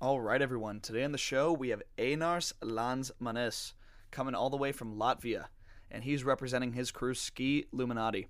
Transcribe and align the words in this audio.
All 0.00 0.20
right, 0.20 0.40
everyone. 0.40 0.78
Today 0.78 1.02
on 1.02 1.10
the 1.10 1.18
show, 1.18 1.52
we 1.52 1.70
have 1.70 1.82
Einars 1.98 2.52
Landsmanis 2.62 3.72
coming 4.12 4.32
all 4.32 4.48
the 4.48 4.56
way 4.56 4.70
from 4.70 4.94
Latvia, 4.94 5.46
and 5.90 6.04
he's 6.04 6.22
representing 6.22 6.72
his 6.72 6.92
crew 6.92 7.14
Skilluminati. 7.14 8.26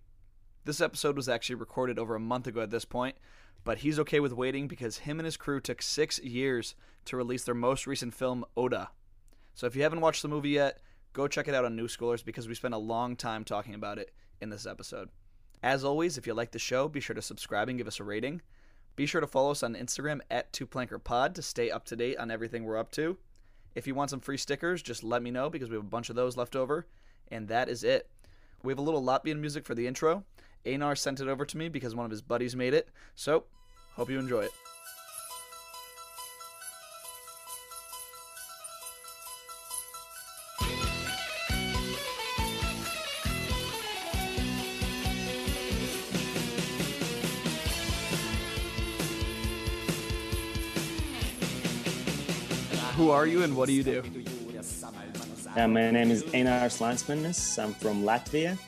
This 0.64 0.80
episode 0.80 1.14
was 1.14 1.28
actually 1.28 1.56
recorded 1.56 1.98
over 1.98 2.14
a 2.14 2.20
month 2.20 2.46
ago 2.46 2.62
at 2.62 2.70
this 2.70 2.86
point, 2.86 3.16
but 3.64 3.80
he's 3.80 3.98
okay 3.98 4.18
with 4.18 4.32
waiting 4.32 4.66
because 4.66 4.96
him 4.96 5.20
and 5.20 5.26
his 5.26 5.36
crew 5.36 5.60
took 5.60 5.82
six 5.82 6.18
years 6.20 6.74
to 7.04 7.18
release 7.18 7.44
their 7.44 7.54
most 7.54 7.86
recent 7.86 8.14
film, 8.14 8.46
Oda. 8.56 8.88
So 9.52 9.66
if 9.66 9.76
you 9.76 9.82
haven't 9.82 10.00
watched 10.00 10.22
the 10.22 10.28
movie 10.28 10.48
yet, 10.48 10.78
go 11.12 11.28
check 11.28 11.48
it 11.48 11.54
out 11.54 11.66
on 11.66 11.76
Newschoolers 11.76 12.24
because 12.24 12.48
we 12.48 12.54
spent 12.54 12.72
a 12.72 12.78
long 12.78 13.14
time 13.14 13.44
talking 13.44 13.74
about 13.74 13.98
it 13.98 14.14
in 14.40 14.48
this 14.48 14.64
episode. 14.64 15.10
As 15.62 15.84
always, 15.84 16.16
if 16.16 16.26
you 16.26 16.32
like 16.32 16.52
the 16.52 16.58
show, 16.58 16.88
be 16.88 17.00
sure 17.00 17.14
to 17.14 17.20
subscribe 17.20 17.68
and 17.68 17.76
give 17.76 17.88
us 17.88 18.00
a 18.00 18.04
rating. 18.04 18.40
Be 18.98 19.06
sure 19.06 19.20
to 19.20 19.28
follow 19.28 19.52
us 19.52 19.62
on 19.62 19.76
Instagram 19.76 20.22
at 20.28 20.52
TwoPlankerPod 20.52 21.32
to 21.34 21.40
stay 21.40 21.70
up 21.70 21.84
to 21.84 21.94
date 21.94 22.18
on 22.18 22.32
everything 22.32 22.64
we're 22.64 22.76
up 22.76 22.90
to. 22.90 23.16
If 23.76 23.86
you 23.86 23.94
want 23.94 24.10
some 24.10 24.18
free 24.18 24.36
stickers, 24.36 24.82
just 24.82 25.04
let 25.04 25.22
me 25.22 25.30
know 25.30 25.48
because 25.48 25.70
we 25.70 25.76
have 25.76 25.84
a 25.84 25.88
bunch 25.88 26.10
of 26.10 26.16
those 26.16 26.36
left 26.36 26.56
over. 26.56 26.84
And 27.30 27.46
that 27.46 27.68
is 27.68 27.84
it. 27.84 28.10
We 28.64 28.72
have 28.72 28.78
a 28.80 28.82
little 28.82 29.00
Latvian 29.00 29.38
music 29.38 29.64
for 29.64 29.76
the 29.76 29.86
intro. 29.86 30.24
Einar 30.66 30.96
sent 30.96 31.20
it 31.20 31.28
over 31.28 31.44
to 31.44 31.56
me 31.56 31.68
because 31.68 31.94
one 31.94 32.06
of 32.06 32.10
his 32.10 32.22
buddies 32.22 32.56
made 32.56 32.74
it. 32.74 32.88
So, 33.14 33.44
hope 33.94 34.10
you 34.10 34.18
enjoy 34.18 34.46
it. 34.46 34.50
Who 53.08 53.14
are 53.14 53.26
you 53.26 53.42
and 53.42 53.56
what 53.56 53.68
do 53.68 53.72
you 53.72 53.82
do? 53.82 54.02
Uh, 55.56 55.66
my 55.66 55.90
name 55.90 56.10
is 56.10 56.24
Einars 56.24 56.76
Landsmanis. 56.78 57.58
I'm 57.58 57.72
from 57.72 58.02
Latvia, 58.02 58.58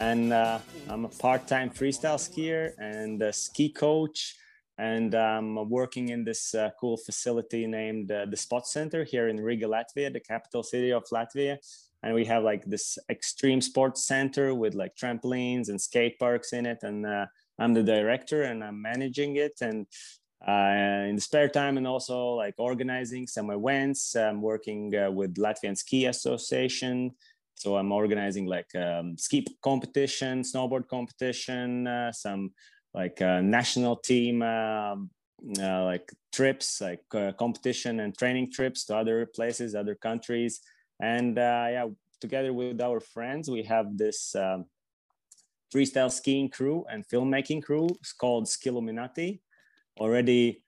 and 0.00 0.32
uh, 0.32 0.58
I'm 0.88 1.04
a 1.04 1.08
part-time 1.08 1.70
freestyle 1.70 2.18
skier 2.18 2.72
and 2.78 3.22
a 3.22 3.32
ski 3.32 3.68
coach. 3.68 4.34
And 4.78 5.14
I'm 5.14 5.70
working 5.70 6.08
in 6.08 6.24
this 6.24 6.56
uh, 6.56 6.70
cool 6.80 6.96
facility 6.96 7.68
named 7.68 8.10
uh, 8.10 8.26
the 8.28 8.36
Spot 8.36 8.66
Center 8.66 9.04
here 9.04 9.28
in 9.28 9.38
Riga, 9.38 9.66
Latvia, 9.66 10.12
the 10.12 10.18
capital 10.18 10.64
city 10.64 10.90
of 10.90 11.04
Latvia. 11.12 11.58
And 12.02 12.16
we 12.16 12.24
have 12.24 12.42
like 12.42 12.64
this 12.64 12.98
extreme 13.08 13.60
sports 13.60 14.04
center 14.04 14.56
with 14.56 14.74
like 14.74 14.96
trampolines 14.96 15.68
and 15.68 15.80
skate 15.80 16.18
parks 16.18 16.52
in 16.52 16.66
it. 16.66 16.78
And 16.82 17.06
uh, 17.06 17.26
I'm 17.60 17.74
the 17.74 17.84
director 17.84 18.42
and 18.42 18.64
I'm 18.64 18.82
managing 18.82 19.36
it. 19.36 19.52
And 19.60 19.86
uh, 20.46 21.06
in 21.08 21.16
the 21.16 21.20
spare 21.20 21.48
time 21.48 21.78
and 21.78 21.86
also 21.86 22.34
like 22.34 22.54
organizing 22.58 23.26
some 23.26 23.50
events. 23.50 24.14
I'm 24.14 24.42
working 24.42 24.94
uh, 24.94 25.10
with 25.10 25.36
Latvian 25.36 25.76
Ski 25.76 26.06
Association. 26.06 27.12
So 27.54 27.76
I'm 27.76 27.92
organizing 27.92 28.46
like 28.46 28.74
um, 28.74 29.16
ski 29.16 29.46
competition, 29.62 30.42
snowboard 30.42 30.88
competition, 30.88 31.86
uh, 31.86 32.12
some 32.12 32.52
like 32.92 33.22
uh, 33.22 33.40
national 33.40 33.96
team 33.96 34.42
um, 34.42 35.10
uh, 35.60 35.84
like 35.84 36.12
trips, 36.32 36.80
like 36.80 37.04
uh, 37.14 37.32
competition 37.32 38.00
and 38.00 38.16
training 38.16 38.52
trips 38.52 38.84
to 38.86 38.96
other 38.96 39.26
places, 39.34 39.74
other 39.74 39.94
countries. 39.94 40.60
And 41.00 41.36
yeah, 41.36 41.86
together 42.20 42.52
with 42.52 42.80
our 42.80 43.00
friends, 43.00 43.48
we 43.50 43.62
have 43.62 43.96
this 43.96 44.34
um, 44.34 44.66
freestyle 45.74 46.12
skiing 46.12 46.50
crew 46.50 46.84
and 46.90 47.04
filmmaking 47.08 47.62
crew. 47.62 47.88
It's 48.00 48.12
called 48.12 48.46
Skilluminati 48.46 49.40
already 49.98 50.62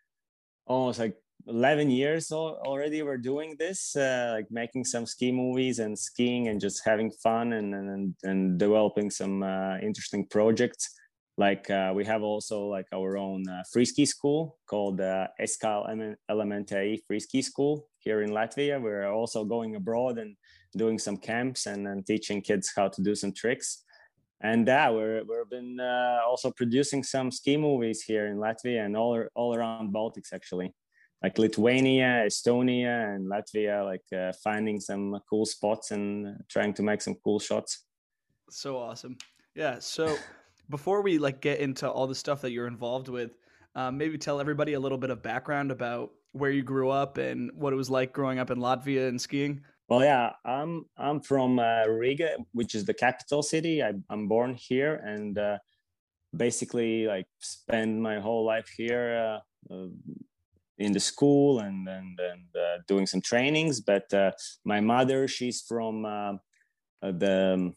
almost 0.66 0.98
like 0.98 1.16
11 1.48 1.90
years 1.90 2.32
already 2.32 3.02
we're 3.02 3.16
doing 3.16 3.54
this 3.58 3.94
uh, 3.94 4.32
like 4.34 4.46
making 4.50 4.84
some 4.84 5.06
ski 5.06 5.30
movies 5.30 5.78
and 5.78 5.96
skiing 5.96 6.48
and 6.48 6.60
just 6.60 6.82
having 6.84 7.10
fun 7.22 7.52
and 7.52 7.74
and, 7.74 8.14
and 8.24 8.58
developing 8.58 9.10
some 9.10 9.42
uh, 9.42 9.78
interesting 9.78 10.26
projects 10.26 10.90
like 11.38 11.68
uh, 11.70 11.92
we 11.94 12.04
have 12.04 12.22
also 12.22 12.64
like 12.66 12.86
our 12.94 13.18
own 13.18 13.46
uh, 13.48 13.62
free 13.70 13.84
ski 13.84 14.06
school 14.06 14.58
called 14.66 15.00
uh, 15.00 15.28
Eskal 15.40 16.14
Elementary 16.30 17.02
Free 17.06 17.20
Ski 17.20 17.42
School 17.42 17.88
here 17.98 18.22
in 18.22 18.30
Latvia. 18.30 18.80
We're 18.80 19.12
also 19.12 19.44
going 19.44 19.76
abroad 19.76 20.16
and 20.16 20.34
doing 20.76 20.98
some 20.98 21.18
camps 21.18 21.66
and, 21.66 21.86
and 21.86 22.06
teaching 22.06 22.40
kids 22.40 22.72
how 22.74 22.88
to 22.88 23.02
do 23.02 23.14
some 23.14 23.32
tricks 23.32 23.84
and 24.40 24.66
yeah, 24.66 24.90
we're 24.90 25.22
we've 25.24 25.48
been 25.50 25.80
uh, 25.80 26.20
also 26.26 26.50
producing 26.50 27.02
some 27.02 27.30
ski 27.30 27.56
movies 27.56 28.02
here 28.02 28.26
in 28.26 28.36
Latvia 28.36 28.84
and 28.84 28.96
all 28.96 29.24
all 29.34 29.54
around 29.54 29.94
Baltics 29.94 30.32
actually, 30.32 30.74
like 31.22 31.38
Lithuania, 31.38 32.24
Estonia, 32.26 33.14
and 33.14 33.30
Latvia. 33.30 33.84
Like 33.84 34.04
uh, 34.16 34.32
finding 34.44 34.80
some 34.80 35.18
cool 35.28 35.46
spots 35.46 35.90
and 35.90 36.42
trying 36.48 36.74
to 36.74 36.82
make 36.82 37.00
some 37.00 37.16
cool 37.24 37.38
shots. 37.38 37.84
So 38.50 38.76
awesome! 38.76 39.16
Yeah. 39.54 39.78
So 39.78 40.16
before 40.70 41.00
we 41.00 41.18
like 41.18 41.40
get 41.40 41.60
into 41.60 41.88
all 41.90 42.06
the 42.06 42.14
stuff 42.14 42.42
that 42.42 42.50
you're 42.50 42.66
involved 42.66 43.08
with, 43.08 43.30
um, 43.74 43.96
maybe 43.96 44.18
tell 44.18 44.40
everybody 44.40 44.74
a 44.74 44.80
little 44.80 44.98
bit 44.98 45.10
of 45.10 45.22
background 45.22 45.70
about 45.70 46.10
where 46.32 46.50
you 46.50 46.62
grew 46.62 46.90
up 46.90 47.16
and 47.16 47.50
what 47.54 47.72
it 47.72 47.76
was 47.76 47.88
like 47.88 48.12
growing 48.12 48.38
up 48.38 48.50
in 48.50 48.58
Latvia 48.58 49.08
and 49.08 49.20
skiing. 49.20 49.62
Well, 49.88 50.02
yeah, 50.02 50.32
I'm 50.44 50.86
I'm 50.98 51.20
from 51.20 51.60
uh, 51.60 51.86
Riga, 51.86 52.38
which 52.52 52.74
is 52.74 52.84
the 52.84 52.94
capital 52.94 53.42
city. 53.42 53.82
I, 53.84 53.92
am 54.10 54.26
born 54.26 54.54
here 54.54 54.96
and 54.96 55.38
uh, 55.38 55.58
basically 56.36 57.06
like 57.06 57.26
spend 57.38 58.02
my 58.02 58.18
whole 58.18 58.44
life 58.44 58.68
here 58.76 59.40
uh, 59.70 59.74
uh 59.74 59.88
in 60.78 60.92
the 60.92 61.00
school 61.00 61.60
and 61.60 61.88
and, 61.88 62.18
and 62.18 62.56
uh, 62.56 62.78
doing 62.88 63.06
some 63.06 63.20
trainings. 63.20 63.80
But 63.80 64.12
uh, 64.12 64.32
my 64.64 64.80
mother, 64.80 65.28
she's 65.28 65.62
from 65.62 66.02
the 67.00 67.72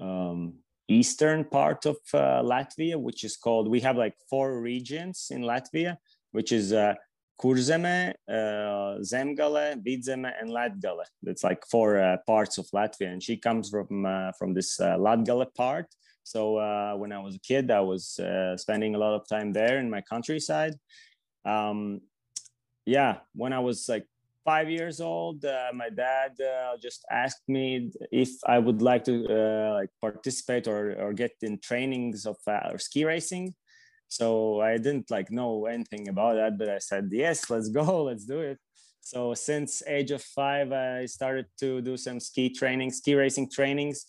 um, 0.00 0.54
eastern 0.88 1.44
part 1.44 1.84
of 1.84 1.98
Latvia, 2.14 2.96
which 2.96 3.24
is 3.24 3.36
called. 3.36 3.68
We 3.68 3.80
have 3.80 3.98
like 3.98 4.14
four 4.30 4.58
regions 4.58 5.28
in 5.30 5.42
Latvia, 5.42 5.98
which 6.32 6.50
is 6.50 6.72
Kurzeme, 7.40 8.12
uh, 8.28 9.00
Zemgale, 9.00 9.82
Vidzeme, 9.82 10.30
and 10.38 10.50
Latgale. 10.50 11.04
That's 11.22 11.42
like 11.42 11.64
four 11.70 11.98
uh, 11.98 12.18
parts 12.26 12.58
of 12.58 12.66
Latvia, 12.74 13.10
and 13.12 13.22
she 13.22 13.36
comes 13.38 13.70
from 13.70 14.04
uh, 14.04 14.32
from 14.38 14.52
this 14.52 14.78
uh, 14.78 14.96
Latgale 14.98 15.46
part. 15.54 15.86
So 16.22 16.58
uh, 16.58 16.94
when 16.96 17.12
I 17.12 17.18
was 17.18 17.36
a 17.36 17.40
kid, 17.40 17.70
I 17.70 17.80
was 17.80 18.18
uh, 18.18 18.56
spending 18.58 18.94
a 18.94 18.98
lot 18.98 19.14
of 19.14 19.26
time 19.26 19.52
there 19.52 19.78
in 19.78 19.88
my 19.88 20.02
countryside. 20.02 20.74
Um, 21.46 22.02
yeah, 22.84 23.20
when 23.34 23.54
I 23.54 23.60
was 23.60 23.88
like 23.88 24.06
five 24.44 24.68
years 24.68 25.00
old, 25.00 25.44
uh, 25.44 25.70
my 25.74 25.88
dad 25.88 26.32
just 26.82 27.06
asked 27.10 27.48
me 27.48 27.90
if 28.12 28.30
I 28.46 28.58
would 28.58 28.82
like 28.82 29.04
to 29.04 29.16
like 29.80 29.90
participate 30.00 30.68
or 30.68 30.92
or 31.00 31.14
get 31.14 31.32
in 31.40 31.58
trainings 31.58 32.26
of 32.26 32.36
ski 32.76 33.04
racing 33.06 33.54
so 34.10 34.60
i 34.60 34.76
didn't 34.76 35.10
like 35.10 35.30
know 35.30 35.66
anything 35.66 36.08
about 36.08 36.34
that 36.34 36.58
but 36.58 36.68
i 36.68 36.78
said 36.78 37.08
yes 37.10 37.48
let's 37.48 37.68
go 37.68 38.04
let's 38.08 38.24
do 38.24 38.40
it. 38.40 38.58
So 39.02 39.32
since 39.32 39.82
age 39.86 40.10
of 40.10 40.22
five 40.22 40.72
i 40.72 41.06
started 41.06 41.46
to 41.60 41.80
do 41.80 41.96
some 41.96 42.20
ski 42.20 42.50
training 42.50 42.90
ski 42.90 43.14
racing 43.14 43.48
trainings 43.50 44.04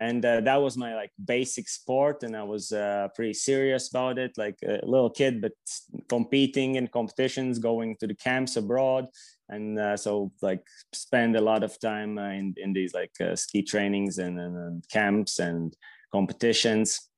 and 0.00 0.24
uh, 0.24 0.40
that 0.40 0.56
was 0.56 0.76
my 0.76 0.94
like 0.94 1.12
basic 1.24 1.68
sport 1.68 2.22
and 2.24 2.36
i 2.36 2.42
was 2.42 2.72
uh, 2.72 3.08
pretty 3.14 3.34
serious 3.34 3.88
about 3.90 4.18
it 4.18 4.32
like 4.36 4.58
a 4.64 4.80
little 4.84 5.10
kid 5.10 5.40
but 5.40 5.52
competing 6.08 6.74
in 6.74 6.88
competitions 6.88 7.58
going 7.58 7.94
to 8.00 8.06
the 8.06 8.14
camps 8.14 8.56
abroad 8.56 9.06
and 9.48 9.78
uh, 9.78 9.96
so 9.96 10.32
like 10.40 10.64
spend 10.92 11.36
a 11.36 11.40
lot 11.40 11.62
of 11.62 11.78
time 11.78 12.18
uh, 12.18 12.30
in, 12.30 12.54
in 12.56 12.72
these 12.72 12.94
like 12.94 13.12
uh, 13.20 13.36
ski 13.36 13.62
trainings 13.62 14.18
and, 14.18 14.40
and, 14.40 14.56
and 14.56 14.88
camps 14.88 15.38
and 15.38 15.76
competitions 16.10 17.08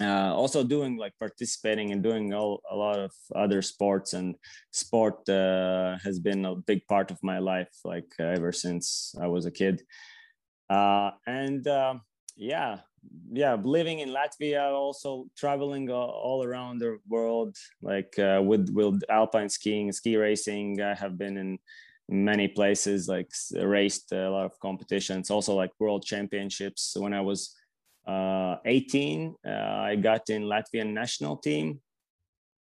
uh, 0.00 0.34
also 0.34 0.62
doing 0.62 0.96
like 0.96 1.12
participating 1.18 1.92
and 1.92 2.02
doing 2.02 2.34
all, 2.34 2.60
a 2.70 2.76
lot 2.76 2.98
of 2.98 3.12
other 3.34 3.62
sports 3.62 4.12
and 4.12 4.34
sport 4.70 5.26
uh, 5.28 5.96
has 6.04 6.18
been 6.18 6.44
a 6.44 6.54
big 6.54 6.86
part 6.86 7.10
of 7.10 7.18
my 7.22 7.38
life 7.38 7.72
like 7.84 8.12
uh, 8.20 8.24
ever 8.24 8.52
since 8.52 9.14
i 9.20 9.26
was 9.26 9.46
a 9.46 9.50
kid. 9.50 9.82
Uh, 10.68 11.10
and 11.26 11.66
um, 11.68 12.02
yeah 12.36 12.80
yeah 13.32 13.56
living 13.62 14.00
in 14.00 14.10
latvia 14.10 14.72
also 14.72 15.26
traveling 15.36 15.88
all 15.90 16.42
around 16.44 16.80
the 16.80 16.98
world 17.08 17.56
like 17.80 18.18
uh, 18.18 18.42
with 18.44 18.68
with 18.70 19.00
alpine 19.08 19.48
skiing 19.48 19.92
ski 19.92 20.16
racing. 20.16 20.80
I 20.82 20.94
have 20.94 21.16
been 21.16 21.36
in 21.36 21.58
many 22.08 22.48
places 22.48 23.08
like 23.08 23.30
raced 23.54 24.12
a 24.12 24.28
lot 24.28 24.44
of 24.44 24.58
competitions 24.60 25.30
also 25.30 25.54
like 25.54 25.70
world 25.78 26.04
championships. 26.04 26.96
When 26.98 27.14
i 27.14 27.20
was 27.20 27.54
uh, 28.06 28.56
18, 28.64 29.34
uh, 29.46 29.50
I 29.50 29.96
got 29.96 30.30
in 30.30 30.44
Latvian 30.44 30.92
national 30.92 31.36
team, 31.36 31.80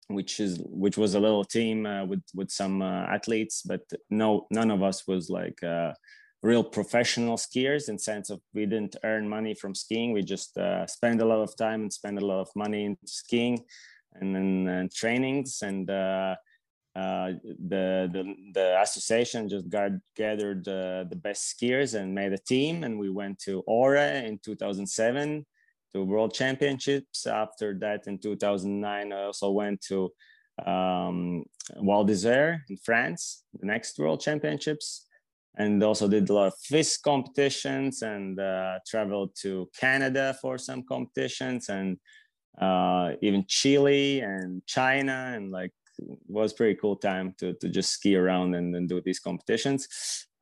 which 0.09 0.41
is 0.41 0.61
which 0.65 0.97
was 0.97 1.15
a 1.15 1.21
little 1.21 1.45
team 1.45 1.87
uh, 1.87 2.05
with 2.05 2.23
with 2.35 2.51
some 2.51 2.83
athletes, 2.83 3.63
but 3.63 3.83
no, 4.11 4.47
none 4.51 4.71
of 4.71 4.83
us 4.83 5.07
was 5.07 5.31
like 5.31 5.61
real 6.43 6.63
professional 6.63 7.37
skiers 7.37 7.89
in 7.89 7.99
sense 7.99 8.31
of 8.31 8.41
we 8.55 8.65
didn't 8.65 8.97
earn 9.05 9.29
money 9.29 9.55
from 9.55 9.75
skiing. 9.75 10.13
We 10.13 10.23
just 10.23 10.57
uh, 10.57 10.87
spend 10.87 11.21
a 11.21 11.25
lot 11.25 11.41
of 11.41 11.57
time 11.57 11.83
and 11.83 11.93
spend 11.93 12.19
a 12.19 12.25
lot 12.25 12.41
of 12.41 12.49
money 12.55 12.85
in 12.85 12.97
skiing 13.05 13.65
and 14.15 14.35
then 14.35 14.69
uh, 14.69 14.89
trainings. 14.95 15.63
And 15.63 15.91
uh, 16.99 17.33
the, 17.69 18.11
the 18.13 18.35
the 18.55 18.81
association 18.83 19.49
just 19.49 19.69
got 19.69 19.93
gathered 20.17 20.67
uh, 20.67 21.05
the 21.09 21.21
best 21.27 21.43
skiers 21.55 21.95
and 21.95 22.13
made 22.13 22.33
a 22.33 22.39
team, 22.39 22.83
and 22.83 22.99
we 22.99 23.09
went 23.09 23.39
to 23.39 23.63
Åre 23.69 24.25
in 24.27 24.39
2007 24.39 25.47
to 25.93 26.05
World 26.05 26.35
Championships. 26.35 27.27
After 27.27 27.79
that, 27.79 28.09
in 28.09 28.19
2009, 28.19 29.13
I 29.13 29.23
also 29.23 29.51
went 29.51 29.81
to 29.83 30.11
um, 30.67 31.45
Val 31.77 32.05
d'Isère 32.05 32.63
in 32.69 32.77
France, 32.79 33.45
the 33.61 33.67
next 33.67 33.99
World 33.99 34.21
Championships, 34.21 35.07
and 35.57 35.81
also 35.83 36.09
did 36.09 36.29
a 36.29 36.33
lot 36.33 36.49
of 36.49 36.59
FIS 36.65 36.99
competitions 36.99 38.03
and 38.03 38.41
uh, 38.41 38.79
traveled 38.85 39.31
to 39.43 39.69
Canada 39.79 40.37
for 40.43 40.59
some 40.59 40.83
competitions 40.83 41.69
and 41.69 41.99
uh, 42.61 43.13
even 43.23 43.45
Chile 43.47 44.21
and 44.21 44.67
China 44.67 45.33
and 45.37 45.53
like 45.53 45.73
was 46.27 46.53
pretty 46.53 46.79
cool 46.81 46.97
time 46.97 47.35
to, 47.39 47.55
to 47.55 47.69
just 47.69 47.91
ski 47.93 48.17
around 48.17 48.55
and, 48.55 48.75
and 48.75 48.89
do 48.89 49.01
these 49.01 49.19
competitions. 49.19 49.89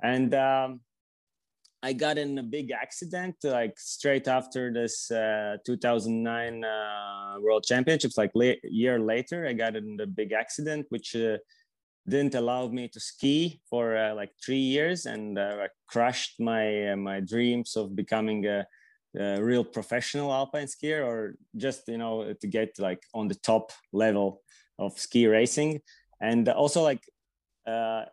And 0.02 0.34
um, 0.34 0.80
I 1.82 1.92
got 1.92 2.18
in 2.18 2.38
a 2.38 2.42
big 2.42 2.70
accident 2.70 3.36
like 3.44 3.78
straight 3.78 4.28
after 4.28 4.72
this 4.72 5.10
uh, 5.10 5.56
2009 5.64 6.64
uh, 6.64 7.40
World 7.40 7.64
Championships. 7.64 8.18
Like 8.18 8.32
a 8.40 8.56
year 8.64 8.98
later, 8.98 9.46
I 9.46 9.52
got 9.52 9.76
in 9.76 9.98
a 10.00 10.06
big 10.06 10.32
accident, 10.32 10.86
which 10.88 11.14
uh, 11.14 11.38
didn't 12.08 12.34
allow 12.34 12.68
me 12.68 12.88
to 12.88 13.00
ski 13.00 13.60
for 13.68 13.96
uh, 13.96 14.14
like 14.14 14.30
three 14.44 14.58
years, 14.58 15.06
and 15.06 15.38
uh, 15.38 15.56
I 15.60 15.68
crushed 15.86 16.40
my 16.40 16.92
uh, 16.92 16.96
my 16.96 17.20
dreams 17.20 17.76
of 17.76 17.94
becoming 17.96 18.46
a, 18.46 18.66
a, 19.18 19.42
real 19.42 19.64
professional 19.64 20.32
alpine 20.32 20.66
skier, 20.66 21.04
or 21.04 21.36
just 21.56 21.88
you 21.88 21.98
know 21.98 22.32
to 22.32 22.46
get 22.46 22.70
like 22.78 23.02
on 23.12 23.28
the 23.28 23.34
top 23.34 23.72
level 23.92 24.42
of 24.78 24.98
ski 24.98 25.26
racing, 25.26 25.80
and 26.20 26.48
also 26.48 26.82
like 26.82 27.02
uh, 27.66 28.04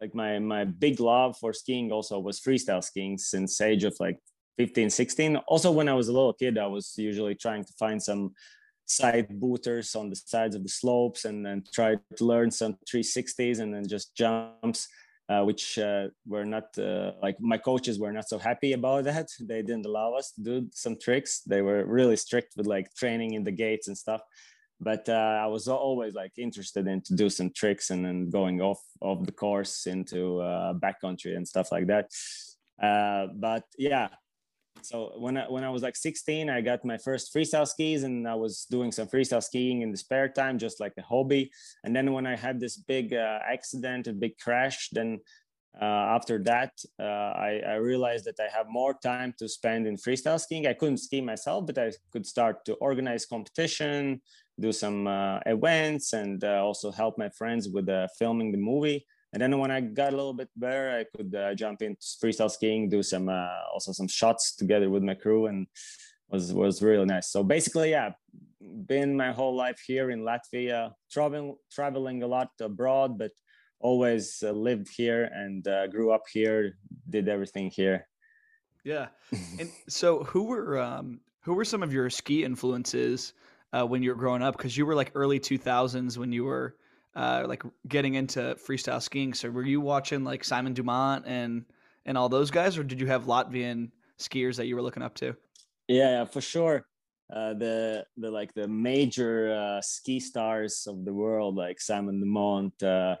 like 0.00 0.14
my 0.14 0.38
my 0.38 0.64
big 0.64 1.00
love 1.00 1.36
for 1.38 1.52
skiing 1.52 1.90
also 1.92 2.18
was 2.18 2.40
freestyle 2.40 2.82
skiing 2.82 3.18
since 3.18 3.60
age 3.60 3.84
of 3.84 3.94
like 4.00 4.18
15 4.58 4.90
16 4.90 5.36
also 5.48 5.70
when 5.70 5.88
i 5.88 5.94
was 5.94 6.08
a 6.08 6.12
little 6.12 6.32
kid 6.32 6.58
i 6.58 6.66
was 6.66 6.94
usually 6.96 7.34
trying 7.34 7.64
to 7.64 7.72
find 7.78 8.02
some 8.02 8.32
side 8.86 9.28
booters 9.28 9.94
on 9.94 10.08
the 10.08 10.16
sides 10.16 10.56
of 10.56 10.62
the 10.62 10.68
slopes 10.68 11.24
and 11.24 11.44
then 11.44 11.62
try 11.72 11.96
to 12.16 12.24
learn 12.24 12.50
some 12.50 12.76
360s 12.90 13.60
and 13.60 13.74
then 13.74 13.86
just 13.86 14.14
jumps 14.16 14.88
uh, 15.28 15.42
which 15.42 15.78
uh, 15.78 16.06
were 16.26 16.46
not 16.46 16.66
uh, 16.78 17.12
like 17.22 17.36
my 17.38 17.58
coaches 17.58 17.98
were 17.98 18.12
not 18.12 18.26
so 18.26 18.38
happy 18.38 18.72
about 18.72 19.04
that. 19.04 19.28
They 19.38 19.60
didn't 19.60 19.84
allow 19.84 20.14
us 20.14 20.32
to 20.32 20.40
do 20.40 20.70
some 20.72 20.96
tricks. 20.98 21.42
They 21.42 21.60
were 21.60 21.84
really 21.84 22.16
strict 22.16 22.54
with 22.56 22.66
like 22.66 22.94
training 22.94 23.34
in 23.34 23.44
the 23.44 23.52
gates 23.52 23.88
and 23.88 23.98
stuff 23.98 24.22
but 24.80 25.08
uh, 25.08 25.40
I 25.42 25.46
was 25.46 25.68
always 25.68 26.14
like 26.14 26.32
interested 26.38 26.86
in 26.86 27.00
to 27.02 27.14
do 27.14 27.28
some 27.28 27.50
tricks 27.50 27.90
and 27.90 28.04
then 28.04 28.30
going 28.30 28.60
off 28.60 28.80
of 29.02 29.26
the 29.26 29.32
course 29.32 29.86
into 29.86 30.40
uh, 30.40 30.74
backcountry 30.74 31.36
and 31.36 31.46
stuff 31.46 31.72
like 31.72 31.86
that. 31.88 32.10
Uh, 32.80 33.26
but 33.34 33.64
yeah, 33.76 34.08
so 34.82 35.12
when 35.16 35.36
I 35.36 35.44
when 35.48 35.64
I 35.64 35.70
was 35.70 35.82
like 35.82 35.96
16, 35.96 36.48
I 36.48 36.60
got 36.60 36.84
my 36.84 36.98
first 36.98 37.34
freestyle 37.34 37.66
skis 37.66 38.04
and 38.04 38.28
I 38.28 38.34
was 38.34 38.66
doing 38.70 38.92
some 38.92 39.08
freestyle 39.08 39.42
skiing 39.42 39.82
in 39.82 39.90
the 39.90 39.98
spare 39.98 40.28
time, 40.28 40.58
just 40.58 40.80
like 40.80 40.94
a 40.98 41.02
hobby. 41.02 41.50
And 41.84 41.94
then 41.94 42.12
when 42.12 42.26
I 42.26 42.36
had 42.36 42.60
this 42.60 42.76
big 42.76 43.14
uh, 43.14 43.40
accident, 43.44 44.06
a 44.06 44.12
big 44.12 44.38
crash, 44.38 44.90
then 44.92 45.18
uh, 45.80 45.84
after 45.84 46.42
that, 46.42 46.72
uh, 46.98 47.04
I, 47.04 47.62
I, 47.66 47.74
realized 47.74 48.24
that 48.24 48.40
I 48.40 48.48
have 48.56 48.66
more 48.68 48.94
time 48.94 49.32
to 49.38 49.48
spend 49.48 49.86
in 49.86 49.96
freestyle 49.96 50.40
skiing. 50.40 50.66
I 50.66 50.72
couldn't 50.72 50.96
ski 50.96 51.20
myself, 51.20 51.66
but 51.66 51.78
I 51.78 51.92
could 52.10 52.26
start 52.26 52.64
to 52.64 52.74
organize 52.74 53.26
competition, 53.26 54.20
do 54.60 54.72
some 54.72 55.06
uh, 55.06 55.38
events 55.46 56.12
and 56.12 56.42
uh, 56.42 56.62
also 56.64 56.90
help 56.90 57.16
my 57.18 57.28
friends 57.30 57.68
with 57.68 57.88
uh, 57.88 58.08
filming 58.18 58.52
the 58.52 58.58
movie. 58.58 59.06
And 59.32 59.42
then 59.42 59.58
when 59.58 59.70
I 59.70 59.80
got 59.80 60.12
a 60.12 60.16
little 60.16 60.32
bit 60.32 60.48
better, 60.56 60.90
I 60.90 61.04
could 61.16 61.34
uh, 61.34 61.54
jump 61.54 61.82
into 61.82 62.00
freestyle 62.22 62.50
skiing, 62.50 62.88
do 62.88 63.02
some 63.02 63.28
uh, 63.28 63.48
also 63.72 63.92
some 63.92 64.08
shots 64.08 64.56
together 64.56 64.88
with 64.88 65.02
my 65.02 65.14
crew, 65.14 65.46
and 65.46 65.66
was 66.28 66.52
was 66.52 66.82
really 66.82 67.04
nice. 67.04 67.30
So 67.30 67.44
basically, 67.44 67.90
yeah, 67.90 68.12
been 68.86 69.16
my 69.16 69.30
whole 69.32 69.54
life 69.54 69.80
here 69.86 70.10
in 70.10 70.20
Latvia, 70.20 70.92
traveling 71.10 71.56
traveling 71.70 72.22
a 72.22 72.26
lot 72.26 72.48
abroad, 72.60 73.18
but 73.18 73.32
always 73.80 74.42
uh, 74.42 74.50
lived 74.50 74.88
here 74.96 75.24
and 75.24 75.62
grew 75.92 76.10
up 76.10 76.24
here, 76.32 76.78
did 77.10 77.28
everything 77.28 77.70
here. 77.70 78.08
Yeah, 78.82 79.08
and 79.60 79.70
so 79.90 80.24
who 80.24 80.44
were 80.44 80.78
um, 80.78 81.20
who 81.42 81.52
were 81.52 81.66
some 81.66 81.82
of 81.82 81.92
your 81.92 82.08
ski 82.08 82.44
influences? 82.44 83.34
Uh, 83.72 83.86
when 83.86 84.02
you 84.02 84.10
were 84.10 84.16
growing 84.16 84.42
up? 84.42 84.56
Because 84.56 84.76
you 84.76 84.86
were 84.86 84.94
like 84.94 85.12
early 85.14 85.40
2000s 85.40 86.18
when 86.18 86.32
you 86.32 86.44
were 86.44 86.76
uh, 87.14 87.44
like 87.46 87.62
getting 87.86 88.14
into 88.14 88.56
freestyle 88.66 89.02
skiing. 89.02 89.34
So 89.34 89.50
were 89.50 89.64
you 89.64 89.80
watching 89.80 90.24
like 90.24 90.44
Simon 90.44 90.74
Dumont 90.74 91.24
and 91.26 91.64
and 92.06 92.16
all 92.16 92.28
those 92.28 92.50
guys, 92.50 92.78
or 92.78 92.84
did 92.84 93.00
you 93.00 93.06
have 93.06 93.24
Latvian 93.26 93.90
skiers 94.18 94.56
that 94.56 94.66
you 94.66 94.76
were 94.76 94.82
looking 94.82 95.02
up 95.02 95.14
to? 95.16 95.36
Yeah, 95.88 96.24
for 96.24 96.40
sure. 96.40 96.86
Uh, 97.30 97.52
the 97.54 98.06
the 98.16 98.30
like 98.30 98.54
the 98.54 98.66
major 98.66 99.52
uh, 99.52 99.80
ski 99.82 100.18
stars 100.18 100.86
of 100.86 101.04
the 101.04 101.12
world, 101.12 101.56
like 101.56 101.80
Simon 101.80 102.20
Dumont, 102.20 102.82
uh, 102.82 103.16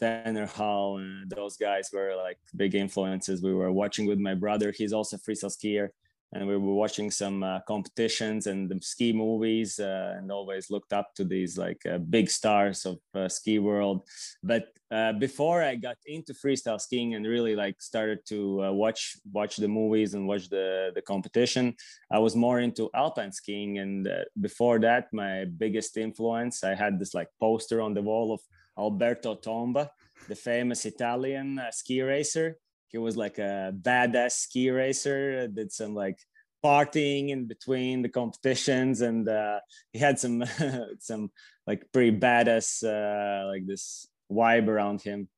Tanner 0.00 0.46
Hall, 0.46 0.98
and 0.98 1.28
those 1.30 1.56
guys 1.58 1.90
were 1.92 2.14
like 2.16 2.38
big 2.56 2.74
influences. 2.74 3.42
We 3.42 3.52
were 3.52 3.72
watching 3.72 4.06
with 4.06 4.18
my 4.18 4.34
brother. 4.34 4.72
He's 4.72 4.94
also 4.94 5.16
a 5.16 5.20
freestyle 5.20 5.54
skier 5.54 5.88
and 6.32 6.46
we 6.46 6.56
were 6.56 6.74
watching 6.74 7.10
some 7.10 7.42
uh, 7.42 7.60
competitions 7.66 8.46
and 8.46 8.68
the 8.68 8.78
ski 8.80 9.12
movies 9.12 9.80
uh, 9.80 10.14
and 10.16 10.30
always 10.30 10.70
looked 10.70 10.92
up 10.92 11.12
to 11.14 11.24
these 11.24 11.58
like 11.58 11.84
uh, 11.86 11.98
big 11.98 12.30
stars 12.30 12.86
of 12.86 12.98
uh, 13.14 13.28
ski 13.28 13.58
world. 13.58 14.06
But 14.42 14.68
uh, 14.92 15.12
before 15.12 15.62
i 15.62 15.76
got 15.76 15.96
into 16.04 16.32
freestyle 16.34 16.80
skiing 16.80 17.14
and 17.14 17.24
really 17.24 17.54
like 17.54 17.80
started 17.80 18.18
to 18.26 18.64
uh, 18.64 18.72
watch 18.72 19.16
watch 19.32 19.56
the 19.56 19.68
movies 19.68 20.14
and 20.14 20.26
watch 20.26 20.48
the 20.48 20.90
the 20.96 21.02
competition 21.02 21.74
i 22.10 22.18
was 22.18 22.34
more 22.34 22.58
into 22.60 22.90
alpine 22.94 23.32
skiing. 23.32 23.78
And 23.78 24.08
before 24.40 24.80
that 24.80 25.12
my 25.12 25.44
biggest 25.44 25.96
influence 25.96 26.64
i 26.64 26.74
had 26.74 26.98
this 26.98 27.14
like 27.14 27.28
poster 27.38 27.80
on 27.80 27.94
the 27.94 28.02
wall 28.02 28.32
of 28.32 28.40
alberto 28.78 29.34
tomba 29.36 29.88
the 30.28 30.34
famous 30.34 30.84
italian 30.84 31.60
ski 31.70 32.02
racer 32.02 32.56
he 32.90 32.98
was 32.98 33.16
like 33.16 33.38
a 33.38 33.72
badass 33.80 34.32
ski 34.32 34.70
racer 34.70 35.46
did 35.48 35.72
some 35.72 35.94
like 35.94 36.18
partying 36.64 37.30
in 37.30 37.46
between 37.46 38.02
the 38.02 38.08
competitions 38.08 39.00
and 39.00 39.28
uh, 39.28 39.60
he 39.92 39.98
had 39.98 40.18
some 40.18 40.44
some 40.98 41.30
like 41.66 41.84
pretty 41.92 42.16
badass 42.16 42.84
uh, 42.84 43.46
like 43.48 43.66
this 43.66 44.06
vibe 44.30 44.68
around 44.68 45.02
him. 45.02 45.28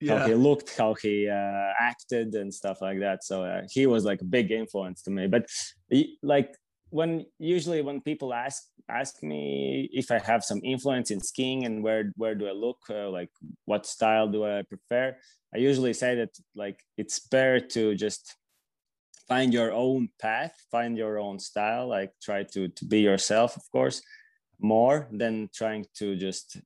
Yeah. 0.00 0.18
how 0.18 0.26
he 0.26 0.34
looked 0.34 0.76
how 0.76 0.94
he 0.94 1.28
uh, 1.28 1.72
acted 1.78 2.34
and 2.34 2.52
stuff 2.52 2.82
like 2.82 2.98
that. 2.98 3.22
So 3.22 3.44
uh, 3.44 3.62
he 3.70 3.86
was 3.86 4.04
like 4.04 4.20
a 4.20 4.24
big 4.24 4.50
influence 4.50 5.02
to 5.02 5.12
me. 5.12 5.28
But 5.28 5.46
like 6.22 6.56
when 6.90 7.24
usually 7.38 7.82
when 7.82 8.00
people 8.00 8.34
ask 8.34 8.64
ask 8.90 9.22
me 9.22 9.88
if 9.92 10.10
i 10.10 10.18
have 10.18 10.44
some 10.44 10.60
influence 10.62 11.10
in 11.10 11.20
skiing 11.20 11.64
and 11.64 11.82
where 11.82 12.12
where 12.16 12.34
do 12.34 12.46
i 12.46 12.52
look 12.52 12.78
uh, 12.90 13.08
like 13.08 13.30
what 13.64 13.86
style 13.86 14.28
do 14.28 14.44
i 14.44 14.62
prefer 14.62 15.16
I 15.54 15.58
usually 15.58 15.92
say 15.92 16.14
that 16.16 16.30
like 16.54 16.80
it's 16.96 17.20
better 17.20 17.60
to 17.60 17.94
just 17.94 18.36
find 19.28 19.52
your 19.52 19.72
own 19.72 20.08
path, 20.20 20.54
find 20.70 20.96
your 20.96 21.18
own 21.18 21.38
style, 21.38 21.88
like 21.88 22.12
try 22.22 22.44
to 22.54 22.68
to 22.68 22.84
be 22.84 23.00
yourself, 23.00 23.56
of 23.56 23.64
course, 23.70 24.00
more 24.58 25.08
than 25.12 25.48
trying 25.54 25.84
to 25.96 26.16
just 26.16 26.56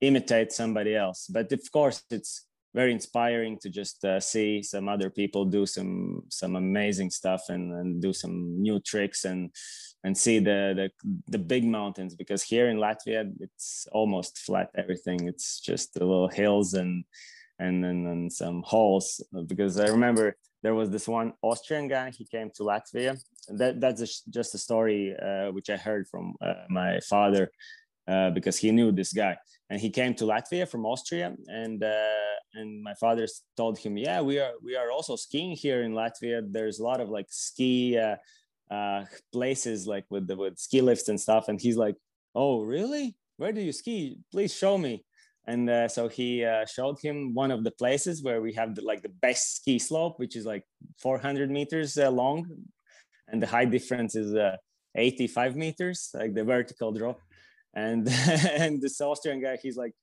imitate 0.00 0.52
somebody 0.52 0.94
else. 0.94 1.26
But 1.26 1.52
of 1.52 1.72
course, 1.72 2.02
it's 2.10 2.46
very 2.74 2.92
inspiring 2.92 3.58
to 3.58 3.68
just 3.68 4.04
uh, 4.04 4.20
see 4.20 4.62
some 4.62 4.88
other 4.88 5.10
people 5.10 5.44
do 5.44 5.66
some 5.66 6.22
some 6.30 6.54
amazing 6.56 7.10
stuff 7.10 7.42
and, 7.48 7.72
and 7.72 8.00
do 8.00 8.12
some 8.12 8.62
new 8.62 8.78
tricks 8.80 9.24
and 9.24 9.50
and 10.04 10.16
see 10.16 10.38
the, 10.38 10.74
the 10.76 10.90
the 11.28 11.38
big 11.38 11.64
mountains 11.64 12.14
because 12.14 12.42
here 12.42 12.68
in 12.68 12.78
Latvia 12.78 13.32
it's 13.40 13.86
almost 13.92 14.38
flat 14.38 14.70
everything 14.76 15.28
it's 15.28 15.60
just 15.60 15.94
the 15.94 16.04
little 16.04 16.28
hills 16.28 16.74
and 16.74 17.04
and 17.58 17.84
then 17.84 18.06
and 18.06 18.32
some 18.32 18.62
halls 18.62 19.22
because 19.46 19.78
I 19.78 19.88
remember 19.88 20.36
there 20.62 20.74
was 20.74 20.90
this 20.90 21.08
one 21.08 21.32
Austrian 21.42 21.88
guy. 21.88 22.10
He 22.10 22.24
came 22.24 22.50
to 22.56 22.62
Latvia. 22.62 23.20
That 23.48 23.80
that's 23.80 24.22
just 24.22 24.54
a 24.54 24.58
story 24.58 25.14
uh, 25.20 25.50
which 25.52 25.68
I 25.70 25.76
heard 25.76 26.06
from 26.08 26.34
uh, 26.40 26.54
my 26.70 27.00
father 27.00 27.50
uh, 28.08 28.30
because 28.30 28.56
he 28.58 28.70
knew 28.70 28.92
this 28.92 29.12
guy, 29.12 29.36
and 29.70 29.80
he 29.80 29.90
came 29.90 30.14
to 30.14 30.24
Latvia 30.24 30.68
from 30.68 30.86
Austria, 30.86 31.34
and 31.48 31.82
uh, 31.82 32.34
and 32.54 32.82
my 32.82 32.94
father 32.94 33.26
told 33.56 33.78
him, 33.78 33.96
yeah, 33.96 34.20
we 34.20 34.38
are 34.38 34.52
we 34.62 34.76
are 34.76 34.90
also 34.90 35.16
skiing 35.16 35.56
here 35.56 35.82
in 35.82 35.92
Latvia. 35.92 36.40
There's 36.48 36.78
a 36.78 36.84
lot 36.84 37.00
of 37.00 37.08
like 37.08 37.26
ski 37.30 37.98
uh, 38.72 39.04
places 39.32 39.86
like 39.86 40.06
with 40.10 40.26
the 40.26 40.36
with 40.36 40.58
ski 40.58 40.80
lifts 40.80 41.08
and 41.08 41.20
stuff, 41.20 41.44
and 41.48 41.60
he's 41.60 41.76
like, 41.76 41.96
oh 42.34 42.62
really? 42.62 43.16
Where 43.36 43.52
do 43.52 43.60
you 43.60 43.72
ski? 43.72 44.18
Please 44.30 44.54
show 44.54 44.78
me 44.78 45.04
and 45.46 45.68
uh, 45.68 45.88
so 45.88 46.08
he 46.08 46.44
uh, 46.44 46.64
showed 46.66 46.98
him 47.00 47.34
one 47.34 47.50
of 47.50 47.64
the 47.64 47.70
places 47.72 48.22
where 48.22 48.40
we 48.40 48.52
have 48.52 48.74
the, 48.74 48.82
like 48.82 49.02
the 49.02 49.08
best 49.08 49.56
ski 49.56 49.78
slope 49.78 50.18
which 50.18 50.36
is 50.36 50.46
like 50.46 50.64
400 51.00 51.50
meters 51.50 51.98
uh, 51.98 52.10
long 52.10 52.46
and 53.28 53.42
the 53.42 53.46
height 53.46 53.70
difference 53.70 54.14
is 54.14 54.34
uh, 54.34 54.56
85 54.94 55.56
meters 55.56 56.10
like 56.14 56.34
the 56.34 56.44
vertical 56.44 56.92
drop 56.92 57.18
and 57.74 58.08
and 58.44 58.80
this 58.80 59.00
austrian 59.00 59.42
guy 59.42 59.56
he's 59.60 59.76
like 59.76 59.94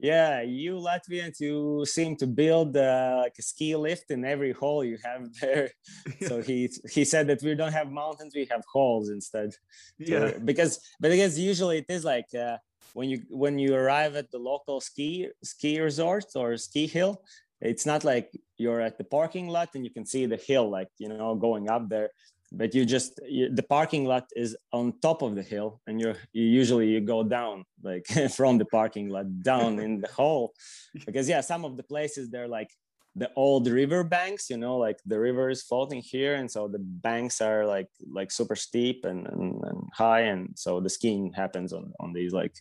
yeah, 0.00 0.42
you 0.42 0.74
Latvians, 0.76 1.40
you 1.40 1.84
seem 1.86 2.16
to 2.16 2.26
build 2.26 2.76
uh, 2.76 3.16
like 3.22 3.34
a 3.38 3.42
ski 3.42 3.74
lift 3.76 4.10
in 4.10 4.24
every 4.24 4.52
hole 4.52 4.84
you 4.84 4.98
have 5.04 5.22
there. 5.40 5.70
so 6.28 6.40
he 6.42 6.70
he 6.90 7.04
said 7.04 7.26
that 7.28 7.42
we 7.42 7.54
don't 7.54 7.72
have 7.72 7.90
mountains, 7.90 8.34
we 8.34 8.46
have 8.50 8.62
holes 8.72 9.08
instead. 9.10 9.50
Yeah, 9.98 10.30
So- 10.30 10.38
because 10.44 10.80
but 11.00 11.10
because 11.10 11.38
usually 11.38 11.78
it 11.78 11.86
is 11.88 12.04
like 12.04 12.32
uh, 12.34 12.58
when 12.94 13.08
you 13.10 13.22
when 13.30 13.58
you 13.58 13.74
arrive 13.74 14.14
at 14.16 14.30
the 14.30 14.38
local 14.38 14.80
ski 14.80 15.28
ski 15.42 15.80
resort 15.80 16.26
or 16.34 16.56
ski 16.56 16.86
hill, 16.86 17.22
it's 17.60 17.86
not 17.86 18.04
like 18.04 18.30
you're 18.56 18.80
at 18.80 18.98
the 18.98 19.04
parking 19.04 19.48
lot 19.48 19.70
and 19.74 19.84
you 19.84 19.90
can 19.90 20.06
see 20.06 20.26
the 20.26 20.36
hill 20.36 20.68
like 20.70 20.88
you 20.98 21.08
know 21.08 21.34
going 21.34 21.68
up 21.68 21.88
there 21.88 22.10
but 22.52 22.74
you 22.74 22.84
just 22.84 23.20
you, 23.26 23.48
the 23.54 23.62
parking 23.62 24.04
lot 24.04 24.26
is 24.34 24.56
on 24.72 24.92
top 25.00 25.22
of 25.22 25.34
the 25.34 25.42
hill 25.42 25.80
and 25.86 26.00
you're 26.00 26.16
you 26.32 26.44
usually 26.44 26.88
you 26.88 27.00
go 27.00 27.22
down 27.22 27.64
like 27.82 28.06
from 28.36 28.58
the 28.58 28.64
parking 28.66 29.08
lot 29.08 29.26
down 29.42 29.78
in 29.78 30.00
the 30.00 30.08
hole 30.08 30.52
because 31.06 31.28
yeah 31.28 31.40
some 31.40 31.64
of 31.64 31.76
the 31.76 31.82
places 31.82 32.30
they're 32.30 32.48
like 32.48 32.70
the 33.16 33.30
old 33.36 33.66
river 33.66 34.04
banks 34.04 34.48
you 34.48 34.56
know 34.56 34.76
like 34.76 34.98
the 35.06 35.18
river 35.18 35.50
is 35.50 35.62
floating 35.62 36.00
here 36.00 36.34
and 36.36 36.50
so 36.50 36.68
the 36.68 36.78
banks 36.78 37.40
are 37.40 37.66
like 37.66 37.88
like 38.12 38.30
super 38.30 38.54
steep 38.54 39.04
and 39.04 39.26
and, 39.26 39.62
and 39.64 39.82
high 39.92 40.20
and 40.20 40.50
so 40.54 40.80
the 40.80 40.90
skiing 40.90 41.32
happens 41.32 41.72
on 41.72 41.92
on 42.00 42.12
these 42.12 42.32
like 42.32 42.54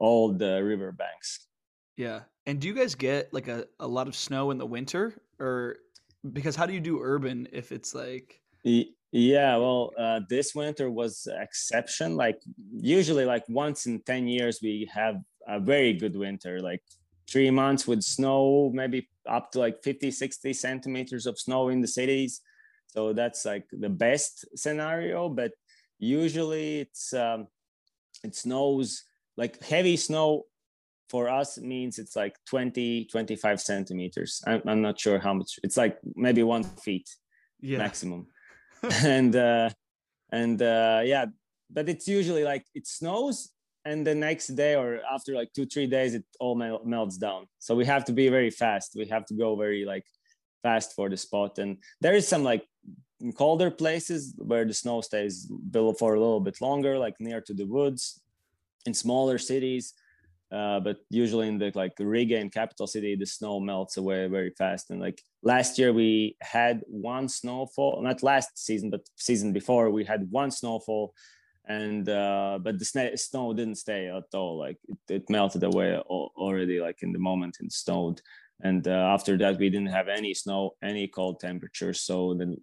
old 0.00 0.42
uh, 0.42 0.60
river 0.62 0.92
banks 0.92 1.46
yeah. 2.00 2.20
And 2.46 2.58
do 2.58 2.66
you 2.66 2.72
guys 2.72 2.94
get 2.94 3.32
like 3.34 3.46
a, 3.48 3.66
a 3.78 3.86
lot 3.86 4.08
of 4.08 4.16
snow 4.16 4.50
in 4.52 4.56
the 4.56 4.64
winter, 4.64 5.20
or 5.38 5.76
because 6.32 6.56
how 6.56 6.64
do 6.64 6.72
you 6.72 6.80
do 6.80 6.98
urban 7.02 7.46
if 7.52 7.72
it's 7.72 7.94
like 7.94 8.40
Yeah, 9.12 9.56
well, 9.56 9.90
uh, 9.98 10.20
this 10.28 10.54
winter 10.54 10.90
was 10.90 11.26
exception. 11.40 12.16
Like 12.16 12.40
usually, 12.72 13.24
like 13.24 13.44
once 13.48 13.86
in 13.86 14.02
ten 14.02 14.28
years, 14.28 14.60
we 14.62 14.88
have 14.92 15.16
a 15.48 15.58
very 15.58 15.92
good 15.94 16.16
winter. 16.16 16.60
Like 16.60 16.82
three 17.28 17.50
months 17.50 17.86
with 17.86 18.02
snow, 18.02 18.70
maybe 18.72 19.08
up 19.28 19.52
to 19.52 19.60
like 19.60 19.82
50, 19.82 20.10
60 20.10 20.52
centimeters 20.52 21.26
of 21.26 21.38
snow 21.38 21.68
in 21.68 21.80
the 21.80 21.86
cities. 21.86 22.40
So 22.88 23.12
that's 23.12 23.44
like 23.44 23.66
the 23.72 23.88
best 23.88 24.46
scenario. 24.56 25.28
But 25.28 25.52
usually, 25.98 26.80
it's 26.80 27.12
um, 27.12 27.48
it 28.22 28.36
snows 28.36 29.04
like 29.36 29.62
heavy 29.64 29.96
snow 29.96 30.44
for 31.08 31.28
us 31.28 31.58
means 31.58 31.98
it's 31.98 32.14
like 32.14 32.36
20 32.46 33.06
25 33.06 33.60
centimeters 33.60 34.42
I'm, 34.46 34.62
I'm 34.64 34.82
not 34.82 35.00
sure 35.00 35.18
how 35.18 35.34
much 35.34 35.58
it's 35.64 35.76
like 35.76 35.98
maybe 36.14 36.42
one 36.44 36.62
feet 36.62 37.08
yeah 37.60 37.78
maximum 37.78 38.28
and 39.04 39.36
uh 39.36 39.70
and 40.32 40.62
uh 40.62 41.02
yeah 41.04 41.26
but 41.72 41.88
it's 41.88 42.08
usually 42.08 42.44
like 42.44 42.64
it 42.74 42.86
snows 42.86 43.50
and 43.84 44.06
the 44.06 44.14
next 44.14 44.48
day 44.48 44.74
or 44.74 45.00
after 45.10 45.34
like 45.34 45.52
two 45.52 45.66
three 45.66 45.86
days 45.86 46.14
it 46.14 46.24
all 46.38 46.54
mel- 46.54 46.84
melts 46.84 47.16
down. 47.16 47.46
So 47.58 47.74
we 47.74 47.86
have 47.86 48.04
to 48.06 48.12
be 48.12 48.28
very 48.28 48.50
fast. 48.50 48.92
We 48.94 49.06
have 49.06 49.24
to 49.26 49.34
go 49.34 49.56
very 49.56 49.84
like 49.84 50.04
fast 50.62 50.94
for 50.94 51.08
the 51.08 51.16
spot. 51.16 51.58
And 51.58 51.78
there 52.00 52.14
is 52.14 52.28
some 52.28 52.44
like 52.44 52.66
colder 53.36 53.70
places 53.70 54.34
where 54.36 54.64
the 54.64 54.74
snow 54.74 55.00
stays 55.00 55.46
below 55.46 55.92
for 55.92 56.14
a 56.14 56.20
little 56.20 56.40
bit 56.40 56.60
longer 56.60 56.98
like 56.98 57.14
near 57.20 57.40
to 57.42 57.54
the 57.54 57.66
woods 57.66 58.20
in 58.86 58.94
smaller 58.94 59.38
cities 59.38 59.94
uh, 60.52 60.80
but 60.80 60.98
usually 61.10 61.48
in 61.48 61.58
the 61.58 61.70
like 61.74 61.92
Riga 61.98 62.36
and 62.36 62.52
capital 62.52 62.86
city, 62.86 63.14
the 63.14 63.26
snow 63.26 63.60
melts 63.60 63.96
away 63.96 64.26
very 64.26 64.50
fast. 64.50 64.90
And 64.90 65.00
like 65.00 65.22
last 65.42 65.78
year, 65.78 65.92
we 65.92 66.36
had 66.40 66.82
one 66.88 67.28
snowfall. 67.28 68.02
Not 68.02 68.22
last 68.22 68.58
season, 68.58 68.90
but 68.90 69.02
season 69.16 69.52
before, 69.52 69.90
we 69.90 70.04
had 70.04 70.30
one 70.30 70.50
snowfall, 70.50 71.14
and 71.66 72.08
uh, 72.08 72.58
but 72.60 72.78
the 72.78 73.12
snow 73.16 73.52
didn't 73.52 73.76
stay 73.76 74.08
at 74.08 74.34
all. 74.34 74.58
Like 74.58 74.78
it, 74.88 74.98
it 75.08 75.30
melted 75.30 75.62
away 75.62 75.94
al- 75.94 76.32
already, 76.36 76.80
like 76.80 77.02
in 77.02 77.12
the 77.12 77.18
moment 77.18 77.58
it 77.60 77.72
snowed. 77.72 78.20
And 78.62 78.86
uh, 78.86 78.90
after 78.90 79.38
that, 79.38 79.58
we 79.58 79.70
didn't 79.70 79.88
have 79.88 80.08
any 80.08 80.34
snow, 80.34 80.72
any 80.82 81.08
cold 81.08 81.40
temperatures. 81.40 82.02
So 82.02 82.34
the 82.34 82.56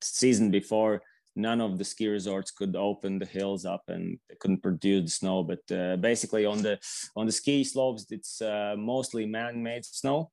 season 0.00 0.50
before, 0.50 1.02
none 1.36 1.60
of 1.60 1.78
the 1.78 1.84
ski 1.84 2.08
resorts 2.08 2.50
could 2.50 2.74
open 2.76 3.18
the 3.18 3.26
hills 3.26 3.64
up 3.64 3.82
and 3.88 4.18
they 4.28 4.34
couldn't 4.40 4.62
produce 4.62 5.04
the 5.04 5.10
snow 5.10 5.42
but 5.42 5.60
uh, 5.76 5.96
basically 5.96 6.44
on 6.44 6.62
the 6.62 6.78
on 7.16 7.26
the 7.26 7.32
ski 7.32 7.64
slopes 7.64 8.06
it's 8.10 8.42
uh, 8.42 8.74
mostly 8.76 9.26
man-made 9.26 9.84
snow 9.84 10.30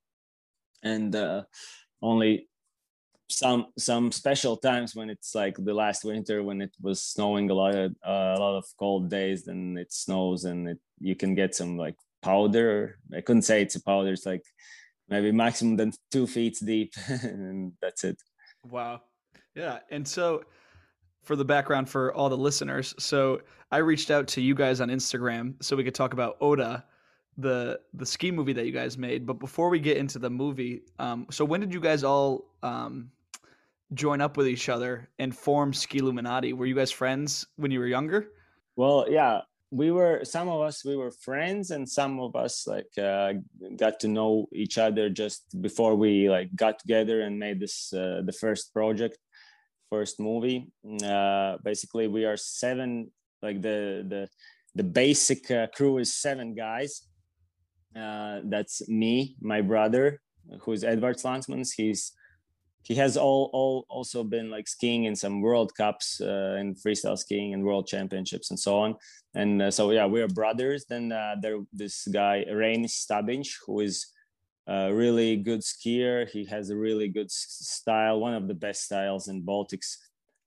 and 0.83 1.15
uh, 1.15 1.43
only 2.01 2.47
some 3.29 3.67
some 3.77 4.11
special 4.11 4.55
times 4.55 4.95
when 4.95 5.09
it's 5.09 5.35
like 5.35 5.55
the 5.57 5.73
last 5.73 6.05
winter 6.05 6.41
when 6.43 6.61
it 6.61 6.73
was 6.81 7.01
snowing 7.01 7.49
a 7.49 7.53
lot 7.53 7.75
of 7.75 7.91
uh, 8.05 8.35
a 8.37 8.39
lot 8.39 8.57
of 8.57 8.65
cold 8.79 9.09
days 9.09 9.43
then 9.45 9.77
it 9.77 9.91
snows 9.91 10.45
and 10.45 10.69
it, 10.69 10.79
you 10.99 11.15
can 11.15 11.35
get 11.35 11.53
some 11.53 11.77
like 11.77 11.95
powder 12.21 12.97
i 13.15 13.21
couldn't 13.21 13.41
say 13.41 13.61
it's 13.61 13.75
a 13.75 13.83
powder 13.83 14.13
it's 14.13 14.25
like 14.25 14.43
maybe 15.09 15.31
maximum 15.31 15.75
than 15.75 15.91
two 16.11 16.25
feet 16.25 16.57
deep 16.63 16.93
and 17.07 17.73
that's 17.81 18.03
it 18.03 18.17
Wow. 18.71 19.01
Yeah. 19.55 19.79
And 19.89 20.07
so, 20.07 20.43
for 21.27 21.35
the 21.35 21.45
background 21.45 21.89
for 21.89 22.13
all 22.13 22.29
the 22.29 22.37
listeners, 22.37 22.95
so 22.97 23.41
I 23.71 23.77
reached 23.77 24.09
out 24.11 24.27
to 24.29 24.41
you 24.41 24.55
guys 24.55 24.79
on 24.79 24.87
Instagram 24.87 25.61
so 25.61 25.75
we 25.75 25.83
could 25.83 25.93
talk 25.93 26.13
about 26.13 26.37
Oda, 26.39 26.85
the 27.37 27.79
the 27.93 28.05
ski 28.05 28.31
movie 28.31 28.53
that 28.53 28.65
you 28.65 28.71
guys 28.71 28.97
made. 28.97 29.25
But 29.25 29.33
before 29.33 29.69
we 29.69 29.79
get 29.79 29.97
into 29.97 30.19
the 30.19 30.29
movie, 30.29 30.83
um, 30.99 31.27
so 31.29 31.43
when 31.43 31.59
did 31.59 31.73
you 31.73 31.81
guys 31.81 32.03
all 32.05 32.45
um, 32.63 33.11
join 33.93 34.21
up 34.21 34.37
with 34.37 34.47
each 34.47 34.69
other 34.69 35.09
and 35.19 35.35
form 35.35 35.73
Ski 35.73 35.99
Illuminati? 35.99 36.53
Were 36.53 36.65
you 36.65 36.75
guys 36.75 36.91
friends 36.91 37.45
when 37.57 37.71
you 37.71 37.79
were 37.79 37.87
younger? 37.87 38.29
Well, 38.77 39.05
yeah, 39.09 39.41
we 39.69 39.91
were 39.91 40.21
some 40.23 40.47
of 40.47 40.61
us 40.61 40.85
we 40.85 40.95
were 40.95 41.11
friends, 41.11 41.71
and 41.71 41.87
some 41.87 42.21
of 42.21 42.35
us 42.35 42.65
like 42.67 42.97
uh, 42.97 43.33
got 43.75 43.99
to 43.99 44.07
know 44.07 44.47
each 44.53 44.77
other 44.77 45.09
just 45.09 45.61
before 45.61 45.95
we 45.95 46.29
like 46.29 46.55
got 46.55 46.79
together 46.79 47.21
and 47.21 47.37
made 47.37 47.59
this 47.59 47.91
uh, 47.93 48.21
the 48.23 48.31
first 48.31 48.73
project, 48.73 49.17
first 49.89 50.19
movie. 50.19 50.71
Uh, 51.03 51.57
basically, 51.63 52.07
we 52.07 52.25
are 52.25 52.37
seven. 52.37 53.11
Like 53.41 53.61
the 53.61 54.05
the 54.07 54.27
the 54.75 54.83
basic 54.83 55.49
uh, 55.51 55.67
crew 55.67 55.97
is 55.97 56.13
seven 56.13 56.55
guys. 56.55 57.07
Uh, 57.95 58.41
that's 58.45 58.87
me, 58.89 59.35
my 59.41 59.61
brother, 59.61 60.21
who 60.61 60.71
is 60.71 60.83
Eduards 60.83 61.23
Landsmanis. 61.23 61.73
He's 61.75 62.13
he 62.87 62.95
has 62.95 63.17
all, 63.17 63.49
all 63.51 63.85
also 63.89 64.23
been 64.23 64.49
like 64.49 64.67
skiing 64.67 65.03
in 65.03 65.15
some 65.15 65.41
world 65.41 65.75
cups 65.75 66.21
uh, 66.21 66.55
in 66.57 66.73
freestyle 66.73 67.17
skiing 67.17 67.53
and 67.53 67.63
world 67.63 67.85
championships 67.85 68.49
and 68.49 68.57
so 68.57 68.79
on 68.79 68.95
and 69.35 69.61
uh, 69.61 69.69
so 69.69 69.91
yeah 69.91 70.05
we're 70.05 70.27
brothers 70.29 70.85
then 70.87 71.11
uh, 71.11 71.35
there 71.41 71.57
this 71.73 72.07
guy 72.07 72.45
Rain 72.49 72.85
Stabinch 72.85 73.57
who 73.65 73.81
is 73.81 74.07
a 74.67 74.93
really 74.93 75.37
good 75.37 75.61
skier. 75.61 76.27
He 76.29 76.45
has 76.45 76.69
a 76.69 76.75
really 76.75 77.07
good 77.07 77.31
style 77.31 78.19
one 78.19 78.33
of 78.33 78.47
the 78.47 78.53
best 78.53 78.83
styles 78.83 79.27
in 79.27 79.43
Baltics. 79.43 79.97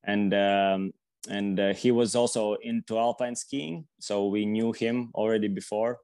And 0.05 0.33
um, 0.35 0.93
and 1.29 1.61
uh, 1.61 1.75
he 1.75 1.91
was 1.91 2.15
also 2.15 2.55
into 2.63 2.99
alpine 2.99 3.37
skiing 3.37 3.87
so 3.99 4.29
we 4.29 4.47
knew 4.47 4.73
him 4.73 5.11
already 5.15 5.49
before 5.49 5.99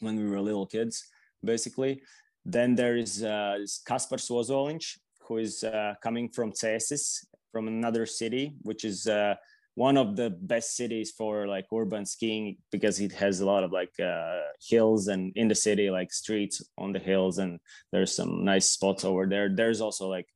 when 0.00 0.16
we 0.16 0.28
were 0.28 0.40
little 0.40 0.66
kids 0.66 1.02
basically. 1.42 2.02
Then 2.44 2.74
there 2.74 2.96
is 2.96 3.24
uh, 3.24 3.56
Kaspar 3.86 4.18
Svozolinch 4.18 4.98
who 5.26 5.38
is 5.38 5.64
uh, 5.64 5.94
coming 6.02 6.28
from 6.28 6.52
Cesis, 6.52 7.24
from 7.50 7.68
another 7.68 8.04
city, 8.04 8.54
which 8.62 8.84
is 8.84 9.06
uh, 9.06 9.34
one 9.74 9.96
of 9.96 10.14
the 10.16 10.30
best 10.30 10.76
cities 10.76 11.10
for 11.10 11.48
like 11.48 11.66
urban 11.74 12.06
skiing 12.06 12.56
because 12.70 13.00
it 13.00 13.12
has 13.12 13.40
a 13.40 13.46
lot 13.46 13.64
of 13.64 13.72
like 13.72 13.92
uh, 14.00 14.38
hills 14.60 15.08
and 15.08 15.32
in 15.34 15.48
the 15.48 15.54
city, 15.54 15.90
like 15.90 16.12
streets 16.12 16.62
on 16.78 16.92
the 16.92 16.98
hills, 16.98 17.38
and 17.38 17.58
there's 17.92 18.14
some 18.14 18.44
nice 18.44 18.68
spots 18.68 19.04
over 19.04 19.26
there. 19.26 19.48
There's 19.48 19.80
also 19.80 20.08
like 20.08 20.28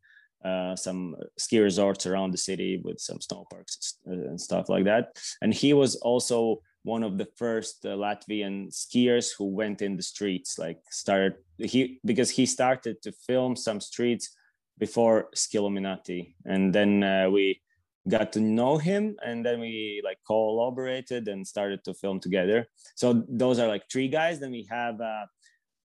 uh, 0.44 0.74
some 0.74 1.14
ski 1.36 1.60
resorts 1.60 2.06
around 2.06 2.32
the 2.32 2.38
city 2.38 2.80
with 2.84 2.98
some 3.00 3.20
snow 3.20 3.46
parks 3.50 3.94
and 4.06 4.40
stuff 4.40 4.68
like 4.68 4.84
that. 4.84 5.16
And 5.40 5.54
he 5.54 5.72
was 5.72 5.96
also 5.96 6.60
one 6.82 7.02
of 7.02 7.18
the 7.18 7.28
first 7.36 7.84
uh, 7.84 7.90
Latvian 7.90 8.72
skiers 8.72 9.30
who 9.36 9.46
went 9.46 9.82
in 9.82 9.96
the 9.96 10.02
streets, 10.02 10.58
like 10.58 10.78
started 10.90 11.34
he 11.58 12.00
because 12.04 12.30
he 12.30 12.46
started 12.46 13.02
to 13.02 13.12
film 13.12 13.54
some 13.54 13.80
streets 13.80 14.34
before 14.78 15.28
Skilluminati, 15.34 16.34
and 16.44 16.72
then 16.72 17.02
uh, 17.02 17.28
we 17.30 17.60
got 18.08 18.32
to 18.32 18.40
know 18.40 18.78
him, 18.78 19.16
and 19.24 19.44
then 19.44 19.60
we 19.60 20.00
like 20.04 20.18
collaborated 20.26 21.28
and 21.28 21.46
started 21.46 21.84
to 21.84 21.94
film 21.94 22.20
together. 22.20 22.66
So 22.94 23.24
those 23.28 23.58
are 23.58 23.68
like 23.68 23.84
three 23.90 24.08
guys. 24.08 24.40
Then 24.40 24.50
we 24.50 24.66
have 24.70 25.00
uh, 25.00 25.26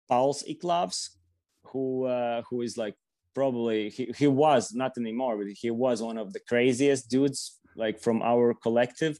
Pauls 0.07 0.43
Iklavs, 0.47 1.09
who 1.65 2.05
uh, 2.05 2.43
who 2.49 2.61
is 2.61 2.77
like 2.77 2.95
probably 3.33 3.89
he, 3.89 4.13
he 4.17 4.27
was 4.27 4.73
not 4.73 4.97
anymore, 4.97 5.37
but 5.37 5.47
he 5.47 5.71
was 5.71 6.01
one 6.01 6.17
of 6.17 6.33
the 6.33 6.39
craziest 6.47 7.09
dudes 7.09 7.59
like 7.75 7.99
from 7.99 8.21
our 8.21 8.53
collective, 8.53 9.19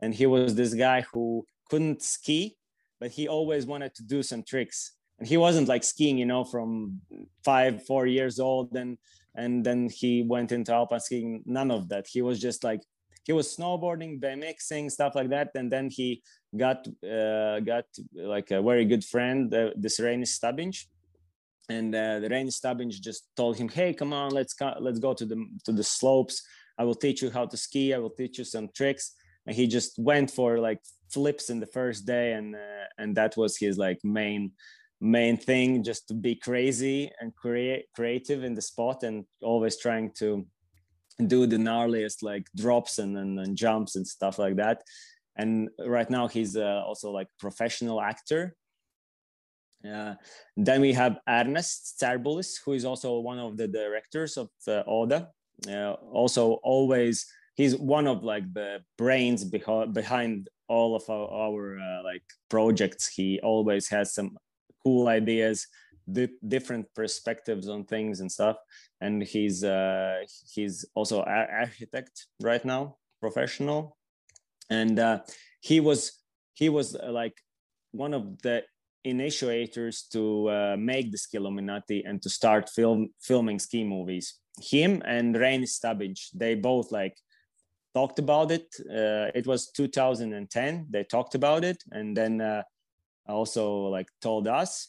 and 0.00 0.14
he 0.14 0.26
was 0.26 0.54
this 0.54 0.74
guy 0.74 1.04
who 1.12 1.44
couldn't 1.70 2.02
ski, 2.02 2.56
but 3.00 3.10
he 3.10 3.26
always 3.26 3.64
wanted 3.66 3.94
to 3.94 4.02
do 4.02 4.22
some 4.22 4.42
tricks 4.42 4.92
and 5.18 5.28
he 5.28 5.36
wasn't 5.36 5.68
like 5.68 5.84
skiing 5.84 6.18
you 6.18 6.26
know 6.26 6.44
from 6.44 7.00
five 7.44 7.84
four 7.86 8.06
years 8.06 8.38
old 8.40 8.74
and 8.76 8.98
and 9.34 9.64
then 9.64 9.88
he 9.88 10.22
went 10.22 10.52
into 10.52 10.72
alpine 10.72 11.00
skiing 11.00 11.42
none 11.46 11.70
of 11.70 11.88
that 11.88 12.06
he 12.06 12.22
was 12.22 12.40
just 12.40 12.64
like 12.64 12.82
he 13.24 13.32
was 13.32 13.56
snowboarding 13.56 14.20
bmxing 14.20 14.90
stuff 14.90 15.14
like 15.14 15.30
that 15.30 15.50
and 15.54 15.70
then 15.70 15.88
he 15.90 16.22
got 16.56 16.86
uh, 17.04 17.60
got 17.60 17.86
like 18.14 18.50
a 18.50 18.62
very 18.62 18.84
good 18.84 19.04
friend, 19.04 19.52
uh, 19.54 19.70
this 19.76 20.00
Rainy 20.00 20.24
Stubbinch, 20.24 20.86
and 21.68 21.94
uh, 21.94 22.20
the 22.20 22.28
Rainy 22.28 22.50
Stubbinch 22.50 23.00
just 23.00 23.28
told 23.36 23.56
him, 23.56 23.68
"Hey, 23.68 23.92
come 23.92 24.12
on, 24.12 24.30
let's 24.30 24.54
go, 24.54 24.74
let's 24.80 24.98
go 24.98 25.14
to 25.14 25.24
the 25.24 25.44
to 25.64 25.72
the 25.72 25.84
slopes. 25.84 26.42
I 26.78 26.84
will 26.84 26.94
teach 26.94 27.22
you 27.22 27.30
how 27.30 27.46
to 27.46 27.56
ski. 27.56 27.94
I 27.94 27.98
will 27.98 28.10
teach 28.10 28.38
you 28.38 28.44
some 28.44 28.68
tricks." 28.74 29.14
And 29.46 29.54
he 29.54 29.66
just 29.66 29.98
went 29.98 30.30
for 30.30 30.58
like 30.58 30.80
flips 31.10 31.50
in 31.50 31.60
the 31.60 31.66
first 31.66 32.06
day, 32.06 32.32
and 32.32 32.54
uh, 32.54 32.86
and 32.98 33.16
that 33.16 33.36
was 33.36 33.56
his 33.56 33.78
like 33.78 33.98
main 34.04 34.52
main 35.00 35.36
thing, 35.36 35.82
just 35.82 36.08
to 36.08 36.14
be 36.14 36.34
crazy 36.34 37.10
and 37.20 37.34
create 37.34 37.86
creative 37.94 38.44
in 38.44 38.54
the 38.54 38.62
spot, 38.62 39.02
and 39.02 39.24
always 39.42 39.76
trying 39.76 40.12
to 40.18 40.46
do 41.26 41.46
the 41.46 41.56
gnarliest 41.56 42.22
like 42.22 42.46
drops 42.56 42.98
and, 42.98 43.16
and, 43.16 43.38
and 43.38 43.56
jumps 43.56 43.94
and 43.94 44.06
stuff 44.06 44.36
like 44.36 44.56
that 44.56 44.82
and 45.36 45.68
right 45.86 46.10
now 46.10 46.26
he's 46.26 46.56
uh, 46.56 46.82
also 46.84 47.12
like 47.12 47.28
professional 47.38 48.00
actor 48.00 48.56
uh, 49.84 50.14
then 50.56 50.80
we 50.80 50.92
have 50.92 51.18
Ernest 51.28 51.98
Tsarbulis, 52.00 52.56
who 52.64 52.72
is 52.72 52.84
also 52.84 53.18
one 53.18 53.38
of 53.38 53.56
the 53.56 53.68
directors 53.68 54.36
of 54.36 54.48
uh, 54.66 54.82
Oda. 54.86 55.28
Uh, 55.68 55.92
also, 56.10 56.54
always 56.62 57.26
he's 57.54 57.76
one 57.76 58.06
of 58.06 58.24
like 58.24 58.52
the 58.54 58.82
brains 58.96 59.44
behind 59.44 59.92
behind 59.92 60.48
all 60.68 60.96
of 60.96 61.02
our, 61.10 61.28
our 61.30 61.78
uh, 61.78 62.02
like 62.02 62.22
projects. 62.48 63.08
He 63.08 63.40
always 63.42 63.88
has 63.88 64.14
some 64.14 64.38
cool 64.84 65.08
ideas, 65.08 65.66
di- 66.10 66.38
different 66.46 66.86
perspectives 66.94 67.68
on 67.68 67.84
things 67.84 68.20
and 68.20 68.30
stuff. 68.30 68.56
And 69.00 69.22
he's 69.22 69.64
uh, 69.64 70.20
he's 70.54 70.84
also 70.94 71.22
architect 71.22 72.26
right 72.40 72.64
now, 72.64 72.96
professional 73.20 73.96
and 74.70 74.98
uh, 74.98 75.18
he 75.60 75.80
was 75.80 76.20
he 76.54 76.68
was 76.68 76.94
uh, 76.94 77.10
like 77.10 77.34
one 77.92 78.14
of 78.14 78.40
the 78.42 78.62
initiators 79.04 80.06
to 80.12 80.48
uh, 80.48 80.76
make 80.78 81.10
the 81.10 81.18
Skilluminati 81.18 82.02
and 82.06 82.22
to 82.22 82.30
start 82.30 82.70
film 82.70 83.10
filming 83.20 83.58
ski 83.58 83.84
movies. 83.84 84.34
Him 84.60 85.02
and 85.04 85.36
Rain 85.36 85.66
Stubbage, 85.66 86.30
they 86.34 86.54
both 86.54 86.92
like 86.92 87.16
talked 87.94 88.18
about 88.18 88.50
it. 88.50 88.66
Uh, 88.80 89.30
it 89.34 89.46
was 89.46 89.70
2010. 89.72 90.86
They 90.90 91.04
talked 91.04 91.34
about 91.34 91.64
it, 91.64 91.82
and 91.90 92.16
then 92.16 92.40
uh, 92.40 92.62
also 93.26 93.88
like 93.88 94.08
told 94.20 94.48
us. 94.48 94.88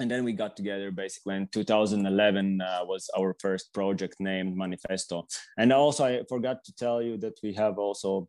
And 0.00 0.08
then 0.08 0.22
we 0.22 0.32
got 0.32 0.56
together 0.56 0.92
basically 0.92 1.34
in 1.34 1.48
2011 1.48 2.60
uh, 2.60 2.84
was 2.84 3.10
our 3.18 3.34
first 3.40 3.72
project 3.72 4.14
named 4.20 4.56
Manifesto. 4.56 5.26
And 5.56 5.72
also 5.72 6.04
I 6.04 6.22
forgot 6.28 6.64
to 6.64 6.72
tell 6.74 7.02
you 7.02 7.16
that 7.18 7.40
we 7.42 7.52
have 7.54 7.78
also 7.78 8.28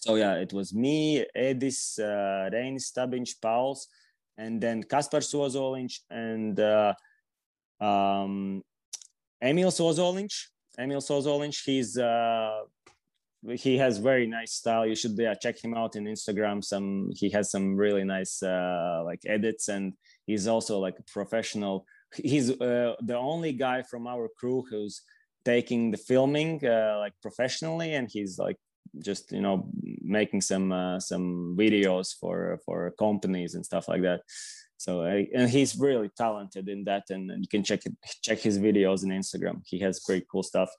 so 0.00 0.14
yeah, 0.14 0.36
it 0.36 0.52
was 0.54 0.72
me, 0.72 1.26
Edis, 1.36 1.98
uh, 1.98 2.48
Rein 2.50 2.78
Stabinch, 2.78 3.38
Pauls, 3.40 3.86
and 4.38 4.58
then 4.58 4.82
Kaspar 4.82 5.20
Sozolinch 5.20 6.00
and 6.10 6.58
uh, 6.58 6.94
um, 7.80 8.62
Emil 9.42 9.70
Sozolinch. 9.70 10.46
Emil 10.78 11.02
Sozolinch, 11.02 11.64
he's 11.66 11.98
uh, 11.98 12.62
he 13.48 13.78
has 13.78 13.98
very 13.98 14.26
nice 14.26 14.52
style. 14.52 14.86
You 14.86 14.94
should 14.94 15.16
yeah, 15.16 15.34
check 15.34 15.62
him 15.62 15.74
out 15.74 15.96
in 15.96 16.04
Instagram. 16.04 16.62
Some 16.62 17.10
he 17.14 17.30
has 17.30 17.50
some 17.50 17.76
really 17.76 18.04
nice 18.04 18.42
uh, 18.42 19.02
like 19.04 19.20
edits, 19.26 19.68
and 19.68 19.94
he's 20.26 20.46
also 20.46 20.78
like 20.78 20.98
a 20.98 21.02
professional. 21.04 21.86
He's 22.14 22.50
uh, 22.50 22.96
the 23.00 23.16
only 23.16 23.52
guy 23.52 23.82
from 23.82 24.06
our 24.06 24.28
crew 24.38 24.64
who's 24.68 25.02
taking 25.44 25.90
the 25.90 25.96
filming 25.96 26.64
uh, 26.66 26.96
like 26.98 27.14
professionally, 27.22 27.94
and 27.94 28.08
he's 28.10 28.38
like 28.38 28.56
just 28.98 29.32
you 29.32 29.40
know 29.40 29.68
making 30.02 30.40
some 30.40 30.72
uh, 30.72 31.00
some 31.00 31.56
videos 31.58 32.14
for 32.18 32.58
for 32.64 32.92
companies 32.98 33.54
and 33.54 33.64
stuff 33.64 33.88
like 33.88 34.02
that 34.02 34.20
so 34.76 35.02
and 35.02 35.50
he's 35.50 35.76
really 35.76 36.10
talented 36.16 36.66
in 36.68 36.84
that 36.84 37.04
and, 37.10 37.30
and 37.30 37.42
you 37.42 37.48
can 37.48 37.62
check 37.62 37.84
it 37.84 37.92
check 38.22 38.38
his 38.38 38.58
videos 38.58 39.04
on 39.04 39.10
instagram 39.10 39.60
he 39.66 39.78
has 39.78 40.00
pretty 40.00 40.24
cool 40.30 40.42
stuff 40.42 40.70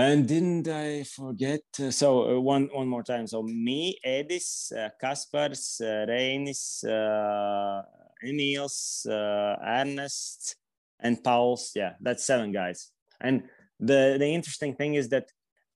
and 0.00 0.26
didn't 0.26 0.66
i 0.68 1.02
forget 1.02 1.60
uh, 1.80 1.90
so 1.90 2.08
uh, 2.30 2.40
one 2.40 2.68
one 2.72 2.88
more 2.88 3.02
time. 3.02 3.26
So 3.26 3.42
me 3.42 3.98
edis 4.06 4.72
uh, 4.72 4.88
kaspars 5.02 5.62
uh, 5.80 6.06
reinis 6.12 6.62
uh, 6.84 7.82
emils 8.24 9.06
uh, 9.06 9.56
ernest 9.78 10.56
and 11.00 11.22
pauls. 11.22 11.72
Yeah 11.74 11.92
that's 12.00 12.24
seven 12.24 12.50
guys. 12.52 12.90
And 13.20 13.42
the 13.78 14.16
the 14.18 14.28
interesting 14.38 14.74
thing 14.74 14.94
is 14.94 15.08
that 15.10 15.26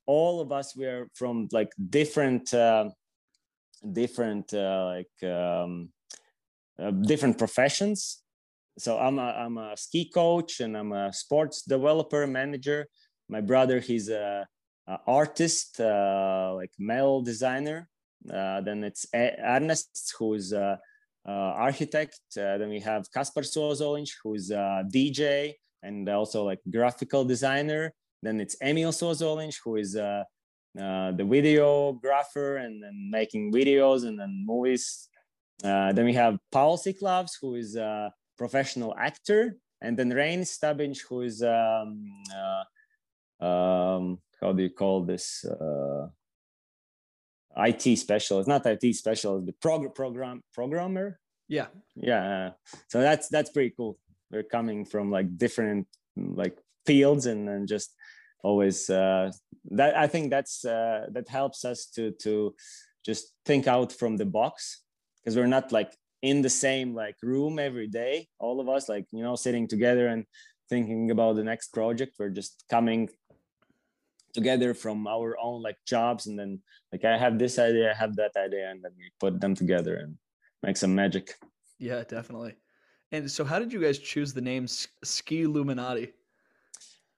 all 0.07 0.41
of 0.41 0.53
us 0.53 0.77
we 0.77 0.87
are 0.87 1.09
from 1.15 1.49
like 1.53 1.73
different 1.99 2.55
uh, 2.55 2.89
different 4.01 4.55
uh, 4.55 4.85
like 4.95 5.31
um, 5.31 5.91
different 7.03 7.37
professions. 7.37 8.23
So 8.77 8.99
i'm 8.99 9.19
a, 9.19 9.29
i'm 9.45 9.57
a 9.59 9.77
ski 9.77 10.11
coach 10.21 10.61
and 10.61 10.77
i'm 10.77 10.93
a 10.93 11.13
sports 11.13 11.63
developer 11.63 12.27
manager 12.27 12.89
my 13.29 13.41
brother 13.41 13.81
he's 13.81 14.09
a, 14.09 14.47
a 14.87 14.99
artist 15.07 15.81
uh, 15.81 16.53
like 16.55 16.71
male 16.79 17.21
designer 17.21 17.89
uh, 18.33 18.61
then 18.61 18.85
it's 18.85 19.07
ernest 19.15 20.15
who's 20.19 20.53
a, 20.53 20.79
architect 21.27 22.21
uh, 22.37 22.59
then 22.59 22.69
we 22.69 22.81
have 22.81 23.11
kaspar 23.11 23.43
Sozolinch, 23.43 24.13
who's 24.23 24.51
a 24.51 24.85
dj 24.95 25.55
and 25.83 26.09
also 26.09 26.45
like 26.45 26.61
graphical 26.71 27.25
designer 27.25 27.95
then 28.25 28.41
it's 28.41 28.57
Emil 28.63 28.91
Sozolinch, 28.91 29.57
who 29.63 29.77
is 29.77 29.95
uh, 29.97 30.25
uh, 30.81 31.13
the 31.13 31.23
videographer 31.23 32.65
and, 32.65 32.83
and 32.83 33.11
making 33.11 33.53
videos 33.53 34.07
and 34.07 34.19
then 34.19 34.43
movies. 34.47 35.09
Uh, 35.63 35.93
then 35.93 36.07
we 36.07 36.15
have 36.15 36.39
Pauls 36.51 36.85
Iklavs, 36.85 37.33
who 37.41 37.55
is 37.55 37.77
a 37.77 38.13
professional 38.39 38.95
actor. 38.99 39.57
And 39.83 39.97
then 39.99 40.11
Rain 40.11 40.41
Stubbinch, 40.41 41.01
who 41.09 41.21
is, 41.21 41.43
um, 41.43 42.11
um, 43.45 44.19
how 44.41 44.53
do 44.53 44.63
you 44.63 44.71
call 44.71 45.05
this? 45.05 45.45
Uh, 45.45 46.09
IT 47.57 47.97
specialist, 47.99 48.49
not 48.49 48.67
IT 48.67 48.95
specialist, 48.95 49.47
but 49.47 49.61
prog- 49.61 49.95
program 49.95 50.43
programmer. 50.53 51.19
Yeah. 51.49 51.67
Yeah. 51.95 52.51
So 52.89 53.01
that's 53.01 53.29
that's 53.29 53.51
pretty 53.51 53.75
cool. 53.77 53.99
We're 54.31 54.43
coming 54.43 54.85
from 54.85 55.11
like 55.11 55.39
different 55.39 55.87
like 56.17 56.59
fields 56.87 57.27
and 57.27 57.47
then 57.47 57.67
just 57.67 57.95
always 58.43 58.91
uh, 58.91 59.31
that 59.71 59.97
I 59.97 60.07
think 60.07 60.31
that's 60.31 60.65
uh, 60.65 61.07
that 61.13 61.29
helps 61.29 61.65
us 61.65 61.87
to 61.95 62.13
to 62.23 62.55
just 63.05 63.33
think 63.47 63.67
out 63.67 63.93
from 63.93 64.17
the 64.17 64.27
box 64.27 64.83
because 65.23 65.37
we're 65.37 65.47
not 65.47 65.73
like 65.73 65.93
in 66.23 66.43
the 66.43 66.51
same 66.51 66.95
like 66.95 67.17
room 67.23 67.59
every 67.59 67.87
day 67.87 68.27
all 68.39 68.61
of 68.61 68.69
us 68.69 68.89
like 68.89 69.07
you 69.13 69.23
know 69.23 69.37
sitting 69.37 69.69
together 69.69 70.07
and 70.09 70.25
thinking 70.71 71.11
about 71.11 71.37
the 71.37 71.45
next 71.45 71.69
project 71.69 72.17
we're 72.19 72.31
just 72.31 72.65
coming 72.71 73.09
together 74.35 74.75
from 74.75 75.07
our 75.07 75.37
own 75.41 75.63
like 75.63 75.79
jobs 75.87 76.27
and 76.27 76.39
then 76.39 76.61
like 76.93 77.05
i 77.05 77.17
have 77.17 77.39
this 77.39 77.59
idea 77.59 77.91
i 77.91 77.95
have 77.95 78.15
that 78.17 78.33
idea 78.37 78.71
and 78.71 78.83
then 78.83 78.93
we 78.99 79.11
put 79.21 79.41
them 79.41 79.55
together 79.55 79.95
and 79.97 80.19
make 80.65 80.77
some 80.77 80.95
magic. 80.95 81.35
Yeah 81.79 82.03
definitely. 82.05 82.55
And 83.13 83.31
so 83.31 83.45
how 83.45 83.59
did 83.59 83.73
you 83.73 83.81
guys 83.81 83.99
choose 83.99 84.33
the 84.33 84.41
name 84.41 84.67
ski 84.67 85.43
illuminati? 85.43 86.13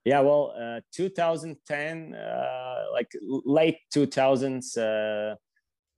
Yeah 0.05 0.21
well 0.21 0.53
uh, 0.59 0.81
2010 0.93 2.13
uh, 2.13 2.83
like 2.93 3.11
late 3.45 3.79
2000s 3.95 4.77
uh, 4.77 5.35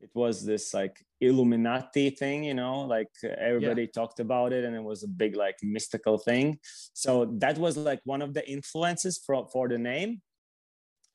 it 0.01 0.12
was 0.13 0.45
this 0.45 0.73
like 0.73 0.95
illuminati 1.19 2.10
thing 2.10 2.45
you 2.45 2.53
know 2.53 2.82
like 2.95 3.12
everybody 3.38 3.84
yeah. 3.84 3.93
talked 3.93 4.19
about 4.21 4.53
it 4.53 4.63
and 4.63 4.73
it 4.75 4.84
was 4.84 5.03
a 5.03 5.08
big 5.08 5.36
like 5.36 5.58
mystical 5.62 6.17
thing. 6.17 6.58
So 6.93 7.25
that 7.39 7.58
was 7.58 7.75
like 7.77 8.01
one 8.05 8.21
of 8.21 8.34
the 8.34 8.43
influences 8.49 9.17
for 9.25 9.47
for 9.53 9.67
the 9.67 9.77
name 9.77 10.21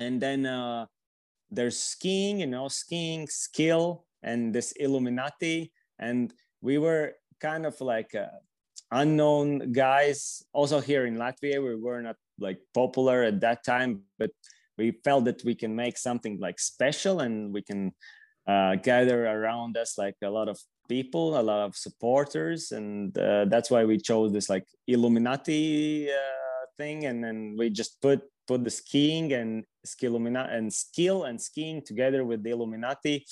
and 0.01 0.21
then 0.21 0.47
uh 0.47 0.87
there's 1.51 1.79
skiing 1.79 2.41
you 2.41 2.47
know 2.47 2.69
skiing 2.69 3.27
skill 3.29 4.05
and 4.23 4.55
this 4.55 4.73
illuminati. 4.73 5.73
And 5.99 6.33
we 6.61 6.79
were 6.79 7.13
kind 7.41 7.67
of 7.67 7.81
like 7.81 8.15
uh, 8.15 8.27
unknown 8.91 9.73
guys. 9.73 10.43
Also 10.53 10.81
here 10.81 11.07
in 11.07 11.17
latvia 11.17 11.63
we 11.63 11.77
were 11.77 12.03
not 12.03 12.17
like 12.41 12.59
popular 12.73 13.23
at 13.23 13.41
that 13.41 13.63
time 13.65 14.03
but 14.19 14.31
we 14.77 14.91
felt 15.05 15.25
that 15.27 15.45
we 15.45 15.55
can 15.55 15.77
make 15.77 15.97
something 15.97 16.39
like 16.41 16.59
special 16.59 17.21
and 17.21 17.55
we 17.55 17.63
can 17.63 17.93
uh, 18.49 18.75
gather 18.75 19.27
around 19.27 19.77
us 19.77 19.97
like 19.97 20.17
a 20.23 20.29
lot 20.29 20.49
of 20.49 20.59
people 20.89 21.39
a 21.39 21.43
lot 21.43 21.65
of 21.65 21.77
supporters. 21.77 22.73
And 22.73 23.17
uh, 23.17 23.47
that's 23.47 23.71
why 23.71 23.85
we 23.85 23.99
chose 23.99 24.33
this 24.33 24.49
like 24.49 24.67
illuminati 24.87 26.11
uh, 26.11 26.67
thing. 26.77 27.07
And 27.07 27.23
then 27.23 27.57
we 27.59 27.71
just 27.71 28.01
put 28.03 28.23
put 28.47 28.65
the 28.65 28.71
skiing 28.71 29.33
and 29.33 29.65
skillumina 29.87 30.53
and 30.53 30.73
skill 30.73 31.25
and 31.25 31.41
skiing 31.41 31.83
together 31.83 32.25
with 32.25 32.43
the 32.43 32.51
illuminati. 32.51 33.25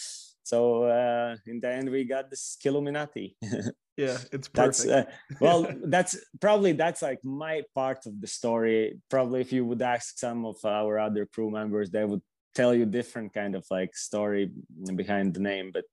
So 0.42 0.84
uh, 0.84 1.36
in 1.46 1.60
the 1.60 1.68
end 1.68 1.90
we 1.90 2.04
got 2.04 2.30
the 2.30 2.36
skilluminati 2.36 3.36
yeah 3.96 4.16
it's 4.32 4.48
perfect. 4.48 4.54
that's 4.54 4.84
uh, 4.86 5.04
well 5.40 5.66
that's 5.84 6.16
probably 6.40 6.72
that's 6.72 7.02
like 7.02 7.22
my 7.24 7.62
part 7.74 8.06
of 8.06 8.20
the 8.20 8.26
story. 8.26 8.98
Probably 9.10 9.40
if 9.40 9.52
you 9.52 9.64
would 9.66 9.82
ask 9.82 10.18
some 10.18 10.44
of 10.46 10.56
our 10.64 10.98
other 10.98 11.26
crew 11.26 11.50
members 11.50 11.90
they 11.90 12.04
would 12.04 12.22
tell 12.54 12.74
you 12.74 12.86
different 12.86 13.32
kind 13.32 13.54
of 13.54 13.64
like 13.70 13.94
story 13.96 14.50
behind 14.94 15.32
the 15.32 15.40
name 15.40 15.70
but 15.72 15.84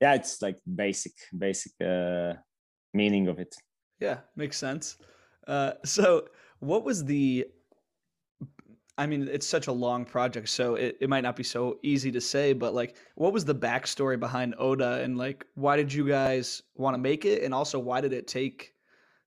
yeah 0.00 0.14
it's 0.14 0.42
like 0.42 0.58
basic 0.74 1.12
basic 1.36 1.72
uh 1.80 2.34
meaning 2.92 3.28
of 3.28 3.38
it. 3.38 3.54
Yeah 4.00 4.18
makes 4.36 4.56
sense. 4.56 4.96
Uh 5.46 5.72
so 5.84 6.28
what 6.60 6.84
was 6.84 7.04
the 7.04 7.46
I 8.96 9.06
mean, 9.06 9.28
it's 9.30 9.46
such 9.46 9.66
a 9.66 9.72
long 9.72 10.04
project, 10.04 10.48
so 10.48 10.76
it, 10.76 10.96
it 11.00 11.08
might 11.08 11.22
not 11.22 11.34
be 11.34 11.42
so 11.42 11.78
easy 11.82 12.12
to 12.12 12.20
say, 12.20 12.52
but 12.52 12.74
like, 12.74 12.96
what 13.16 13.32
was 13.32 13.44
the 13.44 13.54
backstory 13.54 14.18
behind 14.18 14.54
Oda 14.56 15.02
and 15.02 15.18
like, 15.18 15.44
why 15.54 15.76
did 15.76 15.92
you 15.92 16.06
guys 16.06 16.62
want 16.76 16.94
to 16.94 16.98
make 16.98 17.24
it? 17.24 17.42
And 17.42 17.52
also, 17.52 17.78
why 17.78 18.00
did 18.00 18.12
it 18.12 18.28
take 18.28 18.72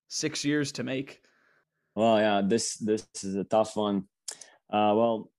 six 0.07 0.45
years 0.45 0.71
to 0.73 0.83
make? 0.83 1.21
Well, 1.95 2.17
yeah, 2.19 2.41
this 2.45 2.77
this 2.77 3.07
is 3.23 3.35
a 3.35 3.43
tough 3.43 3.75
one. 3.75 4.07
Uh, 4.71 4.93
well, 4.95 5.31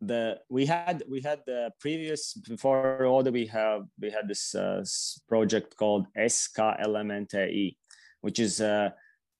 the 0.00 0.38
we 0.48 0.64
had 0.64 1.02
we 1.08 1.20
had 1.20 1.40
the 1.46 1.70
previous 1.80 2.34
before 2.34 3.04
Oda 3.04 3.30
we 3.30 3.46
have 3.46 3.82
we 4.00 4.10
had 4.10 4.28
this 4.28 4.54
uh, 4.54 4.84
project 5.28 5.76
called 5.76 6.06
SK 6.16 6.58
Elemente, 6.84 7.76
which 8.20 8.38
is 8.38 8.60
uh, 8.60 8.90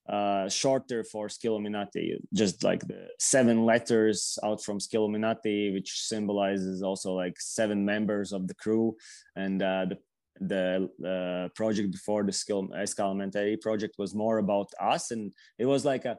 uh, 0.09 0.49
shorter 0.49 1.03
for 1.05 1.29
Skilluminati, 1.29 2.17
just 2.33 2.63
like 2.63 2.81
the 2.87 3.09
seven 3.19 3.65
letters 3.65 4.39
out 4.45 4.63
from 4.63 4.79
Skilluminati, 4.79 5.73
which 5.73 6.01
symbolizes 6.03 6.83
also 6.83 7.15
like 7.15 7.41
seven 7.41 7.85
members 7.85 8.33
of 8.33 8.47
the 8.47 8.55
crew. 8.55 8.97
And 9.37 9.63
uh, 9.63 9.87
the 9.89 9.99
the 10.41 10.91
uh, 11.07 11.49
project 11.55 11.93
before 11.93 12.25
the 12.25 12.33
Escalamentary 12.33 13.61
project 13.61 13.95
was 13.99 14.15
more 14.15 14.39
about 14.39 14.69
us, 14.81 15.11
and 15.11 15.33
it 15.59 15.67
was 15.67 15.85
like 15.85 16.05
a 16.05 16.19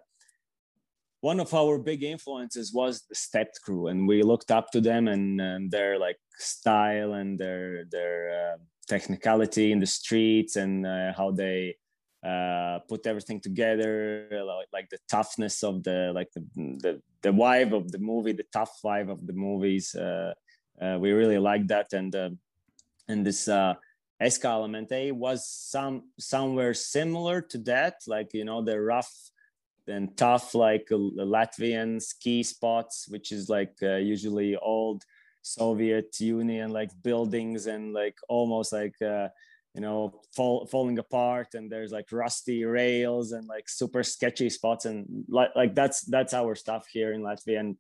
one 1.22 1.40
of 1.40 1.54
our 1.54 1.78
big 1.80 2.04
influences 2.04 2.72
was 2.74 3.04
the 3.10 3.16
Stept 3.16 3.60
crew, 3.64 3.88
and 3.88 4.08
we 4.08 4.22
looked 4.22 4.52
up 4.52 4.72
to 4.72 4.80
them 4.80 5.08
and, 5.08 5.42
and 5.42 5.72
their 5.72 6.00
like 6.00 6.18
style 6.38 7.14
and 7.14 7.38
their 7.38 7.86
their 7.86 8.54
uh, 8.54 8.58
technicality 8.88 9.72
in 9.72 9.80
the 9.80 9.86
streets 9.86 10.56
and 10.56 10.86
uh, 10.86 11.12
how 11.14 11.32
they 11.32 11.76
uh, 12.26 12.80
put 12.90 13.06
everything 13.06 13.40
together, 13.40 14.28
like, 14.32 14.68
like, 14.74 14.90
the 14.90 14.98
toughness 15.08 15.64
of 15.64 15.84
the 15.84 16.12
like 16.14 16.32
the, 16.34 16.44
the 16.56 17.02
the 17.22 17.30
vibe 17.30 17.74
of 17.74 17.92
the 17.92 18.00
movie, 18.00 18.34
the 18.34 18.48
tough 18.52 18.80
vibe 18.84 19.12
of 19.12 19.26
the 19.28 19.34
movies. 19.34 19.94
Uh, 19.94 20.34
uh, 20.82 20.98
we 21.00 21.12
really 21.12 21.38
like 21.38 21.68
that, 21.68 21.94
and 21.94 22.16
uh, 22.16 22.30
and 23.08 23.26
this 23.26 23.48
uh, 23.48 23.76
Escalamente 24.22 25.12
was 25.12 25.48
some 25.48 26.10
somewhere 26.18 26.74
similar 26.74 27.42
to 27.42 27.58
that, 27.60 27.96
like 28.08 28.34
you 28.34 28.46
know 28.46 28.64
the 28.64 28.80
rough 28.80 29.14
and 29.88 30.18
tough 30.18 30.56
like 30.56 30.88
Latvian 30.90 32.02
ski 32.02 32.42
spots, 32.42 33.08
which 33.08 33.32
is 33.32 33.50
like 33.50 33.76
uh, 33.84 33.98
usually 33.98 34.56
old 34.56 35.04
Soviet 35.42 36.20
Union 36.20 36.72
like 36.72 36.90
buildings 37.04 37.68
and 37.68 37.94
like 37.94 38.18
almost 38.28 38.74
like 38.74 39.00
uh, 39.02 39.28
you 39.76 39.82
know 39.82 40.22
fall, 40.34 40.66
falling 40.66 40.98
apart 40.98 41.50
and 41.54 41.70
there's 41.70 41.92
like 41.92 42.12
rusty 42.12 42.64
rails 42.64 43.34
and 43.34 43.46
like 43.48 43.68
super 43.68 44.04
sketchy 44.04 44.50
spots 44.50 44.86
and 44.86 45.06
like 45.28 45.50
like 45.56 45.76
that's 45.76 46.02
that's 46.04 46.34
our 46.34 46.56
stuff 46.56 46.88
here 46.92 47.12
in 47.14 47.22
Latvia 47.22 47.60
and 47.60 47.78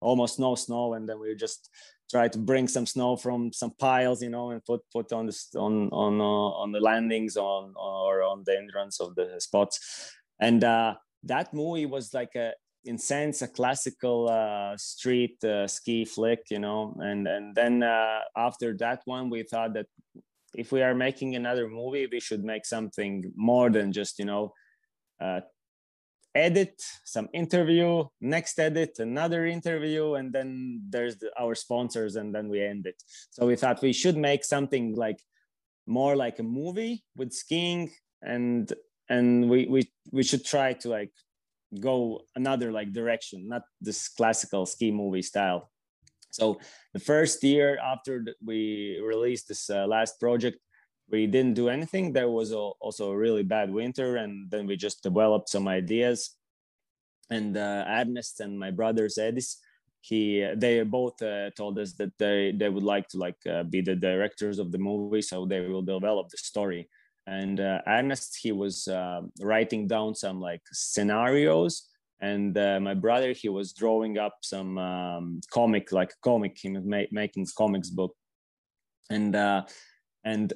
almost 0.00 0.38
no 0.38 0.54
snow. 0.54 0.94
And 0.94 1.08
then 1.08 1.20
we 1.20 1.34
just 1.34 1.70
try 2.10 2.28
to 2.28 2.38
bring 2.38 2.68
some 2.68 2.86
snow 2.86 3.16
from 3.16 3.52
some 3.52 3.72
piles 3.78 4.22
you 4.22 4.30
know 4.30 4.50
and 4.50 4.64
put 4.64 4.80
put 4.92 5.12
on 5.12 5.26
the 5.26 5.36
on 5.56 5.88
on 5.90 6.20
uh, 6.20 6.62
on 6.62 6.72
the 6.72 6.80
landings 6.80 7.36
on 7.36 7.74
or 7.76 8.22
on 8.22 8.42
the 8.44 8.56
entrance 8.56 9.00
of 9.00 9.14
the 9.14 9.36
spots. 9.38 10.12
And 10.40 10.64
uh 10.64 10.94
that 11.22 11.54
movie 11.54 11.86
was 11.86 12.12
like 12.12 12.34
a 12.34 12.52
in 12.84 12.98
sense 12.98 13.42
a 13.42 13.48
classical 13.48 14.28
uh, 14.28 14.76
street 14.76 15.42
uh, 15.42 15.66
ski 15.66 16.04
flick 16.04 16.42
you 16.50 16.58
know. 16.58 16.96
And 17.00 17.26
and 17.26 17.54
then 17.54 17.82
uh, 17.82 18.20
after 18.36 18.76
that 18.78 19.02
one 19.04 19.30
we 19.30 19.42
thought 19.42 19.74
that 19.74 19.86
if 20.56 20.72
we 20.72 20.82
are 20.82 20.94
making 20.94 21.36
another 21.36 21.68
movie 21.68 22.08
we 22.10 22.20
should 22.20 22.44
make 22.44 22.64
something 22.64 23.32
more 23.36 23.70
than 23.70 23.92
just 23.92 24.18
you 24.18 24.24
know 24.24 24.52
uh, 25.20 25.40
edit 26.36 26.82
some 27.04 27.28
interview 27.32 28.04
next 28.20 28.58
edit 28.58 28.98
another 28.98 29.46
interview 29.46 30.14
and 30.14 30.32
then 30.32 30.82
there's 30.90 31.16
the, 31.16 31.30
our 31.40 31.54
sponsors 31.54 32.16
and 32.16 32.34
then 32.34 32.48
we 32.48 32.62
end 32.62 32.86
it. 32.86 33.02
So 33.30 33.46
we 33.46 33.56
thought 33.56 33.82
we 33.82 33.92
should 33.92 34.16
make 34.16 34.44
something 34.44 34.94
like 34.94 35.20
more 35.86 36.14
like 36.14 36.38
a 36.38 36.42
movie 36.42 37.04
with 37.16 37.32
skiing 37.32 37.90
and 38.22 38.70
and 39.08 39.48
we 39.48 39.66
we 39.66 39.90
we 40.12 40.22
should 40.22 40.44
try 40.44 40.74
to 40.74 40.88
like 40.88 41.12
go 41.80 42.20
another 42.36 42.70
like 42.70 42.92
direction 42.92 43.48
not 43.48 43.62
this 43.80 44.08
classical 44.08 44.66
ski 44.66 44.90
movie 44.90 45.22
style 45.22 45.70
so 46.36 46.60
the 46.92 47.00
first 47.00 47.42
year 47.42 47.78
after 47.82 48.24
we 48.44 49.00
released 49.02 49.48
this 49.48 49.70
uh, 49.70 49.86
last 49.86 50.20
project, 50.20 50.58
we 51.10 51.26
didn't 51.26 51.54
do 51.54 51.70
anything. 51.70 52.12
There 52.12 52.28
was 52.28 52.52
a, 52.52 52.58
also 52.58 53.10
a 53.10 53.16
really 53.16 53.42
bad 53.42 53.72
winter, 53.72 54.16
and 54.16 54.50
then 54.50 54.66
we 54.66 54.76
just 54.76 55.02
developed 55.02 55.48
some 55.48 55.66
ideas. 55.66 56.36
And 57.30 57.56
uh, 57.56 57.84
Ernest 57.88 58.40
and 58.40 58.58
my 58.58 58.70
brothers 58.70 59.16
Edis, 59.18 59.56
he 60.00 60.46
they 60.56 60.82
both 60.82 61.20
uh, 61.22 61.50
told 61.56 61.78
us 61.78 61.94
that 61.94 62.12
they 62.18 62.52
they 62.52 62.68
would 62.68 62.84
like 62.94 63.08
to 63.08 63.18
like 63.18 63.40
uh, 63.50 63.62
be 63.64 63.80
the 63.80 63.96
directors 63.96 64.58
of 64.58 64.72
the 64.72 64.78
movie, 64.78 65.22
so 65.22 65.46
they 65.46 65.60
will 65.60 65.82
develop 65.82 66.28
the 66.28 66.36
story. 66.36 66.88
And 67.26 67.58
uh, 67.58 67.80
Ernest, 67.86 68.38
he 68.42 68.52
was 68.52 68.86
uh, 68.86 69.22
writing 69.40 69.88
down 69.88 70.14
some 70.14 70.38
like 70.40 70.62
scenarios 70.70 71.88
and 72.20 72.56
uh, 72.56 72.80
my 72.80 72.94
brother 72.94 73.32
he 73.32 73.48
was 73.48 73.72
drawing 73.72 74.18
up 74.18 74.38
some 74.42 74.78
um, 74.78 75.40
comic 75.50 75.92
like 75.92 76.12
comic 76.22 76.56
he 76.58 76.70
was 76.70 76.84
ma- 76.84 77.10
making 77.10 77.46
comics 77.56 77.90
book. 77.90 78.14
And 79.10 79.36
uh, 79.36 79.66
and 80.24 80.52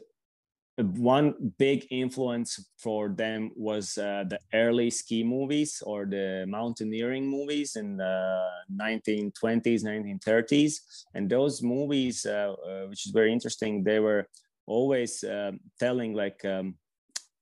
one 0.76 1.52
big 1.58 1.86
influence 1.90 2.58
for 2.78 3.10
them 3.10 3.50
was 3.54 3.98
uh, 3.98 4.24
the 4.28 4.40
early 4.54 4.90
ski 4.90 5.22
movies 5.22 5.82
or 5.84 6.06
the 6.06 6.46
mountaineering 6.48 7.28
movies 7.28 7.76
in 7.76 7.98
the 7.98 8.48
1920s 8.74 9.84
1930s 9.84 10.80
and 11.14 11.28
those 11.28 11.62
movies 11.62 12.24
uh, 12.24 12.54
uh, 12.66 12.86
which 12.86 13.06
is 13.06 13.12
very 13.12 13.30
interesting 13.30 13.84
they 13.84 13.98
were 14.00 14.26
always 14.66 15.22
um, 15.24 15.60
telling 15.78 16.14
like 16.14 16.42
um, 16.44 16.74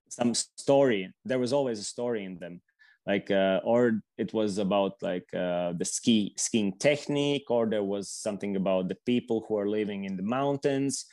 some 0.09 0.35
story. 0.35 1.13
There 1.25 1.39
was 1.39 1.53
always 1.53 1.79
a 1.79 1.85
story 1.85 2.25
in 2.25 2.39
them 2.39 2.61
like 3.09 3.31
uh, 3.31 3.59
or 3.65 4.03
it 4.19 4.35
was 4.35 4.59
about 4.59 4.93
like 5.01 5.27
uh, 5.35 5.73
the 5.73 5.85
ski 5.85 6.35
skiing 6.37 6.77
technique 6.79 7.51
or 7.51 7.67
there 7.67 7.83
was 7.83 8.11
something 8.11 8.55
about 8.55 8.89
the 8.89 8.99
people 9.07 9.47
who 9.49 9.57
are 9.57 9.69
living 9.69 10.05
in 10.05 10.17
the 10.17 10.23
mountains 10.23 11.07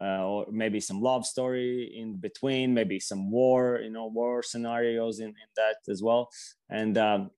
uh, 0.00 0.26
or 0.26 0.46
maybe 0.50 0.80
some 0.80 1.00
love 1.00 1.26
story 1.26 1.94
in 1.94 2.16
between 2.16 2.72
maybe 2.72 2.98
some 2.98 3.30
war 3.30 3.80
you 3.82 3.90
know 3.90 4.06
war 4.06 4.42
scenarios 4.42 5.20
in, 5.20 5.28
in 5.28 5.50
that 5.56 5.76
as 5.88 6.02
well. 6.02 6.30
And 6.70 6.96
um, 6.96 7.30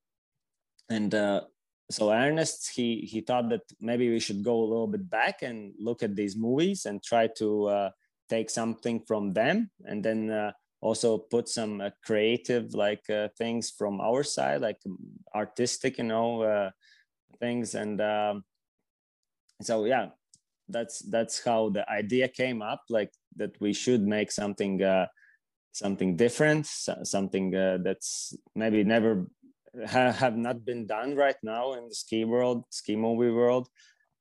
and 0.88 1.12
uh, 1.12 1.42
so 1.90 2.12
ernest 2.12 2.70
he 2.74 3.00
he 3.10 3.20
thought 3.20 3.48
that 3.48 3.62
maybe 3.80 4.08
we 4.10 4.20
should 4.20 4.44
go 4.44 4.62
a 4.62 4.70
little 4.70 4.86
bit 4.86 5.10
back 5.10 5.42
and 5.42 5.72
look 5.78 6.04
at 6.04 6.14
these 6.14 6.36
movies 6.36 6.86
and 6.86 7.02
try 7.02 7.28
to 7.38 7.66
uh, 7.66 7.90
take 8.28 8.48
something 8.48 9.02
from 9.06 9.32
them. 9.32 9.70
And 9.84 10.04
then 10.04 10.30
uh, 10.30 10.52
also 10.84 11.16
put 11.16 11.48
some 11.48 11.80
uh, 11.80 11.88
creative 12.04 12.74
like 12.74 13.08
uh, 13.08 13.28
things 13.38 13.70
from 13.70 14.00
our 14.02 14.22
side 14.22 14.60
like 14.60 14.76
um, 14.86 14.98
artistic 15.34 15.96
you 15.96 16.04
know 16.04 16.42
uh, 16.42 16.70
things. 17.40 17.74
And 17.74 18.00
um, 18.00 18.44
so 19.62 19.86
yeah 19.86 20.08
that's 20.68 20.98
that's 21.14 21.42
how 21.44 21.70
the 21.70 21.84
idea 21.90 22.28
came 22.28 22.60
up 22.60 22.82
like 22.90 23.12
that 23.36 23.52
we 23.60 23.72
should 23.72 24.02
make 24.06 24.30
something 24.30 24.82
uh, 24.82 25.06
something 25.72 26.16
different 26.16 26.66
something 26.66 27.54
uh, 27.54 27.78
that's 27.82 28.36
maybe 28.54 28.84
never 28.84 29.26
ha- 29.88 30.12
have 30.12 30.36
not 30.36 30.64
been 30.64 30.86
done 30.86 31.16
right 31.16 31.40
now 31.42 31.72
in 31.72 31.88
the 31.88 31.94
ski 31.94 32.24
world 32.24 32.64
ski 32.70 32.94
movie 32.94 33.30
world. 33.30 33.68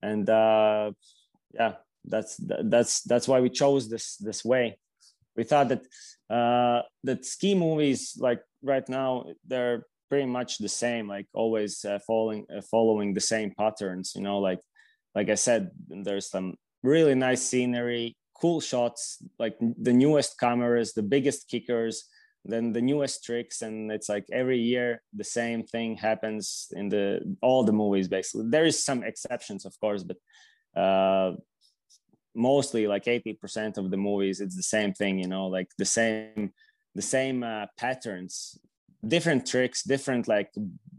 And 0.01 0.29
uh, 0.29 0.91
yeah 1.53 1.73
that's 2.05 2.39
that's 2.39 3.01
that's 3.03 3.27
why 3.27 3.39
we 3.41 3.49
chose 3.49 3.89
this 3.89 4.15
this 4.17 4.43
way. 4.45 4.77
We 5.35 5.43
thought 5.43 5.69
that 5.69 5.83
uh, 6.33 6.81
that 7.03 7.25
ski 7.25 7.53
movies 7.53 8.17
like 8.19 8.41
right 8.63 8.87
now 8.89 9.25
they're 9.45 9.85
pretty 10.09 10.25
much 10.25 10.57
the 10.57 10.69
same 10.69 11.07
like 11.07 11.27
always 11.33 11.85
uh, 11.85 11.99
following 12.07 12.45
uh, 12.55 12.61
following 12.71 13.13
the 13.13 13.21
same 13.33 13.51
patterns 13.57 14.13
you 14.15 14.21
know 14.21 14.39
like 14.39 14.61
like 15.15 15.29
i 15.29 15.35
said 15.35 15.69
there's 16.05 16.29
some 16.29 16.55
really 16.81 17.15
nice 17.15 17.43
scenery 17.43 18.15
cool 18.41 18.59
shots 18.59 19.23
like 19.37 19.55
the 19.87 19.93
newest 19.93 20.39
cameras 20.39 20.93
the 20.93 21.03
biggest 21.15 21.47
kickers 21.47 21.95
then 22.45 22.73
the 22.73 22.81
newest 22.81 23.23
tricks 23.23 23.61
and 23.61 23.91
it's 23.91 24.09
like 24.09 24.25
every 24.31 24.59
year 24.59 25.01
the 25.13 25.23
same 25.23 25.63
thing 25.63 25.95
happens 25.95 26.67
in 26.75 26.89
the 26.89 27.21
all 27.41 27.63
the 27.63 27.71
movies 27.71 28.07
basically. 28.07 28.49
There 28.49 28.65
is 28.65 28.83
some 28.83 29.03
exceptions 29.03 29.65
of 29.65 29.79
course 29.79 30.03
but 30.03 30.17
uh 30.75 31.33
mostly 32.35 32.87
like 32.87 33.05
80% 33.05 33.77
of 33.77 33.91
the 33.91 33.97
movies 33.97 34.41
it's 34.41 34.55
the 34.55 34.63
same 34.63 34.93
thing 34.93 35.19
you 35.19 35.27
know 35.27 35.47
like 35.47 35.69
the 35.77 35.85
same 35.85 36.51
the 36.95 37.01
same 37.01 37.43
uh, 37.43 37.65
patterns 37.77 38.57
different 39.05 39.45
tricks 39.45 39.83
different 39.83 40.27
like 40.27 40.49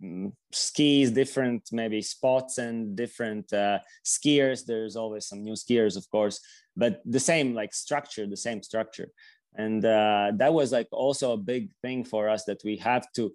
mm, 0.02 0.30
skis 0.52 1.10
different 1.10 1.62
maybe 1.72 2.02
spots 2.02 2.58
and 2.58 2.94
different 2.96 3.50
uh, 3.52 3.78
skiers. 4.04 4.64
There's 4.66 4.96
always 4.96 5.26
some 5.26 5.42
new 5.42 5.54
skiers 5.54 5.96
of 5.96 6.08
course 6.10 6.40
but 6.76 7.00
the 7.04 7.20
same 7.20 7.54
like 7.54 7.74
structure 7.74 8.26
the 8.26 8.36
same 8.36 8.62
structure. 8.62 9.08
And 9.56 9.84
uh, 9.84 10.32
that 10.36 10.52
was 10.52 10.72
like 10.72 10.88
also 10.90 11.32
a 11.32 11.36
big 11.36 11.70
thing 11.80 12.04
for 12.04 12.28
us 12.28 12.44
that 12.44 12.60
we 12.64 12.76
have 12.78 13.06
to 13.14 13.32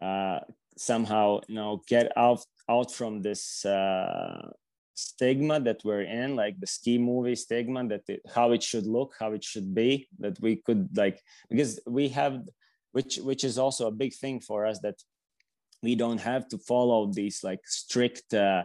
uh, 0.00 0.40
somehow 0.76 1.40
you 1.48 1.54
know 1.54 1.82
get 1.86 2.10
out 2.16 2.42
out 2.68 2.90
from 2.90 3.20
this 3.22 3.64
uh, 3.64 4.48
stigma 5.00 5.58
that 5.60 5.80
we're 5.84 6.02
in 6.02 6.36
like 6.36 6.58
the 6.60 6.66
ski 6.66 6.98
movie 6.98 7.34
stigma 7.34 7.86
that 7.88 8.02
it, 8.08 8.20
how 8.34 8.52
it 8.52 8.62
should 8.62 8.86
look 8.86 9.14
how 9.18 9.32
it 9.32 9.42
should 9.42 9.74
be 9.74 10.06
that 10.18 10.36
we 10.40 10.56
could 10.56 10.88
like 10.96 11.18
because 11.48 11.80
we 11.86 12.08
have 12.08 12.42
which 12.92 13.16
which 13.18 13.42
is 13.44 13.56
also 13.58 13.86
a 13.86 13.98
big 14.02 14.12
thing 14.14 14.40
for 14.40 14.66
us 14.66 14.78
that 14.80 14.98
we 15.82 15.94
don't 15.94 16.20
have 16.20 16.46
to 16.48 16.58
follow 16.58 17.06
these 17.06 17.42
like 17.42 17.60
strict 17.64 18.34
uh, 18.34 18.62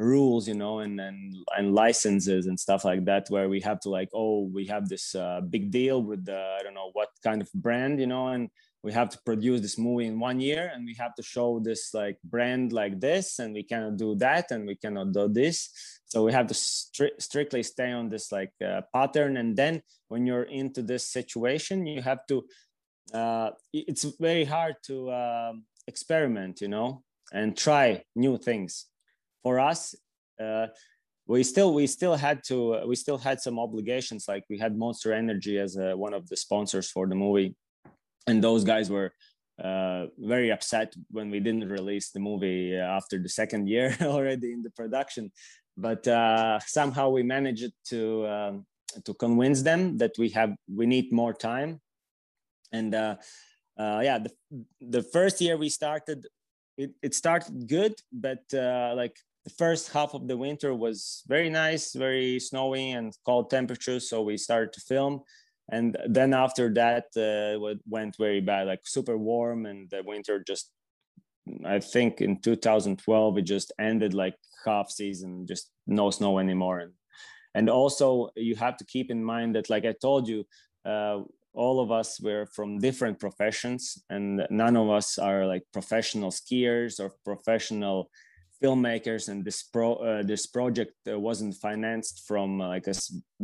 rules 0.00 0.48
you 0.48 0.54
know 0.54 0.80
and, 0.80 0.98
and 1.00 1.36
and 1.56 1.74
licenses 1.74 2.46
and 2.46 2.58
stuff 2.58 2.84
like 2.84 3.04
that 3.04 3.26
where 3.28 3.48
we 3.48 3.60
have 3.60 3.78
to 3.80 3.90
like 3.90 4.08
oh 4.14 4.50
we 4.52 4.66
have 4.66 4.88
this 4.88 5.14
uh, 5.14 5.40
big 5.54 5.70
deal 5.70 6.02
with 6.02 6.24
the 6.24 6.40
i 6.58 6.62
don't 6.62 6.74
know 6.74 6.90
what 6.94 7.08
kind 7.22 7.40
of 7.42 7.48
brand 7.52 8.00
you 8.00 8.06
know 8.06 8.28
and 8.28 8.48
we 8.82 8.92
have 8.92 9.10
to 9.10 9.18
produce 9.26 9.60
this 9.60 9.78
movie 9.78 10.06
in 10.06 10.18
one 10.18 10.40
year 10.40 10.70
and 10.74 10.86
we 10.86 10.94
have 10.94 11.14
to 11.14 11.22
show 11.22 11.60
this 11.60 11.92
like 11.92 12.18
brand 12.24 12.72
like 12.72 12.98
this 12.98 13.38
and 13.38 13.52
we 13.52 13.62
cannot 13.62 13.96
do 13.96 14.14
that 14.14 14.50
and 14.50 14.66
we 14.66 14.74
cannot 14.74 15.12
do 15.12 15.28
this. 15.28 15.68
So 16.06 16.24
we 16.24 16.32
have 16.32 16.46
to 16.46 16.54
stri- 16.54 17.20
strictly 17.20 17.62
stay 17.62 17.92
on 17.92 18.08
this 18.08 18.32
like 18.32 18.52
uh, 18.64 18.82
pattern. 18.94 19.36
And 19.36 19.54
then 19.54 19.82
when 20.08 20.26
you're 20.26 20.44
into 20.44 20.82
this 20.82 21.06
situation 21.06 21.86
you 21.86 22.00
have 22.00 22.26
to 22.28 22.44
uh, 23.12 23.50
it's 23.72 24.04
very 24.18 24.44
hard 24.44 24.76
to 24.84 25.10
uh, 25.10 25.52
experiment 25.86 26.60
you 26.60 26.68
know 26.68 27.02
and 27.32 27.56
try 27.56 28.02
new 28.16 28.38
things. 28.38 28.86
For 29.42 29.60
us 29.60 29.94
uh, 30.42 30.68
we 31.26 31.42
still 31.42 31.74
we 31.74 31.86
still 31.86 32.16
had 32.16 32.42
to 32.44 32.80
we 32.86 32.96
still 32.96 33.18
had 33.18 33.40
some 33.42 33.58
obligations 33.58 34.24
like 34.26 34.44
we 34.48 34.56
had 34.56 34.74
monster 34.76 35.12
energy 35.12 35.58
as 35.58 35.76
uh, 35.76 35.92
one 35.94 36.14
of 36.14 36.28
the 36.28 36.36
sponsors 36.36 36.90
for 36.90 37.06
the 37.06 37.14
movie 37.14 37.54
and 38.26 38.42
those 38.42 38.64
guys 38.64 38.90
were 38.90 39.12
uh, 39.62 40.06
very 40.18 40.50
upset 40.50 40.94
when 41.10 41.30
we 41.30 41.40
didn't 41.40 41.68
release 41.68 42.10
the 42.10 42.20
movie 42.20 42.74
after 42.74 43.18
the 43.18 43.28
second 43.28 43.68
year 43.68 43.96
already 44.02 44.52
in 44.52 44.62
the 44.62 44.70
production 44.70 45.30
but 45.76 46.06
uh, 46.08 46.58
somehow 46.60 47.08
we 47.08 47.22
managed 47.22 47.72
to 47.84 48.26
um, 48.26 48.66
to 49.04 49.14
convince 49.14 49.62
them 49.62 49.96
that 49.98 50.12
we 50.18 50.28
have 50.28 50.54
we 50.74 50.86
need 50.86 51.12
more 51.12 51.34
time 51.34 51.80
and 52.72 52.94
uh, 52.94 53.16
uh, 53.78 54.00
yeah 54.02 54.18
the, 54.18 54.32
the 54.80 55.02
first 55.02 55.40
year 55.40 55.56
we 55.56 55.68
started 55.68 56.26
it, 56.76 56.90
it 57.02 57.14
started 57.14 57.68
good 57.68 57.94
but 58.12 58.42
uh, 58.54 58.92
like 58.96 59.16
the 59.44 59.50
first 59.50 59.92
half 59.92 60.14
of 60.14 60.28
the 60.28 60.36
winter 60.36 60.74
was 60.74 61.22
very 61.26 61.48
nice, 61.48 61.94
very 61.94 62.38
snowy 62.38 62.90
and 62.90 63.16
cold 63.24 63.50
temperatures. 63.50 64.08
So 64.08 64.22
we 64.22 64.36
started 64.36 64.72
to 64.74 64.80
film. 64.80 65.22
And 65.70 65.96
then 66.06 66.34
after 66.34 66.72
that, 66.74 67.06
uh, 67.16 67.78
went 67.86 68.16
very 68.16 68.40
bad, 68.40 68.66
like 68.66 68.80
super 68.84 69.16
warm, 69.16 69.66
and 69.66 69.88
the 69.90 70.02
winter 70.04 70.42
just, 70.46 70.70
I 71.64 71.78
think 71.78 72.20
in 72.20 72.40
2012, 72.40 73.38
it 73.38 73.42
just 73.42 73.72
ended 73.78 74.14
like 74.14 74.36
half 74.64 74.90
season, 74.90 75.46
just 75.46 75.70
no 75.86 76.10
snow 76.10 76.38
anymore. 76.38 76.80
And, 76.80 76.92
and 77.54 77.70
also, 77.70 78.30
you 78.36 78.56
have 78.56 78.76
to 78.78 78.84
keep 78.84 79.10
in 79.10 79.22
mind 79.22 79.54
that, 79.54 79.70
like 79.70 79.84
I 79.84 79.94
told 80.00 80.28
you, 80.28 80.44
uh, 80.84 81.20
all 81.52 81.80
of 81.80 81.90
us 81.90 82.20
were 82.20 82.46
from 82.46 82.78
different 82.78 83.18
professions 83.18 84.02
and 84.08 84.46
none 84.50 84.76
of 84.76 84.88
us 84.88 85.18
are 85.18 85.46
like 85.46 85.64
professional 85.72 86.30
skiers 86.30 87.00
or 87.00 87.12
professional 87.24 88.08
filmmakers 88.62 89.28
and 89.28 89.44
this 89.44 89.62
pro 89.62 89.94
uh, 89.94 90.22
this 90.22 90.46
project 90.46 90.92
wasn't 91.06 91.54
financed 91.54 92.26
from 92.26 92.60
uh, 92.60 92.68
like 92.68 92.86
a 92.86 92.94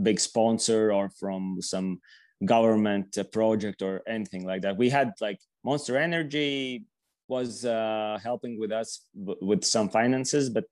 big 0.02 0.20
sponsor 0.20 0.92
or 0.92 1.10
from 1.10 1.58
some 1.60 2.00
government 2.44 3.16
uh, 3.16 3.24
project 3.24 3.82
or 3.82 4.02
anything 4.06 4.44
like 4.46 4.62
that. 4.62 4.76
We 4.76 4.90
had 4.90 5.12
like 5.20 5.40
monster 5.64 5.96
energy 5.96 6.84
was 7.28 7.64
uh, 7.64 8.18
helping 8.22 8.58
with 8.58 8.70
us 8.70 9.06
with 9.14 9.64
some 9.64 9.88
finances 9.88 10.50
but 10.50 10.64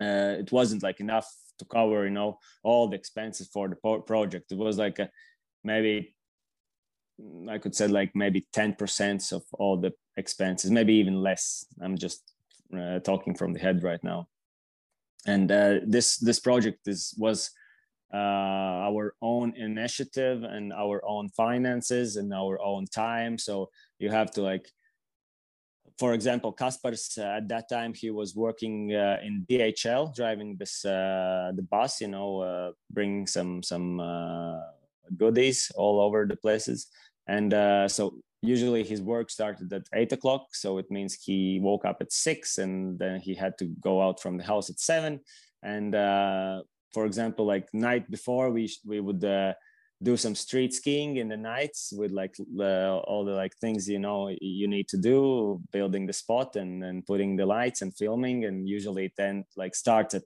uh, 0.00 0.34
it 0.40 0.50
wasn't 0.50 0.82
like 0.82 0.98
enough 1.00 1.28
to 1.58 1.64
cover 1.66 2.04
you 2.04 2.10
know 2.10 2.38
all 2.62 2.88
the 2.88 2.96
expenses 2.96 3.48
for 3.52 3.68
the 3.68 4.00
project. 4.06 4.50
It 4.50 4.58
was 4.58 4.78
like 4.78 4.98
a, 4.98 5.10
maybe 5.62 6.14
i 7.48 7.58
could 7.58 7.74
say 7.74 7.86
like 7.86 8.10
maybe 8.14 8.44
10% 8.56 9.32
of 9.32 9.42
all 9.52 9.76
the 9.76 9.92
expenses 10.16 10.70
maybe 10.70 10.94
even 10.94 11.22
less. 11.22 11.66
I'm 11.80 11.96
just 11.96 12.32
uh, 12.76 13.00
talking 13.00 13.34
from 13.34 13.52
the 13.52 13.58
head 13.58 13.82
right 13.82 14.02
now. 14.02 14.28
And 15.26 15.50
uh, 15.50 15.78
this 15.86 16.16
this 16.18 16.40
project 16.40 16.88
is 16.88 17.14
was 17.16 17.50
uh, 18.12 18.16
our 18.88 19.14
own 19.22 19.54
initiative 19.56 20.42
and 20.42 20.72
our 20.72 21.02
own 21.06 21.28
finances 21.30 22.16
and 22.16 22.32
our 22.34 22.60
own 22.60 22.86
time. 22.86 23.38
So 23.38 23.70
you 23.98 24.10
have 24.10 24.30
to 24.32 24.42
like, 24.42 24.68
for 25.98 26.12
example, 26.12 26.52
Kaspars 26.52 27.16
uh, 27.18 27.38
at 27.38 27.48
that 27.48 27.68
time 27.68 27.94
he 27.94 28.10
was 28.10 28.34
working 28.34 28.94
uh, 28.94 29.18
in 29.22 29.46
DHL, 29.48 30.14
driving 30.14 30.56
this 30.58 30.84
uh, 30.84 31.52
the 31.54 31.62
bus, 31.62 32.00
you 32.00 32.08
know, 32.08 32.72
bringing 32.90 33.26
some 33.26 33.62
some 33.62 33.98
goodies 35.16 35.70
all 35.76 36.00
over 36.00 36.26
the 36.26 36.36
places. 36.36 36.88
And 37.28 37.52
so 37.90 38.18
usually 38.42 38.82
his 38.82 39.00
work 39.00 39.30
started 39.30 39.72
at 39.72 39.86
eight 39.94 40.12
o'clock 40.12 40.48
so 40.52 40.78
it 40.78 40.90
means 40.90 41.14
he 41.14 41.60
woke 41.62 41.84
up 41.84 41.98
at 42.00 42.12
six 42.12 42.58
and 42.58 42.98
then 42.98 43.20
he 43.20 43.34
had 43.34 43.56
to 43.58 43.66
go 43.80 44.02
out 44.02 44.20
from 44.20 44.36
the 44.36 44.44
house 44.44 44.68
at 44.68 44.80
seven. 44.80 45.20
And 45.62 45.94
uh, 45.94 46.62
for 46.92 47.06
example 47.06 47.46
like 47.46 47.68
night 47.72 48.10
before 48.10 48.50
we 48.50 48.70
we 48.84 49.00
would 49.00 49.24
uh, 49.24 49.54
do 50.02 50.16
some 50.16 50.34
street 50.34 50.74
skiing 50.74 51.16
in 51.18 51.28
the 51.28 51.36
nights 51.36 51.92
with 51.96 52.10
like 52.10 52.34
uh, 52.58 52.98
all 52.98 53.24
the 53.24 53.32
like 53.32 53.54
things 53.60 53.88
you 53.88 54.00
know 54.00 54.34
you 54.40 54.66
need 54.66 54.88
to 54.88 54.96
do 54.96 55.60
building 55.72 56.06
the 56.06 56.12
spot 56.12 56.56
and 56.56 56.82
and 56.82 57.06
putting 57.06 57.36
the 57.36 57.46
lights 57.46 57.82
and 57.82 57.96
filming. 57.96 58.44
And 58.44 58.68
usually 58.68 59.12
then 59.16 59.44
like 59.56 59.74
starts 59.76 60.14
at 60.14 60.24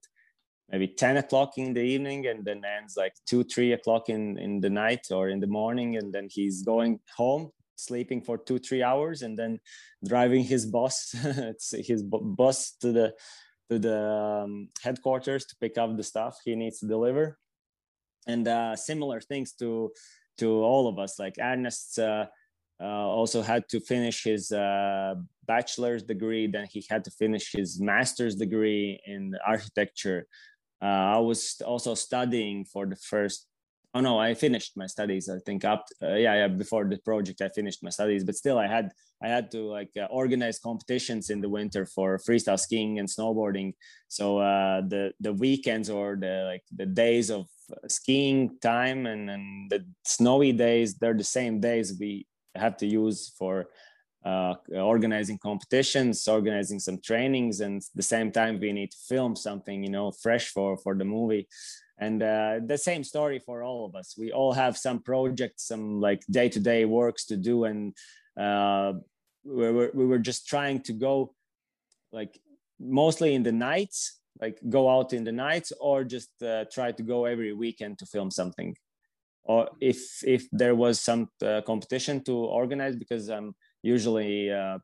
maybe 0.70 0.88
10 0.88 1.18
o'clock 1.18 1.58
in 1.58 1.74
the 1.74 1.82
evening 1.82 2.26
and 2.26 2.44
then 2.44 2.62
ends 2.64 2.96
like 2.96 3.12
2 3.26 3.44
3 3.44 3.72
o'clock 3.72 4.08
in 4.08 4.38
in 4.38 4.60
the 4.60 4.70
night 4.70 5.06
or 5.10 5.28
in 5.28 5.40
the 5.40 5.46
morning. 5.46 5.96
And 5.96 6.12
then 6.12 6.28
he's 6.30 6.62
going 6.62 7.00
home 7.14 7.50
sleeping 7.76 8.20
for 8.20 8.38
two 8.38 8.58
three 8.58 8.82
hours 8.82 9.22
and 9.22 9.38
then 9.38 9.60
driving 10.04 10.42
his 10.42 10.66
bus 10.66 11.14
his 11.72 12.02
bus 12.02 12.72
to 12.80 12.92
the 12.92 13.14
to 13.70 13.78
the 13.78 14.00
um, 14.44 14.68
headquarters 14.82 15.44
to 15.46 15.56
pick 15.60 15.76
up 15.78 15.96
the 15.96 16.02
stuff 16.02 16.38
he 16.44 16.54
needs 16.54 16.78
to 16.80 16.86
deliver. 16.86 17.38
And 18.26 18.46
uh, 18.48 18.76
similar 18.76 19.20
things 19.20 19.52
to 19.54 19.92
to 20.38 20.62
all 20.62 20.88
of 20.88 20.98
us 20.98 21.18
like 21.18 21.36
ernest 21.40 21.98
uh, 21.98 22.26
uh, 22.80 22.84
also 22.84 23.40
had 23.40 23.68
to 23.70 23.80
finish 23.80 24.24
his 24.24 24.52
uh, 24.52 25.14
bachelor's 25.46 26.02
degree 26.02 26.46
then 26.46 26.66
he 26.70 26.84
had 26.90 27.04
to 27.04 27.10
finish 27.10 27.52
his 27.52 27.80
master's 27.80 28.34
degree 28.34 29.00
in 29.06 29.32
architecture. 29.46 30.26
Uh, 30.82 31.16
i 31.16 31.18
was 31.18 31.62
also 31.64 31.94
studying 31.94 32.62
for 32.64 32.84
the 32.84 32.96
first 32.96 33.46
oh 33.96 34.00
no 34.00 34.18
i 34.18 34.34
finished 34.34 34.76
my 34.76 34.86
studies 34.86 35.28
i 35.28 35.38
think 35.46 35.64
up 35.64 35.86
uh, 36.02 36.14
yeah 36.24 36.34
yeah 36.40 36.48
before 36.48 36.84
the 36.84 36.98
project 36.98 37.40
i 37.40 37.48
finished 37.48 37.82
my 37.82 37.90
studies 37.90 38.24
but 38.24 38.34
still 38.34 38.58
i 38.58 38.66
had 38.66 38.90
i 39.22 39.28
had 39.28 39.50
to 39.50 39.60
like 39.62 39.90
uh, 39.96 40.06
organize 40.10 40.58
competitions 40.58 41.30
in 41.30 41.40
the 41.40 41.48
winter 41.48 41.86
for 41.86 42.18
freestyle 42.18 42.58
skiing 42.58 42.98
and 42.98 43.08
snowboarding. 43.08 43.72
So 44.08 44.38
uh, 44.38 44.82
the 44.86 45.12
the 45.20 45.32
weekends 45.32 45.88
or 45.90 46.16
the 46.16 46.44
like 46.50 46.64
the 46.74 46.86
days 46.86 47.30
of 47.30 47.46
skiing 47.88 48.58
time 48.60 49.06
and, 49.06 49.30
and 49.30 49.70
the 49.70 49.84
snowy 50.04 50.52
days 50.52 50.94
they're 50.98 51.14
the 51.14 51.24
same 51.24 51.60
days 51.60 51.96
we 51.98 52.26
have 52.54 52.76
to 52.78 52.86
use 52.86 53.32
for 53.38 53.54
uh, 53.60 53.64
organizing 54.74 55.38
competitions, 55.38 56.26
organizing 56.28 56.80
some 56.80 56.98
trainings, 57.00 57.60
and 57.60 57.82
the 57.94 58.02
same 58.02 58.32
time 58.32 58.58
we 58.58 58.72
need 58.72 58.90
to 58.90 58.96
film 59.08 59.36
something, 59.36 59.82
you 59.82 59.90
know, 59.90 60.10
fresh 60.10 60.48
for 60.48 60.76
for 60.76 60.94
the 60.94 61.04
movie. 61.04 61.46
And 61.98 62.22
uh, 62.22 62.60
the 62.66 62.76
same 62.76 63.04
story 63.04 63.38
for 63.38 63.62
all 63.62 63.86
of 63.86 63.94
us. 63.94 64.16
We 64.18 64.30
all 64.32 64.52
have 64.52 64.76
some 64.76 65.00
projects 65.00 65.66
some 65.66 66.00
like 66.00 66.22
day-to-day 66.30 66.84
works 66.84 67.24
to 67.26 67.36
do 67.36 67.64
and 67.64 67.94
uh, 68.38 68.92
we, 69.44 69.70
were, 69.72 69.90
we 69.94 70.04
were 70.04 70.18
just 70.18 70.46
trying 70.46 70.82
to 70.82 70.92
go 70.92 71.34
like 72.12 72.38
mostly 72.78 73.34
in 73.34 73.42
the 73.42 73.52
nights 73.52 74.20
like 74.40 74.58
go 74.68 74.88
out 74.88 75.12
in 75.12 75.24
the 75.24 75.32
nights 75.32 75.72
or 75.80 76.04
just 76.04 76.30
uh, 76.42 76.64
try 76.72 76.92
to 76.92 77.02
go 77.02 77.24
every 77.24 77.52
weekend 77.52 77.98
to 77.98 78.06
film 78.06 78.30
something. 78.30 78.76
Or 79.44 79.68
if 79.80 80.22
if 80.24 80.46
there 80.50 80.74
was 80.74 81.00
some 81.00 81.28
uh, 81.42 81.62
competition 81.62 82.22
to 82.24 82.32
organize 82.32 82.96
because 82.96 83.30
i'm 83.30 83.54
usually 83.86 84.50
uh, 84.52 84.78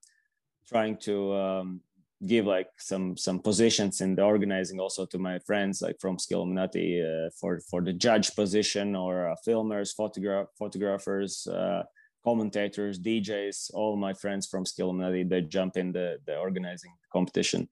trying 0.68 0.96
to 1.08 1.34
um, 1.34 1.80
give 2.26 2.46
like 2.46 2.70
some 2.78 3.16
some 3.16 3.38
positions 3.40 4.00
in 4.00 4.14
the 4.14 4.22
organizing 4.22 4.78
also 4.78 5.04
to 5.06 5.18
my 5.18 5.38
friends 5.40 5.82
like 5.82 5.98
from 6.00 6.18
Ski 6.18 6.34
uh, 6.34 7.30
for 7.38 7.60
for 7.70 7.80
the 7.82 7.92
judge 7.92 8.34
position 8.34 8.94
or 8.94 9.28
uh, 9.30 9.34
filmers, 9.46 9.94
photograph 9.94 10.46
photographers, 10.58 11.46
uh, 11.48 11.82
commentators 12.24 13.00
djs 13.00 13.70
all 13.74 13.96
my 13.96 14.12
friends 14.12 14.46
from 14.46 14.64
ski 14.64 14.84
they 15.28 15.40
jump 15.40 15.76
in 15.76 15.92
the, 15.92 16.18
the 16.26 16.36
organizing 16.36 16.92
competition. 17.12 17.68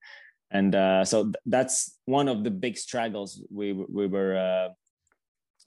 And 0.50 0.74
uh, 0.74 1.04
so 1.04 1.24
th- 1.24 1.36
that's 1.46 1.98
one 2.06 2.26
of 2.26 2.42
the 2.42 2.50
big 2.50 2.76
struggles 2.76 3.40
we 3.50 3.72
we 3.72 4.06
were 4.08 4.34
uh, 4.36 4.68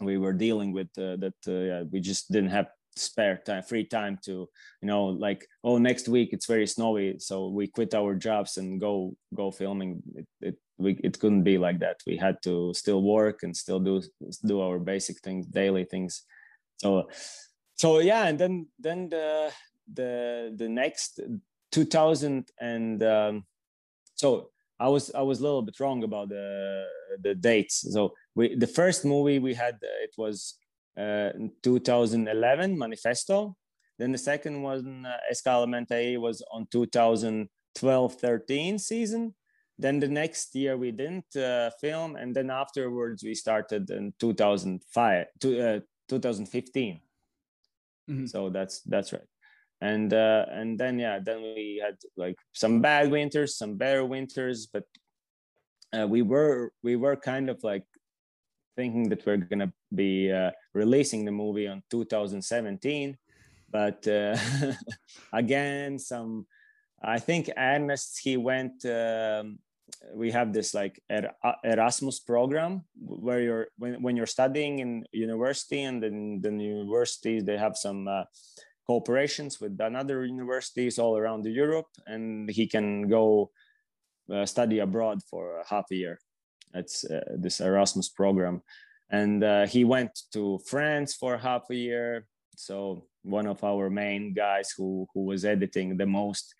we 0.01 0.17
were 0.17 0.33
dealing 0.33 0.73
with 0.73 0.89
uh, 0.97 1.15
that 1.23 1.39
yeah, 1.47 1.83
we 1.89 1.99
just 2.01 2.31
didn't 2.31 2.49
have 2.49 2.67
spare 2.95 3.41
time 3.45 3.63
free 3.63 3.85
time 3.85 4.17
to 4.23 4.47
you 4.81 4.87
know 4.87 5.05
like 5.05 5.47
oh 5.63 5.77
next 5.77 6.07
week 6.07 6.29
it's 6.31 6.45
very 6.45 6.67
snowy 6.67 7.15
so 7.19 7.47
we 7.47 7.67
quit 7.67 7.93
our 7.93 8.15
jobs 8.15 8.57
and 8.57 8.79
go 8.79 9.15
go 9.33 9.51
filming. 9.51 10.01
It, 10.15 10.27
it 10.41 10.55
we 10.77 10.99
it 11.03 11.19
couldn't 11.19 11.43
be 11.43 11.57
like 11.57 11.79
that. 11.79 12.01
We 12.05 12.17
had 12.17 12.37
to 12.43 12.73
still 12.73 13.03
work 13.03 13.43
and 13.43 13.55
still 13.55 13.79
do 13.79 14.01
do 14.45 14.61
our 14.61 14.79
basic 14.79 15.19
things 15.19 15.45
daily 15.45 15.85
things. 15.85 16.23
So 16.77 17.09
so 17.75 17.99
yeah 17.99 18.25
and 18.27 18.39
then 18.39 18.67
then 18.79 19.09
the 19.09 19.51
the 19.91 20.53
the 20.55 20.69
next 20.69 21.19
2000 21.71 22.47
and 22.59 23.03
um, 23.03 23.45
so 24.15 24.49
I 24.79 24.87
was 24.87 25.11
I 25.13 25.21
was 25.21 25.39
a 25.39 25.43
little 25.43 25.61
bit 25.61 25.79
wrong 25.79 26.03
about 26.03 26.29
the 26.29 26.85
the 27.21 27.35
dates. 27.35 27.85
So 27.91 28.13
we 28.35 28.55
the 28.55 28.67
first 28.67 29.05
movie 29.05 29.39
we 29.39 29.53
had 29.53 29.77
it 29.81 30.13
was 30.17 30.55
uh, 30.97 31.29
2011 31.63 32.77
Manifesto. 32.77 33.55
Then 33.99 34.11
the 34.11 34.17
second 34.17 34.61
one 34.61 35.05
uh, 35.05 35.17
Escalamente 35.31 36.19
was 36.19 36.43
on 36.51 36.67
2012-13 36.73 38.79
season. 38.79 39.35
Then 39.77 39.99
the 39.99 40.07
next 40.07 40.55
year 40.55 40.77
we 40.77 40.91
didn't 40.91 41.35
uh, 41.35 41.69
film, 41.81 42.15
and 42.15 42.35
then 42.35 42.49
afterwards 42.49 43.23
we 43.23 43.35
started 43.35 43.89
in 43.89 44.13
2005 44.19 45.25
to, 45.41 45.75
uh, 45.75 45.79
2015. 46.09 47.01
Mm-hmm. 48.09 48.25
So 48.25 48.49
that's 48.49 48.81
that's 48.81 49.13
right 49.13 49.21
and 49.83 50.13
uh, 50.13 50.45
and 50.49 50.79
then 50.79 50.97
yeah 50.97 51.19
then 51.19 51.41
we 51.41 51.81
had 51.83 51.97
like 52.15 52.37
some 52.53 52.81
bad 52.81 53.11
winters 53.11 53.57
some 53.57 53.75
better 53.75 54.05
winters 54.05 54.67
but 54.71 54.85
uh, 55.95 56.07
we 56.07 56.21
were 56.21 56.71
we 56.83 56.95
were 56.95 57.17
kind 57.17 57.49
of 57.49 57.61
like 57.63 57.83
thinking 58.75 59.09
that 59.09 59.25
we're 59.25 59.37
gonna 59.37 59.71
be 59.93 60.31
uh, 60.31 60.51
releasing 60.73 61.25
the 61.25 61.31
movie 61.31 61.67
on 61.67 61.83
2017 61.89 63.17
but 63.69 64.07
uh, 64.07 64.37
again 65.33 65.97
some 65.97 66.45
i 67.03 67.19
think 67.19 67.49
ernest 67.57 68.19
he 68.23 68.37
went 68.37 68.85
um, 68.85 69.59
we 70.13 70.31
have 70.31 70.51
this 70.53 70.73
like 70.73 71.01
erasmus 71.63 72.19
program 72.19 72.83
where 72.99 73.41
you're 73.41 73.67
when, 73.77 74.01
when 74.01 74.17
you're 74.17 74.25
studying 74.25 74.79
in 74.79 75.05
university 75.11 75.83
and 75.83 76.01
then 76.01 76.41
the 76.41 76.63
universities 76.63 77.43
they 77.43 77.57
have 77.57 77.77
some 77.77 78.07
uh, 78.07 78.23
cooperations 78.89 79.61
with 79.61 79.79
another 79.79 80.25
universities 80.25 80.99
all 80.99 81.17
around 81.17 81.45
Europe, 81.45 81.87
and 82.05 82.49
he 82.49 82.67
can 82.67 83.07
go 83.07 83.51
uh, 84.33 84.45
study 84.45 84.79
abroad 84.79 85.21
for 85.29 85.63
half 85.67 85.85
a 85.91 85.95
year. 85.95 86.19
It's 86.73 87.05
uh, 87.05 87.35
this 87.37 87.59
Erasmus 87.59 88.09
program, 88.09 88.61
and 89.09 89.43
uh, 89.43 89.67
he 89.67 89.83
went 89.83 90.11
to 90.33 90.59
France 90.65 91.13
for 91.13 91.37
half 91.37 91.63
a 91.69 91.75
year. 91.75 92.25
So 92.55 93.05
one 93.23 93.47
of 93.47 93.63
our 93.63 93.89
main 93.89 94.33
guys 94.33 94.73
who 94.75 95.07
who 95.13 95.25
was 95.25 95.45
editing 95.45 95.97
the 95.97 96.05
most, 96.05 96.55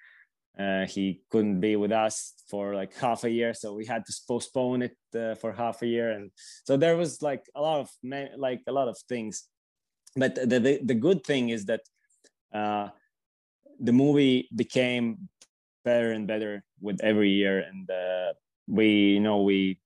uh, 0.58 0.86
he 0.86 1.22
couldn't 1.30 1.60
be 1.60 1.76
with 1.76 1.92
us 1.92 2.34
for 2.50 2.76
like 2.76 2.96
half 2.96 3.24
a 3.24 3.30
year, 3.30 3.54
so 3.54 3.74
we 3.74 3.86
had 3.86 4.06
to 4.06 4.14
postpone 4.28 4.84
it 4.84 4.98
uh, 5.16 5.36
for 5.36 5.52
half 5.52 5.82
a 5.82 5.88
year, 5.88 6.12
and 6.12 6.32
so 6.64 6.78
there 6.78 6.98
was 6.98 7.22
like 7.22 7.46
a 7.56 7.62
lot 7.62 7.80
of 7.80 7.90
like 8.38 8.62
a 8.68 8.72
lot 8.72 8.88
of 8.88 8.98
things. 9.10 9.48
But 10.16 10.36
the, 10.36 10.60
the, 10.60 10.80
the 10.84 10.94
good 10.94 11.24
thing 11.24 11.50
is 11.50 11.66
that 11.66 11.82
uh, 12.54 12.90
the 13.80 13.92
movie 13.92 14.48
became 14.56 15.30
better 15.84 16.12
and 16.12 16.28
better 16.28 16.64
with 16.82 17.02
every 17.02 17.30
year 17.30 17.60
and 17.60 17.90
uh, 17.90 18.34
we 18.68 18.88
you 18.88 19.20
know 19.20 19.42
we 19.42 19.78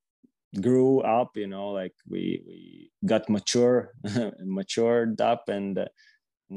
grew 0.61 1.01
up 1.01 1.35
you 1.35 1.47
know 1.47 1.69
like 1.69 1.93
we 2.09 2.41
we 2.47 2.91
got 3.05 3.29
mature 3.29 3.91
matured 4.39 5.19
up 5.21 5.43
and 5.49 5.87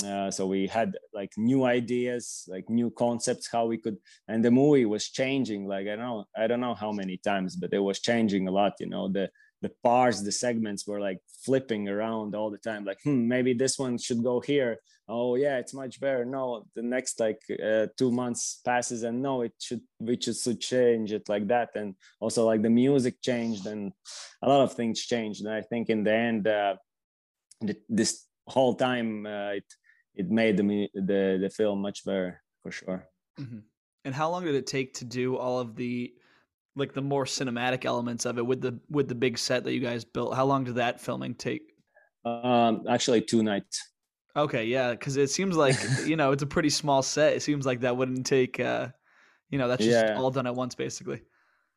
uh, 0.04 0.30
so 0.30 0.46
we 0.46 0.68
had 0.68 0.96
like 1.12 1.32
new 1.36 1.64
ideas 1.64 2.44
like 2.48 2.64
new 2.70 2.90
concepts 2.90 3.48
how 3.50 3.66
we 3.66 3.76
could 3.76 3.96
and 4.28 4.44
the 4.44 4.50
movie 4.50 4.84
was 4.84 5.08
changing 5.08 5.66
like 5.66 5.88
i 5.88 5.96
don't 5.96 5.98
know 5.98 6.24
i 6.36 6.46
don't 6.46 6.60
know 6.60 6.74
how 6.74 6.92
many 6.92 7.16
times 7.16 7.56
but 7.56 7.72
it 7.72 7.80
was 7.80 7.98
changing 8.00 8.46
a 8.46 8.52
lot 8.52 8.72
you 8.78 8.88
know 8.88 9.08
the 9.08 9.28
the 9.62 9.70
parts 9.82 10.22
the 10.22 10.32
segments 10.32 10.86
were 10.86 11.00
like 11.00 11.18
flipping 11.44 11.88
around 11.88 12.34
all 12.34 12.50
the 12.50 12.58
time 12.58 12.84
like 12.84 12.98
hmm, 13.04 13.28
maybe 13.28 13.52
this 13.52 13.78
one 13.78 13.98
should 13.98 14.22
go 14.22 14.40
here. 14.40 14.78
Oh 15.08 15.34
yeah 15.34 15.58
it's 15.58 15.74
much 15.74 16.00
better. 16.00 16.24
No 16.24 16.64
the 16.74 16.82
next 16.82 17.20
like 17.20 17.40
uh, 17.50 17.86
two 17.96 18.10
months 18.10 18.60
passes 18.64 19.02
and 19.02 19.20
no 19.20 19.42
it 19.42 19.52
should 19.58 19.82
we 19.98 20.18
should 20.20 20.60
change 20.60 21.12
it 21.12 21.28
like 21.28 21.46
that. 21.48 21.70
And 21.74 21.94
also 22.20 22.46
like 22.46 22.62
the 22.62 22.70
music 22.70 23.20
changed 23.20 23.66
and 23.66 23.92
a 24.42 24.48
lot 24.48 24.62
of 24.62 24.74
things 24.74 25.00
changed. 25.00 25.44
And 25.44 25.52
i 25.52 25.60
think 25.60 25.90
in 25.90 26.04
the 26.04 26.14
end 26.14 26.46
uh, 26.46 26.76
the, 27.60 27.76
this 27.88 28.26
whole 28.46 28.74
time 28.74 29.26
uh, 29.26 29.50
it 29.60 29.64
it 30.14 30.30
made 30.30 30.56
the 30.56 30.88
the 30.94 31.38
the 31.40 31.50
film 31.50 31.80
much 31.82 32.04
better 32.04 32.42
for 32.62 32.70
sure. 32.70 33.06
Mm-hmm. 33.38 33.60
and 34.04 34.14
how 34.14 34.28
long 34.30 34.44
did 34.44 34.54
it 34.54 34.66
take 34.66 34.92
to 34.94 35.04
do 35.04 35.36
all 35.36 35.60
of 35.60 35.74
the 35.74 36.12
like 36.76 36.92
the 36.92 37.02
more 37.02 37.24
cinematic 37.24 37.84
elements 37.84 38.24
of 38.24 38.38
it 38.38 38.46
with 38.46 38.60
the 38.60 38.78
with 38.88 39.08
the 39.08 39.14
big 39.14 39.38
set 39.38 39.64
that 39.64 39.72
you 39.72 39.80
guys 39.80 40.04
built. 40.04 40.34
How 40.34 40.44
long 40.44 40.64
did 40.64 40.76
that 40.76 41.00
filming 41.00 41.34
take? 41.34 41.62
Um 42.24 42.84
actually 42.88 43.22
two 43.22 43.42
nights. 43.42 43.88
Okay 44.36 44.64
yeah 44.64 44.92
because 44.92 45.16
it 45.16 45.30
seems 45.30 45.56
like 45.56 45.76
you 46.06 46.16
know 46.16 46.32
it's 46.32 46.42
a 46.42 46.46
pretty 46.46 46.70
small 46.70 47.02
set. 47.02 47.34
It 47.34 47.42
seems 47.42 47.66
like 47.66 47.80
that 47.80 47.96
wouldn't 47.96 48.26
take 48.26 48.60
uh 48.60 48.88
you 49.50 49.58
know 49.58 49.68
that's 49.68 49.84
just 49.84 50.06
yeah. 50.06 50.18
all 50.18 50.30
done 50.30 50.46
at 50.46 50.54
once 50.54 50.74
basically. 50.74 51.22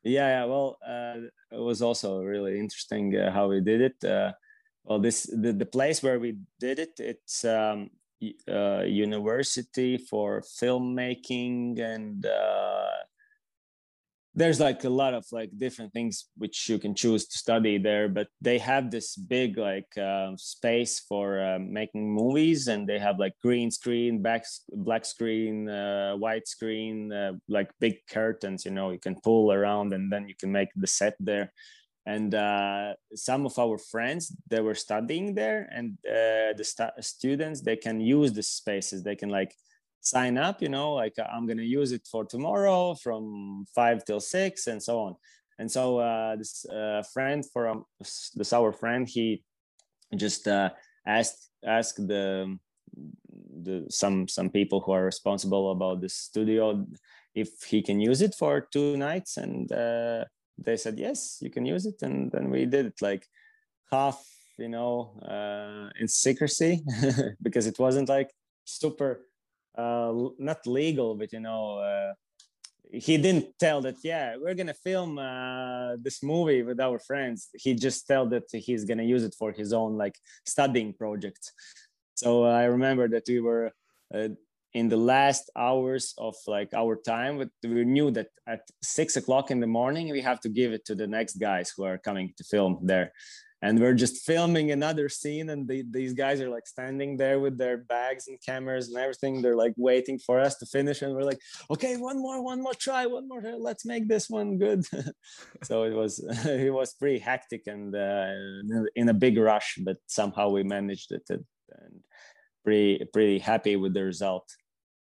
Yeah 0.02 0.28
yeah 0.28 0.44
well 0.44 0.78
uh 0.86 1.14
it 1.50 1.60
was 1.60 1.82
also 1.82 2.22
really 2.22 2.58
interesting 2.58 3.16
uh, 3.16 3.32
how 3.32 3.48
we 3.48 3.60
did 3.60 3.80
it. 3.80 4.04
Uh 4.04 4.32
well 4.84 5.00
this 5.00 5.24
the, 5.24 5.52
the 5.52 5.66
place 5.66 6.02
where 6.02 6.20
we 6.20 6.36
did 6.60 6.78
it 6.78 6.92
it's 6.98 7.44
um 7.44 7.90
uh, 8.48 8.82
university 8.82 9.98
for 9.98 10.42
filmmaking 10.42 11.78
and 11.80 12.24
uh, 12.24 12.90
there's 14.36 14.58
like 14.58 14.82
a 14.84 14.88
lot 14.88 15.14
of 15.14 15.24
like 15.30 15.50
different 15.56 15.92
things 15.92 16.26
which 16.36 16.68
you 16.68 16.78
can 16.78 16.94
choose 16.94 17.26
to 17.26 17.38
study 17.38 17.78
there 17.78 18.08
but 18.08 18.26
they 18.40 18.58
have 18.58 18.90
this 18.90 19.14
big 19.14 19.56
like 19.56 19.96
uh, 19.96 20.32
space 20.36 21.00
for 21.08 21.40
uh, 21.40 21.58
making 21.58 22.12
movies 22.12 22.66
and 22.66 22.88
they 22.88 22.98
have 22.98 23.18
like 23.18 23.34
green 23.40 23.70
screen 23.70 24.20
back 24.20 24.44
black 24.72 25.04
screen 25.04 25.68
uh, 25.68 26.14
white 26.14 26.48
screen 26.48 27.12
uh, 27.12 27.32
like 27.48 27.70
big 27.80 27.94
curtains 28.10 28.64
you 28.64 28.70
know 28.70 28.90
you 28.90 28.98
can 28.98 29.16
pull 29.20 29.52
around 29.52 29.92
and 29.92 30.10
then 30.12 30.28
you 30.28 30.34
can 30.34 30.50
make 30.52 30.68
the 30.76 30.86
set 30.86 31.16
there. 31.20 31.52
And 32.06 32.34
uh, 32.34 32.94
some 33.14 33.46
of 33.46 33.58
our 33.58 33.78
friends 33.78 34.22
they 34.50 34.60
were 34.60 34.74
studying 34.74 35.34
there 35.34 35.68
and 35.72 35.96
uh, 36.06 36.52
the 36.58 36.64
st- 36.64 36.98
students 37.00 37.62
they 37.62 37.76
can 37.76 37.98
use 38.00 38.32
the 38.32 38.42
spaces. 38.42 39.02
They 39.02 39.16
can 39.16 39.30
like 39.30 39.52
sign 40.04 40.36
up 40.36 40.60
you 40.60 40.68
know 40.68 40.92
like 40.92 41.14
i'm 41.32 41.46
going 41.46 41.58
to 41.58 41.64
use 41.64 41.92
it 41.92 42.06
for 42.10 42.24
tomorrow 42.24 42.94
from 42.94 43.64
5 43.74 44.04
till 44.04 44.20
6 44.20 44.66
and 44.66 44.82
so 44.82 45.00
on. 45.00 45.16
And 45.58 45.70
so 45.70 45.98
uh, 45.98 46.36
this 46.36 46.66
uh, 46.66 47.02
friend 47.12 47.44
from 47.52 47.84
this 48.34 48.52
our 48.52 48.72
friend 48.72 49.08
he 49.08 49.44
just 50.16 50.48
uh, 50.48 50.70
asked 51.06 51.50
asked 51.64 52.06
the 52.06 52.58
the 53.62 53.86
some 53.88 54.28
some 54.28 54.50
people 54.50 54.80
who 54.80 54.92
are 54.92 55.04
responsible 55.04 55.70
about 55.70 56.00
the 56.00 56.08
studio 56.08 56.86
if 57.34 57.62
he 57.64 57.82
can 57.82 58.00
use 58.00 58.20
it 58.20 58.34
for 58.34 58.60
two 58.72 58.96
nights. 58.96 59.36
And 59.36 59.70
uh, 59.70 60.24
they 60.58 60.76
said 60.76 60.98
yes 60.98 61.38
you 61.40 61.50
can 61.50 61.64
use 61.64 61.86
it. 61.86 62.02
And 62.02 62.32
then 62.32 62.50
we 62.50 62.66
did 62.66 62.86
it 62.86 63.00
like 63.00 63.26
half 63.92 64.24
you 64.58 64.68
know 64.68 65.20
uh, 65.22 65.90
in 66.00 66.08
secrecy 66.08 66.82
because 67.42 67.66
it 67.66 67.78
wasn't 67.78 68.08
like 68.08 68.30
super 68.64 69.20
uh, 69.76 70.12
not 70.38 70.66
legal, 70.66 71.14
but 71.14 71.32
you 71.32 71.40
know, 71.40 71.78
uh, 71.78 72.12
he 72.90 73.16
didn't 73.16 73.46
tell 73.58 73.80
that. 73.82 73.96
Yeah, 74.02 74.36
we're 74.36 74.54
gonna 74.54 74.74
film 74.74 75.18
uh, 75.18 75.96
this 76.00 76.22
movie 76.22 76.62
with 76.62 76.80
our 76.80 76.98
friends. 76.98 77.48
He 77.54 77.74
just 77.74 78.06
tell 78.06 78.26
that 78.26 78.44
he's 78.52 78.84
gonna 78.84 79.02
use 79.02 79.24
it 79.24 79.34
for 79.38 79.52
his 79.52 79.72
own 79.72 79.96
like 79.96 80.16
studying 80.46 80.92
project. 80.92 81.52
So 82.14 82.44
I 82.44 82.64
remember 82.64 83.08
that 83.08 83.24
we 83.26 83.40
were 83.40 83.72
uh, 84.14 84.28
in 84.72 84.88
the 84.88 84.96
last 84.96 85.50
hours 85.56 86.14
of 86.18 86.34
like 86.46 86.72
our 86.74 86.96
time, 86.96 87.38
but 87.38 87.48
we 87.64 87.84
knew 87.84 88.10
that 88.12 88.28
at 88.46 88.60
six 88.82 89.16
o'clock 89.16 89.50
in 89.50 89.60
the 89.60 89.66
morning 89.66 90.10
we 90.10 90.20
have 90.20 90.40
to 90.40 90.48
give 90.48 90.72
it 90.72 90.84
to 90.86 90.94
the 90.94 91.06
next 91.06 91.34
guys 91.34 91.72
who 91.76 91.84
are 91.84 91.98
coming 91.98 92.32
to 92.36 92.44
film 92.44 92.78
there 92.82 93.12
and 93.64 93.80
we're 93.80 94.00
just 94.04 94.24
filming 94.24 94.70
another 94.70 95.08
scene 95.08 95.50
and 95.50 95.66
the, 95.66 95.84
these 95.90 96.12
guys 96.12 96.40
are 96.40 96.50
like 96.50 96.66
standing 96.66 97.16
there 97.16 97.40
with 97.40 97.56
their 97.58 97.78
bags 97.78 98.28
and 98.28 98.38
cameras 98.44 98.88
and 98.88 98.96
everything 98.98 99.40
they're 99.40 99.56
like 99.64 99.74
waiting 99.76 100.18
for 100.18 100.38
us 100.38 100.56
to 100.58 100.66
finish 100.66 101.02
and 101.02 101.14
we're 101.14 101.30
like 101.32 101.40
okay 101.70 101.96
one 101.96 102.18
more 102.20 102.42
one 102.42 102.62
more 102.62 102.74
try 102.74 103.06
one 103.06 103.26
more 103.28 103.42
let's 103.58 103.84
make 103.84 104.06
this 104.06 104.28
one 104.28 104.58
good 104.58 104.84
so 105.62 105.84
it 105.84 105.94
was 105.94 106.12
it 106.44 106.72
was 106.72 106.94
pretty 106.94 107.18
hectic 107.18 107.62
and 107.66 107.96
uh, 107.96 108.32
in 108.96 109.08
a 109.08 109.14
big 109.14 109.36
rush 109.38 109.78
but 109.82 109.96
somehow 110.06 110.48
we 110.48 110.62
managed 110.62 111.10
it 111.10 111.24
and 111.30 111.44
pretty 112.64 113.04
pretty 113.12 113.38
happy 113.38 113.76
with 113.76 113.94
the 113.94 114.02
result. 114.02 114.48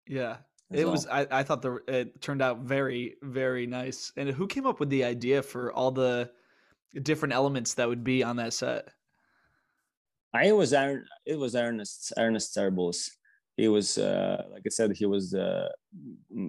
Yeah, 0.07 0.39
it 0.73 0.85
well. 0.85 0.93
was. 0.93 1.07
I, 1.07 1.27
I 1.31 1.43
thought 1.43 1.61
the 1.61 1.81
it 1.89 2.23
turned 2.23 2.41
out 2.41 2.61
very 2.61 3.17
very 3.23 3.67
nice. 3.67 4.13
And 4.17 4.31
who 4.31 4.47
came 4.47 4.67
up 4.67 4.81
with 4.81 4.89
the 4.89 5.05
idea 5.05 5.43
for 5.43 5.73
all 5.73 5.91
the 5.91 6.31
different 7.03 7.35
elements 7.35 7.75
that 7.75 7.89
would 7.89 8.05
be 8.05 8.23
on 8.23 8.37
that 8.37 8.53
set? 8.53 8.89
I 10.33 10.53
was 10.53 10.73
it 10.73 11.37
was 11.37 11.57
Ernest 11.57 12.13
Ernest 12.17 12.55
Cerbulus. 12.55 13.11
He 13.57 13.69
was 13.69 13.99
uh, 13.99 14.45
like 14.53 14.63
I 14.65 14.71
said, 14.71 14.97
he 14.97 15.07
was 15.07 15.35
uh, 15.35 15.69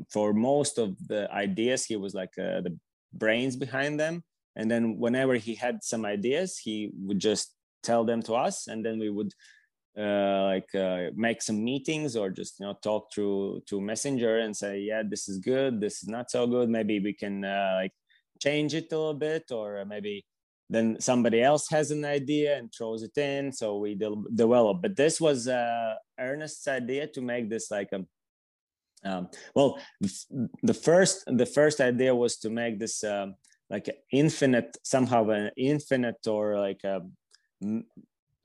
for 0.09 0.33
most 0.33 0.77
of 0.77 0.95
the 1.07 1.31
ideas. 1.31 1.85
He 1.85 1.95
was 1.95 2.13
like 2.13 2.33
uh, 2.37 2.61
the 2.61 2.77
brains 3.13 3.55
behind 3.55 3.99
them. 3.99 4.23
And 4.55 4.69
then 4.69 4.97
whenever 4.99 5.35
he 5.35 5.55
had 5.55 5.83
some 5.83 6.05
ideas, 6.05 6.57
he 6.57 6.91
would 6.99 7.19
just 7.19 7.55
tell 7.83 8.03
them 8.03 8.21
to 8.23 8.35
us, 8.35 8.67
and 8.67 8.85
then 8.85 8.99
we 8.99 9.09
would 9.09 9.33
uh, 9.97 10.43
like 10.43 10.73
uh, 10.75 11.09
make 11.15 11.41
some 11.41 11.63
meetings 11.63 12.15
or 12.15 12.29
just 12.29 12.59
you 12.59 12.65
know 12.65 12.77
talk 12.81 13.11
through 13.13 13.61
to 13.65 13.81
messenger 13.81 14.39
and 14.39 14.55
say 14.55 14.79
yeah 14.79 15.03
this 15.05 15.27
is 15.27 15.37
good 15.39 15.81
this 15.81 16.01
is 16.01 16.07
not 16.07 16.31
so 16.31 16.47
good 16.47 16.69
maybe 16.69 17.01
we 17.01 17.11
can 17.11 17.43
uh, 17.43 17.73
like 17.75 17.91
change 18.39 18.73
it 18.73 18.89
a 18.93 18.97
little 18.97 19.13
bit 19.13 19.51
or 19.51 19.83
maybe 19.83 20.23
then 20.71 20.95
somebody 21.01 21.43
else 21.43 21.67
has 21.69 21.91
an 21.91 22.05
idea 22.05 22.57
and 22.57 22.73
throws 22.73 23.03
it 23.03 23.17
in 23.17 23.51
so 23.51 23.77
we 23.77 23.93
de- 23.93 24.23
develop. 24.33 24.81
But 24.81 24.95
this 24.95 25.19
was 25.19 25.49
uh, 25.49 25.95
ernest's 26.17 26.65
idea 26.65 27.07
to 27.07 27.21
make 27.21 27.49
this 27.49 27.69
like 27.69 27.89
a 27.91 28.05
um, 29.03 29.29
well 29.53 29.79
the 30.63 30.73
first 30.73 31.23
the 31.25 31.45
first 31.45 31.81
idea 31.81 32.15
was 32.15 32.37
to 32.37 32.49
make 32.49 32.79
this 32.79 33.03
um, 33.03 33.35
like 33.69 33.89
infinite 34.11 34.77
somehow 34.83 35.27
an 35.29 35.51
infinite 35.57 36.25
or 36.25 36.59
like 36.59 36.83
a 36.85 37.01
you 37.59 37.83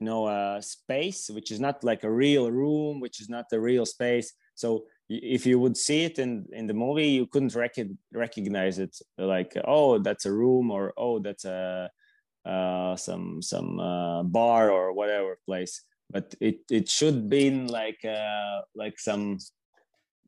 know 0.01 0.27
a 0.27 0.61
space 0.61 1.29
which 1.29 1.51
is 1.51 1.59
not 1.59 1.83
like 1.83 2.03
a 2.03 2.11
real 2.11 2.51
room 2.51 2.99
which 2.99 3.21
is 3.21 3.29
not 3.29 3.45
the 3.49 3.59
real 3.59 3.85
space. 3.85 4.33
So 4.55 4.85
if 5.09 5.45
you 5.45 5.59
would 5.59 5.77
see 5.77 6.03
it 6.03 6.19
in 6.19 6.45
in 6.51 6.67
the 6.67 6.73
movie 6.73 7.07
you 7.07 7.27
couldn't 7.27 7.55
rec- 7.55 7.95
recognize 8.11 8.79
it. 8.79 8.97
Like 9.17 9.53
oh 9.65 9.99
that's 9.99 10.25
a 10.25 10.33
room 10.33 10.71
or 10.71 10.91
oh 10.97 11.19
that's 11.19 11.45
a 11.45 11.89
uh, 12.47 12.95
some 12.95 13.41
some 13.41 13.79
uh, 13.79 14.23
bar 14.23 14.71
or 14.71 14.93
whatever 14.93 15.37
place. 15.45 15.81
But 16.09 16.35
it 16.39 16.59
it 16.71 16.87
should 16.89 17.29
be 17.29 17.51
like 17.51 18.03
uh, 18.05 18.61
like 18.75 18.99
some 18.99 19.37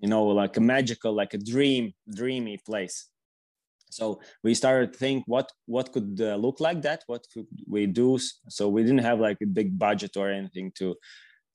you 0.02 0.10
know 0.10 0.26
like 0.26 0.58
a 0.58 0.62
magical 0.62 1.14
like 1.14 1.34
a 1.34 1.38
dream 1.38 1.94
dreamy 2.14 2.58
place. 2.58 3.08
So 3.92 4.22
we 4.44 4.54
started 4.54 4.94
to 4.94 5.00
think 5.00 5.24
what 5.28 5.52
what 5.66 5.92
could 5.94 6.20
uh, 6.22 6.36
look 6.36 6.60
like 6.60 6.82
that? 6.82 7.04
What 7.08 7.26
could 7.34 7.48
we 7.68 7.88
do? 7.88 8.20
So 8.50 8.70
we 8.70 8.84
didn't 8.84 9.06
have 9.10 9.20
like 9.20 9.38
a 9.42 9.48
big 9.48 9.80
budget 9.80 10.18
or 10.18 10.30
anything 10.30 10.72
to 10.76 10.96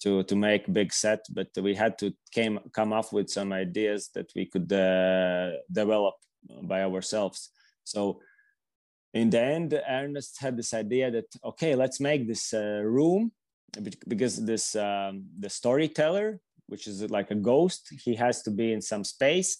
to 0.03 0.23
to 0.25 0.37
make 0.37 0.73
big 0.73 0.93
set 0.93 1.25
but 1.31 1.49
we 1.62 1.75
had 1.75 1.97
to 1.99 2.12
came 2.33 2.59
come 2.73 2.93
up 2.93 3.12
with 3.12 3.31
some 3.31 3.53
ideas 3.53 4.11
that 4.15 4.31
we 4.35 4.45
could 4.45 4.71
uh, 4.73 5.51
develop 5.71 6.15
by 6.62 6.83
ourselves. 6.83 7.51
So 7.85 8.21
in 9.15 9.31
the 9.31 9.43
end 9.43 9.81
ernest 9.89 10.41
had 10.41 10.57
this 10.57 10.75
idea 10.75 11.11
that 11.11 11.27
okay 11.45 11.75
let's 11.75 12.01
make 12.01 12.27
this 12.27 12.53
uh, 12.53 12.83
room 12.85 13.33
because 14.09 14.45
this 14.45 14.77
um, 14.77 15.25
the 15.39 15.49
storyteller 15.49 16.41
which 16.67 16.87
is 16.87 17.09
like 17.11 17.31
a 17.31 17.35
ghost 17.35 17.93
he 18.05 18.15
has 18.15 18.43
to 18.43 18.51
be 18.51 18.73
in 18.73 18.81
some 18.81 19.05
space. 19.05 19.59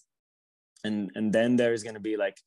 And 0.85 1.11
and 1.15 1.33
then 1.33 1.57
there's 1.57 1.83
going 1.83 1.95
to 1.95 2.01
be 2.01 2.17
like 2.17 2.39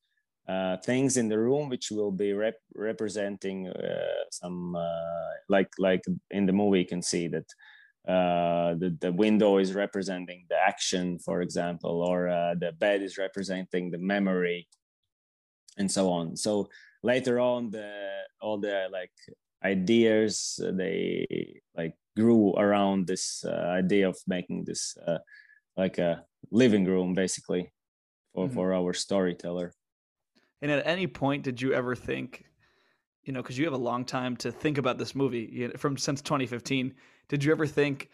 uh, 0.47 0.77
things 0.77 1.17
in 1.17 1.27
the 1.27 1.39
room 1.39 1.69
which 1.69 1.91
will 1.91 2.11
be 2.11 2.33
rep- 2.33 2.69
representing 2.75 3.67
uh, 3.67 4.23
some 4.31 4.75
uh, 4.75 5.31
like 5.49 5.69
like 5.79 6.03
in 6.31 6.45
the 6.45 6.53
movie 6.53 6.79
you 6.79 6.85
can 6.85 7.01
see 7.01 7.27
that 7.27 7.47
uh, 8.07 8.75
the, 8.75 8.95
the 9.01 9.11
window 9.11 9.57
is 9.57 9.73
representing 9.73 10.45
the 10.49 10.55
action 10.55 11.19
for 11.19 11.41
example 11.41 12.01
or 12.01 12.29
uh, 12.29 12.53
the 12.55 12.71
bed 12.71 13.01
is 13.01 13.17
representing 13.17 13.91
the 13.91 13.97
memory 13.97 14.67
and 15.77 15.91
so 15.91 16.09
on. 16.09 16.35
So 16.35 16.69
later 17.03 17.39
on 17.39 17.69
the 17.71 17.89
all 18.41 18.57
the 18.57 18.87
like 18.91 19.11
ideas 19.63 20.59
they 20.73 21.61
like 21.75 21.95
grew 22.15 22.53
around 22.55 23.07
this 23.07 23.45
idea 23.45 24.07
of 24.07 24.17
making 24.27 24.63
this 24.65 24.97
like 25.75 25.97
a 25.97 26.23
living 26.51 26.85
room 26.85 27.13
basically 27.13 27.71
for, 28.33 28.45
mm-hmm. 28.45 28.55
for 28.55 28.73
our 28.73 28.93
storyteller 28.93 29.73
and 30.61 30.71
at 30.71 30.85
any 30.87 31.07
point, 31.07 31.43
did 31.43 31.61
you 31.61 31.73
ever 31.73 31.95
think, 31.95 32.45
you 33.23 33.33
know, 33.33 33.41
because 33.41 33.57
you 33.57 33.65
have 33.65 33.73
a 33.73 33.77
long 33.77 34.05
time 34.05 34.35
to 34.37 34.51
think 34.51 34.77
about 34.77 34.97
this 34.97 35.13
movie 35.13 35.49
you 35.51 35.67
know, 35.67 35.73
from 35.77 35.97
since 35.97 36.21
2015, 36.21 36.93
did 37.29 37.43
you 37.43 37.51
ever 37.51 37.67
think, 37.67 38.09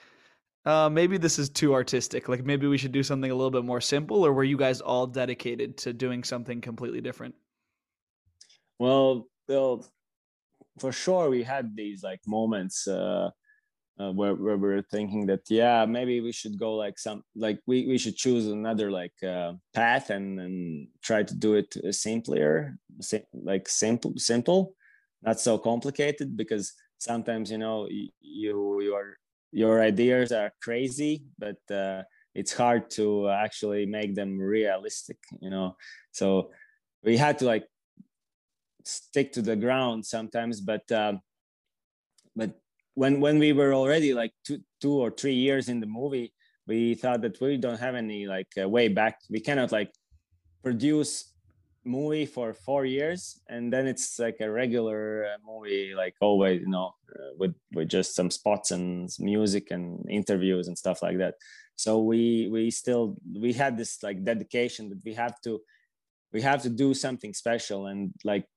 uh, 0.65 0.89
maybe 0.89 1.17
this 1.17 1.39
is 1.39 1.49
too 1.49 1.73
artistic? 1.73 2.27
Like 2.27 2.43
maybe 2.43 2.67
we 2.67 2.77
should 2.77 2.91
do 2.91 3.03
something 3.03 3.31
a 3.31 3.35
little 3.35 3.51
bit 3.51 3.63
more 3.63 3.81
simple, 3.81 4.25
or 4.25 4.33
were 4.33 4.43
you 4.43 4.57
guys 4.57 4.81
all 4.81 5.07
dedicated 5.07 5.77
to 5.77 5.93
doing 5.93 6.23
something 6.23 6.61
completely 6.61 7.01
different? 7.01 7.35
Well, 8.83 9.29
well, 9.47 9.85
for 10.77 10.91
sure 10.91 11.29
we 11.29 11.41
had 11.41 11.73
these 11.73 12.03
like 12.03 12.19
moments 12.27 12.85
uh, 12.85 13.29
uh, 13.97 14.11
where, 14.11 14.35
where 14.35 14.57
we're 14.57 14.81
thinking 14.91 15.25
that 15.27 15.43
yeah 15.49 15.85
maybe 15.85 16.19
we 16.19 16.33
should 16.33 16.59
go 16.59 16.73
like 16.75 16.99
some 16.99 17.23
like 17.33 17.59
we, 17.65 17.87
we 17.87 17.97
should 17.97 18.17
choose 18.17 18.47
another 18.47 18.91
like 18.91 19.13
uh, 19.23 19.53
path 19.73 20.09
and 20.09 20.37
and 20.37 20.89
try 21.01 21.23
to 21.23 21.33
do 21.33 21.53
it 21.53 21.69
simpler 21.95 22.75
like 23.33 23.69
simple 23.69 24.13
simple 24.17 24.75
not 25.21 25.39
so 25.39 25.57
complicated 25.57 26.35
because 26.35 26.73
sometimes 26.97 27.49
you 27.51 27.59
know 27.59 27.87
you 27.89 28.81
your 28.81 29.15
your 29.53 29.81
ideas 29.81 30.33
are 30.33 30.51
crazy 30.61 31.23
but 31.39 31.61
uh, 31.73 32.01
it's 32.35 32.51
hard 32.51 32.89
to 32.89 33.29
actually 33.29 33.85
make 33.85 34.13
them 34.13 34.37
realistic 34.37 35.19
you 35.39 35.49
know? 35.49 35.77
So 36.11 36.51
we 37.03 37.15
had 37.15 37.37
to 37.39 37.45
like 37.45 37.65
stick 38.83 39.31
to 39.33 39.41
the 39.41 39.55
ground 39.55 40.05
sometimes 40.05 40.61
but 40.61 40.89
uh, 40.91 41.13
but 42.35 42.51
when 42.95 43.19
when 43.19 43.39
we 43.39 43.53
were 43.53 43.73
already 43.73 44.13
like 44.13 44.33
two 44.45 44.59
two 44.81 44.93
or 44.93 45.09
three 45.09 45.35
years 45.35 45.69
in 45.69 45.79
the 45.79 45.87
movie 45.87 46.33
we 46.67 46.95
thought 46.95 47.21
that 47.21 47.39
we 47.41 47.57
don't 47.57 47.79
have 47.79 47.95
any 47.95 48.25
like 48.25 48.47
uh, 48.61 48.67
way 48.67 48.87
back. 48.87 49.19
We 49.29 49.39
cannot 49.39 49.71
like 49.71 49.91
produce 50.63 51.33
movie 51.85 52.25
for 52.25 52.53
four 52.53 52.85
years 52.85 53.41
and 53.49 53.71
then 53.71 53.87
it's 53.87 54.17
like 54.17 54.37
a 54.39 54.49
regular 54.49 55.25
uh, 55.25 55.37
movie 55.45 55.93
like 55.93 56.15
always 56.21 56.61
you 56.61 56.69
know 56.69 56.95
uh, 57.13 57.33
with 57.37 57.53
with 57.73 57.89
just 57.89 58.15
some 58.15 58.31
spots 58.31 58.71
and 58.71 59.09
music 59.19 59.69
and 59.71 60.09
interviews 60.09 60.67
and 60.67 60.77
stuff 60.77 61.01
like 61.03 61.17
that. 61.17 61.35
So 61.75 62.01
we 62.01 62.49
we 62.51 62.71
still 62.71 63.17
we 63.35 63.51
had 63.51 63.77
this 63.77 64.01
like 64.03 64.23
dedication 64.23 64.89
that 64.89 65.01
we 65.03 65.13
have 65.15 65.41
to 65.41 65.59
we 66.31 66.41
have 66.41 66.61
to 66.63 66.69
do 66.69 66.93
something 66.93 67.33
special 67.33 67.87
and 67.87 68.13
like 68.23 68.47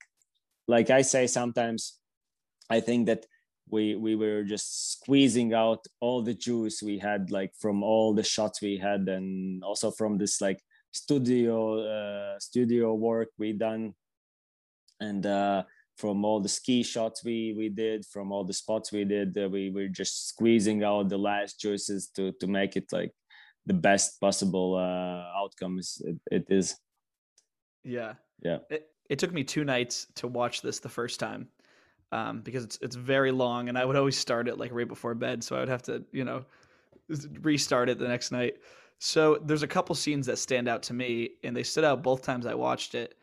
like 0.68 0.90
i 0.90 1.02
say 1.02 1.26
sometimes 1.26 1.98
i 2.70 2.80
think 2.80 3.06
that 3.06 3.26
we 3.68 3.96
we 3.96 4.14
were 4.14 4.44
just 4.44 4.92
squeezing 4.92 5.52
out 5.52 5.84
all 6.00 6.22
the 6.22 6.34
juice 6.34 6.82
we 6.82 6.98
had 6.98 7.30
like 7.30 7.52
from 7.58 7.82
all 7.82 8.14
the 8.14 8.22
shots 8.22 8.62
we 8.62 8.76
had 8.76 9.08
and 9.08 9.64
also 9.64 9.90
from 9.90 10.18
this 10.18 10.40
like 10.40 10.60
studio 10.92 11.80
uh, 11.80 12.38
studio 12.38 12.94
work 12.94 13.28
we 13.38 13.52
done. 13.52 13.94
And 14.98 15.26
uh, 15.26 15.64
from 15.98 16.24
all 16.24 16.40
the 16.40 16.48
ski 16.48 16.82
shots 16.82 17.24
we 17.24 17.54
we 17.56 17.68
did 17.68 18.06
from 18.06 18.32
all 18.32 18.44
the 18.44 18.52
spots 18.52 18.92
we 18.92 19.04
did 19.04 19.36
uh, 19.36 19.48
we 19.48 19.70
were 19.70 19.88
just 19.88 20.28
squeezing 20.28 20.82
out 20.82 21.08
the 21.08 21.18
last 21.18 21.60
juices 21.60 22.08
to 22.16 22.32
to 22.40 22.46
make 22.46 22.76
it 22.76 22.84
like 22.92 23.12
the 23.66 23.74
best 23.74 24.20
possible 24.20 24.76
uh, 24.76 25.40
outcomes 25.40 26.00
it, 26.04 26.16
it 26.30 26.46
is. 26.48 26.76
Yeah. 27.84 28.14
Yeah. 28.42 28.58
It, 28.70 28.88
it 29.08 29.18
took 29.18 29.32
me 29.32 29.44
two 29.44 29.64
nights 29.64 30.06
to 30.16 30.26
watch 30.26 30.62
this 30.62 30.80
the 30.80 30.88
first 30.88 31.20
time 31.20 31.48
um, 32.12 32.40
because 32.40 32.64
it's 32.64 32.78
it's 32.80 32.96
very 32.96 33.32
long, 33.32 33.68
and 33.68 33.78
I 33.78 33.84
would 33.84 33.96
always 33.96 34.16
start 34.16 34.48
it 34.48 34.58
like 34.58 34.72
right 34.72 34.88
before 34.88 35.14
bed, 35.14 35.42
so 35.42 35.56
I 35.56 35.60
would 35.60 35.68
have 35.68 35.82
to 35.82 36.04
you 36.12 36.24
know 36.24 36.44
restart 37.40 37.88
it 37.88 37.98
the 37.98 38.08
next 38.08 38.32
night. 38.32 38.56
So 38.98 39.38
there's 39.44 39.62
a 39.62 39.68
couple 39.68 39.94
scenes 39.94 40.26
that 40.26 40.38
stand 40.38 40.68
out 40.68 40.82
to 40.84 40.94
me, 40.94 41.30
and 41.44 41.56
they 41.56 41.62
stood 41.62 41.84
out 41.84 42.02
both 42.02 42.22
times 42.22 42.46
I 42.46 42.54
watched 42.54 42.94
it. 42.94 43.16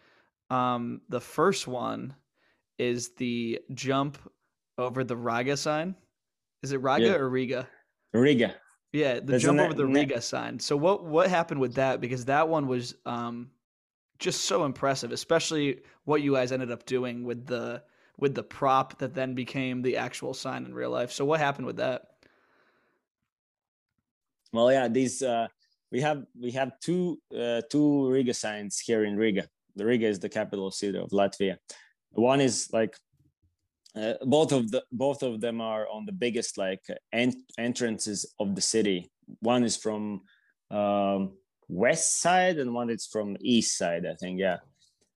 Um, 0.49 1.01
the 1.09 1.21
first 1.21 1.67
one 1.67 2.13
is 2.77 3.09
the 3.15 3.59
jump 3.73 4.17
over 4.77 5.03
the 5.03 5.17
Raga 5.17 5.57
sign. 5.57 5.95
Is 6.61 6.71
it 6.71 6.77
Raga 6.77 7.05
yeah. 7.05 7.15
or 7.15 7.29
Riga? 7.29 7.67
Riga. 8.13 8.55
Yeah, 8.91 9.19
the 9.19 9.39
jump 9.39 9.59
over 9.59 9.73
the 9.73 9.87
Riga 9.87 10.21
sign. 10.21 10.59
So 10.59 10.77
what 10.77 11.03
what 11.05 11.29
happened 11.29 11.59
with 11.59 11.75
that? 11.75 12.01
Because 12.01 12.25
that 12.25 12.47
one 12.47 12.67
was 12.67 12.95
um, 13.05 13.49
just 14.19 14.45
so 14.45 14.65
impressive, 14.65 15.11
especially 15.11 15.81
what 16.05 16.21
you 16.21 16.33
guys 16.33 16.51
ended 16.51 16.71
up 16.71 16.85
doing 16.85 17.23
with 17.23 17.45
the 17.45 17.83
with 18.17 18.35
the 18.35 18.43
prop 18.43 18.97
that 18.99 19.13
then 19.13 19.33
became 19.33 19.81
the 19.81 19.97
actual 19.97 20.33
sign 20.33 20.65
in 20.65 20.73
real 20.73 20.91
life. 20.91 21.11
So 21.11 21.25
what 21.25 21.39
happened 21.39 21.65
with 21.65 21.77
that? 21.77 22.09
Well, 24.51 24.71
yeah, 24.71 24.87
these 24.87 25.21
uh, 25.21 25.47
we 25.91 26.01
have 26.01 26.25
we 26.39 26.51
have 26.51 26.79
two 26.79 27.19
uh, 27.37 27.61
two 27.69 28.09
Riga 28.09 28.33
signs 28.33 28.79
here 28.79 29.03
in 29.03 29.17
Riga. 29.17 29.47
The 29.75 29.85
Riga 29.85 30.07
is 30.07 30.19
the 30.19 30.29
capital 30.29 30.69
city 30.71 30.97
of 30.97 31.09
Latvia. 31.09 31.57
One 32.11 32.39
is 32.39 32.69
like 32.71 32.95
uh, 33.95 34.13
both 34.21 34.51
of 34.51 34.71
the 34.71 34.83
both 34.91 35.23
of 35.23 35.41
them 35.41 35.61
are 35.61 35.87
on 35.87 36.05
the 36.05 36.11
biggest 36.11 36.57
like 36.57 36.81
ent- 37.11 37.51
entrances 37.57 38.31
of 38.39 38.55
the 38.55 38.61
city. 38.61 39.09
One 39.39 39.63
is 39.63 39.75
from 39.77 40.21
um, 40.69 41.33
west 41.73 42.19
side 42.21 42.57
and 42.59 42.73
one 42.73 42.89
is 42.89 43.05
from 43.05 43.35
east 43.41 43.77
side. 43.77 44.05
I 44.05 44.15
think 44.15 44.39
yeah, 44.39 44.57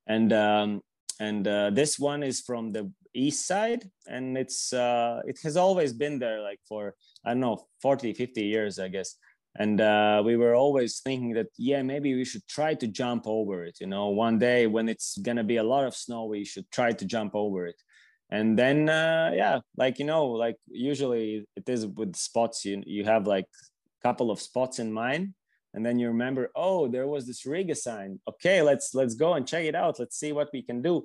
and 0.08 0.34
um, 0.34 0.82
and 1.20 1.47
uh, 1.47 1.70
this 1.70 1.99
one 1.99 2.24
is 2.24 2.41
from 2.41 2.72
the 2.72 2.91
east 3.14 3.47
side 3.47 3.89
and 4.08 4.38
it's 4.38 4.74
uh, 4.74 5.22
it 5.26 5.39
has 5.43 5.58
always 5.58 5.93
been 5.93 6.20
there 6.20 6.41
like 6.41 6.60
for 6.68 6.93
I 7.26 7.32
don't 7.32 7.39
know 7.39 7.66
40 7.82 8.14
50 8.14 8.43
years 8.45 8.80
I 8.80 8.89
guess. 8.89 9.16
And 9.60 9.82
uh, 9.82 10.22
we 10.24 10.38
were 10.38 10.53
always 10.53 10.99
thinking 10.99 11.34
that 11.34 11.47
yeah 11.58 11.82
maybe 11.82 12.14
we 12.14 12.26
should 12.26 12.47
try 12.47 12.76
to 12.76 12.88
jump 12.88 13.24
over 13.26 13.64
it 13.64 13.78
you 13.82 13.88
know. 13.88 14.10
One 14.10 14.38
day 14.38 14.68
when 14.68 14.88
it's 14.88 15.18
gonna 15.18 15.43
be 15.43 15.58
a 15.58 15.64
lot 15.64 15.86
of 15.86 15.95
snow 15.95 16.26
we 16.26 16.45
should 16.45 16.70
try 16.72 16.91
to 16.91 17.05
jump 17.05 17.34
over 17.36 17.66
it. 17.66 17.82
And 18.30 18.58
then 18.60 18.89
uh, 18.89 19.32
yeah 19.34 19.60
like 19.76 19.99
you 19.99 20.05
know 20.05 20.28
like 20.28 20.58
usually 20.68 21.47
it 21.55 21.68
is 21.68 21.88
with 21.88 22.16
spots. 22.16 22.66
You 22.66 22.84
you 22.86 23.03
have 23.05 23.26
like 23.26 23.45
a 23.45 24.08
couple 24.08 24.30
of 24.30 24.39
spots 24.39 24.80
in 24.80 24.91
mind 24.91 25.34
and 25.74 25.86
then 25.86 25.99
you 25.99 26.07
remember 26.07 26.49
oh 26.55 26.88
there 26.88 27.07
was 27.07 27.26
this 27.28 27.45
riga 27.45 27.76
sign 27.76 28.20
okay 28.28 28.61
let's 28.61 28.93
let's 28.93 29.15
go 29.15 29.34
and 29.34 29.47
check 29.47 29.65
it 29.65 29.76
out. 29.76 29.99
Let's 29.99 30.18
see 30.18 30.32
what 30.32 30.49
we 30.53 30.61
can 30.61 30.82
do. 30.82 31.03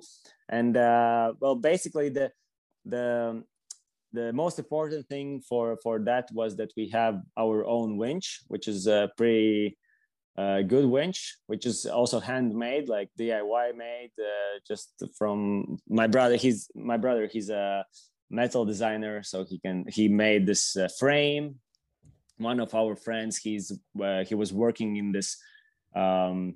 And 0.49 0.75
uh, 0.77 1.33
well 1.39 1.55
basically 1.55 2.09
the 2.09 2.31
the 2.85 3.43
the 4.11 4.31
most 4.33 4.59
important 4.59 5.07
thing 5.07 5.41
for 5.41 5.77
for 5.83 5.99
that 5.99 6.29
was 6.31 6.55
that 6.57 6.71
we 6.77 6.89
have 6.89 7.21
our 7.37 7.65
own 7.65 7.97
winch 7.97 8.41
which 8.47 8.67
is 8.67 8.87
a 8.87 9.09
pretty 9.17 9.77
uh, 10.37 10.61
good 10.61 10.85
winch 10.85 11.37
which 11.47 11.65
is 11.65 11.85
also 11.85 12.19
handmade 12.19 12.89
like 12.89 13.09
diy 13.19 13.75
made 13.75 14.11
uh, 14.19 14.59
just 14.67 15.03
from 15.17 15.77
my 15.87 16.07
brother. 16.07 16.35
He's 16.35 16.69
my 16.75 16.97
brother 16.97 17.27
he's 17.31 17.49
a 17.49 17.85
metal 18.29 18.65
designer 18.65 19.21
so 19.21 19.45
he 19.45 19.59
can 19.59 19.85
he 19.87 20.07
made 20.07 20.45
this 20.45 20.75
uh, 20.75 20.87
frame 20.99 21.55
one 22.43 22.59
of 22.59 22.73
our 22.75 22.95
friends 22.95 23.37
he's 23.37 23.71
uh, 24.01 24.23
he 24.23 24.35
was 24.35 24.53
working 24.53 24.97
in 24.97 25.11
this 25.11 25.37
um, 25.95 26.55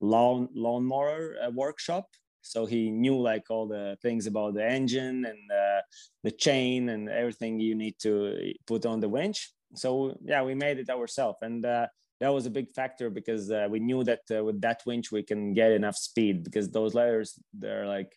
lawn 0.00 0.48
lawnmower 0.54 1.34
uh, 1.44 1.50
workshop. 1.50 2.06
So 2.42 2.66
he 2.66 2.90
knew 2.90 3.18
like 3.18 3.50
all 3.50 3.66
the 3.66 3.96
things 4.02 4.26
about 4.26 4.54
the 4.54 4.66
engine 4.66 5.24
and 5.24 5.50
uh, 5.50 5.80
the 6.22 6.30
chain 6.30 6.90
and 6.90 7.08
everything 7.08 7.58
you 7.58 7.74
need 7.74 7.96
to 8.00 8.52
put 8.66 8.84
on 8.84 9.00
the 9.00 9.08
winch. 9.08 9.50
So 9.74 10.16
yeah 10.22 10.42
we 10.42 10.54
made 10.54 10.78
it 10.78 10.90
ourselves. 10.90 11.38
And 11.40 11.64
uh, 11.64 11.86
that 12.20 12.32
was 12.32 12.46
a 12.46 12.50
big 12.50 12.70
factor 12.72 13.10
because 13.10 13.50
uh, 13.50 13.66
we 13.70 13.80
knew 13.80 14.04
that 14.04 14.20
uh, 14.30 14.44
with 14.44 14.60
that 14.60 14.82
winch 14.86 15.10
we 15.10 15.22
can 15.22 15.52
get 15.52 15.72
enough 15.72 15.96
speed 15.96 16.44
because 16.44 16.70
those 16.70 16.94
ladders 16.94 17.38
they're 17.52 17.86
like 17.86 18.12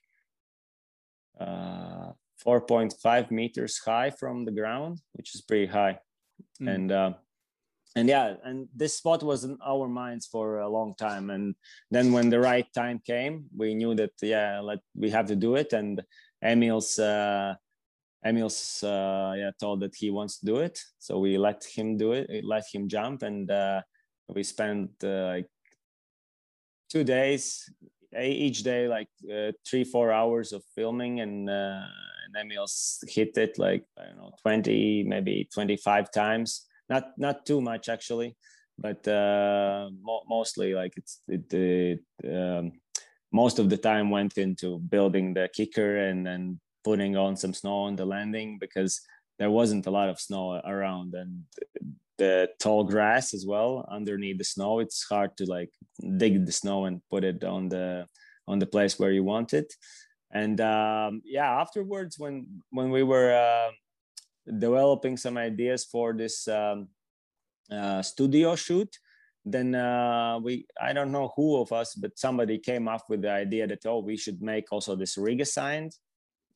uh, 1.39 2.11
4.5 2.45 3.31
meters 3.31 3.79
high 3.79 4.09
from 4.09 4.45
the 4.45 4.51
ground 4.51 5.01
which 5.13 5.33
is 5.35 5.41
pretty 5.41 5.65
high 5.65 5.99
mm. 6.61 6.73
and 6.73 6.91
uh, 6.91 7.13
and 7.97 8.07
yeah 8.07 8.35
and 8.43 8.67
this 8.75 8.97
spot 8.97 9.23
was 9.23 9.43
in 9.43 9.57
our 9.65 9.87
minds 9.87 10.27
for 10.27 10.59
a 10.59 10.69
long 10.69 10.93
time. 10.95 11.29
And 11.29 11.55
then 11.89 12.11
when 12.11 12.29
the 12.29 12.39
right 12.39 12.67
time 12.73 13.01
came 13.05 13.45
we 13.55 13.73
knew 13.73 13.95
that 13.95 14.11
yeah 14.21 14.59
let 14.59 14.79
we 14.95 15.09
have 15.09 15.27
to 15.27 15.35
do 15.35 15.55
it. 15.55 15.73
And 15.73 16.01
Emils 16.43 16.99
uh 16.99 17.55
Emils 18.25 18.83
uh 18.83 19.33
yeah 19.33 19.51
told 19.59 19.79
that 19.81 19.95
he 19.95 20.11
wants 20.11 20.39
to 20.39 20.45
do 20.45 20.57
it. 20.57 20.79
So 20.99 21.19
we 21.19 21.37
let 21.37 21.63
him 21.63 21.97
do 21.97 22.11
it 22.13 22.43
let 22.43 22.65
him 22.71 22.87
jump. 22.87 23.23
And 23.23 23.49
uh 23.49 23.81
we 24.27 24.43
spent 24.43 24.91
uh, 25.03 25.25
like 25.33 25.49
two 26.91 27.03
days 27.03 27.67
each 28.17 28.63
day 28.63 28.87
like 28.87 29.09
uh, 29.31 29.51
three 29.67 29.83
four 29.83 30.11
hours 30.11 30.53
of 30.53 30.63
filming. 30.75 31.19
And 31.21 31.49
uh 31.49 31.81
and 32.27 32.51
Emils 32.51 32.99
hit 33.07 33.37
it 33.37 33.57
like 33.57 33.83
i 33.99 34.05
don't 34.05 34.17
know 34.17 34.31
20 34.41 35.03
maybe 35.03 35.47
25 35.53 36.11
times. 36.11 36.65
Not 36.89 37.11
not 37.17 37.45
too 37.45 37.59
much 37.59 37.89
actually 37.89 38.35
but 38.77 39.07
uh, 39.07 39.89
mo- 40.01 40.23
mostly 40.27 40.73
like 40.73 40.93
it's 40.97 41.21
it, 41.27 41.53
it 41.53 42.01
um, 42.25 42.71
most 43.31 43.59
of 43.59 43.69
the 43.69 43.77
time 43.77 44.09
went 44.09 44.37
into 44.37 44.79
building 44.79 45.33
the 45.33 45.49
kicker 45.53 45.97
and 45.97 46.25
then 46.25 46.59
putting 46.83 47.17
on 47.17 47.35
some 47.35 47.53
snow 47.53 47.79
on 47.79 47.95
the 47.95 48.05
landing 48.05 48.57
because 48.59 49.01
there 49.39 49.51
wasn't 49.51 49.87
a 49.87 49.91
lot 49.91 50.09
of 50.09 50.19
snow 50.19 50.61
around 50.65 51.13
and 51.13 51.43
the 52.17 52.49
tall 52.59 52.83
grass 52.83 53.33
as 53.33 53.45
well 53.45 53.87
underneath 53.91 54.37
the 54.37 54.43
snow. 54.43 54.79
It's 54.79 55.03
hard 55.03 55.35
to 55.37 55.45
like 55.45 55.69
dig 56.17 56.45
the 56.45 56.51
snow 56.51 56.85
and 56.85 57.01
put 57.11 57.23
it 57.23 57.43
on 57.43 57.69
the 57.69 58.07
on 58.47 58.59
the 58.59 58.65
place 58.65 58.97
where 58.97 59.11
you 59.11 59.23
want 59.23 59.53
it 59.53 59.73
and 60.41 60.59
um, 60.61 61.21
yeah 61.25 61.49
afterwards 61.61 62.13
when 62.17 62.35
when 62.77 62.89
we 62.97 63.03
were 63.03 63.31
uh, 63.33 63.69
developing 64.59 65.15
some 65.17 65.37
ideas 65.37 65.85
for 65.85 66.13
this 66.13 66.47
um, 66.47 66.87
uh, 67.71 68.01
studio 68.01 68.55
shoot 68.55 68.91
then 69.45 69.75
uh, 69.75 70.39
we 70.45 70.65
i 70.81 70.91
don't 70.93 71.11
know 71.11 71.31
who 71.35 71.47
of 71.61 71.71
us 71.71 71.95
but 71.95 72.17
somebody 72.25 72.57
came 72.57 72.87
up 72.87 73.03
with 73.09 73.21
the 73.21 73.31
idea 73.31 73.65
that 73.67 73.85
oh 73.85 73.99
we 73.99 74.17
should 74.17 74.41
make 74.41 74.65
also 74.71 74.95
this 74.95 75.17
Riga 75.17 75.45
sign 75.45 75.89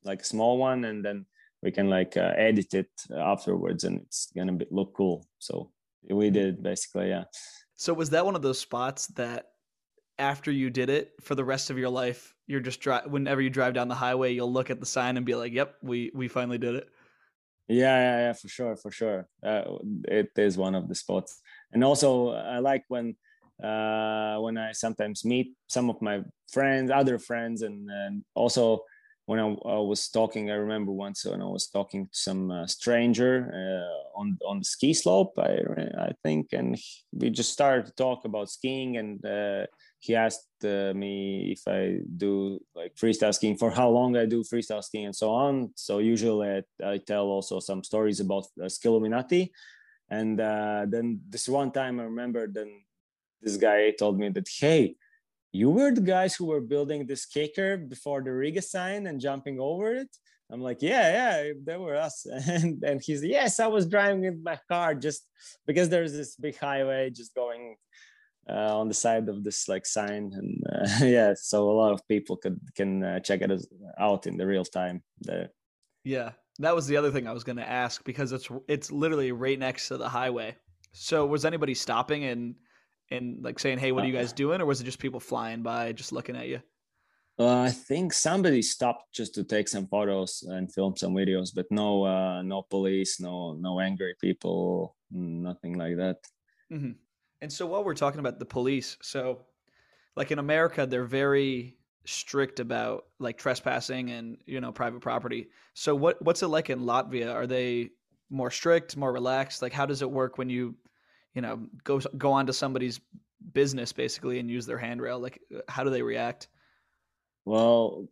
like 0.03 0.21
a 0.21 0.31
small 0.33 0.57
one 0.57 0.85
and 0.85 1.03
then 1.05 1.25
we 1.61 1.71
can 1.71 1.89
like 1.89 2.17
uh, 2.17 2.33
edit 2.35 2.73
it 2.73 2.89
afterwards 3.15 3.83
and 3.83 4.01
it's 4.01 4.31
gonna 4.35 4.53
be, 4.53 4.65
look 4.71 4.93
cool. 4.95 5.25
So 5.39 5.71
we 6.09 6.29
did 6.29 6.63
basically 6.63 7.09
yeah. 7.09 7.25
So 7.75 7.93
was 7.93 8.09
that 8.11 8.25
one 8.25 8.35
of 8.35 8.41
those 8.41 8.59
spots 8.59 9.07
that 9.07 9.47
after 10.19 10.51
you 10.51 10.69
did 10.69 10.89
it 10.89 11.13
for 11.21 11.35
the 11.35 11.45
rest 11.45 11.69
of 11.69 11.77
your 11.77 11.89
life 11.89 12.33
you're 12.51 12.59
just 12.59 12.81
dri- 12.81 13.07
whenever 13.07 13.41
you 13.41 13.49
drive 13.49 13.73
down 13.73 13.87
the 13.87 13.95
highway 13.95 14.33
you'll 14.33 14.51
look 14.51 14.69
at 14.69 14.79
the 14.79 14.85
sign 14.85 15.15
and 15.15 15.25
be 15.25 15.35
like 15.35 15.53
yep 15.53 15.75
we 15.81 16.11
we 16.13 16.27
finally 16.27 16.57
did 16.57 16.75
it. 16.75 16.89
Yeah 17.67 17.97
yeah 18.05 18.17
yeah 18.25 18.33
for 18.33 18.49
sure 18.49 18.75
for 18.75 18.91
sure. 18.91 19.27
Uh, 19.41 19.63
it 20.07 20.31
is 20.35 20.57
one 20.57 20.75
of 20.75 20.89
the 20.89 20.95
spots. 20.95 21.41
And 21.71 21.83
also 21.83 22.31
i 22.31 22.59
like 22.59 22.83
when 22.89 23.15
uh 23.63 24.35
when 24.39 24.57
i 24.57 24.71
sometimes 24.71 25.23
meet 25.23 25.47
some 25.67 25.89
of 25.89 26.01
my 26.01 26.17
friends 26.51 26.89
other 26.91 27.17
friends 27.19 27.61
and, 27.61 27.89
and 27.89 28.23
also 28.33 28.83
when 29.27 29.39
I, 29.39 29.47
I, 29.77 29.79
was 29.91 30.09
talking 30.09 30.49
i 30.49 30.55
remember 30.55 30.91
once 30.91 31.23
when 31.25 31.41
i 31.41 31.45
was 31.57 31.67
talking 31.67 32.07
to 32.07 32.17
some 32.27 32.49
uh, 32.49 32.65
stranger 32.65 33.33
uh, 33.61 34.19
on 34.19 34.37
on 34.49 34.57
the 34.59 34.65
ski 34.65 34.93
slope 34.93 35.33
i 35.37 35.53
i 36.07 36.11
think 36.23 36.47
and 36.53 36.75
we 37.13 37.29
just 37.29 37.53
started 37.53 37.85
to 37.85 37.93
talk 37.93 38.25
about 38.25 38.49
skiing 38.49 38.97
and 38.97 39.23
uh, 39.23 39.65
he 40.01 40.15
asked 40.15 40.49
uh, 40.63 40.93
me 40.95 41.51
if 41.55 41.61
I 41.67 41.99
do 42.17 42.59
like 42.75 42.95
freestyle 42.95 43.33
skiing 43.33 43.55
for 43.55 43.69
how 43.69 43.89
long 43.89 44.17
I 44.17 44.25
do 44.25 44.43
freestyle 44.43 44.83
skiing 44.83 45.05
and 45.05 45.15
so 45.15 45.29
on. 45.29 45.71
So 45.75 45.99
usually 45.99 46.49
I, 46.49 46.93
I 46.93 46.97
tell 46.97 47.25
also 47.25 47.59
some 47.59 47.83
stories 47.83 48.19
about 48.19 48.45
uh. 48.59 49.51
And 50.09 50.41
uh, 50.41 50.87
then 50.89 51.21
this 51.29 51.47
one 51.47 51.71
time 51.71 51.99
I 51.99 52.03
remember 52.03 52.47
then 52.47 52.81
this 53.43 53.57
guy 53.57 53.91
told 53.91 54.17
me 54.17 54.29
that, 54.29 54.47
hey, 54.59 54.95
you 55.51 55.69
were 55.69 55.91
the 55.93 56.01
guys 56.01 56.33
who 56.33 56.45
were 56.45 56.61
building 56.61 57.05
this 57.05 57.27
kicker 57.27 57.77
before 57.77 58.23
the 58.23 58.33
Riga 58.33 58.61
sign 58.63 59.05
and 59.05 59.21
jumping 59.21 59.59
over 59.59 59.93
it. 59.93 60.09
I'm 60.51 60.61
like, 60.61 60.81
yeah, 60.81 61.43
yeah, 61.43 61.53
they 61.63 61.77
were 61.77 61.95
us. 61.95 62.25
And 62.47 62.83
and 62.83 63.01
he's 63.05 63.23
yes, 63.23 63.59
I 63.59 63.67
was 63.67 63.85
driving 63.85 64.23
in 64.25 64.41
my 64.43 64.57
car 64.67 64.95
just 64.95 65.21
because 65.67 65.89
there's 65.89 66.13
this 66.13 66.35
big 66.35 66.57
highway 66.57 67.11
just 67.11 67.35
going 67.35 67.75
uh, 68.51 68.77
on 68.77 68.87
the 68.87 68.93
side 68.93 69.29
of 69.29 69.43
this 69.43 69.67
like 69.67 69.85
sign 69.85 70.31
and 70.33 70.63
uh, 70.73 71.05
yeah 71.05 71.33
so 71.35 71.69
a 71.69 71.71
lot 71.71 71.91
of 71.91 72.07
people 72.07 72.35
could 72.35 72.59
can 72.75 73.03
uh, 73.03 73.19
check 73.19 73.41
it 73.41 73.51
out 73.99 74.27
in 74.27 74.37
the 74.37 74.45
real 74.45 74.65
time 74.65 75.01
there 75.21 75.49
yeah 76.03 76.31
that 76.59 76.75
was 76.75 76.87
the 76.87 76.97
other 76.97 77.11
thing 77.11 77.27
i 77.27 77.33
was 77.33 77.43
going 77.43 77.57
to 77.57 77.69
ask 77.69 78.03
because 78.03 78.31
it's 78.31 78.49
it's 78.67 78.91
literally 78.91 79.31
right 79.31 79.59
next 79.59 79.87
to 79.87 79.97
the 79.97 80.09
highway 80.09 80.55
so 80.91 81.25
was 81.25 81.45
anybody 81.45 81.73
stopping 81.73 82.25
and 82.25 82.55
and 83.09 83.43
like 83.43 83.59
saying 83.59 83.77
hey 83.77 83.91
what 83.91 84.03
are 84.03 84.07
you 84.07 84.13
guys 84.13 84.31
uh, 84.31 84.35
doing 84.35 84.61
or 84.61 84.65
was 84.65 84.81
it 84.81 84.85
just 84.85 84.99
people 84.99 85.19
flying 85.19 85.61
by 85.61 85.91
just 85.91 86.11
looking 86.11 86.35
at 86.35 86.47
you 86.47 86.61
uh, 87.39 87.61
I 87.63 87.71
think 87.71 88.13
somebody 88.13 88.61
stopped 88.61 89.15
just 89.15 89.33
to 89.35 89.43
take 89.43 89.67
some 89.67 89.87
photos 89.87 90.43
and 90.47 90.71
film 90.71 90.95
some 90.95 91.15
videos, 91.15 91.49
but 91.55 91.65
no, 91.71 92.05
uh, 92.05 92.43
no 92.43 92.61
police, 92.61 93.19
no, 93.19 93.53
no 93.53 93.79
angry 93.79 94.13
people, 94.21 94.95
nothing 95.09 95.75
like 95.75 95.95
that. 95.97 96.17
Mm-hmm. 96.71 96.91
And 97.41 97.51
so 97.51 97.65
while 97.65 97.83
we're 97.83 97.95
talking 97.95 98.19
about 98.19 98.39
the 98.39 98.45
police, 98.45 98.97
so 99.01 99.39
like 100.15 100.31
in 100.31 100.39
America, 100.39 100.85
they're 100.85 101.05
very 101.05 101.77
strict 102.05 102.59
about 102.59 103.05
like 103.19 103.37
trespassing 103.37 104.09
and 104.11 104.37
you 104.45 104.59
know 104.61 104.71
private 104.71 105.01
property. 105.01 105.49
So 105.73 105.95
what 105.95 106.21
what's 106.21 106.43
it 106.43 106.47
like 106.47 106.69
in 106.69 106.81
Latvia? 106.81 107.33
Are 107.33 107.47
they 107.47 107.91
more 108.29 108.51
strict, 108.51 108.97
more 108.97 109.11
relaxed? 109.11 109.61
Like 109.61 109.73
how 109.73 109.85
does 109.85 110.01
it 110.01 110.09
work 110.09 110.37
when 110.37 110.49
you 110.49 110.75
you 111.33 111.41
know 111.41 111.67
go 111.83 111.99
go 112.17 112.31
onto 112.31 112.53
somebody's 112.53 112.99
business 113.53 113.91
basically 113.91 114.39
and 114.39 114.49
use 114.49 114.65
their 114.65 114.77
handrail? 114.77 115.19
Like 115.19 115.39
how 115.67 115.83
do 115.83 115.89
they 115.89 116.01
react? 116.01 116.47
Well, 117.45 118.07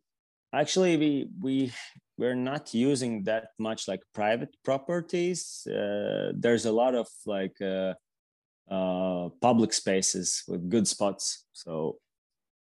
actually 0.53 0.97
we 0.97 1.27
we 1.39 1.73
we're 2.17 2.35
not 2.35 2.73
using 2.73 3.23
that 3.23 3.49
much 3.57 3.87
like 3.87 4.01
private 4.13 4.55
properties. 4.63 5.65
Uh, 5.67 6.33
there's 6.35 6.65
a 6.65 6.71
lot 6.71 6.93
of 6.93 7.07
like 7.25 7.61
uh, 7.61 7.93
uh, 8.69 9.29
public 9.41 9.73
spaces 9.73 10.43
with 10.47 10.69
good 10.69 10.87
spots. 10.87 11.45
So 11.53 11.97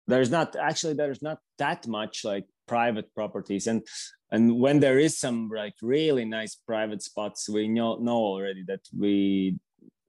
there's 0.06 0.30
not 0.30 0.56
actually 0.56 0.94
there's 0.94 1.22
not 1.22 1.38
that 1.58 1.86
much 1.86 2.24
like 2.24 2.46
private 2.68 3.12
properties, 3.14 3.66
and 3.66 3.86
and 4.30 4.58
when 4.60 4.80
there 4.80 4.98
is 4.98 5.18
some 5.18 5.50
like 5.54 5.74
really 5.82 6.24
nice 6.24 6.54
private 6.54 7.02
spots 7.02 7.48
we 7.48 7.68
know 7.68 7.96
know 7.96 8.18
already 8.18 8.64
that 8.66 8.80
we 8.96 9.58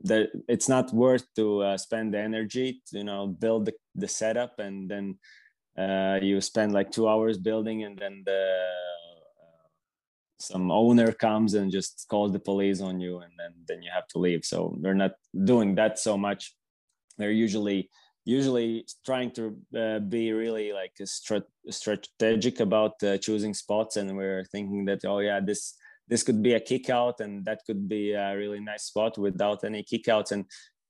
that 0.01 0.29
it's 0.47 0.69
not 0.69 0.93
worth 0.93 1.25
to 1.35 1.61
uh, 1.61 1.77
spend 1.77 2.13
the 2.13 2.19
energy 2.19 2.81
to 2.87 2.97
you 2.99 3.03
know 3.03 3.27
build 3.27 3.65
the, 3.65 3.73
the 3.95 4.07
setup 4.07 4.59
and 4.59 4.89
then 4.89 5.17
uh, 5.77 6.19
you 6.21 6.39
spend 6.41 6.73
like 6.73 6.91
two 6.91 7.07
hours 7.07 7.37
building 7.37 7.83
and 7.83 7.97
then 7.97 8.23
the 8.25 8.57
some 10.39 10.71
owner 10.71 11.11
comes 11.11 11.53
and 11.55 11.71
just 11.71 12.05
calls 12.09 12.31
the 12.31 12.39
police 12.39 12.81
on 12.81 12.99
you 12.99 13.19
and 13.19 13.31
then 13.38 13.53
then 13.67 13.81
you 13.81 13.89
have 13.93 14.07
to 14.09 14.19
leave. 14.19 14.45
So 14.45 14.77
we're 14.79 14.93
not 14.93 15.13
doing 15.43 15.75
that 15.75 15.99
so 15.99 16.17
much. 16.17 16.55
They're 17.17 17.31
usually 17.31 17.89
usually 18.25 18.85
trying 19.05 19.31
to 19.31 19.57
uh, 19.75 19.99
be 19.99 20.33
really 20.33 20.73
like 20.73 20.93
strategic 21.69 22.59
about 22.59 23.01
uh, 23.03 23.17
choosing 23.17 23.53
spots. 23.53 23.97
And 23.97 24.15
we're 24.15 24.45
thinking 24.45 24.85
that 24.85 25.05
oh 25.05 25.19
yeah 25.19 25.39
this 25.39 25.73
this 26.07 26.23
could 26.23 26.41
be 26.41 26.53
a 26.53 26.59
kick 26.59 26.89
out 26.89 27.19
and 27.19 27.43
that 27.45 27.61
could 27.65 27.88
be 27.88 28.13
a 28.13 28.35
really 28.38 28.59
nice 28.59 28.83
spot 28.83 29.17
without 29.17 29.63
any 29.63 29.83
kickouts 29.83 30.31
and 30.31 30.45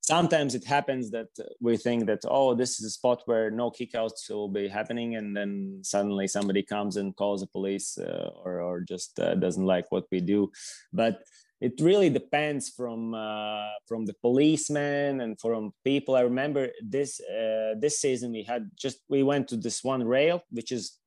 sometimes 0.07 0.55
it 0.55 0.65
happens 0.65 1.11
that 1.11 1.27
we 1.59 1.75
think 1.75 2.05
that 2.05 2.23
oh 2.29 2.55
this 2.55 2.79
is 2.79 2.85
a 2.85 2.95
spot 2.99 3.19
where 3.25 3.51
no 3.51 3.69
kickouts 3.69 4.29
will 4.29 4.47
be 4.59 4.67
happening 4.67 5.17
and 5.17 5.35
then 5.35 5.51
suddenly 5.83 6.27
somebody 6.27 6.63
comes 6.63 6.95
and 6.95 7.15
calls 7.17 7.41
the 7.41 7.47
police 7.47 7.97
uh, 7.97 8.29
or, 8.45 8.61
or 8.61 8.79
just 8.79 9.19
uh, 9.19 9.35
doesn't 9.35 9.65
like 9.65 9.85
what 9.91 10.05
we 10.11 10.19
do 10.21 10.49
but 10.93 11.15
it 11.59 11.73
really 11.81 12.09
depends 12.09 12.69
from 12.69 13.13
uh, 13.15 13.69
from 13.87 14.05
the 14.05 14.13
policemen 14.21 15.21
and 15.21 15.39
from 15.39 15.73
people. 15.83 16.15
I 16.15 16.21
remember 16.21 16.69
this 16.83 17.19
uh, 17.19 17.73
this 17.79 17.99
season 17.99 18.31
we 18.31 18.43
had 18.43 18.69
just 18.75 18.99
we 19.09 19.23
went 19.23 19.47
to 19.47 19.57
this 19.57 19.83
one 19.83 20.03
rail, 20.03 20.43
which 20.51 20.71
is 20.71 20.99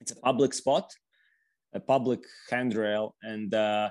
it's 0.00 0.12
a 0.12 0.16
public 0.16 0.54
spot, 0.54 0.90
a 1.74 1.80
public 1.80 2.20
handrail, 2.50 3.14
and 3.22 3.52
uh, 3.52 3.90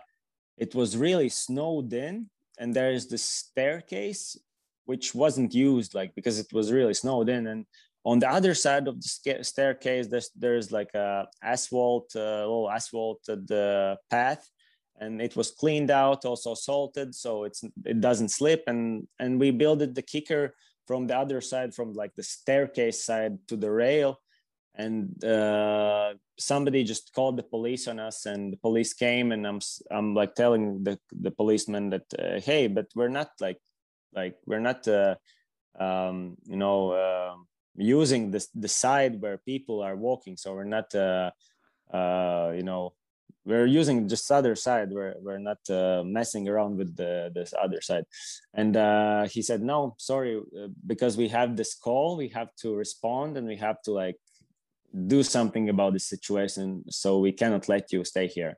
it 0.57 0.73
was 0.73 0.97
really 0.97 1.29
snowed 1.29 1.93
in. 1.93 2.29
And 2.59 2.73
there 2.73 2.91
is 2.91 3.07
this 3.07 3.23
staircase 3.23 4.37
which 4.85 5.15
wasn't 5.15 5.53
used, 5.53 5.95
like 5.95 6.13
because 6.13 6.39
it 6.39 6.51
was 6.51 6.71
really 6.71 6.93
snowed 6.93 7.29
in. 7.29 7.47
And 7.47 7.65
on 8.03 8.19
the 8.19 8.29
other 8.29 8.53
side 8.53 8.87
of 8.87 9.01
the 9.01 9.43
staircase, 9.43 10.07
there's 10.07 10.29
there's 10.35 10.71
like 10.71 10.93
a 10.93 11.27
asphalt, 11.41 12.11
uh, 12.15 12.41
little 12.41 12.69
asphalted 12.69 13.49
uh, 13.51 13.95
path 14.09 14.49
and 14.99 15.21
it 15.21 15.35
was 15.35 15.51
cleaned 15.51 15.91
out 15.91 16.25
also 16.25 16.53
salted 16.53 17.13
so 17.15 17.43
it's 17.43 17.63
it 17.85 17.99
doesn't 17.99 18.29
slip 18.29 18.63
and 18.67 19.07
and 19.19 19.39
we 19.39 19.51
built 19.51 19.79
the 19.79 20.01
kicker 20.01 20.53
from 20.85 21.07
the 21.07 21.17
other 21.17 21.41
side 21.41 21.73
from 21.73 21.93
like 21.93 22.13
the 22.15 22.23
staircase 22.23 23.03
side 23.03 23.37
to 23.47 23.55
the 23.55 23.71
rail 23.71 24.19
and 24.75 25.23
uh, 25.23 26.13
somebody 26.39 26.83
just 26.83 27.13
called 27.13 27.37
the 27.37 27.43
police 27.43 27.87
on 27.87 27.99
us 27.99 28.25
and 28.25 28.51
the 28.51 28.57
police 28.57 28.93
came 28.93 29.31
and 29.31 29.45
i'm 29.45 29.59
i'm 29.91 30.15
like 30.15 30.33
telling 30.33 30.83
the 30.83 30.97
the 31.11 31.29
policeman 31.29 31.89
that 31.91 32.05
uh, 32.17 32.39
hey 32.39 32.67
but 32.67 32.87
we're 32.95 33.15
not 33.19 33.29
like 33.39 33.59
like 34.15 34.35
we're 34.45 34.59
not 34.59 34.87
uh, 34.87 35.15
um, 35.79 36.37
you 36.45 36.57
know 36.57 36.91
uh, 36.91 37.35
using 37.75 38.31
this 38.31 38.47
the 38.53 38.67
side 38.67 39.21
where 39.21 39.37
people 39.37 39.81
are 39.81 39.95
walking. 39.95 40.37
So 40.37 40.53
we're 40.53 40.63
not 40.63 40.93
uh, 40.95 41.31
uh, 41.93 42.53
you 42.55 42.63
know 42.63 42.93
we're 43.45 43.65
using 43.65 44.07
just 44.07 44.31
other 44.31 44.55
side. 44.55 44.89
We're, 44.91 45.15
we're 45.19 45.37
not 45.37 45.57
uh, 45.69 46.03
messing 46.05 46.47
around 46.47 46.77
with 46.77 46.95
the 46.95 47.29
this 47.33 47.53
other 47.61 47.81
side. 47.81 48.05
And 48.53 48.75
he 49.29 49.41
said 49.41 49.61
no 49.61 49.95
sorry 49.97 50.41
because 50.85 51.17
we 51.17 51.27
have 51.29 51.57
this 51.57 51.75
call 51.75 52.17
we 52.17 52.29
have 52.29 52.49
to 52.61 52.75
respond 52.75 53.37
and 53.37 53.47
we 53.47 53.57
have 53.57 53.81
to 53.83 53.91
like 53.91 54.17
do 55.07 55.23
something 55.23 55.69
about 55.69 55.93
the 55.93 55.99
situation 55.99 56.83
so 56.89 57.19
we 57.19 57.31
cannot 57.31 57.67
let 57.69 57.91
you 57.91 58.03
stay 58.03 58.27
here. 58.27 58.57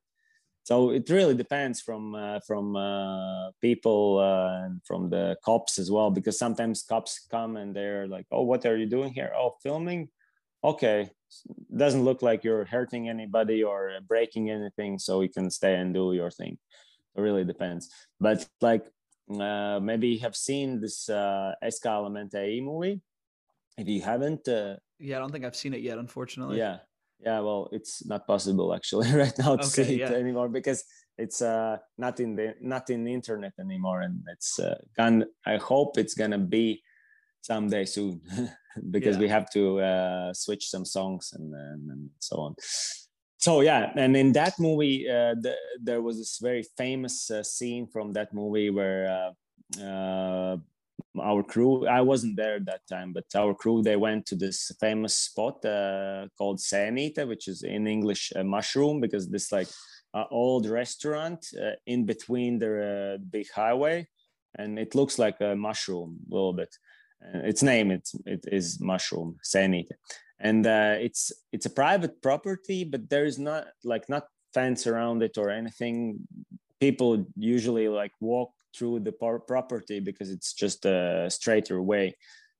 So 0.63 0.89
it 0.89 1.07
really 1.09 1.36
depends 1.36 1.79
from 1.81 2.15
uh, 2.15 2.39
from 2.47 2.75
uh, 2.75 3.51
people 3.61 4.17
uh, 4.19 4.65
and 4.65 4.81
from 4.83 5.09
the 5.09 5.38
cops 5.45 5.77
as 5.77 5.91
well 5.91 6.09
because 6.09 6.39
sometimes 6.39 6.83
cops 6.83 7.27
come 7.29 7.55
and 7.55 7.75
they're 7.75 8.07
like 8.07 8.25
oh 8.31 8.41
what 8.41 8.65
are 8.65 8.77
you 8.77 8.88
doing 8.88 9.13
here? 9.13 9.31
Oh 9.38 9.55
filming? 9.61 10.09
Okay 10.63 11.11
doesn't 11.75 12.03
look 12.03 12.21
like 12.21 12.43
you're 12.43 12.65
hurting 12.65 13.09
anybody 13.09 13.63
or 13.63 13.91
breaking 14.07 14.49
anything 14.49 14.99
so 14.99 15.21
you 15.21 15.29
can 15.29 15.49
stay 15.49 15.75
and 15.75 15.93
do 15.93 16.13
your 16.13 16.31
thing. 16.31 16.57
It 17.15 17.21
really 17.21 17.43
depends. 17.43 17.89
But 18.19 18.47
like 18.61 18.86
uh, 19.29 19.79
maybe 19.81 20.09
you 20.09 20.19
have 20.19 20.36
seen 20.36 20.79
this 20.81 21.09
uh, 21.09 21.53
Escalamente 21.63 22.61
movie? 22.63 23.01
If 23.77 23.88
you 23.88 24.01
haven't 24.01 24.47
uh, 24.47 24.77
yeah 25.00 25.18
i 25.18 25.20
don't 25.20 25.32
think 25.32 25.46
i've 25.46 25.56
seen 25.56 25.74
it 25.74 25.82
yet 25.82 25.98
unfortunately 25.98 26.58
yeah 26.58 26.78
yeah 27.20 27.39
well 27.39 27.70
it's 27.72 28.06
not 28.06 28.28
possible 28.28 28.74
actually 28.74 29.12
right 29.24 29.38
now 29.39 29.56
to 29.56 29.66
okay, 29.66 29.84
see 29.84 30.00
yeah. 30.00 30.10
it 30.10 30.14
anymore 30.14 30.50
because 30.50 30.84
it's 31.18 31.41
uh 31.41 31.78
not 31.98 32.20
in 32.20 32.36
the 32.36 32.56
not 32.62 32.89
in 32.89 33.04
the 33.04 33.14
internet 33.14 33.54
anymore 33.60 34.02
and 34.02 34.22
it's 34.32 34.60
uh 34.60 34.78
gone 34.98 35.26
i 35.46 35.58
hope 35.58 35.98
it's 35.98 36.14
gonna 36.14 36.38
be 36.38 36.82
someday 37.41 37.86
soon 37.86 38.22
because 38.91 39.16
yeah. 39.16 39.22
we 39.22 39.28
have 39.28 39.50
to 39.52 39.80
uh, 39.80 40.34
switch 40.34 40.68
some 40.68 40.84
songs 40.84 41.32
and, 41.34 41.54
and, 41.54 41.89
and, 41.91 42.10
so 42.20 42.38
on 42.38 42.56
so 43.38 43.62
yeah 43.62 43.91
and 43.96 44.18
in 44.18 44.34
that 44.34 44.54
movie 44.60 45.08
uh, 45.08 45.36
the, 45.39 45.56
there 45.82 46.02
was 46.02 46.18
this 46.18 46.39
very 46.41 46.64
famous 46.76 47.30
uh, 47.30 47.43
scene 47.43 47.88
from 47.88 48.12
that 48.14 48.34
movie 48.34 48.70
where 48.70 49.34
uh, 49.80 49.82
uh, 49.84 50.58
our 51.22 51.43
crew 51.43 51.88
i 51.88 52.01
wasn't 52.01 52.36
there 52.36 52.55
at 52.55 52.66
that 52.66 52.82
time 52.89 53.13
but 53.13 53.26
our 53.36 53.53
crew 53.53 53.82
they 53.82 53.95
went 53.95 54.26
to 54.26 54.36
this 54.36 54.72
famous 54.80 55.16
spot 55.16 55.63
uh, 55.66 56.28
called 56.38 56.59
Sēnīte 56.59 57.28
which 57.28 57.47
is 57.47 57.63
in 57.63 57.88
english 57.88 58.32
mushroom 58.43 58.99
because 58.99 59.30
this 59.30 59.51
like 59.51 59.68
old 60.32 60.66
restaurant 60.68 61.45
in 61.86 62.05
between 62.05 62.57
the 62.59 63.20
big 63.30 63.47
highway 63.53 64.07
and 64.57 64.80
it 64.80 64.95
looks 64.95 65.20
like 65.20 65.39
a 65.41 65.55
mushroom 65.55 66.18
a 66.32 66.34
little 66.34 66.53
bit. 66.53 66.74
Uh, 67.24 67.39
its 67.39 67.63
name 67.63 67.91
it, 67.91 68.09
it 68.26 68.45
is 68.51 68.80
mushroom 68.80 69.38
Sēnīte 69.43 69.91
and 70.39 70.68
uh, 70.68 70.95
it's 70.99 71.32
it's 71.51 71.66
a 71.66 71.70
private 71.70 72.22
property 72.22 72.84
but 72.84 73.09
there 73.09 73.26
is 73.26 73.39
not 73.39 73.68
like 73.84 74.07
not 74.09 74.28
fence 74.53 74.88
around 74.88 75.22
it 75.22 75.38
or 75.38 75.49
anything. 75.49 76.20
People 76.80 77.26
usually 77.36 77.88
like 77.88 78.11
walk 78.20 78.51
through 78.76 78.99
the 78.99 79.11
property 79.11 79.99
because 79.99 80.30
it's 80.30 80.53
just 80.53 80.86
a 80.86 81.28
straighter 81.30 81.82
way. 81.82 82.15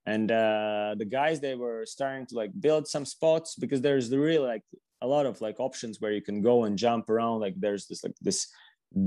And 0.06 0.30
uh, 0.30 0.94
the 0.96 1.04
guys 1.04 1.40
they 1.40 1.56
were 1.56 1.84
starting 1.84 2.26
to 2.26 2.36
like 2.36 2.52
build 2.60 2.86
some 2.86 3.04
spots 3.04 3.56
because 3.56 3.80
there's 3.80 4.08
the 4.08 4.18
really 4.18 4.46
like 4.46 4.62
a 5.02 5.06
lot 5.06 5.26
of 5.26 5.40
like 5.40 5.58
options 5.58 6.00
where 6.00 6.12
you 6.12 6.22
can 6.22 6.42
go 6.42 6.64
and 6.64 6.78
jump 6.78 7.10
around. 7.10 7.40
Like 7.40 7.54
there's 7.58 7.86
this 7.86 8.04
like 8.04 8.14
this 8.20 8.48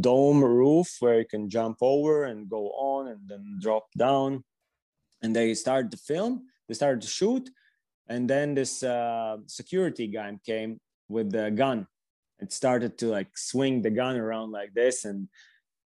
dome 0.01 0.43
roof 0.43 0.97
where 0.99 1.19
you 1.19 1.25
can 1.25 1.49
jump 1.49 1.77
over 1.81 2.25
and 2.25 2.49
go 2.49 2.69
on 2.71 3.07
and 3.07 3.21
then 3.27 3.59
drop 3.61 3.87
down. 3.97 4.43
And 5.21 5.35
they 5.35 5.53
started 5.53 5.91
to 5.91 5.97
film 5.97 6.43
they 6.69 6.75
started 6.75 7.01
to 7.01 7.07
shoot 7.07 7.49
and 8.07 8.29
then 8.29 8.53
this 8.53 8.83
uh, 8.83 9.37
security 9.47 10.07
guy 10.07 10.37
came 10.45 10.79
with 11.09 11.31
the 11.31 11.51
gun. 11.51 11.87
It 12.39 12.53
started 12.53 12.97
to 12.99 13.07
like 13.07 13.37
swing 13.37 13.81
the 13.81 13.89
gun 13.89 14.15
around 14.15 14.51
like 14.51 14.73
this 14.73 15.03
and 15.05 15.27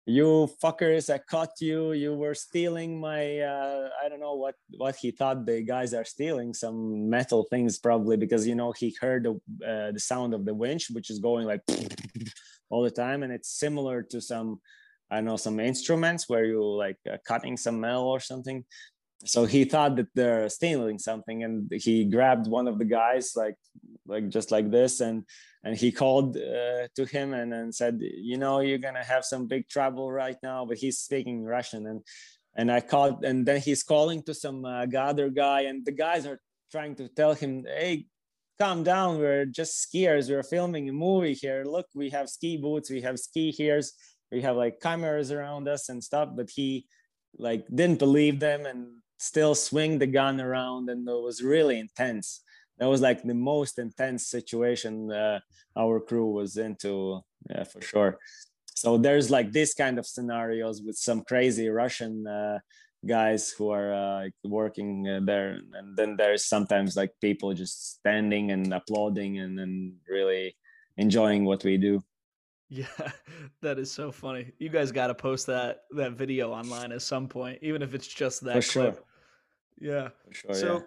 you 0.06 0.48
fuckers 0.62 1.12
i 1.12 1.18
caught 1.18 1.60
you 1.60 1.92
you 1.92 2.14
were 2.14 2.34
stealing 2.34 3.00
my 3.00 3.40
uh, 3.40 3.88
i 4.04 4.08
don't 4.08 4.20
know 4.20 4.34
what 4.34 4.54
what 4.76 4.94
he 4.94 5.10
thought 5.10 5.44
the 5.44 5.62
guys 5.62 5.92
are 5.92 6.04
stealing 6.04 6.54
some 6.54 7.10
metal 7.10 7.44
things 7.50 7.78
probably 7.78 8.16
because 8.16 8.46
you 8.46 8.54
know 8.54 8.70
he 8.70 8.96
heard 9.00 9.24
the, 9.24 9.32
uh, 9.66 9.90
the 9.90 9.98
sound 9.98 10.32
of 10.32 10.44
the 10.44 10.54
winch 10.54 10.90
which 10.92 11.10
is 11.10 11.18
going 11.18 11.44
like 11.44 11.60
all 12.70 12.82
the 12.82 12.90
time. 12.90 13.22
And 13.22 13.32
it's 13.32 13.58
similar 13.58 14.02
to 14.02 14.20
some 14.20 14.60
i 15.10 15.20
know 15.20 15.36
some 15.36 15.60
instruments 15.60 16.28
where 16.28 16.44
you 16.44 16.64
like 16.64 16.98
uh, 17.10 17.16
cutting 17.26 17.56
some 17.56 17.80
metal 17.80 18.08
or 18.08 18.20
something 18.20 18.64
so 19.24 19.44
he 19.44 19.64
thought 19.64 19.96
that 19.96 20.08
they're 20.14 20.48
stealing 20.48 20.98
something 20.98 21.42
and 21.42 21.70
he 21.72 22.04
grabbed 22.04 22.46
one 22.46 22.68
of 22.68 22.78
the 22.78 22.84
guys 22.84 23.32
like 23.34 23.56
like 24.06 24.28
just 24.28 24.50
like 24.50 24.70
this 24.70 25.00
and 25.00 25.24
and 25.64 25.76
he 25.76 25.90
called 25.90 26.36
uh, 26.36 26.86
to 26.94 27.04
him 27.06 27.32
and, 27.32 27.52
and 27.52 27.74
said 27.74 27.98
you 28.00 28.36
know 28.36 28.60
you're 28.60 28.78
gonna 28.78 29.02
have 29.02 29.24
some 29.24 29.46
big 29.46 29.68
trouble 29.68 30.12
right 30.12 30.36
now 30.42 30.64
but 30.64 30.76
he's 30.76 30.98
speaking 30.98 31.44
russian. 31.44 31.86
And 31.86 32.02
and 32.56 32.70
i 32.70 32.80
called 32.80 33.24
and 33.24 33.46
then 33.46 33.60
he's 33.60 33.82
calling 33.82 34.22
to 34.24 34.34
some 34.34 34.64
uh, 34.64 34.86
other 34.98 35.28
guy 35.30 35.62
and 35.62 35.84
the 35.84 35.92
guys 35.92 36.26
are 36.26 36.40
trying 36.70 36.94
to 36.96 37.08
tell 37.08 37.34
him 37.34 37.64
hey 37.66 38.06
calm 38.58 38.82
down 38.82 39.18
we're 39.18 39.44
just 39.44 39.86
skiers 39.86 40.30
we're 40.30 40.42
filming 40.42 40.88
a 40.88 40.92
movie 40.92 41.34
here. 41.34 41.64
Look 41.64 41.86
we 41.94 42.10
have 42.10 42.28
ski 42.28 42.56
boots 42.56 42.90
we 42.90 43.02
have 43.02 43.18
ski 43.18 43.54
here's 43.56 43.92
we 44.32 44.40
have 44.42 44.56
like 44.56 44.80
cameras 44.80 45.30
around 45.30 45.68
us 45.68 45.88
and 45.88 46.02
stuff. 46.02 46.30
But 46.34 46.50
he 46.50 46.86
like 47.38 47.66
didn't 47.68 47.98
believe 47.98 48.40
them 48.40 48.66
and 48.66 48.86
still 49.18 49.54
swing 49.54 49.98
the 49.98 50.06
gun 50.06 50.40
around 50.40 50.88
and 50.90 51.08
it 51.08 51.22
was 51.22 51.42
really 51.42 51.78
intense. 51.78 52.42
That 52.78 52.88
was 52.88 53.00
like 53.00 53.22
the 53.22 53.34
most 53.34 53.78
intense 53.78 54.26
situation 54.26 55.10
uh, 55.10 55.40
our 55.76 56.00
crew 56.00 56.30
was 56.30 56.56
into 56.56 57.20
yeah, 57.48 57.64
for 57.64 57.80
sure. 57.80 58.18
So 58.74 58.98
there's 58.98 59.30
like 59.30 59.52
this 59.52 59.72
kind 59.72 59.98
of 59.98 60.06
scenarios 60.06 60.82
with 60.82 60.96
some 60.96 61.22
crazy 61.22 61.68
russian 61.68 62.26
uh, 62.26 62.58
guys 63.06 63.50
who 63.50 63.70
are 63.70 63.92
uh, 63.92 64.28
working 64.44 65.08
uh, 65.08 65.20
there. 65.22 65.60
And 65.74 65.96
then 65.96 66.16
there's 66.16 66.44
sometimes 66.44 66.96
like 66.96 67.12
people 67.20 67.54
just 67.54 67.96
standing 67.98 68.50
and 68.50 68.74
applauding 68.74 69.38
and 69.38 69.58
then 69.58 69.94
really 70.08 70.56
enjoying 70.96 71.44
what 71.44 71.64
we 71.64 71.76
do. 71.78 72.02
Yeah, 72.68 72.86
that 73.62 73.78
is 73.78 73.90
so 73.90 74.10
funny. 74.10 74.52
You 74.58 74.68
guys 74.68 74.90
got 74.92 75.06
to 75.08 75.14
post 75.14 75.46
that 75.46 75.84
that 75.92 76.12
video 76.12 76.50
online 76.50 76.92
at 76.92 77.02
some 77.02 77.28
point, 77.28 77.60
even 77.62 77.82
if 77.82 77.94
it's 77.94 78.06
just 78.06 78.42
that 78.44 78.64
For 78.64 78.72
clip. 78.72 78.94
sure. 78.94 79.04
Yeah. 79.78 80.08
Sure. 80.30 80.54
so 80.54 80.74
yeah. 80.74 80.80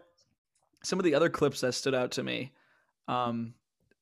some 0.83 0.99
of 0.99 1.05
the 1.05 1.15
other 1.15 1.29
clips 1.29 1.61
that 1.61 1.73
stood 1.73 1.93
out 1.95 2.11
to 2.11 2.23
me, 2.23 2.51
um, 3.07 3.53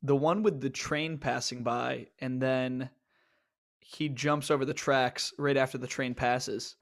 the 0.01 0.15
one 0.15 0.43
with 0.43 0.61
the 0.61 0.69
train 0.69 1.17
passing 1.17 1.63
by, 1.63 2.07
and 2.19 2.41
then 2.41 2.89
he 3.79 4.09
jumps 4.09 4.49
over 4.51 4.65
the 4.65 4.73
tracks 4.73 5.33
right 5.37 5.57
after 5.57 5.77
the 5.77 5.87
train 5.87 6.13
passes. 6.13 6.75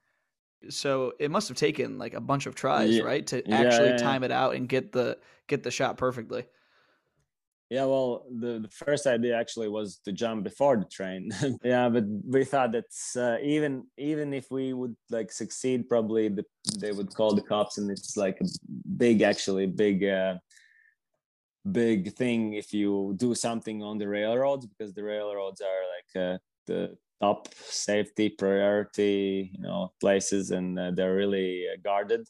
So 0.70 1.12
it 1.20 1.30
must 1.30 1.48
have 1.48 1.56
taken 1.56 1.98
like 1.98 2.14
a 2.14 2.20
bunch 2.20 2.46
of 2.46 2.54
tries, 2.54 2.90
Ye- 2.90 3.02
right, 3.02 3.26
to 3.28 3.38
actually 3.50 3.88
yeah, 3.88 3.90
yeah. 3.92 3.96
time 3.98 4.24
it 4.24 4.32
out 4.32 4.54
and 4.54 4.68
get 4.68 4.92
the 4.92 5.18
get 5.46 5.62
the 5.62 5.70
shot 5.70 5.96
perfectly. 5.98 6.46
Yeah, 7.68 7.86
well, 7.86 8.24
the, 8.30 8.60
the 8.60 8.68
first 8.68 9.06
idea 9.08 9.36
actually 9.36 9.68
was 9.68 9.98
to 10.04 10.12
jump 10.12 10.44
before 10.44 10.76
the 10.76 10.84
train. 10.84 11.30
yeah, 11.64 11.88
but 11.88 12.04
we 12.24 12.44
thought 12.44 12.70
that 12.72 12.84
uh, 13.16 13.42
even 13.42 13.86
even 13.98 14.32
if 14.32 14.46
we 14.52 14.72
would 14.72 14.94
like 15.10 15.32
succeed, 15.32 15.88
probably 15.88 16.28
the, 16.28 16.44
they 16.78 16.92
would 16.92 17.12
call 17.12 17.34
the 17.34 17.42
cops, 17.42 17.78
and 17.78 17.90
it's 17.90 18.16
like 18.16 18.38
a 18.40 18.46
big, 18.96 19.22
actually 19.22 19.66
big, 19.66 20.04
uh, 20.04 20.36
big 21.72 22.14
thing 22.14 22.52
if 22.52 22.72
you 22.72 23.14
do 23.16 23.34
something 23.34 23.82
on 23.82 23.98
the 23.98 24.06
railroads 24.06 24.66
because 24.66 24.94
the 24.94 25.02
railroads 25.02 25.60
are 25.60 25.82
like 25.94 26.34
uh, 26.34 26.38
the 26.68 26.96
top 27.20 27.48
safety 27.54 28.28
priority, 28.28 29.50
you 29.52 29.62
know, 29.62 29.92
places, 30.00 30.52
and 30.52 30.78
uh, 30.78 30.92
they're 30.92 31.16
really 31.16 31.64
uh, 31.66 31.76
guarded 31.82 32.28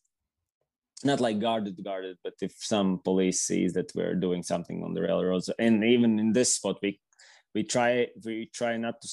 not 1.04 1.20
like 1.20 1.38
guarded 1.38 1.82
guarded 1.84 2.16
but 2.24 2.34
if 2.40 2.54
some 2.58 2.98
police 3.04 3.40
sees 3.40 3.72
that 3.74 3.92
we're 3.94 4.14
doing 4.14 4.42
something 4.42 4.82
on 4.82 4.94
the 4.94 5.02
railroads 5.02 5.50
and 5.58 5.84
even 5.84 6.18
in 6.18 6.32
this 6.32 6.54
spot 6.54 6.78
we 6.82 6.98
we 7.56 7.62
try 7.64 8.06
we 8.22 8.50
try 8.52 8.76
not 8.76 9.00
to 9.00 9.08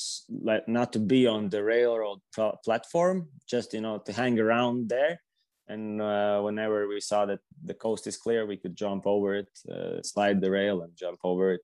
like 0.50 0.68
not 0.68 0.92
to 0.92 1.00
be 1.00 1.26
on 1.26 1.48
the 1.48 1.64
railroad 1.64 2.20
pl- 2.36 2.60
platform 2.66 3.30
just 3.48 3.74
you 3.74 3.80
know 3.80 3.98
to 4.00 4.12
hang 4.12 4.38
around 4.38 4.90
there. 4.90 5.22
And 5.70 6.02
uh, 6.02 6.42
whenever 6.42 6.90
we 6.90 7.00
saw 7.00 7.26
that 7.26 7.40
the 7.64 7.74
coast 7.74 8.06
is 8.06 8.18
clear 8.18 8.46
we 8.46 8.58
could 8.58 8.76
jump 8.76 9.08
over 9.08 9.30
it 9.42 9.52
uh, 9.74 10.02
slide 10.04 10.42
the 10.42 10.52
rail 10.52 10.82
and 10.82 10.92
jump 10.94 11.20
over 11.24 11.54
it. 11.54 11.62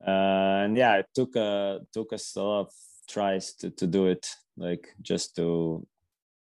Uh, 0.00 0.64
and 0.64 0.78
yeah 0.78 0.94
it 1.02 1.08
took 1.14 1.36
uh 1.36 1.80
took 1.92 2.14
us 2.14 2.34
a 2.36 2.42
lot 2.42 2.60
of 2.60 2.72
tries 3.06 3.52
to 3.60 3.68
to 3.80 3.86
do 3.86 4.06
it 4.06 4.24
like 4.56 4.88
just 5.02 5.36
to 5.36 5.86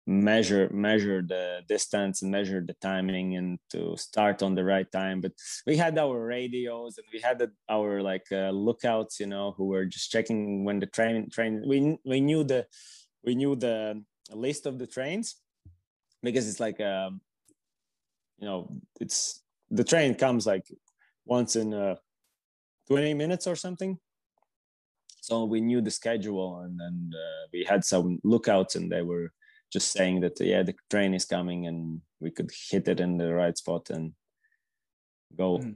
measure 0.06 0.70
measure 0.74 1.22
the 1.22 1.62
distance 1.68 2.22
and 2.22 2.32
measure 2.32 2.62
the 2.62 2.76
timing 2.82 3.38
and 3.38 3.58
to 3.72 3.96
start 3.98 4.44
on 4.44 4.54
the 4.56 4.64
right 4.64 4.92
time. 4.92 5.22
But 5.22 5.32
we 5.66 5.78
had 5.78 5.98
our 5.98 6.26
radios 6.26 6.98
and 6.98 7.08
we 7.14 7.20
had 7.20 7.42
our 7.70 8.02
like 8.02 8.28
uh, 8.32 8.50
lookouts 8.50 9.20
you 9.20 9.28
know 9.28 9.54
who 9.58 9.66
were 9.68 9.86
just 9.86 10.12
checking 10.12 10.66
when 10.66 10.80
the 10.80 10.88
train 10.88 11.30
train 11.30 11.64
we 11.66 11.98
we 12.06 12.20
knew 12.20 12.44
the 12.44 12.68
we 13.24 13.36
knew 13.36 13.56
the 13.56 14.04
list 14.32 14.66
of 14.66 14.78
the 14.78 14.88
trains 14.88 15.36
because 16.22 16.48
it's 16.50 16.60
like 16.60 16.80
um 16.82 17.22
you 18.40 18.48
know 18.48 18.70
it's 19.00 19.42
the 19.70 19.84
train 19.84 20.16
comes 20.16 20.46
like 20.46 20.66
once 21.26 21.56
in 21.56 21.74
uh 21.74 21.96
20 22.88 23.14
minutes 23.14 23.48
or 23.48 23.56
something. 23.56 23.98
So 25.22 25.46
we 25.46 25.62
knew 25.62 25.80
the 25.82 25.92
schedule 25.92 26.60
and 26.60 26.78
then 26.78 27.12
uh, 27.14 27.48
we 27.54 27.64
had 27.64 27.86
some 27.86 28.20
lookouts 28.26 28.76
and 28.76 28.92
they 28.92 29.02
were 29.02 29.32
just 29.74 29.92
saying 29.98 30.22
that 30.22 30.36
yeah 30.40 30.64
the 30.64 30.76
train 30.94 31.14
is 31.20 31.26
coming 31.26 31.68
and 31.70 31.80
we 32.24 32.30
could 32.36 32.52
hit 32.70 32.88
it 32.88 33.00
in 33.00 33.18
the 33.18 33.34
right 33.42 33.58
spot 33.64 33.90
and 33.96 34.14
go. 35.36 35.58
Mhm. 35.58 35.76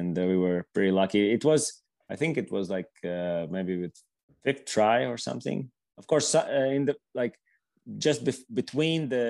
and 0.00 0.18
uh, 0.18 0.24
we 0.32 0.36
were 0.44 0.60
pretty 0.74 0.90
lucky. 1.02 1.22
It 1.36 1.44
was 1.44 1.62
i 2.12 2.16
think 2.20 2.36
it 2.36 2.50
was 2.56 2.66
like 2.76 2.92
uh, 3.16 3.42
maybe 3.56 3.74
with 3.82 3.94
fifth 4.44 4.64
try 4.76 4.98
or 5.12 5.18
something. 5.28 5.58
Of 6.00 6.04
course 6.06 6.28
uh, 6.34 6.68
in 6.76 6.82
the 6.88 6.94
like 7.20 7.34
just 8.06 8.20
bef- 8.24 8.48
between 8.60 9.00
the 9.14 9.26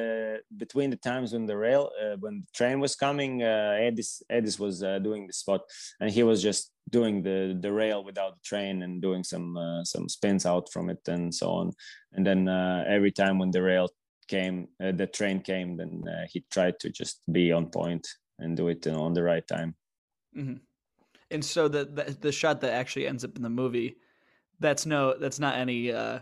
between 0.62 0.88
the 0.90 1.00
times 1.10 1.28
when 1.32 1.46
the 1.46 1.56
rail 1.66 1.84
uh, 2.02 2.16
when 2.24 2.34
the 2.42 2.50
train 2.58 2.78
was 2.84 2.94
coming 3.06 3.32
uh, 3.42 3.74
edis 3.88 4.10
edis 4.36 4.56
was 4.64 4.76
uh, 4.82 4.98
doing 5.08 5.22
the 5.26 5.32
spot 5.42 5.60
and 6.00 6.08
he 6.16 6.22
was 6.30 6.38
just 6.48 6.62
doing 6.96 7.16
the 7.26 7.38
the 7.64 7.72
rail 7.82 8.00
without 8.08 8.32
the 8.36 8.44
train 8.50 8.74
and 8.84 9.02
doing 9.06 9.24
some 9.32 9.48
uh, 9.66 9.82
some 9.92 10.06
spins 10.16 10.44
out 10.52 10.66
from 10.72 10.84
it 10.94 11.02
and 11.14 11.24
so 11.40 11.46
on. 11.60 11.66
And 12.14 12.24
then 12.28 12.40
uh, 12.48 12.80
every 12.96 13.12
time 13.20 13.36
when 13.40 13.50
the 13.52 13.62
rail 13.72 13.88
came 14.28 14.68
uh, 14.82 14.92
the 14.92 15.06
train 15.06 15.40
came 15.40 15.76
then 15.76 16.02
uh, 16.08 16.26
he 16.30 16.44
tried 16.50 16.78
to 16.80 16.90
just 16.90 17.20
be 17.32 17.52
on 17.52 17.66
point 17.70 18.06
and 18.38 18.56
do 18.56 18.68
it 18.68 18.86
on 18.86 19.12
the 19.14 19.22
right 19.22 19.46
time 19.46 19.74
hmm 20.34 20.54
And 21.30 21.44
so 21.44 21.68
the, 21.68 21.84
the 21.84 22.16
the 22.20 22.32
shot 22.32 22.60
that 22.60 22.72
actually 22.72 23.06
ends 23.06 23.24
up 23.24 23.36
in 23.36 23.42
the 23.42 23.50
movie, 23.50 23.96
that's 24.60 24.86
no, 24.86 25.16
that's 25.18 25.40
not 25.40 25.56
any 25.56 25.92
uh, 25.92 26.20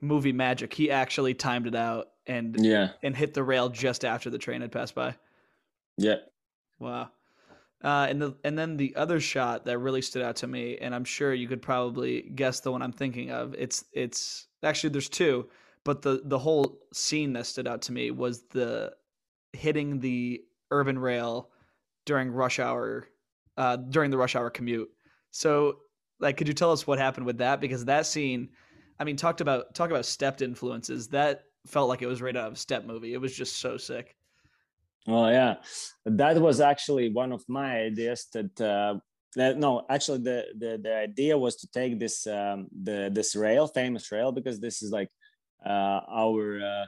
movie 0.00 0.32
magic. 0.32 0.74
He 0.74 0.90
actually 0.90 1.34
timed 1.34 1.66
it 1.66 1.74
out 1.74 2.08
and 2.26 2.58
yeah 2.58 2.90
and 3.02 3.16
hit 3.16 3.34
the 3.34 3.42
rail 3.42 3.68
just 3.68 4.04
after 4.04 4.30
the 4.30 4.38
train 4.38 4.60
had 4.60 4.72
passed 4.72 4.94
by. 4.94 5.16
yeah 5.96 6.16
Wow. 6.78 7.10
Uh, 7.82 8.06
and 8.10 8.20
the 8.20 8.36
and 8.44 8.58
then 8.58 8.76
the 8.76 8.94
other 8.96 9.20
shot 9.20 9.64
that 9.66 9.78
really 9.78 10.02
stood 10.02 10.22
out 10.22 10.36
to 10.36 10.46
me, 10.48 10.78
and 10.78 10.94
I'm 10.94 11.04
sure 11.04 11.32
you 11.32 11.46
could 11.46 11.62
probably 11.62 12.22
guess 12.22 12.60
the 12.60 12.72
one 12.72 12.82
I'm 12.82 12.92
thinking 12.92 13.30
of. 13.30 13.54
It's 13.54 13.84
it's 13.92 14.48
actually 14.64 14.90
there's 14.90 15.08
two, 15.08 15.48
but 15.84 16.02
the 16.02 16.22
the 16.24 16.38
whole 16.38 16.80
scene 16.92 17.32
that 17.34 17.46
stood 17.46 17.66
out 17.68 17.82
to 17.82 17.92
me 17.92 18.10
was 18.10 18.42
the 18.50 18.92
hitting 19.52 20.00
the 20.00 20.42
urban 20.70 20.98
rail 20.98 21.50
during 22.06 22.30
rush 22.30 22.58
hour, 22.58 23.08
uh, 23.56 23.76
during 23.76 24.10
the 24.10 24.18
rush 24.18 24.36
hour 24.36 24.50
commute. 24.50 24.88
So, 25.30 25.78
like, 26.20 26.36
could 26.36 26.48
you 26.48 26.54
tell 26.54 26.72
us 26.72 26.86
what 26.86 26.98
happened 26.98 27.26
with 27.26 27.38
that? 27.38 27.60
Because 27.60 27.84
that 27.84 28.06
scene, 28.06 28.48
I 28.98 29.04
mean, 29.04 29.16
talked 29.16 29.40
about 29.40 29.74
talk 29.74 29.90
about 29.90 30.06
Stept 30.06 30.42
influences. 30.42 31.08
That 31.08 31.42
felt 31.66 31.88
like 31.88 32.02
it 32.02 32.06
was 32.06 32.22
right 32.22 32.36
out 32.36 32.48
of 32.48 32.52
a 32.54 32.56
Stept 32.56 32.86
movie. 32.86 33.12
It 33.12 33.20
was 33.20 33.36
just 33.36 33.56
so 33.56 33.76
sick. 33.76 34.14
Well, 35.06 35.30
yeah, 35.30 35.56
that 36.04 36.40
was 36.40 36.60
actually 36.60 37.10
one 37.10 37.32
of 37.32 37.44
my 37.48 37.80
ideas. 37.80 38.26
That, 38.32 38.60
uh, 38.60 38.98
that 39.36 39.58
no, 39.58 39.84
actually, 39.88 40.18
the, 40.18 40.46
the 40.58 40.80
the 40.82 40.96
idea 40.96 41.36
was 41.36 41.56
to 41.56 41.68
take 41.70 41.98
this 41.98 42.26
um, 42.26 42.68
the 42.82 43.10
this 43.12 43.36
rail, 43.36 43.66
famous 43.66 44.10
rail, 44.10 44.32
because 44.32 44.60
this 44.60 44.82
is 44.82 44.90
like 44.90 45.08
our 45.66 46.60
uh, 46.60 46.86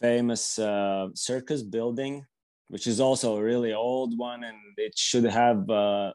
famous 0.00 0.58
uh, 0.58 1.08
circus 1.14 1.62
building, 1.62 2.24
which 2.68 2.86
is 2.86 3.00
also 3.00 3.36
a 3.36 3.42
really 3.42 3.72
old 3.72 4.16
one, 4.18 4.44
and 4.44 4.58
it 4.76 4.96
should 4.96 5.24
have 5.24 5.68
uh, 5.70 6.12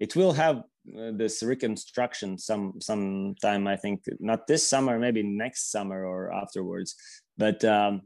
it 0.00 0.16
will 0.16 0.32
have 0.32 0.56
uh, 0.58 1.12
this 1.12 1.42
reconstruction 1.42 2.38
some 2.38 2.74
sometime. 2.80 3.66
I 3.66 3.76
think 3.76 4.04
not 4.20 4.46
this 4.46 4.66
summer, 4.66 4.98
maybe 4.98 5.22
next 5.22 5.70
summer 5.70 6.04
or 6.04 6.32
afterwards, 6.32 6.94
but. 7.36 7.64
Um, 7.64 8.02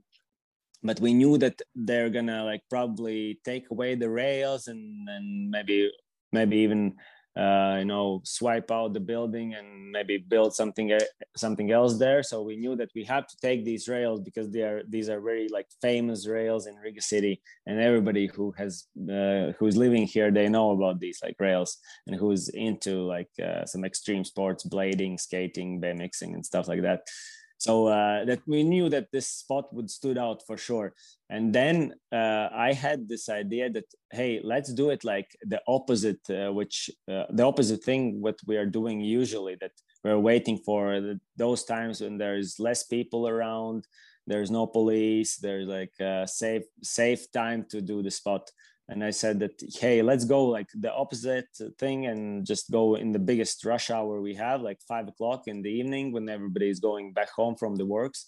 but 0.83 0.99
we 0.99 1.13
knew 1.13 1.37
that 1.37 1.61
they're 1.75 2.09
gonna 2.09 2.43
like 2.43 2.63
probably 2.71 3.39
take 3.45 3.71
away 3.71 3.95
the 3.97 4.09
rails 4.09 4.67
and 4.67 5.07
and 5.11 5.51
maybe 5.51 5.93
maybe 6.33 6.57
even 6.57 6.95
uh, 7.37 7.77
you 7.79 7.85
know 7.85 8.21
swipe 8.25 8.71
out 8.71 8.93
the 8.93 9.01
building 9.01 9.55
and 9.55 9.91
maybe 9.93 10.19
build 10.19 10.55
something 10.55 10.91
e- 10.91 10.99
something 11.37 11.71
else 11.71 11.99
there. 11.99 12.23
So 12.23 12.43
we 12.43 12.57
knew 12.57 12.77
that 12.77 12.91
we 12.95 13.05
have 13.05 13.27
to 13.29 13.37
take 13.41 13.65
these 13.65 13.89
rails 13.89 14.21
because 14.21 14.51
they 14.51 14.63
are 14.63 14.83
these 14.89 15.09
are 15.09 15.21
very 15.21 15.49
like 15.49 15.67
famous 15.81 16.27
rails 16.27 16.67
in 16.67 16.75
riga 16.77 17.01
city. 17.01 17.41
And 17.67 17.81
everybody 17.81 18.27
who 18.27 18.53
has 18.59 18.87
uh, 19.09 19.53
who's 19.59 19.77
living 19.77 20.07
here 20.07 20.31
they 20.31 20.49
know 20.49 20.73
about 20.73 20.99
these 20.99 21.21
like 21.23 21.37
rails 21.39 21.79
and 22.07 22.17
who's 22.17 22.49
into 22.49 23.03
like 23.03 23.31
uh, 23.43 23.65
some 23.65 23.85
extreme 23.85 24.25
sports 24.25 24.65
blading 24.67 25.21
skating 25.21 25.81
BMXing 25.81 26.35
and 26.35 26.45
stuff 26.45 26.67
like 26.67 26.83
that 26.83 27.03
so 27.61 27.89
uh, 27.89 28.25
that 28.25 28.41
we 28.47 28.63
knew 28.65 28.89
that 28.89 29.09
this 29.13 29.29
spot 29.29 29.73
would 29.75 29.91
stood 29.91 30.17
out 30.17 30.43
for 30.47 30.57
sure. 30.57 30.95
And 31.29 31.55
then 31.55 31.93
uh, 32.11 32.49
i 32.53 32.73
had 32.73 33.09
this 33.09 33.29
idea 33.29 33.71
that 33.71 33.85
hey 34.11 34.41
let's 34.43 34.73
do 34.73 34.91
it 34.91 35.05
like 35.05 35.29
the 35.43 35.61
opposite 35.69 36.23
uh, 36.31 36.53
which 36.53 36.91
uh, 37.09 37.25
the 37.31 37.45
opposite 37.45 37.83
thing 37.85 38.21
what 38.21 38.39
we 38.47 38.57
are 38.57 38.67
doing 38.67 39.01
usually 39.01 39.57
that 39.61 39.73
we're 40.03 40.19
waiting 40.19 40.59
for 40.59 41.01
the, 41.01 41.21
those 41.37 41.65
times 41.65 42.01
when 42.01 42.19
there's 42.19 42.59
less 42.59 42.83
people 42.83 43.29
around 43.29 43.87
there's 44.27 44.51
no 44.51 44.67
police 44.67 45.37
there's 45.37 45.69
like 45.69 45.95
a 46.01 46.27
safe 46.27 46.65
safe 46.83 47.31
time 47.33 47.65
to 47.71 47.81
do 47.81 48.03
the 48.03 48.11
spot 48.11 48.51
and 48.91 49.03
i 49.03 49.11
said 49.11 49.39
that 49.39 49.55
hey 49.79 50.03
let's 50.03 50.25
go 50.25 50.45
like 50.45 50.69
the 50.75 50.93
opposite 50.93 51.49
thing 51.79 52.07
and 52.07 52.45
just 52.45 52.71
go 52.71 52.97
in 52.97 53.13
the 53.13 53.19
biggest 53.19 53.65
rush 53.65 53.89
hour 53.91 54.21
we 54.21 54.35
have 54.35 54.61
like 54.61 54.79
five 54.87 55.09
o'clock 55.09 55.43
in 55.47 55.63
the 55.63 55.71
evening 55.71 56.13
when 56.13 56.29
everybody 56.29 56.69
is 56.69 56.81
going 56.81 57.13
back 57.13 57.31
home 57.31 57.57
from 57.57 57.77
the 57.77 57.87
works. 57.87 58.27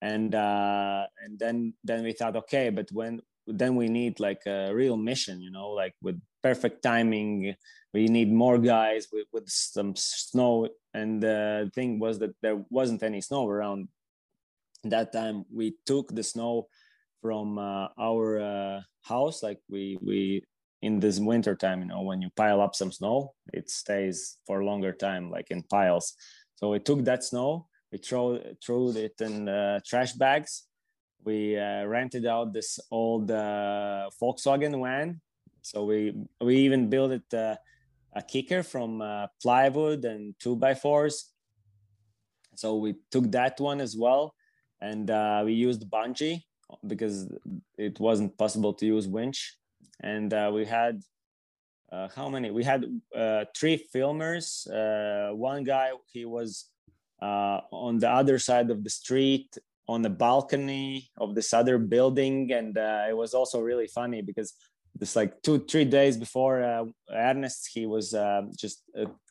And 0.00 0.32
uh 0.32 1.06
and 1.22 1.38
then 1.42 1.74
then 1.82 2.04
we 2.04 2.12
thought 2.12 2.36
okay 2.42 2.70
but 2.70 2.88
when 2.92 3.20
then 3.60 3.74
we 3.74 3.88
need 3.88 4.20
like 4.20 4.42
a 4.46 4.72
real 4.72 4.96
mission 4.96 5.40
you 5.40 5.50
know 5.50 5.70
like 5.70 5.94
with 6.00 6.20
perfect 6.42 6.82
timing. 6.82 7.54
We 7.94 8.06
need 8.06 8.32
more 8.32 8.58
guys 8.58 9.08
with, 9.12 9.26
with 9.32 9.48
some 9.48 9.94
snow. 9.96 10.68
And 10.94 11.22
the 11.22 11.70
thing 11.74 11.98
was 11.98 12.18
that 12.20 12.34
there 12.42 12.62
wasn't 12.70 13.02
any 13.02 13.20
snow 13.20 13.48
around 13.48 13.88
that 14.84 15.12
time. 15.12 15.44
We 15.52 15.76
took 15.86 16.14
the 16.14 16.22
snow 16.22 16.68
from 17.20 17.58
uh, 17.58 17.88
our 17.98 18.40
uh, 18.40 18.80
house 19.02 19.42
like 19.42 19.58
we 19.68 19.98
we 20.02 20.42
in 20.82 21.00
this 21.00 21.18
winter 21.18 21.56
time, 21.56 21.80
you 21.80 21.86
know, 21.86 22.02
when 22.02 22.22
you 22.22 22.30
pile 22.36 22.60
up 22.60 22.74
some 22.74 22.92
snow, 22.92 23.34
it 23.52 23.68
stays 23.68 24.36
for 24.46 24.60
a 24.60 24.64
longer 24.64 24.92
time, 24.92 25.28
like 25.28 25.50
in 25.50 25.62
piles. 25.64 26.14
So 26.54 26.70
we 26.70 26.78
took 26.78 27.04
that 27.04 27.24
snow, 27.24 27.66
we 27.90 27.98
throw 27.98 28.38
threw 28.64 28.90
it 28.96 29.20
in 29.20 29.48
uh, 29.48 29.80
trash 29.86 30.12
bags. 30.12 30.64
We 31.24 31.58
uh, 31.58 31.84
rented 31.84 32.26
out 32.26 32.52
this 32.52 32.78
old 32.90 33.30
uh, 33.30 34.08
Volkswagen 34.22 34.80
van. 34.82 35.20
So 35.62 35.84
we 35.84 36.14
we 36.40 36.56
even 36.58 36.88
built 36.88 37.12
it 37.12 37.34
uh, 37.34 37.56
a 38.14 38.22
kicker 38.22 38.62
from 38.62 39.02
plywood 39.42 40.04
and 40.04 40.34
two 40.38 40.56
by 40.56 40.74
fours. 40.74 41.32
So 42.54 42.76
we 42.76 42.96
took 43.10 43.30
that 43.32 43.60
one 43.60 43.80
as 43.80 43.96
well, 43.96 44.34
and 44.80 45.08
we 45.44 45.52
used 45.52 45.82
bungee 45.90 46.42
because 46.86 47.28
it 47.76 47.98
wasn't 48.00 48.36
possible 48.38 48.72
to 48.74 48.86
use 48.86 49.06
winch. 49.08 49.56
And 50.00 50.32
uh, 50.32 50.50
we 50.54 50.64
had 50.64 51.02
uh, 51.90 52.08
how 52.14 52.28
many? 52.28 52.50
We 52.50 52.64
had 52.64 52.84
uh, 53.16 53.44
three 53.56 53.82
filmers. 53.94 54.68
Uh, 54.70 55.34
one 55.34 55.64
guy 55.64 55.90
he 56.12 56.24
was 56.24 56.66
uh, 57.22 57.60
on 57.72 57.98
the 57.98 58.10
other 58.10 58.38
side 58.38 58.70
of 58.70 58.84
the 58.84 58.90
street 58.90 59.56
on 59.88 60.02
the 60.02 60.10
balcony 60.10 61.08
of 61.16 61.34
this 61.34 61.54
other 61.54 61.78
building. 61.78 62.52
And 62.52 62.76
uh, 62.76 63.06
it 63.08 63.16
was 63.16 63.32
also 63.32 63.60
really 63.60 63.86
funny 63.86 64.20
because 64.20 64.52
just 65.00 65.16
like 65.16 65.40
two 65.42 65.60
three 65.60 65.84
days 65.84 66.16
before 66.16 66.84
ernest 67.14 67.70
he 67.72 67.86
was 67.86 68.10
just 68.56 68.82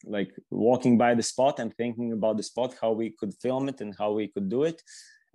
like 0.05 0.31
walking 0.49 0.97
by 0.97 1.13
the 1.13 1.21
spot 1.21 1.59
and 1.59 1.75
thinking 1.75 2.13
about 2.13 2.37
the 2.37 2.43
spot 2.43 2.73
how 2.81 2.91
we 2.91 3.09
could 3.09 3.33
film 3.41 3.67
it 3.67 3.81
and 3.81 3.93
how 3.99 4.11
we 4.13 4.29
could 4.29 4.49
do 4.49 4.63
it 4.63 4.81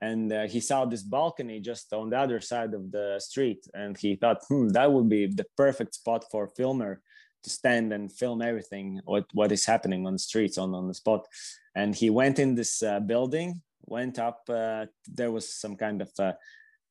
and 0.03 0.33
uh, 0.33 0.47
he 0.49 0.61
saw 0.61 0.85
this 0.85 1.05
balcony 1.05 1.61
just 1.61 1.93
on 1.93 2.11
the 2.11 2.19
other 2.19 2.41
side 2.41 2.75
of 2.75 2.91
the 2.91 3.19
street 3.21 3.67
and 3.73 3.97
he 3.97 4.17
thought 4.17 4.41
hmm 4.49 4.69
that 4.69 4.93
would 4.93 5.09
be 5.09 5.27
the 5.27 5.47
perfect 5.57 5.95
spot 5.95 6.25
for 6.31 6.45
a 6.45 6.55
filmer 6.57 7.01
to 7.45 7.51
stand 7.51 7.93
and 7.93 8.13
film 8.13 8.43
everything 8.43 9.01
what 9.05 9.25
what 9.33 9.53
is 9.53 9.65
happening 9.65 10.07
on 10.07 10.13
the 10.13 10.27
streets 10.31 10.59
on 10.59 10.75
on 10.75 10.89
the 10.89 10.95
spot. 10.95 11.27
And 11.75 11.95
he 11.95 12.11
went 12.11 12.39
in 12.39 12.55
this 12.55 12.83
uh, 12.83 13.01
building 13.01 13.63
went 13.87 14.19
up 14.19 14.41
uh, 14.49 14.87
there 15.07 15.33
was 15.33 15.53
some 15.55 15.77
kind 15.77 16.03
of 16.03 16.11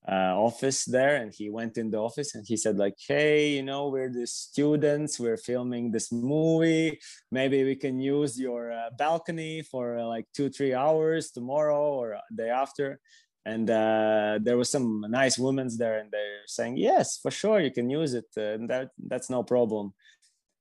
uh, 0.07 0.33
office 0.35 0.83
there 0.85 1.17
and 1.17 1.31
he 1.31 1.49
went 1.49 1.77
in 1.77 1.91
the 1.91 1.97
office 1.97 2.33
and 2.33 2.43
he 2.47 2.57
said 2.57 2.75
like 2.75 2.95
hey 3.07 3.49
you 3.51 3.61
know 3.61 3.87
we're 3.87 4.11
the 4.11 4.25
students 4.25 5.19
we're 5.19 5.37
filming 5.37 5.91
this 5.91 6.11
movie. 6.11 6.99
Maybe 7.31 7.63
we 7.63 7.75
can 7.75 7.99
use 7.99 8.39
your 8.39 8.71
uh, 8.71 8.89
balcony 8.97 9.61
for 9.61 9.99
uh, 9.99 10.05
like 10.05 10.25
two 10.33 10.49
three 10.49 10.73
hours 10.73 11.31
tomorrow 11.31 11.93
or 11.93 12.17
day 12.35 12.49
after. 12.49 12.99
And 13.45 13.69
uh, 13.69 14.39
there 14.41 14.57
was 14.57 14.69
some 14.69 15.05
nice 15.09 15.37
women 15.37 15.67
there 15.77 15.99
and 15.99 16.11
they're 16.11 16.45
saying 16.45 16.77
yes 16.77 17.17
for 17.21 17.31
sure 17.31 17.59
you 17.59 17.71
can 17.71 17.89
use 17.89 18.13
it 18.13 18.25
uh, 18.37 18.53
and 18.55 18.69
that 18.69 18.89
that's 19.07 19.29
no 19.29 19.43
problem. 19.43 19.93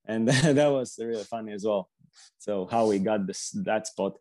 And 0.06 0.28
that 0.58 0.68
was 0.68 0.98
really 0.98 1.24
funny 1.24 1.52
as 1.52 1.64
well 1.64 1.88
so 2.38 2.66
how 2.70 2.86
we 2.86 2.98
got 2.98 3.26
this 3.26 3.50
that 3.64 3.86
spot. 3.86 4.16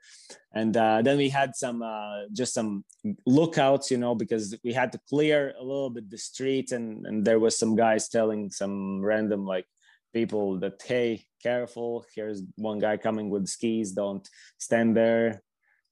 And 0.53 0.75
uh, 0.75 1.01
then 1.01 1.17
we 1.17 1.29
had 1.29 1.55
some 1.55 1.81
uh, 1.81 2.27
just 2.33 2.53
some 2.53 2.83
lookouts 3.25 3.89
you 3.91 3.97
know 3.97 4.15
because 4.15 4.55
we 4.63 4.73
had 4.73 4.91
to 4.91 4.99
clear 5.09 5.53
a 5.59 5.63
little 5.63 5.89
bit 5.89 6.09
the 6.09 6.17
street. 6.17 6.71
And 6.71 7.05
and 7.05 7.25
there 7.25 7.39
was 7.39 7.57
some 7.57 7.75
guys 7.75 8.09
telling 8.09 8.49
some 8.49 9.01
random 9.01 9.45
like 9.45 9.65
people 10.13 10.59
that 10.59 10.81
hey 10.85 11.25
careful. 11.41 12.05
Here's 12.15 12.43
one 12.55 12.79
guy 12.79 12.97
coming 12.97 13.29
with 13.29 13.47
skis. 13.47 13.91
Don't 13.91 14.27
stand 14.57 14.95
there. 14.95 15.41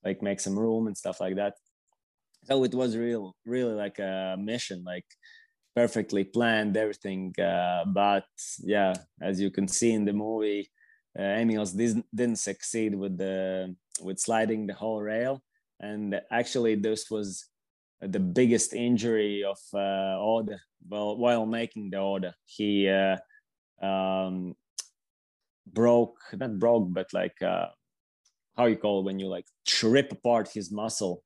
Like 0.03 0.21
make 0.21 0.39
some 0.39 0.57
room 0.57 0.87
and 0.87 0.97
stuff 0.97 1.19
like 1.19 1.35
that. 1.35 1.53
So 2.45 2.63
it 2.63 2.73
was 2.73 2.95
real 2.95 3.35
really 3.45 3.73
like 3.73 3.99
a 3.99 4.37
mission 4.39 4.83
like 4.85 5.05
perfectly 5.77 6.23
planned 6.23 6.75
everything 6.75 7.31
uh, 7.39 7.83
but 7.85 8.25
yeah 8.63 8.93
as 9.21 9.39
you 9.39 9.51
can 9.51 9.67
see 9.67 9.91
in 9.91 10.05
the 10.05 10.13
movie 10.13 10.71
uh, 11.17 11.21
Emils 11.21 11.75
didn't, 11.75 12.05
didn't 12.13 12.37
succeed 12.37 12.95
with 12.95 13.17
the 13.17 13.75
with 14.01 14.19
sliding 14.19 14.67
the 14.67 14.73
whole 14.73 15.01
rail, 15.01 15.41
and 15.79 16.19
actually 16.31 16.75
this 16.75 17.09
was 17.09 17.45
the 18.01 18.19
biggest 18.19 18.73
injury 18.73 19.43
of 19.43 19.57
uh, 19.73 20.15
Oda. 20.19 20.59
Well, 20.87 21.17
while 21.17 21.45
making 21.45 21.89
the 21.89 21.99
order, 21.99 22.33
he 22.45 22.87
uh, 22.87 23.17
um, 23.83 24.53
broke 25.65 26.17
not 26.33 26.59
broke, 26.59 26.93
but 26.93 27.07
like 27.13 27.41
uh, 27.41 27.67
how 28.55 28.65
you 28.65 28.77
call 28.77 28.99
it 28.99 29.05
when 29.05 29.19
you 29.19 29.27
like 29.27 29.45
rip 29.83 30.11
apart 30.11 30.49
his 30.53 30.71
muscle. 30.71 31.23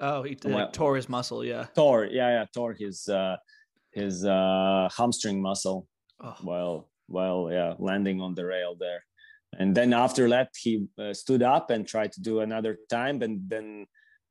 Oh, 0.00 0.24
he 0.24 0.36
well, 0.44 0.70
tore 0.70 0.96
his 0.96 1.08
muscle. 1.08 1.44
Yeah. 1.44 1.66
Tore, 1.76 2.06
yeah, 2.06 2.30
yeah, 2.30 2.44
tore 2.52 2.74
his 2.74 3.08
uh, 3.08 3.36
his 3.92 4.24
uh, 4.24 4.88
hamstring 4.96 5.40
muscle 5.40 5.86
oh. 6.20 6.36
while 6.42 6.90
while 7.06 7.48
yeah 7.50 7.74
landing 7.78 8.20
on 8.20 8.34
the 8.34 8.44
rail 8.44 8.74
there 8.78 9.02
and 9.58 9.74
then 9.74 9.92
after 9.92 10.28
that 10.28 10.50
he 10.58 10.86
uh, 10.98 11.12
stood 11.12 11.42
up 11.42 11.70
and 11.70 11.86
tried 11.86 12.12
to 12.12 12.20
do 12.20 12.40
another 12.40 12.78
time 12.88 13.22
and 13.22 13.40
then 13.48 13.86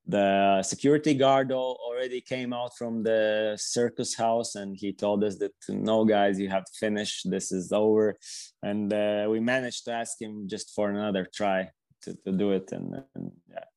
the 0.07 0.63
security 0.63 1.13
guard 1.13 1.51
already 1.51 2.21
came 2.21 2.53
out 2.53 2.71
from 2.75 3.03
the 3.03 3.55
circus 3.59 4.15
house 4.15 4.55
and 4.55 4.75
he 4.75 4.91
told 4.91 5.23
us 5.23 5.37
that 5.37 5.53
no 5.69 6.03
guys 6.03 6.39
you 6.39 6.49
have 6.49 6.65
to 6.65 6.71
finish. 6.79 7.21
This 7.23 7.51
is 7.51 7.71
over. 7.71 8.17
And 8.63 8.91
uh, 8.91 9.27
we 9.29 9.39
managed 9.39 9.85
to 9.85 9.93
ask 9.93 10.19
him 10.19 10.47
just 10.47 10.73
for 10.73 10.89
another 10.89 11.27
try 11.31 11.69
to, 12.03 12.17
to 12.25 12.31
do 12.31 12.51
it 12.51 12.71
and, 12.71 12.95
and 13.15 13.31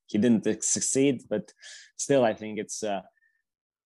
he 0.07 0.19
didn't 0.19 0.63
succeed 0.63 1.23
but 1.29 1.53
still 1.97 2.25
i 2.25 2.35
think 2.35 2.59
it's 2.59 2.83
uh, 2.83 3.01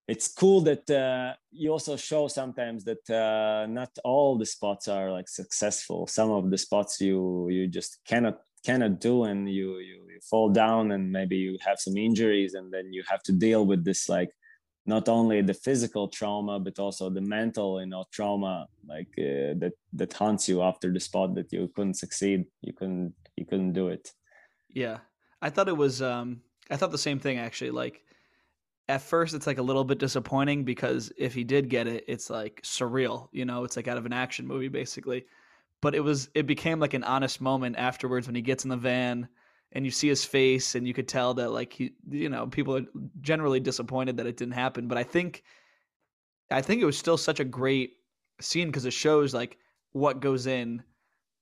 it's 0.08 0.26
cool 0.26 0.62
that 0.62 0.90
uh, 0.90 1.34
you 1.52 1.70
also 1.70 1.94
show 1.96 2.28
sometimes 2.28 2.82
that 2.84 3.08
uh, 3.10 3.66
not 3.66 3.90
all 4.04 4.38
the 4.38 4.46
spots 4.46 4.88
are 4.88 5.12
like 5.12 5.28
successful. 5.28 6.06
Some 6.06 6.30
of 6.30 6.50
the 6.50 6.56
spots 6.56 7.00
you 7.00 7.48
you 7.50 7.68
just 7.68 8.00
cannot 8.06 8.38
cannot 8.64 9.00
do 9.00 9.24
and 9.24 9.48
you, 9.48 9.78
you 9.78 9.98
you 10.12 10.20
fall 10.22 10.48
down 10.48 10.92
and 10.92 11.12
maybe 11.12 11.36
you 11.36 11.58
have 11.60 11.78
some 11.78 11.96
injuries 11.96 12.54
and 12.54 12.72
then 12.72 12.92
you 12.92 13.02
have 13.06 13.22
to 13.22 13.32
deal 13.32 13.66
with 13.66 13.84
this 13.84 14.08
like 14.08 14.30
not 14.86 15.08
only 15.08 15.42
the 15.42 15.54
physical 15.54 16.08
trauma 16.08 16.58
but 16.58 16.78
also 16.78 17.08
the 17.10 17.20
mental 17.20 17.78
you 17.78 17.86
know 17.86 18.04
trauma 18.10 18.66
like 18.88 19.12
uh, 19.18 19.52
that 19.60 19.74
that 19.92 20.12
haunts 20.14 20.48
you 20.48 20.62
after 20.62 20.90
the 20.92 21.00
spot 21.00 21.34
that 21.34 21.52
you 21.52 21.70
couldn't 21.74 21.94
succeed. 22.04 22.46
You 22.62 22.72
couldn't 22.72 23.14
you 23.36 23.44
couldn't 23.44 23.74
do 23.74 23.88
it. 23.88 24.10
Yeah. 24.70 24.98
I 25.42 25.50
thought 25.50 25.68
it 25.68 25.76
was 25.76 26.00
um 26.00 26.40
i 26.70 26.76
thought 26.76 26.92
the 26.92 27.06
same 27.08 27.18
thing 27.18 27.36
actually. 27.38 27.72
Like 27.72 28.02
at 28.88 29.02
first 29.02 29.34
it's 29.34 29.46
like 29.46 29.58
a 29.58 29.62
little 29.62 29.84
bit 29.84 29.98
disappointing 29.98 30.64
because 30.64 31.12
if 31.18 31.34
he 31.34 31.44
did 31.44 31.68
get 31.68 31.86
it, 31.86 32.04
it's 32.08 32.30
like 32.30 32.62
surreal, 32.62 33.28
you 33.32 33.44
know, 33.44 33.64
it's 33.64 33.76
like 33.76 33.86
out 33.88 33.98
of 33.98 34.06
an 34.06 34.12
action 34.12 34.46
movie 34.46 34.68
basically. 34.68 35.26
But 35.80 35.94
it 35.94 36.00
was 36.00 36.30
it 36.34 36.46
became 36.46 36.80
like 36.80 36.94
an 36.94 37.04
honest 37.04 37.40
moment 37.40 37.76
afterwards 37.76 38.26
when 38.26 38.34
he 38.34 38.42
gets 38.42 38.64
in 38.64 38.70
the 38.70 38.76
van 38.76 39.28
and 39.72 39.84
you 39.84 39.90
see 39.90 40.08
his 40.08 40.24
face 40.24 40.74
and 40.74 40.88
you 40.88 40.94
could 40.94 41.06
tell 41.06 41.34
that 41.34 41.50
like 41.50 41.72
he 41.74 41.92
you 42.10 42.30
know, 42.30 42.46
people 42.46 42.76
are 42.76 42.86
generally 43.20 43.60
disappointed 43.60 44.16
that 44.16 44.26
it 44.26 44.36
didn't 44.36 44.54
happen, 44.54 44.88
but 44.88 44.98
I 44.98 45.04
think 45.04 45.44
I 46.50 46.62
think 46.62 46.80
it 46.80 46.86
was 46.86 46.98
still 46.98 47.18
such 47.18 47.40
a 47.40 47.44
great 47.44 47.92
scene 48.40 48.68
because 48.68 48.86
it 48.86 48.92
shows 48.92 49.34
like 49.34 49.58
what 49.92 50.20
goes 50.20 50.46
in 50.46 50.82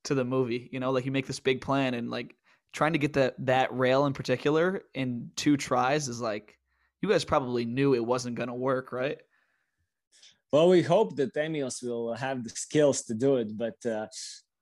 to 0.05 0.15
the 0.15 0.25
movie, 0.25 0.69
you 0.73 0.81
know, 0.81 0.91
like 0.91 1.05
you 1.05 1.13
make 1.13 1.27
this 1.27 1.41
big 1.41 1.61
plan 1.61 1.95
and 1.95 2.11
like 2.11 2.35
trying 2.73 2.93
to 2.93 2.99
get 2.99 3.13
that 3.13 3.35
that 3.47 3.77
rail 3.77 4.07
in 4.07 4.13
particular 4.13 4.83
in 4.95 5.31
two 5.37 5.57
tries 5.57 6.09
is 6.09 6.21
like 6.21 6.57
you 7.07 7.13
guys 7.13 7.25
probably 7.25 7.65
knew 7.65 7.95
it 7.95 8.05
wasn't 8.05 8.37
going 8.37 8.49
to 8.49 8.55
work, 8.55 8.93
right? 8.93 9.19
Well, 10.53 10.69
we 10.69 10.83
hope 10.83 11.17
that 11.17 11.35
Emils 11.35 11.83
will 11.83 12.15
have 12.15 12.43
the 12.43 12.51
skills 12.51 13.03
to 13.03 13.15
do 13.15 13.37
it, 13.37 13.57
but 13.57 13.79
uh, 13.85 14.07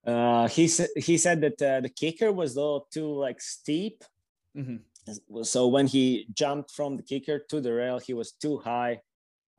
uh, 0.07 0.49
he 0.49 0.69
said 0.69 0.89
he 0.97 1.17
said 1.19 1.41
that 1.43 1.63
uh, 1.63 1.81
the 1.81 1.89
kicker 1.89 2.33
was 2.33 2.57
a 2.57 2.61
little 2.61 2.89
too 2.91 3.13
like 3.13 3.41
steep. 3.41 4.05
Mm-hmm. 4.57 5.43
So 5.43 5.69
when 5.69 5.87
he 5.87 6.27
jumped 6.33 6.71
from 6.71 6.97
the 6.97 7.03
kicker 7.03 7.39
to 7.51 7.61
the 7.61 7.73
rail, 7.73 7.99
he 7.99 8.15
was 8.15 8.33
too 8.33 8.59
high 8.59 9.01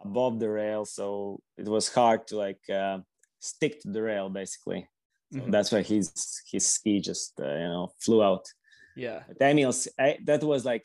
above 0.03 0.39
the 0.39 0.49
rail, 0.49 0.85
so 0.85 1.39
it 1.57 1.67
was 1.67 1.93
hard 1.93 2.27
to 2.27 2.37
like 2.37 2.69
uh, 2.69 2.99
stick 3.39 3.81
to 3.81 3.89
the 3.89 4.01
rail 4.01 4.29
basically. 4.29 4.87
So 5.31 5.39
mm-hmm. 5.39 5.51
that's 5.51 5.71
why 5.71 5.81
his 5.81 6.41
his 6.51 6.65
ski 6.65 6.99
just 6.99 7.39
uh, 7.39 7.53
you 7.61 7.69
know 7.73 7.91
flew 7.99 8.23
out. 8.23 8.45
Yeah. 8.95 9.23
Emil's 9.41 9.87
that 9.97 10.43
was 10.43 10.65
like 10.65 10.83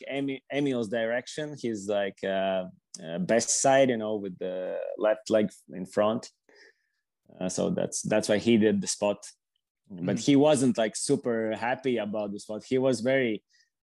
Emil's 0.50 0.88
direction. 0.88 1.56
His 1.60 1.86
like 1.88 2.18
uh, 2.24 2.64
uh, 3.04 3.18
best 3.18 3.60
side, 3.60 3.90
you 3.90 3.96
know, 3.96 4.16
with 4.16 4.38
the 4.38 4.76
left 4.98 5.30
leg 5.30 5.50
in 5.72 5.86
front. 5.86 6.28
Uh, 7.40 7.48
so 7.48 7.70
that's 7.70 8.02
that's 8.02 8.28
why 8.28 8.38
he 8.38 8.56
did 8.56 8.80
the 8.80 8.86
spot. 8.86 9.24
Mm-hmm. 9.92 10.06
But 10.06 10.18
he 10.18 10.36
wasn't 10.36 10.78
like 10.78 10.96
super 10.96 11.52
happy 11.56 11.98
about 11.98 12.32
the 12.32 12.40
spot. 12.40 12.64
He 12.64 12.78
was 12.78 13.00
very 13.00 13.42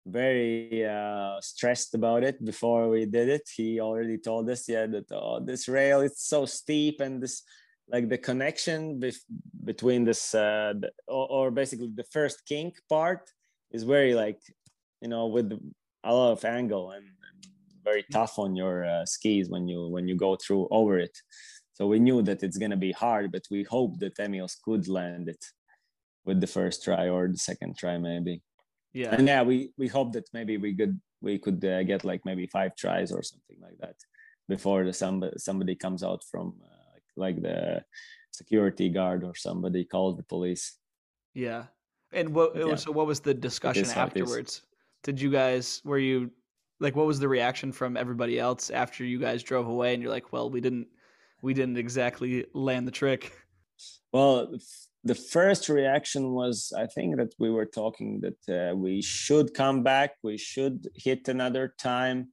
very 0.07 0.87
uh, 0.87 1.41
stressed 1.41 1.95
about 1.95 2.25
it 2.25 2.45
before 2.45 2.89
we 2.89 3.07
did 3.07 3.29
it. 3.29 3.49
He 3.55 3.81
already 3.81 4.19
told 4.19 4.51
us, 4.51 4.69
yeah, 4.69 4.87
that 4.87 5.11
oh, 5.13 5.41
this 5.41 5.69
rail 5.69 6.01
it's 6.01 6.27
so 6.27 6.45
steep 6.47 7.01
and 7.01 7.23
this 7.23 7.43
like 7.89 8.09
the 8.09 8.19
connection 8.19 8.99
bef- 9.01 9.25
between 9.65 10.05
this 10.05 10.35
uh, 10.35 10.75
the, 10.79 10.91
or, 11.09 11.29
or, 11.31 11.51
basically 11.51 11.91
the 11.95 12.05
first 12.05 12.45
kink 12.47 12.75
part 12.89 13.31
is 13.75 13.83
very 13.83 14.15
like 14.15 14.41
you 15.03 15.09
know 15.09 15.27
with 15.27 15.53
a 16.05 16.15
lot 16.15 16.33
of 16.33 16.45
angle 16.45 16.93
and, 16.93 17.05
and 17.05 17.39
very 17.85 18.05
tough 18.11 18.39
on 18.39 18.57
your 18.57 18.87
uh, 18.87 19.05
skis 19.05 19.51
when 19.51 19.69
you 19.69 19.89
when 19.89 20.09
you 20.09 20.17
go 20.17 20.37
through 20.37 20.67
over 20.71 20.99
it 20.99 21.17
so 21.75 21.89
we 21.89 21.99
knew 21.99 22.23
that 22.23 22.43
it's 22.43 22.57
gonna 22.57 22.77
be 22.77 22.93
hard, 22.93 23.33
but 23.33 23.43
we 23.51 23.65
hoped 23.65 23.99
that 24.01 24.17
Emils 24.17 24.55
could 24.65 24.89
land 24.89 25.29
it 25.29 25.45
with 26.25 26.41
the 26.41 26.47
first 26.47 26.85
try 26.85 27.09
or 27.09 27.29
the 27.29 27.37
second 27.37 27.77
try 27.77 27.99
maybe. 27.99 28.43
Yeah. 28.93 29.15
And 29.15 29.27
yeah, 29.27 29.43
we 29.43 29.73
we 29.77 29.89
hope 29.89 30.13
that 30.13 30.29
maybe 30.33 30.57
we 30.57 30.75
could 30.75 31.01
we 31.21 31.39
could 31.39 31.65
uh, 31.65 31.83
get 31.83 32.05
like 32.05 32.23
maybe 32.25 32.47
five 32.47 32.77
tries 32.77 33.11
or 33.11 33.23
something 33.23 33.59
like 33.61 33.77
that 33.81 33.97
before 34.49 34.85
the 34.85 34.93
somebody 34.93 35.37
somebody 35.37 35.75
comes 35.75 36.05
out 36.05 36.23
from 36.31 36.55
uh, 36.65 36.99
like 37.17 37.43
the 37.43 37.83
security 38.31 38.89
guard 38.89 39.25
or 39.25 39.35
somebody 39.35 39.85
calls 39.85 40.17
the 40.17 40.23
police. 40.23 40.79
Yeah. 41.35 41.65
And 42.15 42.35
what 42.35 42.57
Yeah. 42.57 42.77
so 42.77 42.93
what 42.93 43.07
was 43.07 43.21
the 43.21 43.35
discussion 43.35 43.83
is 43.83 43.93
how 43.93 44.07
it 44.07 44.17
is. 44.17 44.23
afterwards? 44.23 44.63
Did 45.03 45.21
you 45.21 45.31
guys 45.31 45.83
were 45.85 45.99
you 45.99 46.31
like 46.81 46.97
what 46.97 47.07
was 47.07 47.21
the 47.21 47.29
reaction 47.29 47.73
from 47.73 47.97
everybody 47.97 48.39
else 48.39 48.71
after 48.71 49.05
you 49.05 49.19
guys 49.19 49.43
drove 49.43 49.67
away 49.67 49.95
and 49.95 50.03
you're 50.03 50.13
like, 50.13 50.33
well, 50.33 50.51
we 50.51 50.61
didn't 50.61 50.89
we 51.43 51.55
didn't 51.55 51.77
exactly 51.77 52.47
land 52.55 52.87
the 52.87 52.93
trick. 52.93 53.33
Well, 54.13 54.57
the 55.03 55.15
first 55.15 55.69
reaction 55.69 56.33
was 56.33 56.73
I 56.77 56.87
think 56.87 57.17
that 57.17 57.35
we 57.39 57.51
were 57.51 57.67
talking 57.67 58.23
that 58.25 58.71
uh, 58.71 58.75
we 58.75 59.03
should 59.03 59.53
come 59.53 59.83
back, 59.83 60.13
we 60.23 60.39
should 60.39 60.89
hit 60.95 61.29
another 61.29 61.75
time, 61.79 62.29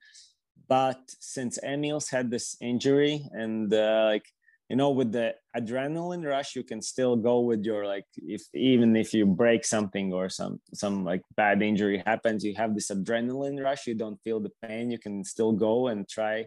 but 0.68 1.02
since 1.20 1.60
Emils 1.60 2.10
had 2.10 2.32
this 2.32 2.56
injury 2.62 3.28
and 3.34 3.74
uh, 3.74 4.06
like 4.06 4.28
you 4.72 4.78
know 4.78 4.92
with 4.92 5.12
the 5.12 5.36
adrenaline 5.58 6.26
rush 6.26 6.56
you 6.56 6.64
can 6.64 6.82
still 6.82 7.18
go 7.18 7.42
with 7.42 7.66
your 7.66 7.86
like 7.86 8.06
if 8.16 8.44
even 8.54 8.96
if 8.96 9.14
you 9.14 9.26
break 9.26 9.66
something 9.66 10.14
or 10.14 10.30
some 10.30 10.62
some 10.74 11.04
like 11.04 11.22
bad 11.36 11.62
injury 11.62 12.02
happens 12.06 12.42
you 12.42 12.56
have 12.56 12.74
this 12.74 12.90
adrenaline 12.90 13.62
rush 13.62 13.86
you 13.86 13.94
don't 13.94 14.24
feel 14.24 14.40
the 14.40 14.54
pain 14.64 14.90
you 14.90 14.98
can 14.98 15.26
still 15.26 15.52
go 15.52 15.90
and 15.90 16.08
try 16.08 16.36
a 16.38 16.46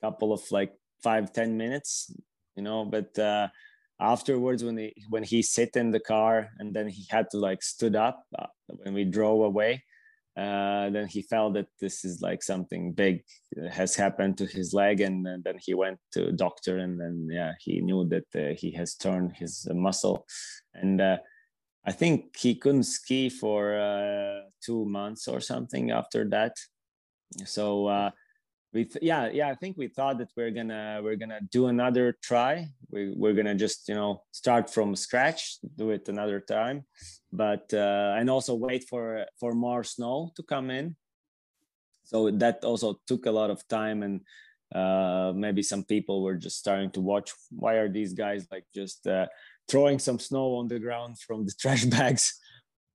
couple 0.00 0.32
of 0.32 0.40
like 0.52 0.72
five 1.02 1.32
ten 1.32 1.56
minutes 1.56 2.14
you 2.54 2.62
know 2.62 2.84
but 2.84 3.18
uh 3.18 3.48
afterwards 3.98 4.62
when 4.62 4.76
he 4.78 4.94
when 5.08 5.24
he 5.24 5.42
sit 5.42 5.74
in 5.74 5.90
the 5.90 6.04
car 6.14 6.50
and 6.60 6.72
then 6.72 6.86
he 6.86 7.04
had 7.10 7.26
to 7.28 7.38
like 7.38 7.60
stood 7.60 7.96
up 7.96 8.22
uh, 8.38 8.46
when 8.68 8.94
we 8.94 9.02
drove 9.02 9.40
away 9.42 9.82
uh, 10.36 10.90
then 10.90 11.06
he 11.06 11.22
felt 11.22 11.54
that 11.54 11.68
this 11.80 12.04
is 12.04 12.20
like 12.20 12.42
something 12.42 12.92
big 12.92 13.22
has 13.70 13.94
happened 13.94 14.36
to 14.36 14.46
his 14.46 14.74
leg 14.74 15.00
and, 15.00 15.26
uh, 15.26 15.36
then 15.44 15.56
he 15.60 15.74
went 15.74 15.98
to 16.12 16.32
doctor 16.32 16.78
and 16.78 17.00
then 17.00 17.28
yeah 17.30 17.52
he 17.60 17.80
knew 17.80 18.04
that 18.08 18.26
uh, 18.34 18.54
he 18.58 18.72
has 18.72 18.94
torn 18.94 19.30
his 19.30 19.66
muscle. 19.72 20.26
And 20.74 21.00
uh, 21.00 21.18
i 21.86 21.92
think 21.92 22.36
he 22.36 22.54
couldn't 22.54 22.84
ski 22.84 23.28
for 23.28 23.78
uh, 23.78 24.40
two 24.64 24.84
months 24.86 25.28
or 25.28 25.40
something 25.40 25.90
after 25.90 26.28
that. 26.30 26.56
So 27.44 27.86
uh, 27.86 28.10
we 28.74 28.84
th- 28.84 29.02
yeah 29.02 29.30
yeah 29.32 29.48
i 29.48 29.54
think 29.54 29.76
we 29.78 29.86
thought 29.86 30.18
that 30.18 30.30
we're 30.36 30.50
gonna 30.50 31.00
we're 31.02 31.16
gonna 31.16 31.40
do 31.50 31.68
another 31.68 32.16
try. 32.22 32.68
We, 32.90 33.14
we're 33.16 33.32
gonna 33.32 33.54
just 33.54 33.88
you 33.88 33.94
know 33.94 34.22
start 34.32 34.68
from 34.68 34.96
scratch 34.96 35.58
do 35.76 35.90
it 35.90 36.08
another 36.08 36.40
time. 36.40 36.84
But 37.32 37.72
uh, 37.72 38.14
and 38.18 38.28
also 38.28 38.54
wait 38.54 38.84
for 38.88 39.26
for 39.40 39.54
more 39.54 39.84
snow 39.84 40.32
to 40.36 40.42
come 40.42 40.70
in. 40.70 40.96
So 42.04 42.30
that 42.30 42.64
also 42.64 43.00
took 43.06 43.26
a 43.26 43.30
lot 43.30 43.50
of 43.50 43.66
time 43.68 44.02
and 44.02 44.20
uh, 44.74 45.32
maybe 45.34 45.62
some 45.62 45.84
people 45.84 46.22
were 46.22 46.36
just 46.36 46.58
starting 46.58 46.90
to 46.90 47.00
watch 47.00 47.32
why 47.50 47.74
are 47.74 47.88
these 47.88 48.12
guys 48.12 48.46
like 48.50 48.66
just 48.74 49.06
uh, 49.06 49.26
throwing 49.68 49.98
some 49.98 50.18
snow 50.18 50.56
on 50.56 50.68
the 50.68 50.78
ground 50.78 51.18
from 51.18 51.46
the 51.46 51.52
trash 51.60 51.84
bags? 51.84 52.38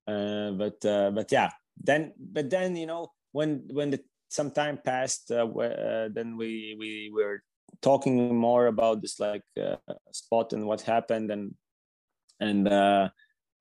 Uh, 0.07 0.51
but 0.51 0.83
uh, 0.85 1.11
but 1.11 1.31
yeah 1.31 1.49
then 1.81 2.13
but 2.17 2.49
then 2.49 2.75
you 2.75 2.85
know 2.85 3.11
when 3.31 3.63
when 3.71 3.89
the 3.89 4.01
some 4.29 4.51
time 4.51 4.79
passed 4.83 5.31
uh, 5.31 5.45
uh, 5.45 6.09
then 6.11 6.37
we 6.37 6.75
we 6.79 7.11
were 7.13 7.41
talking 7.81 8.35
more 8.35 8.67
about 8.67 9.01
this 9.01 9.19
like 9.19 9.43
uh, 9.61 9.75
spot 10.11 10.53
and 10.53 10.65
what 10.65 10.81
happened 10.81 11.31
and 11.31 11.53
and 12.39 12.67
uh 12.67 13.09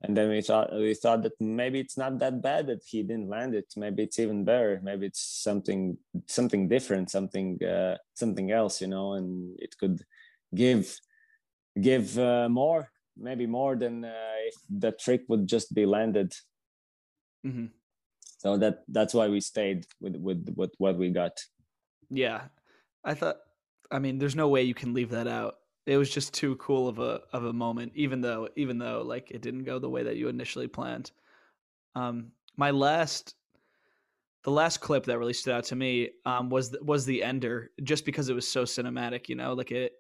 and 0.03 0.17
then 0.17 0.29
we 0.29 0.41
thought 0.41 0.73
we 0.73 0.95
thought 0.95 1.23
that 1.23 1.33
maybe 1.41 1.81
it's 1.81 1.97
not 1.97 2.19
that 2.21 2.41
bad 2.41 2.69
that 2.69 2.83
he 2.87 3.03
didn't 3.03 3.29
land 3.29 3.53
it. 3.53 3.67
Maybe 3.77 4.05
it's 4.05 4.21
even 4.21 4.45
better. 4.45 4.81
Maybe 4.81 5.07
it's 5.07 5.43
something 5.43 5.99
something 6.27 6.69
different 6.69 7.11
something 7.11 7.59
uh 7.65 7.97
something 8.15 8.53
else 8.53 8.81
you 8.81 8.87
know 8.87 9.15
and 9.15 9.59
it 9.59 9.75
could 9.77 10.01
give 10.55 10.97
give 11.81 12.17
uh, 12.17 12.49
more 12.49 12.91
maybe 13.17 13.47
more 13.47 13.75
than 13.75 14.05
uh, 14.05 14.37
if 14.47 14.55
the 14.71 14.93
trick 14.93 15.23
would 15.29 15.49
just 15.49 15.75
be 15.75 15.85
landed. 15.85 16.33
Hmm 17.43 17.67
so 18.39 18.57
that 18.57 18.85
that's 18.89 19.13
why 19.13 19.29
we 19.29 19.41
stayed 19.41 19.85
with 20.01 20.17
with 20.17 20.49
with 20.57 20.73
what 20.79 20.97
we 20.97 21.11
got 21.11 21.39
Yeah. 22.11 22.43
I 23.05 23.15
thought 23.15 23.37
I 23.91 23.99
mean, 23.99 24.19
there's 24.19 24.37
no 24.37 24.49
way 24.49 24.63
you 24.63 24.75
can 24.75 24.95
leave 24.95 25.11
that 25.11 25.27
out. 25.27 25.57
It 25.87 25.97
was 25.97 26.11
just 26.11 26.35
too 26.35 26.57
cool 26.57 26.89
of 26.89 26.99
a 26.99 27.21
of 27.33 27.45
a 27.45 27.53
moment, 27.53 27.93
even 27.95 28.21
though 28.21 28.49
even 28.57 28.79
though 28.79 29.03
like 29.03 29.31
it 29.31 29.43
didn't 29.43 29.65
go 29.65 29.79
the 29.79 29.91
way 29.91 30.03
that 30.05 30.17
you 30.17 30.29
initially 30.29 30.69
planned. 30.69 31.11
Um 31.95 32.33
my 32.57 32.71
last 32.71 33.35
the 34.45 34.51
last 34.51 34.79
clip 34.79 35.05
that 35.05 35.19
really 35.19 35.33
stood 35.33 35.55
out 35.55 35.65
to 35.65 35.77
me 35.77 36.11
um 36.25 36.49
was 36.49 36.71
the, 36.71 36.83
was 36.83 37.05
the 37.05 37.23
ender 37.23 37.71
just 37.83 38.05
because 38.05 38.29
it 38.29 38.35
was 38.35 38.49
so 38.49 38.65
cinematic, 38.65 39.29
you 39.29 39.35
know, 39.35 39.55
like 39.55 39.73
it 39.73 39.93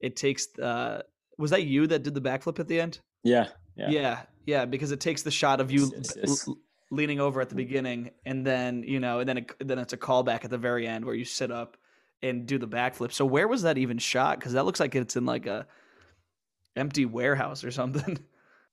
it 0.00 0.16
takes 0.16 0.58
uh 0.58 1.02
was 1.38 1.50
that 1.50 1.64
you 1.64 1.86
that 1.88 2.02
did 2.02 2.14
the 2.14 2.20
backflip 2.20 2.58
at 2.60 2.68
the 2.68 2.80
end? 2.80 3.00
yeah 3.24 3.48
Yeah. 3.76 3.90
Yeah. 3.90 4.22
yeah, 4.46 4.64
because 4.64 4.92
it 4.92 5.00
takes 5.00 5.22
the 5.22 5.30
shot 5.30 5.60
of 5.60 5.70
you 5.70 5.92
Yes, 5.96 6.16
yes, 6.16 6.16
yes. 6.16 6.48
Leaning 6.90 7.20
over 7.20 7.40
at 7.40 7.48
the 7.48 7.54
beginning, 7.54 8.10
and 8.24 8.46
then 8.46 8.82
you 8.82 9.00
know, 9.00 9.20
and 9.20 9.28
then 9.28 9.38
it, 9.38 9.52
then 9.60 9.78
it's 9.78 9.92
a 9.92 9.98
callback 9.98 10.44
at 10.44 10.50
the 10.50 10.58
very 10.58 10.86
end 10.86 11.04
where 11.04 11.14
you 11.14 11.24
sit 11.24 11.50
up 11.50 11.76
and 12.22 12.46
do 12.46 12.58
the 12.58 12.68
backflip. 12.68 13.12
So 13.12 13.24
where 13.24 13.48
was 13.48 13.62
that 13.62 13.78
even 13.78 13.98
shot? 13.98 14.38
Because 14.38 14.52
that 14.52 14.64
looks 14.64 14.80
like 14.80 14.94
it's 14.94 15.16
in 15.16 15.26
like 15.26 15.46
a 15.46 15.66
empty 16.76 17.04
warehouse 17.04 17.64
or 17.64 17.70
something. 17.70 18.18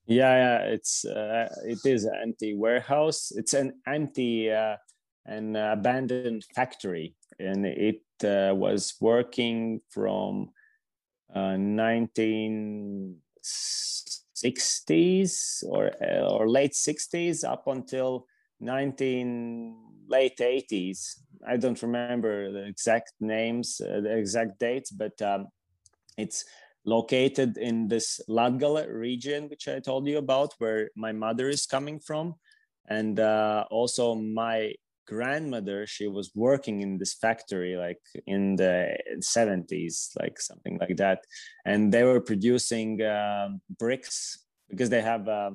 yeah 0.08 0.36
yeah 0.36 0.58
it's 0.66 1.06
uh, 1.06 1.48
it 1.64 1.80
is 1.86 2.06
an 2.06 2.16
empty 2.22 2.56
warehouse 2.56 3.32
it's 3.36 3.54
an 3.54 3.72
empty 3.88 4.52
uh, 4.52 4.76
an 5.26 5.56
abandoned 5.56 6.44
factory 6.56 7.16
and 7.40 7.66
it 7.66 8.02
uh, 8.24 8.54
was 8.54 8.96
working 9.00 9.80
from 9.90 10.50
uh, 11.34 11.56
1960s 14.44 15.64
or 15.70 15.92
or 16.30 16.50
late 16.50 16.74
60s 16.74 17.44
up 17.44 17.68
until 17.68 18.26
19 18.60 19.76
late 20.08 20.38
80s 20.38 21.20
i 21.48 21.58
don't 21.58 21.82
remember 21.82 22.52
the 22.52 22.66
exact 22.66 23.14
names 23.20 23.82
uh, 23.82 24.02
the 24.02 24.18
exact 24.18 24.60
dates 24.60 24.92
but 24.92 25.20
um, 25.22 25.48
it's 26.18 26.46
located 26.86 27.58
in 27.58 27.88
this 27.88 28.20
Latgale 28.28 28.88
region, 28.92 29.50
which 29.50 29.68
I 29.68 29.80
told 29.80 30.08
you 30.08 30.18
about, 30.18 30.54
where 30.58 30.90
my 30.96 31.12
mother 31.12 31.50
is 31.50 31.66
coming 31.66 32.00
from. 32.00 32.36
And 32.88 33.20
uh, 33.20 33.66
also 33.70 34.16
my 34.16 34.74
grandmother, 35.16 35.86
she 35.96 36.08
was 36.18 36.28
working 36.48 36.78
in 36.86 36.92
this 36.98 37.14
factory 37.26 37.74
like 37.86 38.04
in 38.36 38.56
the 38.56 38.78
70s, 39.38 39.96
like 40.22 40.40
something 40.50 40.76
like 40.84 40.98
that. 40.98 41.20
And 41.66 41.92
they 41.94 42.04
were 42.10 42.22
producing 42.32 42.90
um 43.18 43.50
bricks 43.82 44.18
because 44.70 44.90
they 44.94 45.02
have 45.12 45.24
uh, 45.28 45.52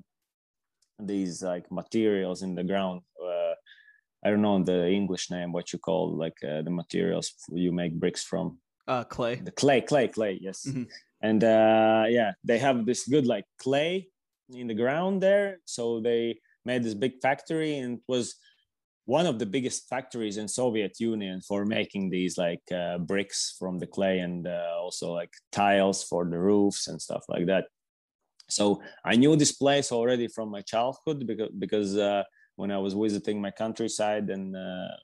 these 1.12 1.42
like 1.52 1.66
materials 1.70 2.38
in 2.46 2.54
the 2.58 2.64
ground. 2.70 3.00
Uh, 3.28 3.54
I 4.24 4.30
don't 4.30 4.42
know 4.46 4.62
the 4.72 4.82
English 5.00 5.30
name, 5.30 5.50
what 5.52 5.72
you 5.72 5.78
call 5.88 6.04
like 6.24 6.38
uh, 6.50 6.62
the 6.66 6.74
materials 6.82 7.26
you 7.64 7.72
make 7.72 7.92
bricks 8.02 8.24
from. 8.30 8.46
Uh, 8.88 9.04
Clay. 9.14 9.34
The 9.48 9.56
clay, 9.62 9.80
clay, 9.90 10.06
clay, 10.16 10.34
yes 10.46 10.58
Mhm. 10.68 10.86
and 11.28 11.40
uh 11.42 12.04
yeah 12.18 12.30
they 12.48 12.58
have 12.66 12.78
this 12.88 13.02
good 13.14 13.26
like 13.34 13.46
clay 13.64 13.92
in 14.60 14.66
the 14.70 14.78
ground 14.82 15.14
there 15.26 15.48
so 15.76 15.82
they 16.08 16.22
made 16.68 16.82
this 16.84 16.98
big 17.04 17.14
factory 17.26 17.72
and 17.82 17.92
it 17.98 18.04
was 18.14 18.26
one 19.06 19.26
of 19.26 19.38
the 19.38 19.46
biggest 19.46 19.88
factories 19.88 20.36
in 20.36 20.46
soviet 20.48 21.00
union 21.00 21.40
for 21.40 21.64
making 21.64 22.10
these 22.10 22.36
like 22.36 22.62
uh, 22.72 22.98
bricks 22.98 23.56
from 23.58 23.78
the 23.78 23.86
clay 23.86 24.18
and 24.18 24.46
uh, 24.46 24.76
also 24.78 25.12
like 25.12 25.32
tiles 25.50 26.04
for 26.04 26.24
the 26.24 26.38
roofs 26.38 26.88
and 26.88 27.00
stuff 27.00 27.24
like 27.28 27.46
that. 27.46 27.64
So 28.48 28.82
i 29.04 29.16
knew 29.16 29.34
this 29.36 29.52
place 29.52 29.90
already 29.90 30.28
from 30.28 30.50
my 30.50 30.62
childhood 30.62 31.26
because 31.26 31.50
because 31.58 31.96
uh, 31.96 32.22
when 32.56 32.70
i 32.70 32.78
was 32.78 32.94
visiting 32.94 33.40
my 33.40 33.50
countryside 33.50 34.30
and 34.30 34.56
uh, 34.56 34.94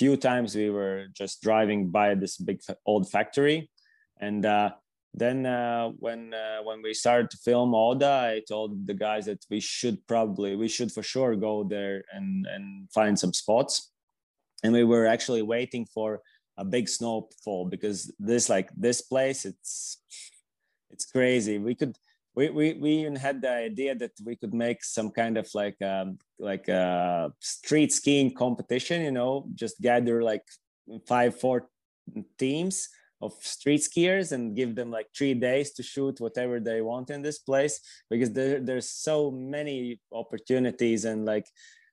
few 0.00 0.16
times 0.16 0.54
we 0.54 0.70
were 0.70 1.08
just 1.12 1.42
driving 1.42 1.90
by 1.90 2.14
this 2.14 2.38
big 2.38 2.60
old 2.86 3.10
factory. 3.10 3.70
And 4.18 4.46
uh, 4.46 4.70
then 5.14 5.44
uh, 5.44 5.88
when 5.98 6.32
uh, 6.32 6.62
when 6.62 6.82
we 6.82 6.94
started 6.94 7.30
to 7.30 7.36
film 7.38 7.74
Oda, 7.74 8.32
I 8.34 8.42
told 8.46 8.86
the 8.86 8.94
guys 8.94 9.26
that 9.26 9.44
we 9.50 9.60
should 9.60 10.06
probably 10.06 10.54
we 10.54 10.68
should 10.68 10.92
for 10.92 11.02
sure 11.02 11.34
go 11.34 11.64
there 11.64 12.04
and 12.12 12.46
and 12.46 12.90
find 12.92 13.18
some 13.18 13.32
spots, 13.32 13.90
and 14.62 14.72
we 14.72 14.84
were 14.84 15.06
actually 15.06 15.42
waiting 15.42 15.84
for 15.86 16.20
a 16.58 16.64
big 16.64 16.88
snowfall 16.88 17.66
because 17.66 18.12
this 18.18 18.48
like 18.48 18.70
this 18.76 19.00
place 19.02 19.44
it's 19.44 19.98
it's 20.90 21.06
crazy. 21.06 21.58
We 21.58 21.74
could 21.74 21.96
we 22.36 22.50
we, 22.50 22.74
we 22.74 22.90
even 22.90 23.16
had 23.16 23.42
the 23.42 23.50
idea 23.50 23.96
that 23.96 24.12
we 24.24 24.36
could 24.36 24.54
make 24.54 24.84
some 24.84 25.10
kind 25.10 25.36
of 25.36 25.48
like 25.54 25.80
um, 25.82 26.18
like 26.38 26.68
a 26.68 27.32
street 27.40 27.92
skiing 27.92 28.32
competition. 28.32 29.02
You 29.02 29.10
know, 29.10 29.48
just 29.56 29.80
gather 29.80 30.22
like 30.22 30.44
five 31.08 31.40
four 31.40 31.68
teams 32.38 32.88
of 33.22 33.32
street 33.40 33.80
skiers 33.80 34.32
and 34.32 34.56
give 34.56 34.74
them 34.74 34.90
like 34.90 35.06
three 35.16 35.34
days 35.34 35.72
to 35.72 35.82
shoot 35.82 36.20
whatever 36.20 36.58
they 36.58 36.80
want 36.80 37.10
in 37.10 37.22
this 37.22 37.38
place 37.38 37.80
because 38.08 38.32
there, 38.32 38.60
there's 38.60 38.88
so 38.88 39.30
many 39.30 40.00
opportunities 40.12 41.04
and 41.04 41.26
like 41.26 41.46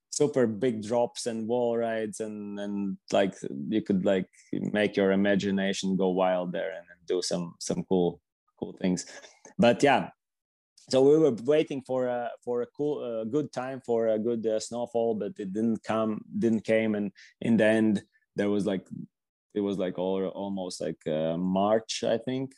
super 0.10 0.48
big 0.48 0.82
drops 0.82 1.26
and 1.28 1.48
wall 1.48 1.78
rides 1.78 2.20
and 2.22 2.60
and 2.60 2.98
like 3.12 3.36
you 3.68 3.82
could 3.82 4.06
like 4.06 4.28
make 4.54 4.96
your 4.96 5.12
imagination 5.12 5.96
go 5.96 6.10
wild 6.10 6.52
there 6.52 6.72
and, 6.78 6.86
and 6.92 7.02
do 7.08 7.22
some 7.22 7.56
some 7.60 7.84
cool 7.84 8.20
cool 8.58 8.74
things. 8.82 9.06
But 9.58 9.84
yeah. 9.84 10.10
So 10.90 11.02
we 11.02 11.18
were 11.18 11.36
waiting 11.44 11.82
for 11.82 12.08
a 12.08 12.32
for 12.44 12.62
a 12.62 12.68
cool 12.68 13.04
uh, 13.04 13.26
good 13.26 13.52
time 13.52 13.82
for 13.86 14.08
a 14.08 14.18
good 14.18 14.48
uh, 14.48 14.60
snowfall 14.60 15.16
but 15.16 15.34
it 15.38 15.52
didn't 15.52 15.84
come 15.84 16.22
didn't 16.40 16.64
came. 16.64 16.96
And 16.96 17.12
in 17.42 17.58
the 17.58 17.66
end 17.66 18.04
there 18.38 18.50
was 18.50 18.66
like 18.66 18.88
it 19.58 19.64
was 19.70 19.78
like 19.78 19.98
all, 19.98 20.26
almost 20.44 20.80
like 20.86 21.02
uh, 21.08 21.36
march 21.38 22.04
i 22.16 22.18
think 22.18 22.54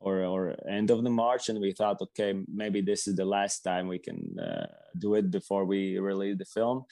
or 0.00 0.22
or 0.24 0.56
end 0.68 0.90
of 0.90 1.02
the 1.02 1.10
march 1.10 1.48
and 1.48 1.60
we 1.60 1.72
thought 1.72 2.00
okay 2.00 2.32
maybe 2.62 2.80
this 2.80 3.06
is 3.08 3.14
the 3.16 3.24
last 3.24 3.60
time 3.60 3.88
we 3.88 3.98
can 3.98 4.20
uh, 4.38 4.66
do 4.98 5.14
it 5.14 5.30
before 5.30 5.64
we 5.64 5.98
release 5.98 6.38
the 6.38 6.44
film. 6.44 6.84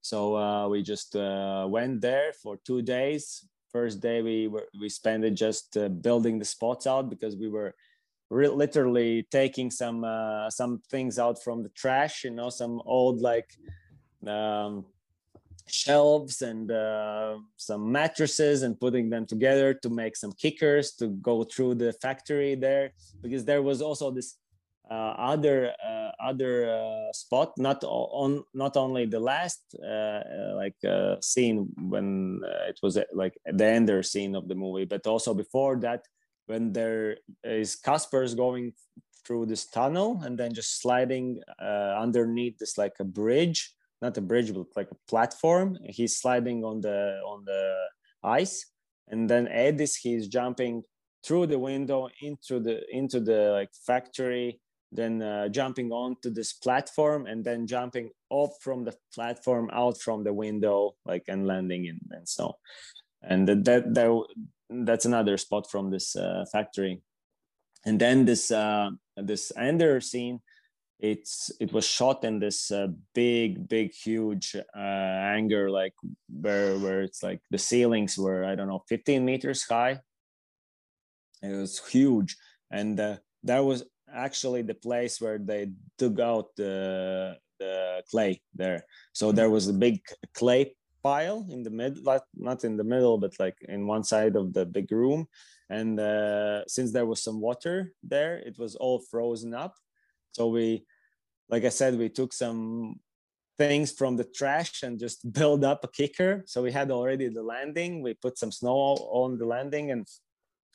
So 0.00 0.36
uh, 0.36 0.68
we 0.68 0.82
just 0.82 1.14
uh, 1.14 1.66
went 1.68 2.00
there 2.00 2.32
for 2.32 2.58
two 2.64 2.82
days. 2.82 3.46
First 3.70 4.00
day 4.00 4.20
we 4.20 4.48
were 4.48 4.66
we 4.80 4.88
spent 4.88 5.24
it 5.24 5.34
just 5.34 5.76
building 6.02 6.38
the 6.38 6.44
spots 6.44 6.86
out 6.86 7.08
because 7.08 7.36
we 7.36 7.48
were 7.48 7.74
re- 8.28 8.48
literally 8.48 9.26
taking 9.30 9.70
some 9.70 10.04
uh, 10.04 10.50
some 10.50 10.82
things 10.90 11.18
out 11.18 11.42
from 11.42 11.62
the 11.62 11.70
trash 11.70 12.24
you 12.24 12.30
know 12.30 12.50
some 12.50 12.82
old 12.84 13.22
like 13.22 13.50
um, 14.26 14.84
shelves 15.66 16.42
and 16.42 16.70
uh, 16.70 17.38
some 17.56 17.90
mattresses 17.90 18.62
and 18.62 18.78
putting 18.78 19.10
them 19.10 19.26
together 19.26 19.74
to 19.74 19.90
make 19.90 20.16
some 20.16 20.32
kickers 20.32 20.92
to 20.92 21.08
go 21.08 21.44
through 21.44 21.74
the 21.74 21.92
factory 21.94 22.54
there. 22.54 22.92
Because 23.22 23.44
there 23.44 23.62
was 23.62 23.80
also 23.80 24.10
this 24.10 24.36
uh, 24.90 25.14
other 25.16 25.72
uh, 25.82 26.10
other 26.20 26.68
uh, 26.68 27.12
spot 27.12 27.56
not 27.56 27.82
on 27.84 28.42
not 28.52 28.76
only 28.76 29.06
the 29.06 29.18
last 29.18 29.62
uh, 29.82 29.86
uh, 29.86 30.54
like 30.56 30.76
scene 31.22 31.68
when 31.78 32.40
it 32.68 32.78
was 32.82 32.98
like 33.14 33.32
the 33.46 33.64
ender 33.64 34.02
scene 34.02 34.34
of 34.34 34.48
the 34.48 34.54
movie 34.54 34.84
but 34.84 35.06
also 35.06 35.32
before 35.32 35.76
that 35.76 36.02
when 36.46 36.72
there 36.72 37.16
is 37.44 37.76
Casper's 37.76 38.34
going 38.34 38.72
through 39.24 39.46
this 39.46 39.66
tunnel 39.66 40.20
and 40.24 40.36
then 40.36 40.52
just 40.52 40.82
sliding 40.82 41.40
underneath 41.60 42.58
this 42.58 42.76
like 42.76 42.96
a 42.98 43.04
bridge, 43.04 43.72
not 44.02 44.18
a 44.18 44.20
bridge, 44.20 44.52
but 44.52 44.66
like 44.76 44.90
a 44.90 44.96
platform. 45.08 45.78
He's 45.84 46.18
sliding 46.18 46.64
on 46.64 46.80
the 46.80 47.20
on 47.26 47.44
the 47.44 47.74
ice, 48.22 48.66
and 49.08 49.28
then 49.30 49.46
Edis 49.46 49.96
he's 50.02 50.28
jumping 50.28 50.82
through 51.24 51.46
the 51.46 51.58
window 51.58 52.08
into 52.20 52.60
the 52.60 52.82
into 52.90 53.20
the 53.20 53.52
like 53.52 53.70
factory 53.86 54.60
then 54.94 55.22
uh, 55.22 55.48
jumping 55.48 55.90
onto 55.90 56.28
this 56.28 56.52
platform 56.52 57.24
and 57.24 57.42
then 57.42 57.66
jumping 57.66 58.10
off 58.28 58.50
from 58.60 58.84
the 58.84 58.94
platform 59.14 59.70
out 59.72 59.96
from 59.98 60.22
the 60.22 60.32
window 60.32 60.94
like 61.06 61.24
and 61.28 61.46
landing 61.46 61.86
in, 61.86 61.98
in 62.14 62.26
snow 62.26 62.54
and 63.22 63.48
that 63.48 63.64
that, 63.64 63.94
that 63.94 64.10
that's 64.72 65.04
another 65.04 65.36
spot 65.36 65.70
from 65.70 65.90
this 65.90 66.16
uh, 66.16 66.44
factory. 66.50 67.02
And 67.84 68.00
then 68.00 68.24
this 68.24 68.50
uh, 68.50 68.90
this 69.16 69.52
ender 69.56 70.00
scene 70.00 70.40
it's 71.02 71.50
it 71.60 71.72
was 71.72 71.84
shot 71.84 72.24
in 72.24 72.38
this 72.38 72.70
uh, 72.70 72.86
big 73.12 73.68
big 73.68 73.92
huge 73.92 74.54
uh, 74.54 74.78
hangar 74.78 75.68
like 75.68 75.94
where 76.30 76.78
where 76.78 77.02
it's 77.02 77.22
like 77.22 77.40
the 77.50 77.58
ceilings 77.58 78.16
were 78.16 78.44
i 78.44 78.54
don't 78.54 78.68
know 78.68 78.84
15 78.88 79.24
meters 79.24 79.64
high. 79.64 80.00
It 81.42 81.56
was 81.56 81.80
huge. 81.88 82.36
And 82.70 82.98
uh, 82.98 83.16
that 83.44 83.60
was 83.60 83.84
actually 84.14 84.62
the 84.62 84.74
place 84.74 85.20
where 85.20 85.38
they 85.38 85.72
dug 85.98 86.20
out 86.20 86.54
the 86.56 87.36
the 87.58 88.02
clay 88.10 88.40
there. 88.54 88.84
So 89.12 89.32
there 89.32 89.50
was 89.50 89.68
a 89.68 89.72
big 89.72 90.00
clay 90.34 90.74
pile 91.02 91.46
in 91.50 91.62
the 91.64 91.70
middle 91.70 92.20
not 92.36 92.62
in 92.62 92.76
the 92.76 92.84
middle 92.84 93.18
but 93.18 93.34
like 93.40 93.56
in 93.68 93.88
one 93.88 94.04
side 94.04 94.36
of 94.36 94.52
the 94.52 94.64
big 94.64 94.90
room. 94.92 95.26
And 95.68 95.98
uh, 95.98 96.66
since 96.66 96.92
there 96.92 97.06
was 97.06 97.22
some 97.22 97.40
water 97.40 97.92
there 98.02 98.38
it 98.38 98.58
was 98.58 98.76
all 98.76 99.00
frozen 99.10 99.54
up. 99.54 99.74
So 100.32 100.48
we 100.48 100.86
like 101.52 101.64
i 101.64 101.68
said 101.68 101.96
we 101.96 102.08
took 102.08 102.32
some 102.32 102.96
things 103.58 103.92
from 103.92 104.16
the 104.16 104.24
trash 104.24 104.82
and 104.82 104.98
just 104.98 105.30
build 105.38 105.64
up 105.64 105.84
a 105.84 105.88
kicker. 105.88 106.42
So 106.46 106.62
we 106.62 106.72
had 106.72 106.90
already 106.90 107.28
the 107.28 107.42
landing. 107.42 108.02
We 108.02 108.14
put 108.14 108.38
some 108.38 108.52
snow 108.52 108.96
on 109.22 109.38
the 109.38 109.46
landing. 109.46 109.90
And 109.90 110.06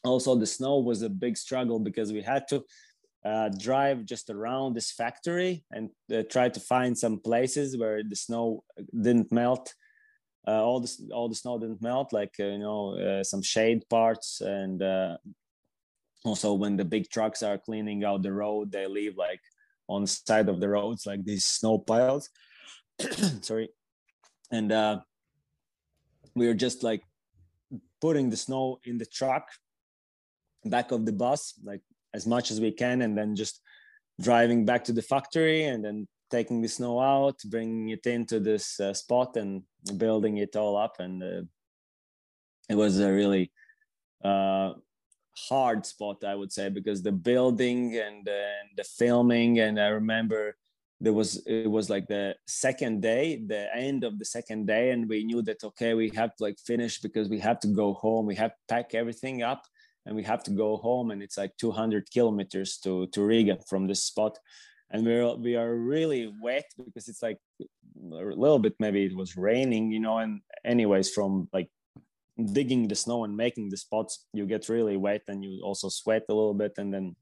also 0.04 0.36
the 0.36 0.46
snow 0.46 0.80
was 0.80 1.02
a 1.02 1.10
big 1.10 1.38
struggle 1.38 1.80
because 1.80 2.14
we 2.14 2.22
had 2.22 2.48
to 2.50 2.64
uh, 3.26 3.50
drive 3.50 4.06
just 4.06 4.30
around 4.30 4.74
this 4.74 4.92
factory 4.92 5.66
and 5.72 5.90
uh, 6.14 6.24
try 6.30 6.48
to 6.50 6.60
find 6.60 6.98
some 6.98 7.20
places 7.20 7.78
where 7.78 8.02
the 8.04 8.16
snow 8.16 8.64
didn't 9.06 9.32
melt. 9.32 9.74
Uh, 10.48 10.64
all 10.64 10.80
the 10.80 10.90
all 11.14 11.28
the 11.28 11.36
snow 11.36 11.60
didn't 11.60 11.82
melt, 11.82 12.14
like 12.14 12.34
uh, 12.40 12.46
you 12.46 12.60
know 12.60 12.98
uh, 12.98 13.22
some 13.22 13.42
shade 13.42 13.84
parts, 13.90 14.40
and 14.40 14.82
also 16.24 16.54
when 16.54 16.78
the 16.78 16.86
big 16.86 17.10
trucks 17.10 17.44
are 17.44 17.58
cleaning 17.58 18.06
out 18.06 18.24
the 18.24 18.32
road, 18.32 18.72
they 18.72 18.88
leave 18.88 19.18
like 19.18 19.42
on 19.88 20.06
side 20.06 20.50
of 20.50 20.60
the 20.60 20.70
roads 20.70 21.06
like 21.06 21.24
these 21.24 21.46
snow 21.46 21.78
piles. 21.78 22.30
Sorry, 23.42 23.70
and 24.52 24.72
uh, 24.72 25.00
we 26.36 26.48
are 26.48 26.54
just 26.54 26.84
like 26.84 27.04
putting 28.02 28.30
the 28.30 28.38
snow 28.38 28.80
in 28.86 28.98
the 28.98 29.06
truck 29.06 29.48
back 30.66 30.92
of 30.92 31.06
the 31.06 31.14
bus 31.14 31.54
like 31.64 31.82
as 32.14 32.28
much 32.28 32.52
as 32.52 32.60
we 32.60 32.72
can 32.72 33.02
and 33.02 33.18
then 33.18 33.36
just 33.36 33.62
driving 34.22 34.66
back 34.66 34.84
to 34.84 34.94
the 34.94 35.02
factory 35.02 35.64
and 35.64 35.84
then 35.84 36.08
taking 36.30 36.62
the 36.62 36.68
snow 36.68 37.00
out, 37.00 37.40
bringing 37.46 37.90
it 37.90 38.06
into 38.06 38.40
this 38.40 38.80
uh, 38.80 38.94
spot, 38.94 39.38
and 39.38 39.64
building 39.98 40.38
it 40.38 40.56
all 40.56 40.76
up. 40.76 40.96
And 41.00 41.24
uh, 41.24 41.42
it 42.70 42.76
was 42.76 43.00
a 43.00 43.12
really 43.12 43.52
uh, 44.24 44.74
hard 45.50 45.86
spot, 45.86 46.24
I 46.24 46.36
would 46.36 46.52
say, 46.52 46.70
because 46.70 47.02
the 47.02 47.12
building 47.12 47.96
and, 47.98 48.28
and 48.28 48.70
the 48.76 48.84
filming, 48.84 49.60
and 49.60 49.80
I 49.80 49.88
remember 49.88 50.56
there 51.00 51.14
was 51.14 51.46
it 51.46 51.68
was 51.68 51.90
like 51.90 52.08
the 52.08 52.36
second 52.48 53.02
day 53.02 53.40
the 53.46 53.68
end 53.76 54.04
of 54.04 54.18
the 54.18 54.26
second 54.26 54.66
day 54.66 54.90
and 54.90 55.08
we 55.08 55.24
knew 55.24 55.44
that 55.44 55.64
okay 55.64 55.94
we 55.94 56.10
have 56.10 56.36
to 56.36 56.44
like 56.44 56.58
finish 56.58 57.00
because 57.00 57.30
we 57.30 57.40
have 57.40 57.60
to 57.60 57.68
go 57.68 57.94
home. 57.94 58.26
We 58.26 58.36
have 58.36 58.52
to 58.52 58.62
pack 58.68 58.96
everything 58.96 59.44
up 59.44 59.64
and 60.06 60.16
we 60.16 60.24
have 60.24 60.42
to 60.44 60.52
go 60.52 60.78
home 60.78 61.12
and 61.12 61.22
it's 61.22 61.38
like 61.38 61.56
200 61.58 62.10
kilometers 62.12 62.78
to 62.80 63.08
to 63.08 63.22
riga 63.24 63.60
from 63.70 63.88
this 63.88 64.04
spot. 64.04 64.40
And 64.90 65.06
we're 65.06 65.36
we 65.36 65.56
are 65.56 65.76
really 65.76 66.34
wet 66.42 66.66
because 66.84 67.08
it's 67.10 67.22
like 67.22 67.38
a 67.60 68.26
little 68.44 68.60
bit 68.60 68.76
maybe 68.80 69.06
it 69.06 69.16
was 69.16 69.38
raining 69.38 69.92
you 69.92 70.00
know 70.00 70.18
and 70.18 70.42
anyways 70.66 71.12
from 71.12 71.50
like 71.54 71.70
digging 72.38 72.88
the 72.88 72.96
snow 72.96 73.24
and 73.24 73.36
making 73.36 73.70
the 73.70 73.78
spots 73.78 74.26
you 74.34 74.46
get 74.46 74.70
really 74.70 74.98
wet 74.98 75.24
and 75.28 75.44
you 75.44 75.62
also 75.64 75.90
sweat 75.90 76.24
a 76.30 76.34
little 76.34 76.54
bit 76.54 76.74
and 76.78 76.94
then 76.94 77.16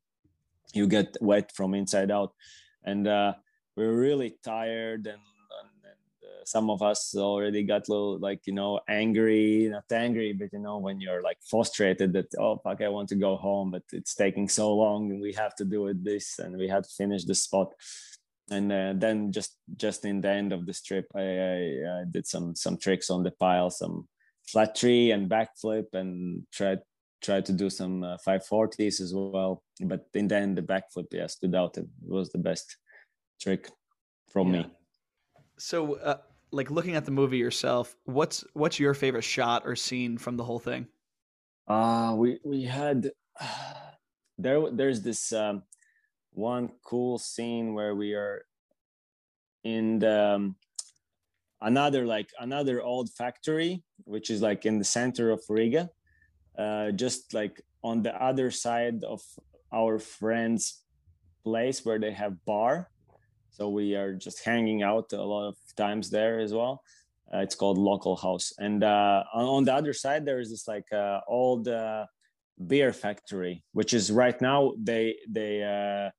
you 0.73 0.87
get 0.87 1.15
wet 1.21 1.51
from 1.55 1.73
inside 1.73 2.11
out. 2.11 2.33
And 2.83 3.07
uh, 3.07 3.33
we're 3.75 3.93
really 3.93 4.37
tired 4.43 5.07
and 5.07 5.21
some 6.45 6.69
of 6.69 6.81
us 6.81 7.15
already 7.15 7.63
got 7.63 7.87
a 7.87 7.91
little 7.91 8.19
like 8.19 8.41
you 8.45 8.53
know 8.53 8.79
angry 8.87 9.67
not 9.69 9.91
angry 9.91 10.31
but 10.31 10.49
you 10.53 10.59
know 10.59 10.77
when 10.77 11.01
you're 11.01 11.21
like 11.21 11.37
frustrated 11.49 12.13
that 12.13 12.27
oh 12.39 12.57
fuck 12.57 12.81
i 12.81 12.87
want 12.87 13.09
to 13.09 13.15
go 13.15 13.35
home 13.35 13.71
but 13.71 13.83
it's 13.91 14.13
taking 14.13 14.47
so 14.47 14.73
long 14.73 15.11
and 15.11 15.19
we 15.19 15.33
have 15.33 15.55
to 15.55 15.65
do 15.65 15.87
it 15.87 16.03
this 16.03 16.39
and 16.39 16.55
we 16.55 16.67
have 16.67 16.83
to 16.83 16.89
finish 16.89 17.25
the 17.25 17.35
spot. 17.35 17.73
And 18.51 18.71
uh, 18.71 18.93
then 18.95 19.31
just 19.31 19.57
just 19.75 20.05
in 20.05 20.21
the 20.21 20.29
end 20.29 20.53
of 20.53 20.67
the 20.67 20.73
trip 20.73 21.07
I, 21.15 21.21
I, 21.21 22.01
I 22.01 22.03
did 22.09 22.27
some 22.27 22.55
some 22.55 22.77
tricks 22.77 23.09
on 23.09 23.23
the 23.23 23.31
pile 23.31 23.71
some 23.71 24.07
flat 24.47 24.75
tree 24.75 25.11
and 25.11 25.29
backflip 25.29 25.93
and 25.93 26.43
tried 26.51 26.79
tried 27.21 27.45
to 27.45 27.53
do 27.53 27.69
some 27.69 28.03
uh, 28.03 28.17
540s 28.27 29.01
as 29.01 29.13
well 29.13 29.63
but 29.81 30.05
in 30.13 30.27
the 30.27 30.35
end 30.35 30.57
the 30.57 30.61
backflip 30.61 31.07
yeah 31.11 31.25
stood 31.27 31.55
out 31.55 31.77
it 31.77 31.87
was 32.05 32.29
the 32.29 32.37
best 32.37 32.77
trick 33.41 33.69
from 34.27 34.53
yeah. 34.53 34.61
me 34.61 34.71
so 35.57 35.95
uh, 35.95 36.17
like 36.51 36.71
looking 36.71 36.95
at 36.95 37.05
the 37.05 37.11
movie 37.11 37.37
yourself, 37.37 37.95
what's 38.05 38.43
what's 38.53 38.79
your 38.79 38.93
favorite 38.93 39.23
shot 39.23 39.63
or 39.65 39.75
scene 39.75 40.17
from 40.17 40.37
the 40.37 40.43
whole 40.43 40.59
thing? 40.59 40.87
Uh 41.67 42.15
we 42.17 42.39
we 42.43 42.63
had 42.63 43.11
uh, 43.39 43.47
there 44.37 44.71
there's 44.71 45.01
this 45.01 45.31
um, 45.31 45.63
one 46.31 46.69
cool 46.83 47.17
scene 47.17 47.73
where 47.73 47.95
we 47.95 48.13
are 48.13 48.45
in 49.63 49.99
the 49.99 50.35
um, 50.35 50.55
another 51.61 52.05
like 52.05 52.29
another 52.39 52.81
old 52.81 53.09
factory 53.11 53.83
which 54.03 54.29
is 54.29 54.41
like 54.41 54.65
in 54.65 54.77
the 54.77 54.83
center 54.83 55.31
of 55.31 55.41
Riga 55.49 55.89
uh, 56.57 56.91
just 56.91 57.33
like 57.33 57.61
on 57.83 58.01
the 58.01 58.13
other 58.23 58.51
side 58.51 59.03
of 59.03 59.21
our 59.73 59.99
friend's 59.99 60.81
place 61.43 61.85
where 61.85 61.99
they 61.99 62.11
have 62.11 62.43
bar. 62.45 62.89
So 63.51 63.69
we 63.69 63.95
are 63.95 64.13
just 64.13 64.43
hanging 64.43 64.83
out 64.83 65.13
a 65.13 65.21
lot 65.21 65.47
of 65.47 65.55
times 65.77 66.09
there 66.09 66.39
as 66.39 66.53
well. 66.53 66.81
Uh, 67.33 67.39
it's 67.39 67.55
called 67.55 67.77
local 67.77 68.15
house. 68.15 68.53
And 68.57 68.83
uh, 68.83 69.23
on, 69.33 69.63
the 69.63 69.73
other 69.73 69.93
side 69.93 70.25
there 70.25 70.39
is 70.39 70.49
this 70.49 70.67
like 70.67 70.91
uh, 70.91 71.19
old 71.27 71.67
uh, 71.67 72.05
beer 72.67 72.93
factory, 72.93 73.63
which 73.73 73.93
is 73.93 74.11
right 74.11 74.39
now 74.41 74.73
they 74.77 75.15
they 75.29 75.63
uh, 75.63 76.09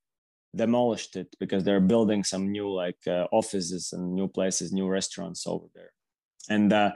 demolished 0.57 1.17
it 1.17 1.35
because 1.39 1.65
they're 1.65 1.81
building 1.81 2.25
some 2.25 2.51
new 2.51 2.73
like 2.73 2.99
uh, 3.07 3.27
offices 3.33 3.93
and 3.93 4.15
new 4.15 4.29
places, 4.29 4.73
new 4.73 4.89
restaurants 4.89 5.47
over 5.47 5.67
there. 5.75 5.93
And 6.49 6.73
uh, 6.73 6.93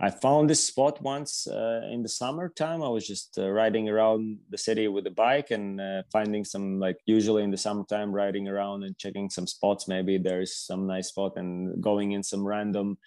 I 0.00 0.10
found 0.10 0.50
this 0.50 0.66
spot 0.66 1.00
once 1.00 1.46
uh, 1.46 1.82
in 1.90 2.02
the 2.02 2.08
summertime. 2.08 2.82
I 2.82 2.88
was 2.88 3.06
just 3.06 3.38
uh, 3.38 3.48
riding 3.50 3.88
around 3.88 4.38
the 4.50 4.58
city 4.58 4.88
with 4.88 5.06
a 5.06 5.10
bike 5.10 5.52
and 5.52 5.80
uh, 5.80 6.02
finding 6.10 6.44
some 6.44 6.80
like 6.80 6.98
usually 7.06 7.44
in 7.44 7.52
the 7.52 7.56
summertime 7.56 8.12
riding 8.12 8.48
around 8.48 8.82
and 8.82 8.98
checking 8.98 9.30
some 9.30 9.46
spots. 9.46 9.86
Maybe 9.86 10.18
there's 10.18 10.56
some 10.56 10.86
nice 10.88 11.08
spot 11.08 11.36
and 11.36 11.80
going 11.80 12.12
in 12.12 12.22
some 12.22 12.44
random 12.44 12.98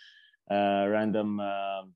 uh, 0.49 0.86
random 0.88 1.40
um, 1.40 1.94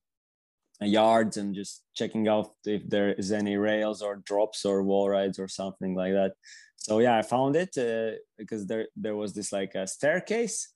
yards 0.87 1.37
and 1.37 1.53
just 1.53 1.83
checking 1.93 2.27
out 2.27 2.51
if 2.65 2.87
there 2.89 3.13
is 3.13 3.31
any 3.31 3.57
rails 3.57 4.01
or 4.01 4.17
drops 4.25 4.65
or 4.65 4.83
wall 4.83 5.09
rides 5.09 5.39
or 5.39 5.47
something 5.47 5.95
like 5.95 6.13
that. 6.13 6.33
So 6.77 6.99
yeah 6.99 7.17
i 7.17 7.21
found 7.21 7.55
it 7.55 7.77
uh, 7.77 8.17
because 8.37 8.65
there 8.65 8.87
there 8.95 9.15
was 9.15 9.33
this 9.33 9.51
like 9.51 9.75
a 9.75 9.85
staircase 9.85 10.73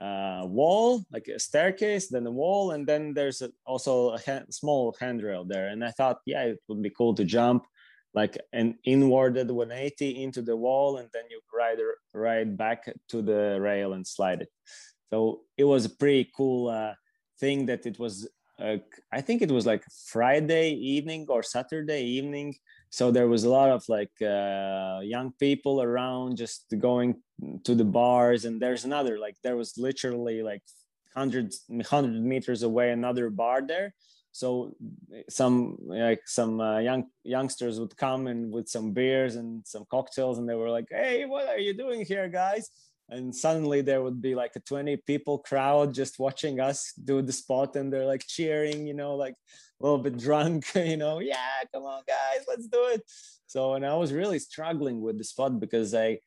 uh, 0.00 0.42
wall 0.44 1.04
like 1.12 1.28
a 1.28 1.38
staircase 1.38 2.08
then 2.08 2.26
a 2.26 2.30
wall 2.30 2.70
and 2.70 2.86
then 2.86 3.12
there's 3.12 3.42
a, 3.42 3.50
also 3.66 4.10
a 4.10 4.20
hand, 4.20 4.46
small 4.50 4.96
handrail 5.00 5.44
there. 5.44 5.68
And 5.68 5.84
i 5.84 5.90
thought 5.90 6.18
yeah 6.24 6.42
it 6.44 6.58
would 6.68 6.82
be 6.82 6.90
cool 6.90 7.14
to 7.14 7.24
jump 7.24 7.66
like 8.14 8.38
an 8.52 8.78
inwarded 8.84 9.50
180 9.50 10.22
into 10.22 10.42
the 10.42 10.56
wall 10.56 10.98
and 10.98 11.08
then 11.12 11.24
you 11.30 11.40
ride 11.54 11.78
ride 12.14 12.56
back 12.56 12.92
to 13.08 13.22
the 13.22 13.58
rail 13.60 13.92
and 13.92 14.06
slide 14.06 14.42
it. 14.42 14.48
So 15.12 15.42
it 15.56 15.64
was 15.64 15.84
a 15.84 15.90
pretty 15.90 16.30
cool 16.36 16.68
uh, 16.68 16.94
thing 17.38 17.66
that 17.66 17.86
it 17.86 17.98
was 17.98 18.28
uh, 18.60 18.76
I 19.12 19.20
think 19.20 19.42
it 19.42 19.50
was 19.50 19.66
like 19.66 19.84
Friday 20.06 20.70
evening 20.72 21.26
or 21.28 21.42
Saturday 21.42 22.02
evening. 22.02 22.54
So 22.90 23.10
there 23.10 23.28
was 23.28 23.44
a 23.44 23.50
lot 23.50 23.70
of 23.70 23.88
like 23.88 24.12
uh, 24.20 25.00
young 25.02 25.32
people 25.38 25.80
around 25.82 26.36
just 26.36 26.66
going 26.78 27.16
to 27.64 27.74
the 27.74 27.84
bars. 27.84 28.44
And 28.44 28.60
there's 28.60 28.84
another, 28.84 29.18
like, 29.18 29.36
there 29.42 29.56
was 29.56 29.78
literally 29.78 30.42
like 30.42 30.62
hundreds, 31.14 31.64
hundred 31.86 32.22
meters 32.22 32.62
away, 32.62 32.90
another 32.90 33.30
bar 33.30 33.62
there. 33.66 33.94
So 34.32 34.76
some 35.28 35.76
like 35.80 36.20
some 36.26 36.60
uh, 36.60 36.78
young 36.78 37.06
youngsters 37.24 37.80
would 37.80 37.96
come 37.96 38.28
and 38.28 38.52
with 38.52 38.68
some 38.68 38.92
beers 38.92 39.34
and 39.34 39.66
some 39.66 39.84
cocktails, 39.90 40.38
and 40.38 40.48
they 40.48 40.54
were 40.54 40.70
like, 40.70 40.86
"Hey, 40.88 41.24
what 41.24 41.48
are 41.48 41.58
you 41.58 41.74
doing 41.74 42.04
here, 42.04 42.28
guys?" 42.28 42.70
And 43.10 43.34
suddenly 43.34 43.80
there 43.82 44.02
would 44.02 44.22
be 44.22 44.34
like 44.34 44.52
a 44.56 44.60
20 44.60 44.96
people 44.98 45.38
crowd 45.38 45.92
just 45.92 46.18
watching 46.18 46.60
us 46.60 46.92
do 47.04 47.20
the 47.22 47.32
spot 47.32 47.76
and 47.76 47.92
they're 47.92 48.06
like 48.06 48.24
cheering 48.26 48.86
you 48.86 48.94
know 48.94 49.14
like 49.14 49.34
a 49.34 49.82
little 49.82 49.98
bit 49.98 50.16
drunk 50.18 50.64
you 50.74 50.96
know 50.96 51.18
yeah 51.18 51.58
come 51.74 51.84
on 51.84 52.02
guys 52.06 52.44
let's 52.48 52.66
do 52.66 52.84
it. 52.94 53.02
So 53.46 53.74
and 53.74 53.84
i 53.84 53.94
was 53.94 54.12
really 54.12 54.38
struggling 54.38 55.00
with 55.00 55.18
the 55.18 55.24
spot 55.24 55.58
because 55.58 55.94
i 55.94 56.18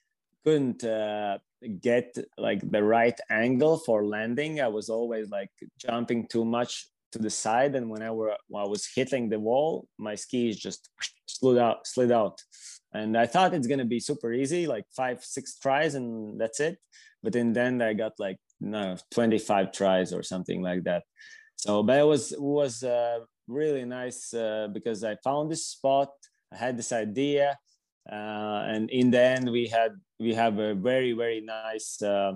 couldn't 0.44 0.84
uh, 0.84 1.38
get 1.82 2.18
like 2.38 2.60
the 2.70 2.84
right 2.84 3.18
angle 3.30 3.78
for 3.78 4.06
landing. 4.06 4.60
I 4.60 4.68
was 4.68 4.90
always 4.90 5.30
like 5.30 5.52
jumping 5.78 6.28
too 6.28 6.46
much 6.46 6.88
to 7.14 7.20
the 7.20 7.30
side 7.30 7.76
and 7.76 7.90
whenever 7.90 8.32
I 8.32 8.36
was 8.66 8.90
hitting 8.94 9.30
the 9.30 9.40
wall 9.40 9.88
my 10.00 10.16
skis 10.16 10.58
just 10.58 10.90
slid 11.28 11.60
out 11.60 11.86
slid 11.86 12.12
out 12.12 12.42
and 12.94 13.18
i 13.18 13.26
thought 13.26 13.54
it's 13.54 13.68
going 13.68 13.80
to 13.80 13.86
be 13.86 14.00
super 14.00 14.34
easy 14.34 14.68
like 14.68 14.86
five 14.96 15.24
six 15.24 15.58
tries 15.60 15.96
and 15.96 16.40
that's 16.40 16.60
it. 16.60 16.78
But 17.24 17.36
in 17.36 17.54
the 17.54 17.62
end 17.62 17.82
i 17.82 17.94
got 17.94 18.14
like 18.20 18.38
no 18.60 18.98
25 19.12 19.72
tries 19.72 20.14
or 20.14 20.24
something 20.24 20.62
like 20.62 20.84
that. 20.84 21.04
So 21.56 21.84
but 21.84 22.00
it 22.00 22.08
was 22.08 22.34
was 22.38 22.84
uh, 22.84 23.20
really 23.48 23.86
nice 23.86 24.34
uh, 24.34 24.68
because 24.72 25.04
i 25.04 25.16
found 25.24 25.52
this 25.52 25.68
spot 25.68 26.10
i 26.54 26.58
had 26.58 26.78
this 26.78 26.92
idea 26.92 27.58
uh, 28.12 28.64
and 28.68 28.90
in 28.90 29.12
the 29.12 29.20
end 29.20 29.50
we 29.50 29.68
had 29.68 29.92
we 30.20 30.34
have 30.34 30.60
a 30.60 30.74
very 30.74 31.14
very 31.14 31.42
nice 31.42 32.02
uh, 32.02 32.34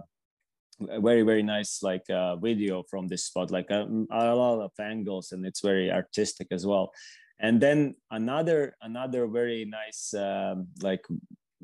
very 0.99 1.23
very 1.23 1.43
nice 1.43 1.81
like 1.81 2.07
uh, 2.09 2.35
video 2.35 2.83
from 2.89 3.07
this 3.07 3.25
spot 3.25 3.51
like 3.51 3.69
um, 3.71 4.07
a 4.11 4.35
lot 4.35 4.59
of 4.59 4.71
angles 4.79 5.31
and 5.31 5.45
it's 5.45 5.61
very 5.61 5.91
artistic 5.91 6.47
as 6.51 6.65
well 6.65 6.91
and 7.39 7.61
then 7.61 7.95
another 8.11 8.75
another 8.81 9.27
very 9.27 9.65
nice 9.65 10.13
um, 10.13 10.67
like 10.81 11.05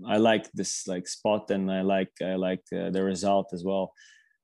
i 0.07 0.17
like 0.17 0.51
this 0.53 0.87
like 0.87 1.07
spot 1.07 1.49
and 1.51 1.71
i 1.71 1.81
like 1.81 2.11
i 2.21 2.35
like 2.35 2.63
uh, 2.75 2.89
the 2.89 3.03
result 3.03 3.53
as 3.53 3.63
well. 3.63 3.93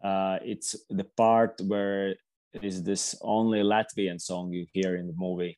Uh, 0.04 0.40
it's 0.44 0.78
the 0.90 1.04
part 1.18 1.60
where 1.68 2.16
is 2.62 2.84
this 2.84 3.16
only 3.22 3.60
latvian 3.60 4.20
song 4.20 4.52
you 4.52 4.66
hear 4.72 4.96
in 4.96 5.08
the 5.08 5.14
movie. 5.18 5.58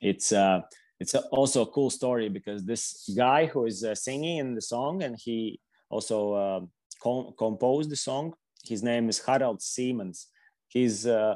It's 0.00 0.32
uh 0.32 0.60
it's 1.00 1.14
a, 1.14 1.22
also 1.32 1.62
a 1.62 1.66
cool 1.66 1.90
story 1.90 2.28
because 2.28 2.64
this 2.64 3.10
guy 3.16 3.46
who 3.46 3.66
is 3.66 3.82
uh, 3.82 3.94
singing 3.94 4.38
in 4.38 4.54
the 4.54 4.62
song 4.62 5.02
and 5.02 5.16
he 5.18 5.58
also 5.90 6.32
uh, 6.34 6.60
com- 7.02 7.32
composed 7.36 7.90
the 7.90 7.96
song 7.96 8.34
his 8.64 8.82
name 8.84 9.08
is 9.08 9.18
harald 9.26 9.58
Sīmanis. 9.58 10.26
He's 10.68 11.06
uh, 11.06 11.34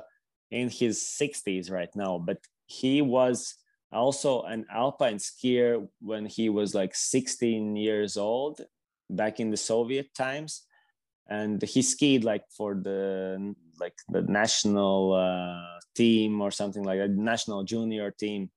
in 0.52 0.68
his 0.70 1.00
60s 1.20 1.70
right 1.70 1.90
now 1.96 2.16
but 2.18 2.38
he 2.66 3.02
was 3.02 3.56
also 3.96 4.42
an 4.42 4.66
alpine 4.70 5.18
skier 5.18 5.88
when 6.00 6.26
he 6.26 6.48
was 6.48 6.74
like 6.74 6.94
16 6.94 7.76
years 7.76 8.16
old 8.16 8.60
back 9.10 9.40
in 9.40 9.50
the 9.50 9.56
soviet 9.56 10.14
times. 10.14 10.62
And 11.28 11.60
he 11.62 11.82
skied 11.82 12.22
like 12.22 12.44
for 12.56 12.74
the 12.74 13.54
like 13.80 13.94
the 14.08 14.22
national 14.22 15.14
uh, 15.14 15.80
team 15.96 16.40
or 16.40 16.50
something 16.50 16.84
like 16.84 17.00
a 17.00 17.08
national 17.08 17.64
junior 17.64 18.12
team. 18.12 18.50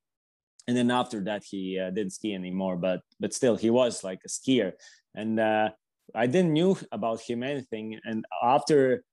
And 0.67 0.77
then 0.77 0.91
after 0.91 1.19
that 1.23 1.43
he 1.43 1.79
uh, 1.79 1.89
didn't 1.89 2.13
ski 2.13 2.35
anymore 2.35 2.77
but 2.77 3.01
but 3.19 3.33
still 3.33 3.55
he 3.55 3.71
was 3.71 4.03
like 4.03 4.21
a 4.25 4.29
skier. 4.29 4.73
And 5.15 5.39
uh, 5.39 5.69
i 6.13 6.27
didn't 6.27 6.53
knew 6.53 6.77
about 6.91 7.21
him 7.21 7.41
anything. 7.41 7.99
And 8.03 8.25
after 8.43 9.03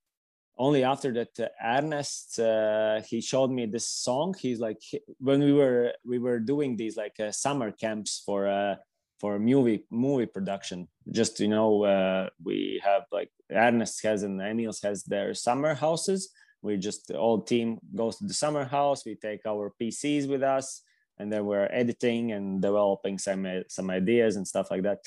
only 0.58 0.84
after 0.84 1.12
that 1.12 1.38
uh, 1.38 1.48
ernest 1.62 2.38
uh, 2.38 3.00
he 3.02 3.20
showed 3.20 3.50
me 3.50 3.66
this 3.66 3.88
song. 3.88 4.34
He's 4.38 4.60
like 4.60 4.80
when 5.18 5.40
we 5.40 5.52
were 5.52 5.92
we 6.04 6.18
were 6.18 6.38
doing 6.38 6.76
these 6.76 6.96
like 6.96 7.18
uh, 7.20 7.32
summer 7.32 7.70
camps 7.70 8.22
for 8.24 8.48
uh 8.48 8.76
for 9.20 9.38
movie 9.38 9.84
movie 9.90 10.26
production 10.26 10.86
just 11.10 11.40
you 11.40 11.48
know 11.48 11.84
uh, 11.84 12.28
we 12.42 12.80
have 12.84 13.04
like 13.12 13.30
ernest 13.50 14.02
has 14.02 14.22
and 14.22 14.40
emils 14.40 14.82
has 14.82 15.04
their 15.04 15.34
summer 15.34 15.74
houses. 15.74 16.30
We 16.62 16.76
just 16.76 17.08
the 17.08 17.18
whole 17.18 17.42
team 17.42 17.78
goes 17.94 18.16
to 18.18 18.24
the 18.24 18.34
summer 18.34 18.64
house. 18.64 19.04
We 19.04 19.14
take 19.14 19.46
our 19.46 19.72
pcs 19.80 20.28
with 20.28 20.42
us 20.42 20.82
and 21.18 21.32
then 21.32 21.44
we're 21.44 21.68
editing 21.70 22.32
and 22.32 22.60
developing 22.60 23.18
some 23.18 23.46
uh, 23.46 23.60
some 23.68 23.90
ideas 23.90 24.36
and 24.36 24.46
stuff 24.46 24.70
like 24.70 24.82
that. 24.82 24.98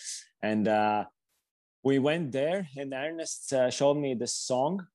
And 0.41 0.67
uh 0.67 1.05
we 1.83 1.97
went 1.97 2.31
there 2.31 2.67
and 2.77 2.93
ernest 2.93 3.53
uh, 3.53 3.69
showed 3.69 3.95
me 3.97 4.13
this 4.13 4.33
song 4.33 4.85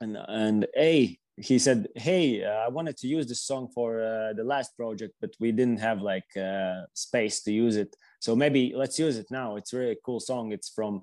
and 0.00 0.16
and 0.28 0.66
a 0.76 1.18
he 1.36 1.58
said 1.58 1.88
hey 1.94 2.42
uh, 2.44 2.64
i 2.66 2.68
wanted 2.68 2.96
to 2.96 3.06
use 3.06 3.26
this 3.26 3.42
song 3.42 3.68
for 3.74 4.02
uh, 4.02 4.32
the 4.32 4.44
last 4.44 4.74
project 4.76 5.14
but 5.20 5.30
we 5.38 5.52
didn't 5.52 5.80
have 5.80 6.00
like 6.00 6.36
uh, 6.36 6.82
space 6.94 7.42
to 7.42 7.52
use 7.52 7.76
it. 7.76 7.94
So 8.20 8.34
maybe 8.34 8.72
let's 8.74 8.98
use 8.98 9.18
it 9.18 9.26
now. 9.30 9.56
It's 9.56 9.72
a 9.72 9.78
really 9.78 9.98
cool 10.04 10.20
song. 10.20 10.52
It's 10.52 10.70
from 10.70 11.02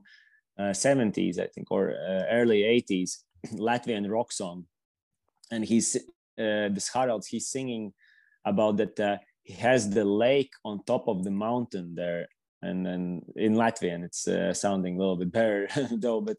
70s 0.59 1.39
uh, 1.39 1.43
i 1.43 1.47
think 1.47 1.71
or 1.71 1.91
uh, 1.91 2.25
early 2.31 2.61
80s 2.61 3.19
latvian 3.53 4.09
rock 4.09 4.31
song. 4.31 4.65
And 5.51 5.63
he's 5.63 5.95
uh, 5.95 6.69
this 6.75 6.89
harald 6.93 7.25
he's 7.29 7.49
singing 7.49 7.93
about 8.45 8.77
that 8.77 9.21
he 9.43 9.53
has 9.53 9.89
the 9.89 10.05
lake 10.05 10.53
on 10.65 10.83
top 10.83 11.07
of 11.07 11.23
the 11.23 11.31
mountain 11.31 11.95
there. 11.95 12.27
And 12.61 12.85
then 12.85 13.21
in 13.35 13.53
latvian 13.55 14.03
it's 14.03 14.27
sounding 14.59 14.95
a 14.95 14.99
little 14.99 15.17
bit 15.17 15.31
better 15.31 15.67
though 15.91 16.21
but 16.21 16.37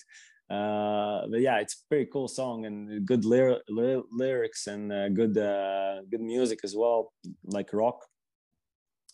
uh, 0.50 1.26
but 1.30 1.40
yeah, 1.40 1.58
it's 1.58 1.74
a 1.74 1.88
pretty 1.88 2.10
cool 2.12 2.28
song 2.28 2.66
and 2.66 3.06
good 3.06 3.24
lyr- 3.24 3.62
ly- 3.68 4.02
lyrics 4.12 4.66
and 4.66 4.92
uh, 4.92 5.08
good 5.08 5.38
uh, 5.38 6.02
good 6.10 6.20
music 6.20 6.60
as 6.64 6.76
well, 6.76 7.12
like 7.44 7.72
rock. 7.72 8.04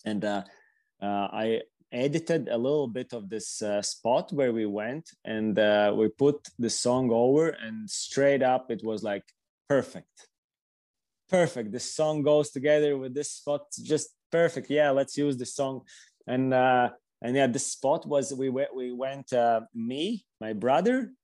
And 0.05 0.25
uh, 0.25 0.43
uh, 1.01 1.29
I 1.33 1.61
edited 1.93 2.49
a 2.49 2.57
little 2.57 2.89
bit 2.89 3.13
of 3.13 3.29
this 3.29 3.63
uh, 3.63 3.81
spot 3.83 4.33
where 4.33 4.53
we 4.53 4.67
went, 4.67 5.11
and 5.25 5.57
we 5.97 6.09
put 6.09 6.49
the 6.59 6.71
song 6.71 7.11
over, 7.13 7.51
and 7.51 7.89
straight 7.89 8.43
up 8.43 8.71
it 8.71 8.83
was 8.83 9.05
like 9.05 9.25
perfect, 9.69 10.29
perfect. 11.29 11.71
This 11.71 11.95
song 11.95 12.23
goes 12.23 12.51
together 12.51 12.99
with 12.99 13.15
this 13.15 13.31
spot, 13.31 13.67
just 13.85 14.09
perfect. 14.33 14.69
Yeah, 14.69 14.91
let's 14.91 15.17
use 15.17 15.37
the 15.37 15.47
song, 15.47 15.83
and 16.27 16.53
and 16.53 17.37
yeah, 17.37 17.47
the 17.47 17.59
spot 17.61 18.05
was 18.05 18.35
we 18.35 18.49
went 18.49 18.75
we 18.75 18.91
went 18.91 19.33
me, 19.75 20.25
my 20.41 20.55
brother, 20.55 21.13
uh, 21.13 21.20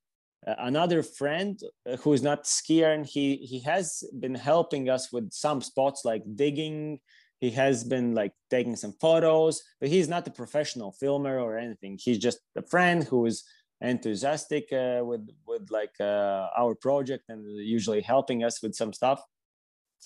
another 0.59 1.03
friend 1.03 1.59
uh, 1.89 1.97
who 1.97 2.13
is 2.13 2.21
not 2.21 2.45
skier 2.45 2.93
and 2.93 3.05
he 3.05 3.35
he 3.37 3.59
has 3.61 4.03
been 4.19 4.35
helping 4.35 4.89
us 4.89 5.11
with 5.11 5.31
some 5.31 5.61
spots 5.61 6.05
like 6.05 6.23
digging. 6.35 6.99
He 7.39 7.51
has 7.51 7.83
been 7.83 8.15
like 8.15 8.33
taking 8.49 8.75
some 8.75 8.93
photos 8.99 9.61
but 9.79 9.89
he's 9.89 10.07
not 10.07 10.27
a 10.27 10.31
professional 10.31 10.91
filmer 10.91 11.39
or 11.39 11.57
anything. 11.57 11.99
He's 12.01 12.17
just 12.17 12.39
a 12.55 12.63
friend 12.63 13.03
who 13.03 13.25
is 13.25 13.43
enthusiastic 13.81 14.71
uh, 14.73 15.01
with 15.03 15.27
with 15.45 15.69
like 15.69 15.95
uh, 15.99 16.47
our 16.57 16.75
project 16.75 17.25
and 17.29 17.45
usually 17.57 18.01
helping 18.01 18.43
us 18.43 18.61
with 18.63 18.73
some 18.73 18.93
stuff. 18.93 19.21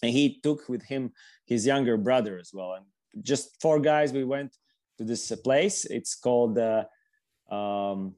And 0.04 0.12
he 0.12 0.40
took 0.42 0.68
with 0.68 0.84
him 0.84 1.12
his 1.46 1.66
younger 1.66 1.98
brother 1.98 2.40
as 2.40 2.52
well. 2.54 2.74
And 2.74 2.86
just 3.24 3.62
four 3.62 3.80
guys 3.80 4.12
we 4.12 4.24
went 4.24 4.56
to 4.98 5.04
this 5.04 5.32
place. 5.44 5.86
It's 5.86 6.16
called 6.16 6.58
uh, 6.58 6.86
um, 7.54 8.16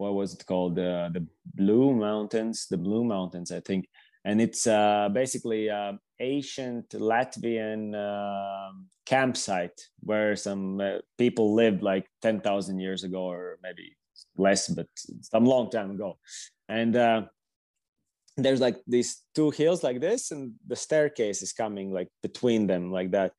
what 0.00 0.14
was 0.14 0.32
it 0.34 0.44
called? 0.46 0.78
Uh, 0.78 1.10
the 1.12 1.24
blue 1.54 1.94
mountains 1.94 2.66
the 2.70 2.78
blue 2.78 3.04
mountains 3.04 3.52
i 3.52 3.60
think. 3.60 3.86
And 4.22 4.40
it's 4.40 4.66
uh, 4.66 5.08
basically 5.12 5.70
uh, 5.70 5.92
ancient 6.20 6.90
latvian 6.90 7.94
uh, 7.94 8.72
campsite 9.06 9.80
where 10.00 10.36
some 10.36 10.80
uh, 10.80 10.98
people 11.16 11.54
lived 11.54 11.82
like 11.82 12.06
10,000 12.20 12.78
years 12.78 13.02
ago 13.02 13.22
or 13.22 13.58
maybe 13.62 13.96
less 14.36 14.68
but 14.68 14.88
some 15.22 15.46
long 15.46 15.70
time 15.70 15.90
ago. 15.90 16.18
And 16.68 16.96
uh, 16.96 17.22
there's 18.36 18.60
like 18.60 18.78
these 18.86 19.22
two 19.34 19.50
hills 19.50 19.82
like 19.82 20.00
this 20.00 20.32
and 20.32 20.52
the 20.66 20.76
staircase 20.76 21.40
is 21.42 21.52
coming 21.52 21.90
like 21.90 22.08
between 22.22 22.66
them 22.66 22.92
like 22.92 23.10
that. 23.12 23.32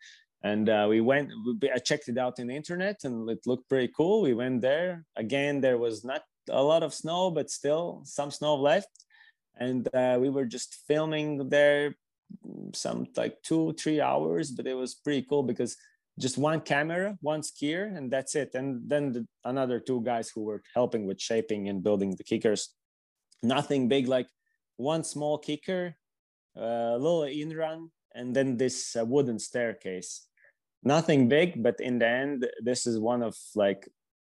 And 0.43 0.67
uh, 0.67 0.87
we 0.89 0.99
went 1.01 1.29
i 1.75 1.77
checked 1.77 2.07
it 2.09 2.17
out 2.17 2.39
in 2.39 2.47
the 2.47 2.55
internet 2.55 2.97
and 3.03 3.29
it 3.29 3.41
looked 3.45 3.69
pretty 3.69 3.93
cool. 3.95 4.23
We 4.23 4.33
went 4.33 4.61
there. 4.61 5.05
Again 5.15 5.61
there 5.61 5.77
was 5.77 6.03
not 6.03 6.23
a 6.49 6.63
lot 6.63 6.83
of 6.83 6.93
snow 6.93 7.31
but 7.31 7.49
still 7.49 8.01
some 8.05 8.31
snow 8.31 8.55
left. 8.55 8.89
And 9.57 9.87
uh, 9.93 10.17
we 10.19 10.29
were 10.29 10.45
just 10.45 10.77
filming 10.87 11.49
there 11.49 11.95
some 12.73 13.07
like 13.17 13.41
two 13.43 13.73
three 13.73 13.99
hours 13.99 14.51
but 14.51 14.65
it 14.65 14.73
was 14.73 14.95
pretty 14.95 15.25
cool 15.29 15.43
because 15.43 15.75
just 16.19 16.37
one 16.37 16.61
camera 16.61 17.17
one 17.21 17.41
skier 17.41 17.95
and 17.95 18.11
that's 18.11 18.35
it. 18.35 18.51
And 18.53 18.81
then 18.87 19.11
the, 19.11 19.27
another 19.43 19.79
two 19.79 20.01
guys 20.01 20.29
who 20.29 20.43
were 20.43 20.61
helping 20.73 21.05
with 21.05 21.19
shaping 21.19 21.69
and 21.69 21.83
building 21.83 22.15
the 22.15 22.23
kickers. 22.23 22.69
Nothing 23.43 23.87
big 23.87 24.07
like 24.07 24.27
one 24.77 25.03
small 25.03 25.37
kicker 25.37 25.95
a 26.55 26.97
little 26.97 27.23
in 27.23 27.55
run 27.55 27.89
and 28.13 28.35
then 28.35 28.57
this 28.57 28.95
uh, 28.99 29.05
wooden 29.05 29.39
staircase. 29.39 30.27
Nothing 30.83 31.27
big 31.27 31.61
but 31.61 31.79
in 31.79 31.99
the 31.99 32.07
end 32.07 32.47
this 32.61 32.87
is 32.87 32.99
one 32.99 33.23
of 33.23 33.35
like 33.55 33.87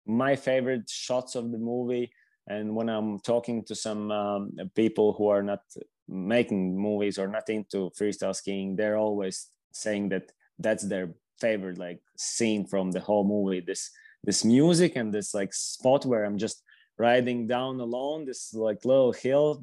my 0.07 0.37
favorite 0.37 0.89
shots 0.89 1.35
of 1.35 1.51
the 1.51 1.59
movie. 1.59 2.11
And 2.47 2.75
when 2.75 2.91
i'm 2.91 3.21
talking 3.21 3.65
to 3.65 3.75
some 3.75 4.11
um, 4.11 4.51
people 4.75 5.15
who 5.15 5.29
are 5.29 5.43
not 5.43 5.63
making 6.09 6.79
movies 6.79 7.19
or 7.19 7.27
not 7.27 7.49
into 7.49 7.91
freestyle 7.99 8.37
skiing 8.37 8.77
they're 8.77 8.99
always 8.99 9.49
saying 9.73 10.11
that 10.11 10.31
that's 10.59 10.87
their 10.87 11.09
favorite 11.41 11.79
like 11.79 12.01
scene 12.17 12.67
from 12.67 12.91
the 12.91 13.01
whole 13.01 13.25
movie. 13.25 13.61
This 13.61 13.91
this 14.23 14.45
music 14.45 14.97
and 14.97 15.13
this 15.13 15.35
like 15.35 15.53
spot 15.53 16.07
where 16.07 16.25
i'm 16.25 16.39
just 16.39 16.63
riding 16.97 17.47
down 17.47 17.81
alone 17.81 18.25
this 18.25 18.55
like 18.55 18.85
little 18.85 19.13
hill 19.13 19.63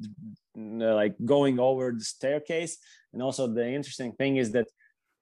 like 0.54 1.14
going 1.24 1.58
over 1.58 1.92
the 1.92 2.04
staircase. 2.04 2.76
And 3.12 3.22
also 3.22 3.46
the 3.46 3.66
interesting 3.66 4.12
thing 4.12 4.36
is 4.36 4.52
that 4.52 4.68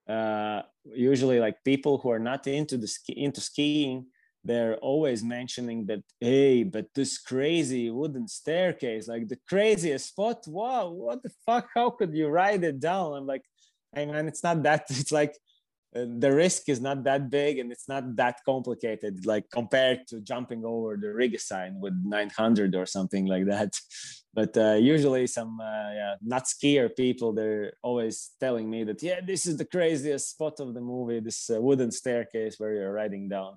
uh, 0.08 0.62
usually 0.84 1.38
like 1.38 1.62
people 1.64 1.98
who 1.98 2.10
are 2.10 2.18
not 2.18 2.46
into 2.46 2.76
the 2.76 2.88
ski, 2.88 3.12
into 3.12 3.40
skiing 3.40 4.06
they're 4.44 4.76
always 4.76 5.22
mentioning 5.22 5.86
that 5.86 6.02
hey 6.18 6.62
but 6.64 6.86
this 6.94 7.18
crazy 7.18 7.90
wooden 7.90 8.26
staircase 8.26 9.08
like 9.08 9.28
the 9.28 9.38
craziest 9.48 10.08
spot? 10.08 10.44
Wow 10.46 10.90
what 10.90 11.22
the 11.22 11.30
fuck? 11.46 11.68
How 11.74 11.90
could 11.90 12.14
you 12.14 12.28
ride 12.28 12.64
it 12.64 12.80
down? 12.80 13.14
I'm 13.14 13.26
like 13.26 13.44
hey 13.94 14.06
man 14.06 14.28
it's 14.28 14.42
not 14.42 14.62
that 14.62 14.84
it's 14.90 15.12
like 15.12 15.34
uh, 15.94 16.04
the 16.18 16.32
risk 16.32 16.68
is 16.68 16.80
not 16.80 17.02
that 17.02 17.28
big 17.30 17.58
and 17.58 17.72
it's 17.72 17.88
not 17.88 18.14
that 18.14 18.36
complicated 18.44 19.26
like 19.26 19.50
compared 19.50 20.06
to 20.06 20.20
jumping 20.20 20.64
over 20.64 20.96
the 20.96 21.12
Riga 21.12 21.38
sign 21.38 21.80
with 21.80 21.94
900 22.04 22.76
or 22.76 22.86
something 22.86 23.26
like 23.26 23.46
that. 23.46 23.74
But 24.32 24.56
uh, 24.56 24.74
usually 24.74 25.26
some 25.26 25.58
uh, 25.60 25.90
yeah, 25.92 26.14
not 26.22 26.44
skier 26.44 26.88
people 26.94 27.32
they're 27.32 27.72
always 27.82 28.30
telling 28.38 28.70
me 28.70 28.84
that 28.84 29.02
yeah 29.02 29.20
this 29.20 29.44
is 29.44 29.56
the 29.56 29.64
craziest 29.64 30.30
spot 30.30 30.60
of 30.60 30.72
the 30.72 30.80
movie 30.80 31.18
this 31.18 31.50
uh, 31.50 31.60
wooden 31.60 31.90
staircase 31.90 32.54
where 32.58 32.72
you're 32.74 32.92
riding 32.92 33.28
down 33.28 33.56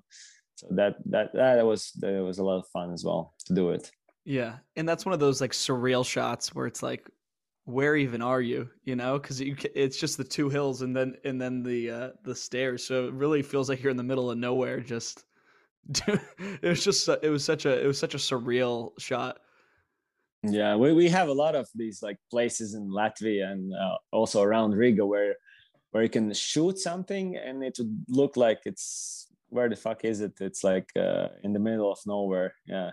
so 0.56 0.68
that 0.70 0.96
that 1.06 1.32
that 1.34 1.66
was 1.66 1.92
that 1.98 2.22
was 2.22 2.38
a 2.38 2.44
lot 2.44 2.58
of 2.58 2.68
fun 2.68 2.92
as 2.92 3.04
well 3.04 3.34
to 3.46 3.54
do 3.54 3.70
it. 3.70 3.90
Yeah. 4.24 4.56
And 4.76 4.88
that's 4.88 5.04
one 5.04 5.12
of 5.12 5.20
those 5.20 5.40
like 5.40 5.52
surreal 5.52 6.06
shots 6.06 6.54
where 6.54 6.66
it's 6.66 6.82
like 6.82 7.08
where 7.64 7.96
even 7.96 8.22
are 8.22 8.40
you? 8.40 8.68
You 8.84 8.96
know 8.96 9.18
because 9.18 9.40
you 9.40 9.56
it's 9.74 9.98
just 9.98 10.16
the 10.16 10.24
two 10.24 10.48
hills 10.48 10.82
and 10.82 10.94
then 10.96 11.16
and 11.24 11.40
then 11.40 11.62
the 11.62 11.90
uh 11.90 12.10
the 12.22 12.34
stairs. 12.34 12.86
So 12.86 13.06
it 13.06 13.14
really 13.14 13.42
feels 13.42 13.68
like 13.68 13.82
you're 13.82 13.90
in 13.90 13.96
the 13.96 14.02
middle 14.02 14.30
of 14.30 14.38
nowhere 14.38 14.80
just 14.80 15.24
it 16.06 16.62
was 16.62 16.82
just 16.82 17.08
it 17.08 17.30
was 17.30 17.44
such 17.44 17.66
a 17.66 17.82
it 17.82 17.86
was 17.86 17.98
such 17.98 18.14
a 18.14 18.18
surreal 18.18 18.92
shot. 18.98 19.38
Yeah 20.42 20.76
we, 20.76 20.92
we 20.92 21.08
have 21.08 21.28
a 21.28 21.32
lot 21.32 21.54
of 21.54 21.68
these 21.74 22.02
like 22.02 22.18
places 22.30 22.74
in 22.74 22.88
latvia 22.88 23.50
and 23.50 23.72
uh, 23.74 23.96
also 24.12 24.42
around 24.42 24.72
riga 24.72 25.04
where 25.04 25.34
where 25.90 26.02
you 26.02 26.08
can 26.08 26.32
shoot 26.34 26.78
something 26.78 27.36
and 27.36 27.62
it 27.62 27.76
would 27.78 28.04
look 28.08 28.36
like 28.36 28.60
it's 28.66 29.23
where 29.54 29.68
the 29.68 29.76
fuck 29.76 30.04
is 30.04 30.20
it? 30.20 30.32
It's 30.40 30.64
like 30.64 30.90
uh, 30.96 31.28
in 31.44 31.52
the 31.52 31.60
middle 31.60 31.90
of 31.90 32.00
nowhere. 32.06 32.54
Yeah. 32.66 32.90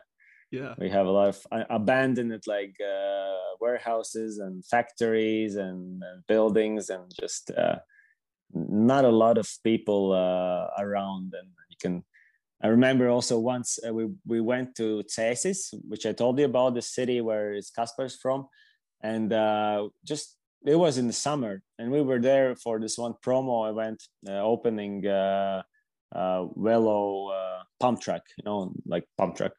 Yeah. 0.51 0.75
We 0.77 0.89
have 0.89 1.07
a 1.07 1.11
lot 1.11 1.29
of 1.29 1.39
uh, 1.51 1.63
abandoned 1.69 2.43
like 2.45 2.75
uh, 2.79 3.35
warehouses 3.59 4.38
and 4.38 4.63
factories 4.65 5.55
and, 5.55 6.03
and 6.03 6.27
buildings 6.27 6.89
and 6.89 7.11
just 7.19 7.51
uh, 7.51 7.79
not 8.53 9.05
a 9.05 9.17
lot 9.23 9.38
of 9.39 9.49
people 9.63 10.11
uh, 10.11 10.67
around. 10.83 11.33
And 11.39 11.49
you 11.69 11.77
can 11.81 12.03
i 12.63 12.67
remember 12.67 13.09
also 13.09 13.39
once 13.39 13.79
uh, 13.88 13.91
we, 13.91 14.05
we 14.27 14.39
went 14.39 14.75
to 14.75 15.03
Cēsis, 15.09 15.73
which 15.91 16.05
i 16.05 16.13
told 16.13 16.38
you 16.38 16.45
about 16.45 16.75
the 16.75 16.81
city 16.81 17.21
where 17.21 17.53
is 17.53 17.71
kaspar's 17.75 18.17
from. 18.17 18.47
And 19.01 19.33
uh, 19.33 19.89
just 20.05 20.38
it 20.63 20.75
was 20.75 20.99
in 20.99 21.07
the 21.07 21.19
summer 21.27 21.63
and 21.79 21.89
we 21.91 22.01
were 22.01 22.19
there 22.19 22.55
for 22.55 22.79
this 22.79 22.97
one 22.99 23.15
promo 23.25 23.67
event 23.71 23.99
opening 24.27 25.07
uh, 25.07 25.63
velo 26.13 27.31
pump 27.79 28.01
track 28.01 28.21
you 28.38 28.43
know 28.43 28.73
like 28.85 29.05
pump 29.17 29.35
track 29.35 29.51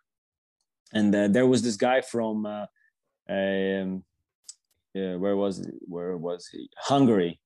and 0.92 1.14
uh, 1.14 1.28
there 1.28 1.46
was 1.46 1.62
this 1.62 1.76
guy 1.76 2.00
from 2.00 2.46
uh, 2.46 2.66
um, 3.28 4.04
where 4.92 5.36
was 5.36 5.66
where 5.86 6.16
was 6.16 6.48
he? 6.48 6.68
Hungary. 6.76 7.40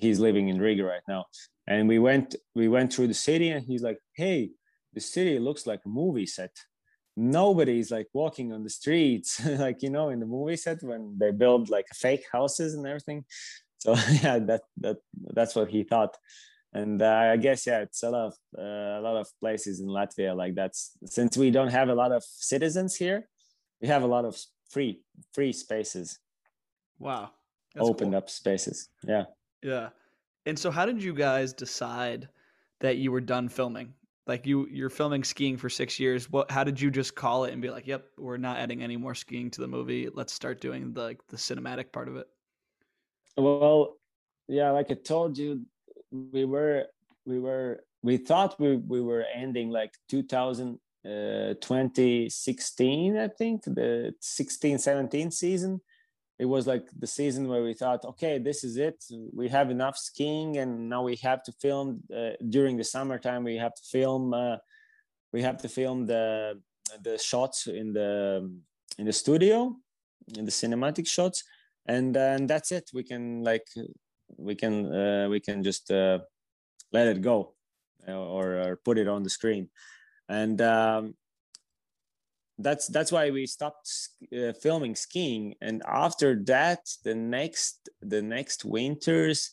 He's 0.00 0.18
living 0.18 0.48
in 0.48 0.60
Riga 0.60 0.82
right 0.82 1.02
now. 1.08 1.26
And 1.68 1.88
we 1.88 1.98
went 1.98 2.34
we 2.54 2.68
went 2.68 2.92
through 2.92 3.08
the 3.08 3.14
city, 3.14 3.50
and 3.50 3.64
he's 3.64 3.82
like, 3.82 3.98
"Hey, 4.14 4.50
the 4.92 5.00
city 5.00 5.38
looks 5.38 5.66
like 5.66 5.80
a 5.84 5.88
movie 5.88 6.26
set. 6.26 6.54
Nobody's 7.16 7.90
like 7.90 8.08
walking 8.12 8.52
on 8.52 8.62
the 8.62 8.70
streets, 8.70 9.44
like 9.64 9.82
you 9.82 9.90
know, 9.90 10.08
in 10.10 10.20
the 10.20 10.26
movie 10.26 10.56
set 10.56 10.82
when 10.82 11.16
they 11.18 11.30
build 11.30 11.70
like 11.70 11.86
fake 11.94 12.24
houses 12.32 12.74
and 12.74 12.86
everything." 12.86 13.24
So 13.78 13.92
yeah, 14.22 14.38
that 14.40 14.62
that 14.78 14.96
that's 15.34 15.54
what 15.54 15.70
he 15.70 15.84
thought 15.84 16.16
and 16.76 17.00
uh, 17.02 17.30
I 17.32 17.36
guess 17.36 17.66
yeah, 17.66 17.80
it's 17.80 18.02
a 18.02 18.10
lot 18.10 18.26
of 18.26 18.34
uh, 18.58 19.00
a 19.00 19.02
lot 19.02 19.16
of 19.16 19.28
places 19.40 19.80
in 19.80 19.86
Latvia 19.86 20.36
like 20.36 20.54
that. 20.56 20.76
Since 21.04 21.36
we 21.36 21.50
don't 21.50 21.70
have 21.70 21.88
a 21.88 21.94
lot 21.94 22.12
of 22.12 22.22
citizens 22.24 22.94
here, 22.94 23.28
we 23.80 23.88
have 23.88 24.02
a 24.02 24.06
lot 24.06 24.24
of 24.24 24.38
free 24.70 25.00
free 25.32 25.52
spaces. 25.52 26.18
Wow, 26.98 27.30
That's 27.74 27.88
opened 27.88 28.12
cool. 28.12 28.18
up 28.18 28.30
spaces. 28.30 28.88
Yeah, 29.06 29.24
yeah. 29.62 29.88
And 30.44 30.58
so, 30.58 30.70
how 30.70 30.86
did 30.86 31.02
you 31.02 31.14
guys 31.14 31.52
decide 31.52 32.28
that 32.80 32.98
you 32.98 33.10
were 33.10 33.22
done 33.22 33.48
filming? 33.48 33.94
Like 34.26 34.44
you, 34.44 34.66
you're 34.70 34.90
filming 34.90 35.22
skiing 35.22 35.56
for 35.56 35.70
six 35.70 36.00
years. 36.00 36.30
What? 36.30 36.50
How 36.50 36.64
did 36.64 36.80
you 36.80 36.90
just 36.90 37.14
call 37.14 37.44
it 37.44 37.52
and 37.52 37.62
be 37.62 37.70
like, 37.70 37.86
"Yep, 37.86 38.04
we're 38.18 38.36
not 38.36 38.58
adding 38.58 38.82
any 38.82 38.96
more 38.96 39.14
skiing 39.14 39.50
to 39.52 39.60
the 39.60 39.68
movie. 39.68 40.08
Let's 40.12 40.32
start 40.32 40.60
doing 40.60 40.92
the 40.92 41.02
like 41.02 41.20
the 41.28 41.36
cinematic 41.36 41.92
part 41.92 42.08
of 42.08 42.16
it." 42.16 42.26
Well, 43.36 43.96
yeah, 44.48 44.70
like 44.72 44.90
I 44.90 44.94
told 44.94 45.38
you, 45.38 45.64
we 46.10 46.44
were 46.44 46.86
we 47.24 47.38
were 47.38 47.80
we 48.02 48.16
thought 48.16 48.58
we, 48.60 48.76
we 48.76 49.00
were 49.00 49.24
ending 49.34 49.70
like 49.70 49.92
2000 50.08 50.78
uh, 51.04 51.54
2016 51.60 53.16
i 53.16 53.28
think 53.28 53.62
the 53.64 54.12
16 54.20 54.78
17 54.78 55.30
season. 55.30 55.80
It 56.38 56.44
was 56.44 56.66
like 56.66 56.86
the 56.98 57.06
season 57.06 57.48
where 57.48 57.62
we 57.62 57.72
thought 57.72 58.04
okay 58.04 58.38
this 58.38 58.62
is 58.62 58.76
it. 58.76 59.02
We 59.32 59.48
have 59.48 59.70
enough 59.70 59.96
skiing 59.96 60.58
and 60.58 60.88
now 60.90 61.02
we 61.02 61.16
have 61.22 61.42
to 61.44 61.52
film 61.52 62.02
uh, 62.14 62.32
during 62.50 62.76
the 62.76 62.84
summertime 62.84 63.42
we 63.42 63.56
have 63.56 63.74
to 63.74 63.82
film 63.90 64.34
uh, 64.34 64.58
we 65.32 65.40
have 65.40 65.56
to 65.62 65.68
film 65.68 66.04
the 66.04 66.60
the 67.02 67.16
shots 67.16 67.66
in 67.66 67.94
the 67.94 68.12
in 68.98 69.06
the 69.06 69.14
studio 69.14 69.74
in 70.34 70.44
the 70.44 70.50
cinematic 70.50 71.06
shots. 71.06 71.44
And 71.86 72.14
then 72.14 72.46
that's 72.46 72.72
it. 72.72 72.90
We 72.92 73.04
can 73.04 73.44
like 73.44 73.66
we 74.36 74.54
can 74.54 74.92
uh, 74.92 75.28
we 75.28 75.40
can 75.40 75.62
just 75.62 75.90
uh, 75.90 76.18
let 76.92 77.06
it 77.08 77.22
go 77.22 77.54
or, 78.06 78.60
or, 78.60 78.76
put 78.84 78.98
it 78.98 79.08
on 79.08 79.22
the 79.22 79.30
screen. 79.30 79.68
And 80.28 80.60
um, 80.60 81.14
that's 82.58 82.86
that's 82.88 83.12
why 83.12 83.30
we 83.30 83.46
stopped 83.46 83.90
uh, 84.36 84.52
filming 84.52 84.96
skiing. 84.96 85.54
And 85.60 85.82
after 85.86 86.42
that 86.44 86.80
the 87.04 87.14
next 87.14 87.88
the 88.00 88.22
next 88.22 88.64
winters 88.64 89.50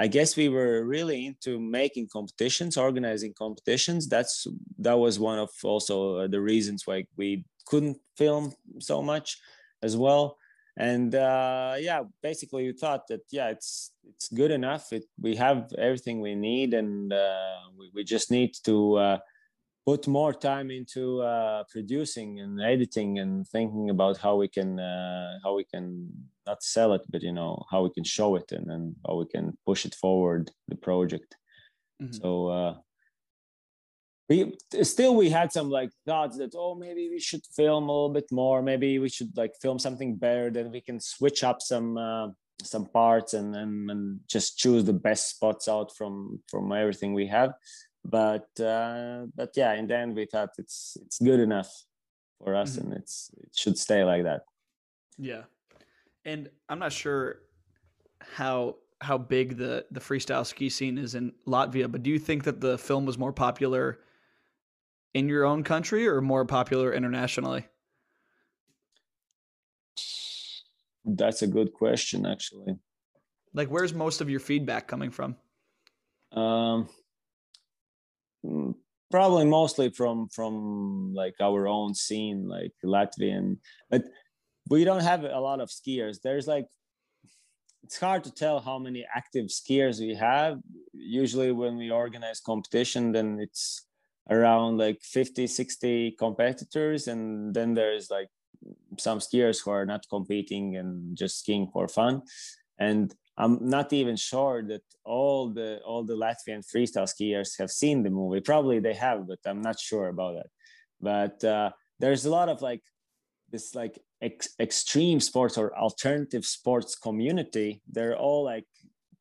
i 0.00 0.06
guess 0.06 0.36
we 0.36 0.48
were 0.48 0.84
really 0.84 1.26
into 1.26 1.58
making 1.58 2.08
competitions 2.12 2.76
organizing 2.76 3.34
competitions. 3.34 4.08
That's 4.08 4.46
that 4.78 4.98
was 4.98 5.18
one 5.18 5.38
of 5.38 5.50
also 5.64 6.16
uh, 6.16 6.26
the 6.28 6.40
reasons 6.40 6.86
why 6.86 7.04
we 7.16 7.44
couldn't 7.66 7.98
film 8.16 8.52
so 8.78 9.02
much 9.02 9.38
as 9.82 9.96
well 9.96 10.38
and 10.78 11.14
uh, 11.16 11.74
yeah 11.78 12.02
basically 12.22 12.66
we 12.66 12.72
thought 12.72 13.06
that 13.08 13.20
yeah 13.30 13.48
it's 13.48 13.90
it's 14.04 14.28
good 14.28 14.50
enough 14.50 14.92
it, 14.92 15.04
we 15.20 15.34
have 15.34 15.70
everything 15.76 16.20
we 16.20 16.34
need 16.34 16.72
and 16.72 17.12
uh, 17.12 17.58
we, 17.76 17.90
we 17.94 18.04
just 18.04 18.30
need 18.30 18.54
to 18.64 18.94
uh, 18.96 19.18
put 19.84 20.06
more 20.06 20.32
time 20.32 20.70
into 20.70 21.20
uh, 21.22 21.64
producing 21.68 22.40
and 22.40 22.60
editing 22.60 23.18
and 23.18 23.46
thinking 23.48 23.90
about 23.90 24.16
how 24.18 24.36
we 24.36 24.46
can 24.46 24.78
uh, 24.78 25.38
how 25.42 25.56
we 25.56 25.64
can 25.64 26.08
not 26.46 26.62
sell 26.62 26.92
it 26.92 27.02
but 27.10 27.22
you 27.22 27.32
know 27.32 27.60
how 27.70 27.82
we 27.82 27.90
can 27.90 28.04
show 28.04 28.36
it 28.36 28.52
and 28.52 28.70
then 28.70 28.94
how 29.04 29.16
we 29.16 29.26
can 29.26 29.56
push 29.66 29.84
it 29.84 29.94
forward 29.96 30.50
the 30.68 30.76
project 30.76 31.36
mm-hmm. 32.00 32.12
so 32.12 32.48
uh, 32.48 32.74
we 34.28 34.52
still 34.82 35.14
we 35.16 35.30
had 35.30 35.52
some 35.52 35.70
like 35.70 35.90
thoughts 36.06 36.36
that 36.36 36.54
oh 36.54 36.74
maybe 36.74 37.08
we 37.08 37.18
should 37.18 37.44
film 37.56 37.88
a 37.88 37.92
little 37.92 38.10
bit 38.10 38.30
more. 38.30 38.62
Maybe 38.62 38.98
we 38.98 39.08
should 39.08 39.34
like 39.36 39.52
film 39.62 39.78
something 39.78 40.16
better 40.16 40.50
then 40.50 40.70
we 40.70 40.80
can 40.80 41.00
switch 41.00 41.42
up 41.42 41.62
some 41.62 41.96
uh, 41.96 42.28
some 42.62 42.86
parts 42.86 43.34
and, 43.34 43.56
and 43.56 43.90
and 43.90 44.20
just 44.26 44.58
choose 44.58 44.84
the 44.84 44.92
best 44.92 45.30
spots 45.30 45.68
out 45.68 45.96
from 45.96 46.40
from 46.48 46.72
everything 46.72 47.14
we 47.14 47.26
have. 47.26 47.54
But 48.04 48.48
uh 48.60 49.26
but 49.34 49.50
yeah 49.56 49.72
in 49.74 49.86
the 49.86 49.96
end 49.96 50.14
we 50.14 50.26
thought 50.26 50.50
it's 50.58 50.96
it's 51.04 51.18
good 51.18 51.40
enough 51.40 51.70
for 52.38 52.54
us 52.54 52.76
mm-hmm. 52.76 52.92
and 52.92 53.00
it's 53.00 53.30
it 53.42 53.50
should 53.56 53.78
stay 53.78 54.04
like 54.04 54.24
that. 54.24 54.42
Yeah. 55.16 55.44
And 56.24 56.50
i'm 56.68 56.78
not 56.78 56.92
sure 56.92 57.40
how 58.20 58.76
how 59.00 59.16
big 59.16 59.56
the 59.56 59.86
the 59.90 60.00
freestyle 60.00 60.44
ski 60.44 60.68
scene 60.68 60.98
is 60.98 61.14
in 61.14 61.32
latvia 61.46 61.90
but 61.90 62.02
do 62.02 62.10
you 62.10 62.18
think 62.18 62.44
that 62.44 62.60
the 62.60 62.76
film 62.76 63.06
was 63.06 63.16
more 63.16 63.32
popular 63.32 64.00
in 65.14 65.28
your 65.28 65.44
own 65.44 65.64
country 65.64 66.06
or 66.06 66.20
more 66.20 66.44
popular 66.44 66.92
internationally? 66.92 67.66
That's 71.04 71.42
a 71.42 71.46
good 71.46 71.72
question, 71.72 72.26
actually. 72.26 72.76
Like, 73.54 73.68
where's 73.68 73.94
most 73.94 74.20
of 74.20 74.28
your 74.28 74.40
feedback 74.40 74.86
coming 74.86 75.10
from? 75.10 75.36
Um, 76.32 76.88
mm, 78.44 78.74
probably 79.10 79.46
mostly 79.46 79.90
from 79.90 80.28
from 80.28 81.14
like 81.14 81.34
our 81.40 81.66
own 81.66 81.94
scene, 81.94 82.46
like 82.46 82.72
Latvian. 82.84 83.58
But 83.90 84.04
we 84.68 84.84
don't 84.84 85.00
have 85.00 85.24
a 85.24 85.40
lot 85.40 85.60
of 85.60 85.70
skiers. 85.70 86.18
There's 86.22 86.46
like 86.46 86.66
it's 87.82 87.98
hard 87.98 88.22
to 88.24 88.30
tell 88.30 88.60
how 88.60 88.78
many 88.78 89.06
active 89.16 89.46
skiers 89.46 89.98
we 89.98 90.14
have. 90.14 90.58
Usually, 90.92 91.52
when 91.52 91.78
we 91.78 91.90
organize 91.90 92.40
competition, 92.40 93.12
then 93.12 93.38
it's 93.40 93.87
around 94.30 94.78
like 94.78 95.00
50 95.02 95.46
60 95.46 96.12
competitors 96.18 97.08
and 97.08 97.54
then 97.54 97.74
there's 97.74 98.10
like 98.10 98.28
some 98.98 99.20
skiers 99.20 99.62
who 99.64 99.70
are 99.70 99.86
not 99.86 100.04
competing 100.10 100.76
and 100.76 101.16
just 101.16 101.38
skiing 101.40 101.68
for 101.72 101.88
fun. 101.88 102.22
And 102.78 103.14
i'm 103.40 103.58
not 103.60 103.92
even 103.92 104.16
sure 104.16 104.62
that 104.64 104.82
all 105.04 105.48
the 105.48 105.78
all 105.86 106.02
the 106.02 106.16
latvian 106.16 106.62
freestyle 106.70 107.08
skiers 107.14 107.58
have 107.58 107.70
seen 107.70 108.02
the 108.02 108.10
movie. 108.10 108.40
Probably 108.40 108.78
they 108.80 108.94
have 108.94 109.26
but 109.28 109.38
i'm 109.46 109.62
not 109.62 109.78
sure 109.78 110.08
about 110.08 110.34
that. 110.34 110.50
But 111.00 111.44
uh, 111.44 111.70
there's 112.00 112.24
a 112.26 112.30
lot 112.30 112.48
of 112.48 112.62
like 112.62 112.82
this 113.50 113.74
like 113.74 113.98
ex- 114.20 114.54
extreme 114.60 115.20
sports 115.20 115.56
or 115.56 115.76
alternative 115.76 116.44
sports 116.44 116.94
community. 116.96 117.82
They're 117.88 118.16
all 118.16 118.44
like 118.44 118.66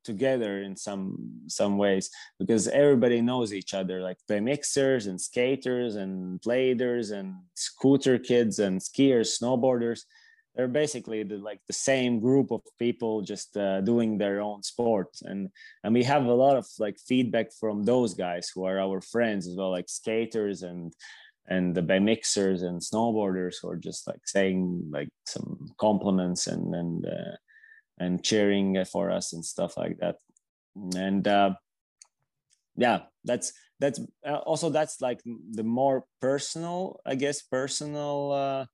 together 0.07 0.63
in 0.63 0.75
some 0.75 1.03
some 1.47 1.77
ways 1.77 2.09
because 2.39 2.63
everybody 2.69 3.19
knows 3.21 3.53
each 3.53 3.73
other 3.79 3.97
like 4.01 4.17
BMXers 4.29 5.07
and 5.09 5.19
skaters 5.19 5.93
and 6.01 6.41
bladers 6.41 7.11
and 7.11 7.35
scooter 7.53 8.17
kids 8.17 8.59
and 8.65 8.81
skiers 8.81 9.29
snowboarders. 9.37 10.01
They're 10.55 10.79
basically 10.83 11.21
the, 11.23 11.37
like 11.49 11.61
the 11.67 11.79
same 11.91 12.19
group 12.19 12.47
of 12.51 12.61
people 12.79 13.21
just 13.21 13.55
uh, 13.57 13.81
doing 13.81 14.17
their 14.17 14.41
own 14.41 14.63
sport. 14.63 15.09
And 15.29 15.49
and 15.83 15.93
we 15.93 16.03
have 16.03 16.25
a 16.25 16.39
lot 16.45 16.55
of 16.57 16.65
like 16.79 16.97
feedback 17.11 17.47
from 17.59 17.83
those 17.83 18.15
guys 18.15 18.45
who 18.49 18.61
are 18.69 18.79
our 18.79 19.01
friends 19.01 19.45
as 19.47 19.55
well 19.57 19.71
like 19.77 19.89
skaters 19.89 20.63
and 20.63 20.93
and 21.53 21.75
the 21.75 21.85
BMXers 21.89 22.59
and 22.67 22.81
snowboarders 22.81 23.55
who 23.61 23.69
are 23.69 23.81
just 23.89 24.07
like 24.07 24.23
saying 24.25 24.61
like 24.97 25.11
some 25.33 25.49
compliments 25.85 26.47
and 26.47 26.65
and 26.81 27.05
uh, 27.05 27.35
and 27.97 28.23
cheering 28.23 28.83
for 28.85 29.11
us 29.11 29.33
and 29.33 29.43
stuff 29.43 29.77
like 29.77 29.97
that. 29.99 30.17
And 30.95 31.27
uh, 31.27 31.55
yeah 32.77 32.99
that's 33.25 33.51
that's 33.79 33.99
uh, 34.25 34.37
also 34.45 34.69
that's 34.69 35.01
like 35.01 35.19
the 35.51 35.63
more 35.63 36.05
personal 36.21 36.99
i 37.05 37.15
guess 37.15 37.41
personal 37.41 38.31
uh, 38.31 38.65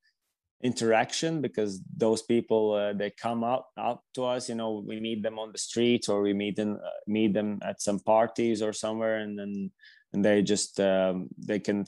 interaction 0.62 1.40
because 1.40 1.80
those 1.96 2.22
people 2.22 2.72
uh, 2.72 2.92
they 2.92 3.10
come 3.10 3.42
up 3.42 3.70
up 3.76 4.02
to 4.14 4.24
us 4.24 4.48
you 4.48 4.54
know 4.54 4.84
we 4.86 5.00
meet 5.00 5.22
them 5.22 5.38
on 5.38 5.50
the 5.50 5.58
street 5.58 6.08
or 6.08 6.22
we 6.22 6.32
meet 6.32 6.56
them 6.56 6.78
uh, 6.84 6.90
meet 7.06 7.34
them 7.34 7.58
at 7.62 7.80
some 7.80 7.98
parties 7.98 8.62
or 8.62 8.72
somewhere 8.72 9.18
and 9.18 9.38
then 9.38 9.70
and 10.12 10.24
they 10.24 10.42
just 10.42 10.78
um, 10.78 11.28
they 11.38 11.58
can 11.58 11.84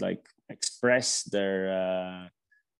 like 0.00 0.24
express 0.48 1.24
their 1.24 1.58
uh, 1.72 2.28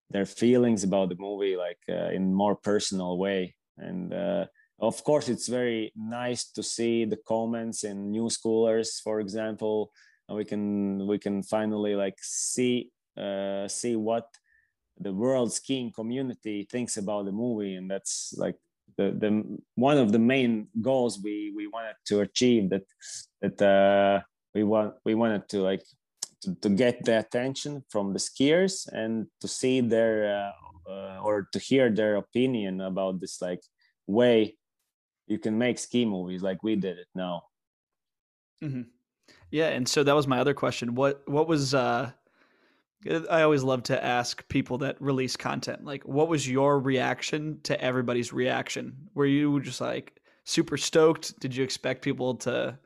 their 0.09 0.25
feelings 0.25 0.83
about 0.83 1.09
the 1.09 1.15
movie 1.19 1.55
like 1.55 1.79
uh, 1.89 2.09
in 2.09 2.33
more 2.33 2.55
personal 2.55 3.17
way 3.17 3.55
and 3.77 4.13
uh, 4.13 4.45
of 4.79 5.03
course 5.03 5.29
it's 5.29 5.47
very 5.47 5.91
nice 5.95 6.51
to 6.51 6.63
see 6.63 7.05
the 7.05 7.19
comments 7.27 7.83
in 7.83 8.11
Newschoolers 8.11 9.01
for 9.03 9.19
example 9.19 9.91
we 10.29 10.43
can 10.43 11.07
we 11.07 11.17
can 11.17 11.41
finally 11.43 11.95
like 11.95 12.17
see 12.21 12.91
uh, 13.17 13.67
see 13.67 13.95
what 13.95 14.27
the 14.99 15.13
world 15.13 15.53
skiing 15.53 15.91
community 15.91 16.67
thinks 16.69 16.97
about 16.97 17.25
the 17.25 17.31
movie. 17.31 17.75
And 17.75 17.89
that's 17.89 18.33
like 18.37 18.55
the, 18.97 19.15
the 19.17 19.59
one 19.75 19.97
of 19.97 20.11
the 20.11 20.19
main 20.19 20.67
goals 20.81 21.19
we 21.23 21.53
we 21.55 21.67
wanted 21.67 21.95
to 22.05 22.21
achieve 22.21 22.69
that 22.69 22.85
that 23.41 23.61
uh, 23.61 24.23
we 24.53 24.63
want 24.63 24.95
we 25.05 25.15
wanted 25.15 25.47
to 25.49 25.61
like 25.61 25.83
to, 26.41 26.55
to 26.55 26.69
get 26.69 27.03
the 27.03 27.19
attention 27.19 27.83
from 27.89 28.13
the 28.13 28.19
skiers 28.19 28.87
and 28.91 29.27
to 29.41 29.47
see 29.47 29.81
their 29.81 30.51
uh, 30.87 30.89
uh, 30.89 31.19
or 31.21 31.47
to 31.51 31.59
hear 31.59 31.89
their 31.89 32.15
opinion 32.15 32.81
about 32.81 33.19
this 33.19 33.41
like 33.41 33.61
way 34.07 34.55
you 35.27 35.37
can 35.37 35.57
make 35.57 35.77
ski 35.77 36.05
movies 36.05 36.41
like 36.41 36.63
we 36.63 36.75
did 36.75 36.97
it 36.97 37.07
now. 37.13 37.43
Mm-hmm. 38.63 38.83
yeah 39.51 39.67
and 39.67 39.87
so 39.87 40.03
that 40.03 40.15
was 40.15 40.25
my 40.25 40.39
other 40.39 40.53
question. 40.53 40.95
What 40.95 41.21
what 41.27 41.47
was 41.47 41.73
uh 41.73 42.11
i 43.29 43.43
always 43.43 43.61
love 43.61 43.83
to 43.83 44.03
ask 44.03 44.45
people 44.49 44.79
that 44.79 44.99
release 44.99 45.35
content 45.35 45.85
like 45.85 46.03
what 46.03 46.27
was 46.27 46.49
your 46.49 46.79
reaction 46.79 47.59
to 47.63 47.79
everybody's 47.79 48.33
reaction? 48.33 48.95
Were 49.13 49.27
you 49.27 49.59
just 49.61 49.81
like 49.81 50.19
super 50.45 50.77
stoked? 50.77 51.39
Did 51.39 51.55
you 51.55 51.63
expect 51.63 52.01
people 52.01 52.35
to 52.35 52.79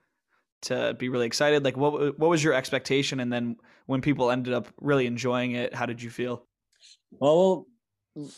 to 0.64 0.96
be 0.98 1.10
really 1.10 1.26
excited? 1.26 1.64
Like 1.64 1.78
what 1.78 2.18
what 2.20 2.30
was 2.30 2.44
your 2.44 2.54
expectation? 2.54 3.20
And 3.20 3.32
then 3.32 3.58
when 3.86 4.02
people 4.02 4.32
ended 4.32 4.54
up 4.54 4.68
really 4.80 5.06
enjoying 5.06 5.54
it 5.54 5.74
how 5.74 5.86
did 5.86 6.02
you 6.02 6.10
feel? 6.10 6.46
Well 7.12 7.68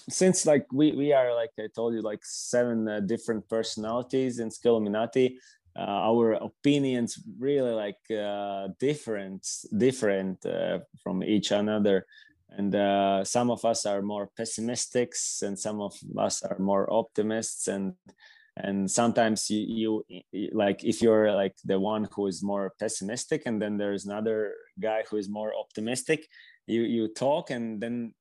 since 0.09 0.45
like 0.45 0.65
we 0.71 0.91
we 0.91 1.13
are 1.13 1.33
like 1.33 1.51
I 1.59 1.67
told 1.73 1.93
you 1.93 2.01
like 2.01 2.23
seven 2.23 2.87
uh, 2.87 2.99
different 2.99 3.49
personalities 3.49 4.39
in 4.39 4.49
Skilluminati, 4.49 5.37
uh, 5.75 6.09
our 6.09 6.33
opinions 6.33 7.19
really 7.39 7.71
like 7.71 7.99
uh, 8.11 8.67
different 8.79 9.47
different 9.75 10.45
uh, 10.45 10.79
from 11.01 11.23
each 11.23 11.51
another, 11.51 12.05
and 12.49 12.75
uh, 12.75 13.23
some 13.23 13.49
of 13.49 13.65
us 13.65 13.85
are 13.85 14.01
more 14.01 14.29
pessimists 14.37 15.41
and 15.41 15.57
some 15.57 15.81
of 15.81 15.93
us 16.17 16.43
are 16.43 16.59
more 16.59 16.91
optimists. 16.93 17.67
And 17.67 17.95
and 18.57 18.89
sometimes 18.89 19.49
you, 19.49 20.03
you 20.31 20.49
like 20.53 20.84
if 20.84 21.01
you're 21.01 21.31
like 21.31 21.55
the 21.65 21.80
one 21.80 22.07
who 22.11 22.27
is 22.27 22.43
more 22.43 22.73
pessimistic 22.80 23.43
and 23.45 23.61
then 23.61 23.77
there's 23.77 24.05
another 24.05 24.53
guy 24.80 25.03
who 25.09 25.17
is 25.17 25.30
more 25.30 25.53
optimistic 25.55 26.27
you 26.67 26.81
you 26.81 27.07
talk 27.07 27.49
and 27.49 27.81
then 27.81 28.13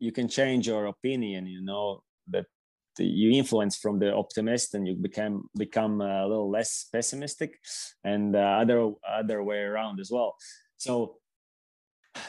you 0.00 0.10
can 0.10 0.28
change 0.28 0.66
your 0.66 0.86
opinion 0.86 1.46
you 1.46 1.62
know 1.62 2.02
that 2.28 2.46
you 2.98 3.30
influence 3.32 3.76
from 3.76 3.98
the 3.98 4.14
optimist 4.14 4.74
and 4.74 4.86
you 4.86 4.94
become 4.94 5.48
become 5.56 6.00
a 6.00 6.26
little 6.26 6.50
less 6.50 6.86
pessimistic 6.92 7.58
and 8.04 8.36
uh, 8.36 8.38
other 8.38 8.92
other 9.08 9.42
way 9.42 9.58
around 9.58 10.00
as 10.00 10.10
well. 10.10 10.36
So 10.76 11.16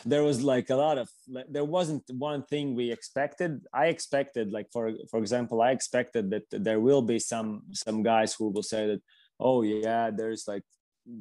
there 0.05 0.23
was 0.23 0.41
like 0.41 0.69
a 0.69 0.75
lot 0.75 0.97
of 0.97 1.09
there 1.49 1.65
wasn't 1.65 2.03
one 2.09 2.43
thing 2.43 2.75
we 2.75 2.91
expected. 2.91 3.65
I 3.73 3.87
expected 3.87 4.51
like 4.51 4.67
for 4.71 4.91
for 5.09 5.19
example 5.19 5.61
i 5.61 5.71
expected 5.71 6.29
that 6.31 6.43
there 6.51 6.79
will 6.79 7.01
be 7.01 7.19
some 7.19 7.63
some 7.71 8.03
guys 8.03 8.33
who 8.33 8.49
will 8.49 8.63
say 8.63 8.87
that 8.87 9.01
oh 9.39 9.61
yeah 9.63 10.09
there's 10.11 10.47
like 10.47 10.63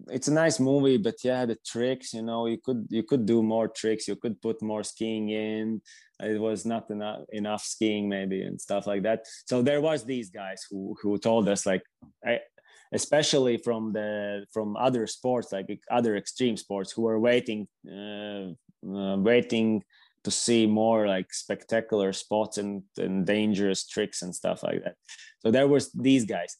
it's 0.08 0.28
a 0.28 0.32
nice 0.32 0.58
movie 0.58 0.96
but 0.96 1.16
yeah 1.22 1.44
the 1.44 1.58
tricks 1.66 2.14
you 2.14 2.22
know 2.22 2.46
you 2.46 2.58
could 2.64 2.86
you 2.88 3.02
could 3.02 3.26
do 3.26 3.42
more 3.42 3.68
tricks. 3.68 4.08
You 4.08 4.16
could 4.16 4.40
put 4.40 4.62
more 4.62 4.82
skiing 4.82 5.28
in. 5.30 5.82
It 6.20 6.40
was 6.40 6.64
not 6.64 6.90
enough 6.90 7.22
enough 7.32 7.64
skiing 7.64 8.08
maybe 8.08 8.42
and 8.42 8.60
stuff 8.60 8.86
like 8.86 9.02
that. 9.02 9.26
So 9.46 9.62
there 9.62 9.80
was 9.80 10.04
these 10.04 10.30
guys 10.30 10.64
who 10.70 10.96
who 11.02 11.18
told 11.18 11.48
us 11.48 11.66
like 11.66 11.82
I, 12.24 12.40
especially 12.94 13.56
from 13.58 13.92
the 13.92 14.46
from 14.52 14.76
other 14.76 15.06
sports 15.06 15.52
like 15.52 15.68
other 15.90 16.16
extreme 16.16 16.56
sports 16.56 16.92
who 16.92 17.06
are 17.06 17.18
waiting 17.18 17.66
uh, 17.90 18.46
uh, 18.86 19.16
waiting 19.16 19.82
to 20.24 20.30
see 20.30 20.66
more 20.66 21.06
like 21.06 21.32
spectacular 21.32 22.12
spots 22.12 22.56
and, 22.58 22.82
and 22.96 23.26
dangerous 23.26 23.86
tricks 23.86 24.22
and 24.22 24.34
stuff 24.34 24.62
like 24.62 24.82
that. 24.82 24.96
So 25.40 25.50
there 25.50 25.68
was 25.68 25.92
these 25.92 26.24
guys. 26.24 26.56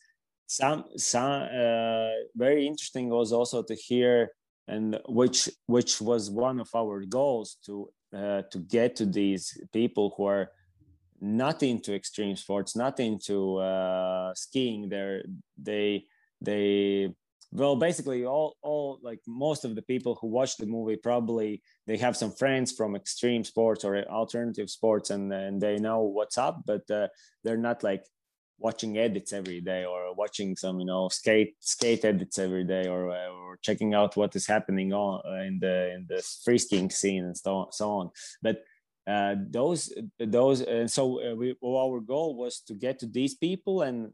Some 0.47 0.85
some 0.97 1.43
uh, 1.43 2.11
very 2.37 2.67
interesting 2.67 3.09
was 3.09 3.33
also 3.33 3.63
to 3.63 3.75
hear 3.75 4.31
and 4.69 4.99
which 5.09 5.49
which 5.67 6.01
was 6.01 6.31
one 6.31 6.61
of 6.61 6.69
our 6.75 7.05
goals 7.07 7.57
to 7.67 7.91
uh, 8.17 8.43
to 8.53 8.59
get 8.59 8.97
to 8.97 9.07
these 9.07 9.59
people 9.73 10.15
who 10.17 10.27
are 10.27 10.51
not 11.21 11.63
into 11.63 11.95
extreme 11.95 12.37
sports, 12.37 12.77
not 12.77 13.01
into 13.01 13.57
uh, 13.57 14.35
skiing. 14.35 14.91
They're 14.91 15.23
they 15.57 16.05
they 16.41 17.13
well 17.53 17.77
basically 17.77 18.25
all 18.25 18.57
all 18.63 18.99
like 19.03 19.21
most 19.27 19.65
of 19.65 19.75
the 19.75 19.83
people 19.83 20.17
who 20.21 20.27
watch 20.27 20.57
the 20.57 20.67
movie 20.67 20.97
probably 20.97 21.63
they 21.87 21.97
have 21.97 22.17
some 22.17 22.33
friends 22.33 22.73
from 22.73 22.97
extreme 22.97 23.45
sports 23.45 23.85
or 23.85 24.03
alternative 24.09 24.69
sports 24.69 25.11
and 25.11 25.33
and 25.33 25.61
they 25.61 25.77
know 25.77 26.01
what's 26.03 26.39
up 26.39 26.63
but 26.67 26.89
uh, 26.91 27.07
they're 27.43 27.57
not 27.57 27.83
like 27.83 28.05
watching 28.59 28.97
edits 28.99 29.33
every 29.33 29.61
day 29.61 29.85
or 29.85 30.15
watching 30.15 30.57
some 30.57 30.79
you 30.79 30.87
know 30.87 31.09
skate 31.09 31.55
skate 31.61 32.05
edits 32.05 32.39
every 32.39 32.65
day 32.65 32.87
or, 32.87 33.11
uh, 33.11 33.29
or 33.29 33.59
checking 33.63 33.95
out 33.95 34.17
what 34.17 34.35
is 34.37 34.47
happening 34.47 34.93
on 34.93 35.21
uh, 35.27 35.43
in 35.43 35.59
the 35.61 35.93
in 35.95 36.07
the 36.09 36.23
free 36.45 36.59
skiing 36.59 36.91
scene 36.91 37.25
and 37.25 37.37
so 37.37 37.57
on, 37.57 37.73
so 37.73 37.91
on. 37.91 38.11
but 38.43 38.63
uh, 39.07 39.35
those 39.51 39.93
those 40.19 40.63
and 40.63 40.91
so 40.91 41.21
uh, 41.21 41.35
we, 41.35 41.55
well, 41.61 41.77
our 41.77 42.01
goal 42.01 42.37
was 42.37 42.61
to 42.61 42.75
get 42.75 42.99
to 42.99 43.07
these 43.07 43.35
people 43.35 43.83
and 43.83 44.13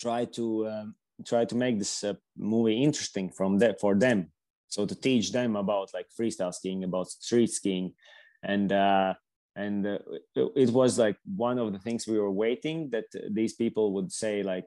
try 0.00 0.24
to 0.24 0.66
um, 0.66 0.94
try 1.24 1.44
to 1.44 1.54
make 1.54 1.78
this 1.78 2.04
uh, 2.04 2.14
movie 2.36 2.82
interesting 2.82 3.30
from 3.30 3.58
that 3.58 3.80
for 3.80 3.94
them. 3.94 4.30
So 4.68 4.86
to 4.86 4.94
teach 4.94 5.32
them 5.32 5.56
about 5.56 5.92
like 5.92 6.06
freestyle 6.18 6.54
skiing 6.54 6.84
about 6.84 7.08
street 7.08 7.50
skiing. 7.50 7.94
And 8.42 8.72
uh 8.72 9.14
and 9.54 9.86
uh, 9.86 9.98
it 10.34 10.70
was 10.70 10.98
like 10.98 11.18
one 11.36 11.58
of 11.58 11.72
the 11.72 11.78
things 11.78 12.06
we 12.06 12.18
were 12.18 12.30
waiting 12.30 12.88
that 12.90 13.04
these 13.30 13.52
people 13.52 13.92
would 13.92 14.10
say 14.10 14.42
like 14.42 14.66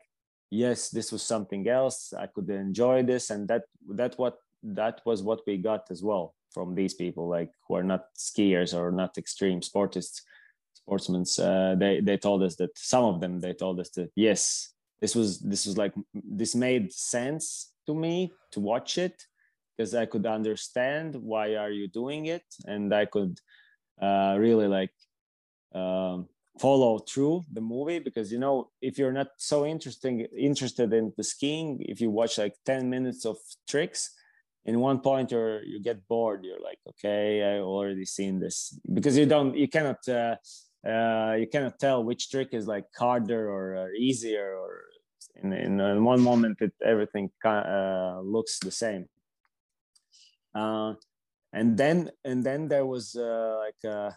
yes 0.52 0.90
this 0.90 1.12
was 1.12 1.24
something 1.24 1.68
else. 1.68 2.14
I 2.14 2.28
could 2.28 2.50
enjoy 2.50 3.04
this. 3.04 3.32
And 3.32 3.48
that 3.48 3.64
that 3.96 4.14
what 4.18 4.38
that 4.62 5.02
was 5.06 5.24
what 5.24 5.42
we 5.48 5.58
got 5.58 5.88
as 5.90 6.04
well 6.04 6.36
from 6.52 6.76
these 6.76 6.94
people 6.94 7.28
like 7.28 7.52
who 7.68 7.76
are 7.76 7.84
not 7.84 8.06
skiers 8.16 8.74
or 8.74 8.92
not 8.92 9.18
extreme 9.18 9.62
sportists 9.62 10.22
sportsmen. 10.74 11.26
Uh, 11.40 11.76
they 11.76 12.00
they 12.00 12.18
told 12.18 12.44
us 12.44 12.56
that 12.58 12.78
some 12.78 13.04
of 13.06 13.20
them 13.22 13.40
they 13.40 13.54
told 13.54 13.80
us 13.80 13.90
that 13.92 14.12
yes 14.16 14.75
this 15.02 15.16
was 15.16 15.40
this 15.40 15.66
was 15.66 15.78
like 15.78 15.94
this 16.14 16.56
made 16.56 16.92
sense 16.92 17.74
to 17.88 17.94
me 17.94 18.34
to 18.52 18.60
watch 18.60 18.98
it 18.98 19.24
because 19.78 19.94
I 19.94 20.06
could 20.06 20.26
understand 20.26 21.16
why 21.16 21.56
are 21.56 21.72
you 21.72 21.88
doing 21.88 22.28
it 22.28 22.44
and 22.66 22.94
I 22.94 23.06
could 23.06 23.40
uh, 24.02 24.36
really 24.38 24.68
like 24.68 24.94
um, 25.74 26.28
follow 26.60 27.00
through 27.00 27.44
the 27.52 27.62
movie 27.62 28.00
because 28.00 28.32
you 28.32 28.40
know 28.40 28.70
if 28.82 28.98
you're 28.98 29.12
not 29.12 29.28
so 29.38 29.66
interesting 29.66 30.22
interested 30.38 30.94
in 30.94 31.14
the 31.18 31.24
skiing 31.24 31.82
if 31.82 32.00
you 32.00 32.10
watch 32.10 32.38
like 32.38 32.56
10 32.66 32.90
minutes 32.90 33.26
of 33.26 33.38
tricks 33.68 34.12
in 34.66 34.80
one 34.80 35.00
point 35.00 35.32
you're 35.32 35.64
you 35.64 35.80
get 35.80 36.08
bored. 36.08 36.44
You're 36.44 36.60
like 36.60 36.80
okay 36.90 37.44
i 37.44 37.60
already 37.60 38.06
seen 38.06 38.40
this. 38.40 38.78
Because 38.92 39.18
you 39.18 39.26
don't 39.26 39.56
you 39.56 39.68
cannot 39.68 40.08
uh, 40.08 40.36
uh, 40.86 41.36
you 41.40 41.48
cannot 41.48 41.80
tell 41.80 42.04
which 42.04 42.30
trick 42.30 42.50
is 42.52 42.68
like 42.68 42.86
harder 42.96 43.50
or 43.50 43.76
uh, 43.76 43.88
easier 43.98 44.56
or 44.56 44.84
in, 45.44 45.52
in, 45.52 45.80
in, 45.80 46.04
one 46.04 46.22
moment 46.22 46.62
it 46.62 46.74
everything 46.84 47.30
uh, 47.44 48.20
looks 48.22 48.60
the 48.60 48.72
same. 48.72 49.06
Uh, 50.54 50.94
and 51.54 51.78
then 51.78 52.12
and 52.24 52.44
then 52.44 52.68
there 52.68 52.86
was 52.86 53.16
uh, 53.16 53.58
like 53.66 54.12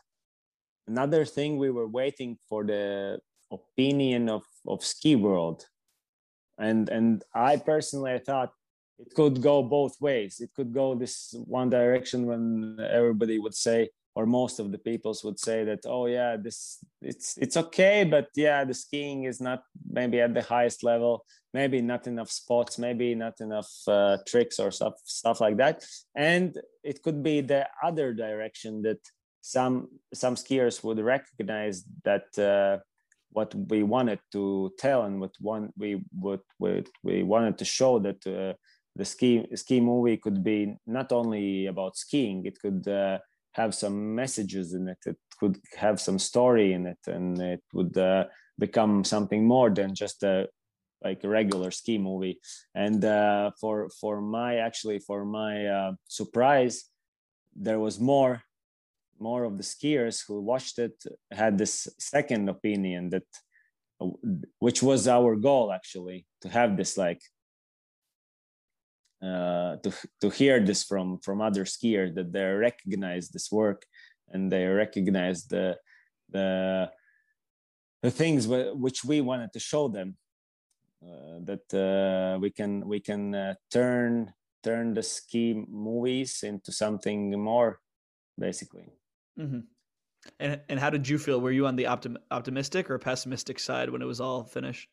another 0.87 1.25
thing 1.25 1.57
we 1.57 1.71
were 1.71 1.89
waiting 1.89 2.37
for 2.49 2.65
the 2.65 3.19
opinion 3.51 4.29
of 4.29 4.45
of 4.67 4.85
ski 4.85 5.17
world. 5.17 5.65
And 6.59 6.89
and 6.89 7.25
i 7.35 7.57
personally 7.57 8.13
i 8.13 8.19
thought 8.19 8.53
it 8.99 9.15
could 9.15 9.41
go 9.41 9.63
both 9.63 10.01
ways. 10.01 10.41
It 10.41 10.51
could 10.55 10.75
go 10.75 10.95
this 10.95 11.35
one 11.47 11.71
direction 11.71 12.27
when 12.27 12.79
everybody 12.91 13.39
would 13.39 13.55
say 13.55 13.91
or 14.19 14.27
most 14.27 14.59
of 14.59 14.73
the 14.73 14.83
peoples 14.91 15.23
would 15.23 15.39
say 15.39 15.59
that 15.63 15.83
oh 15.87 16.07
yeah 16.07 16.37
this 16.37 16.79
it's 17.01 17.39
it's 17.39 17.57
okay 17.57 18.03
but 18.03 18.27
yeah 18.35 18.65
the 18.65 18.75
skiing 18.75 19.21
is 19.31 19.41
not 19.41 19.61
maybe 19.99 20.21
at 20.21 20.35
the 20.35 20.43
highest 20.43 20.83
level 20.83 21.25
maybe 21.55 21.81
not 21.81 22.07
enough 22.07 22.31
spots 22.31 22.79
maybe 22.79 23.15
not 23.15 23.41
enough 23.41 23.71
uh, 23.87 24.17
tricks 24.27 24.59
or 24.59 24.71
stuff 24.71 24.95
stuff 25.05 25.41
like 25.41 25.57
that. 25.57 25.85
And 26.15 26.59
it 26.83 27.03
could 27.03 27.23
be 27.23 27.41
the 27.41 27.67
other 27.83 28.13
direction 28.13 28.83
that 28.83 29.01
some 29.41 29.89
some 30.13 30.35
skiers 30.35 30.83
would 30.85 30.99
recognize 30.99 31.85
that 32.05 32.29
uh, 32.39 32.79
what 33.31 33.55
we 33.73 33.83
wanted 33.83 34.21
to 34.33 34.73
tell 34.79 35.05
and 35.05 35.21
what 35.21 35.35
one 35.41 35.71
we 35.77 35.91
what 36.27 36.43
we, 36.59 36.85
we 37.03 37.23
wanted 37.23 37.57
to 37.59 37.65
show 37.65 37.99
that 38.07 38.21
uh, 38.27 38.55
the 38.97 39.05
ski 39.05 39.47
ski 39.55 39.81
movie 39.81 40.17
could 40.17 40.43
be 40.43 40.77
not 40.87 41.13
only 41.13 41.67
about 41.67 41.97
skiing 41.97 42.45
it 42.45 42.57
could 42.61 42.87
uh, 42.89 43.19
have 43.59 43.75
some 43.75 44.15
messages 44.15 44.73
in 44.73 44.89
it. 44.89 44.99
It 45.05 45.19
could 45.39 45.57
have 45.77 46.01
some 46.01 46.19
story 46.19 46.73
in 46.73 46.87
it, 46.87 47.03
and 47.07 47.41
it 47.41 47.63
would 47.75 47.97
uh, 47.99 48.25
become 48.59 49.05
something 49.05 49.43
more 49.47 49.71
than 49.71 49.95
just 49.95 50.23
a 50.23 50.49
like 51.09 51.23
a 51.25 51.29
regular 51.29 51.71
ski 51.71 51.97
movie. 51.99 52.41
And 52.75 53.05
uh, 53.05 53.51
for 53.61 53.77
for 54.01 54.21
my 54.21 54.51
actually 54.69 54.99
for 55.09 55.25
my 55.25 55.67
uh, 55.67 55.93
surprise, 56.09 56.85
there 57.55 57.81
was 57.87 58.01
more 58.01 58.43
more 59.21 59.45
of 59.45 59.57
the 59.59 59.69
skiers 59.75 60.17
who 60.27 60.41
watched 60.41 60.79
it 60.79 60.97
had 61.33 61.59
this 61.59 61.89
second 61.99 62.49
opinion 62.49 63.11
that 63.11 63.29
which 64.61 64.81
was 64.81 65.09
our 65.09 65.35
goal 65.35 65.73
actually 65.73 66.25
to 66.43 66.49
have 66.49 66.77
this 66.77 66.97
like 66.97 67.21
uh, 69.23 69.77
to 69.83 69.93
to 70.21 70.31
hear 70.31 70.61
this 70.61 70.85
from 70.85 71.19
from 71.19 71.41
other 71.41 71.65
skiers 71.65 72.15
that 72.15 72.33
they 72.33 72.45
recognize 72.45 73.29
this 73.29 73.51
work 73.51 73.85
and 74.33 74.53
they 74.53 74.65
recognize 74.67 75.47
the 75.47 75.77
the 76.31 76.91
the 78.03 78.11
things 78.11 78.47
which 78.47 79.05
we 79.05 79.21
wanted 79.21 79.53
to 79.53 79.59
show 79.59 79.89
them 79.89 80.17
uh, 81.03 81.39
that 81.43 81.75
uh, 81.75 82.39
we 82.39 82.51
can 82.51 82.87
we 82.87 83.01
can 83.01 83.35
uh, 83.35 83.55
turn 83.71 84.33
turn 84.63 84.95
the 84.95 85.03
ski 85.03 85.65
movies 85.69 86.43
into 86.43 86.73
something 86.73 87.41
more 87.41 87.81
basically. 88.39 88.93
Mm-hmm. 89.39 89.61
and 90.41 90.61
and 90.69 90.81
how 90.81 90.91
did 90.91 91.09
you 91.09 91.19
feel? 91.19 91.41
Were 91.41 91.53
you 91.53 91.67
on 91.67 91.77
the 91.77 91.85
optim- 91.85 92.23
optimistic 92.31 92.91
or 92.91 92.99
pessimistic 92.99 93.59
side 93.59 93.91
when 93.91 94.03
it 94.03 94.07
was 94.07 94.21
all 94.21 94.45
finished? 94.45 94.89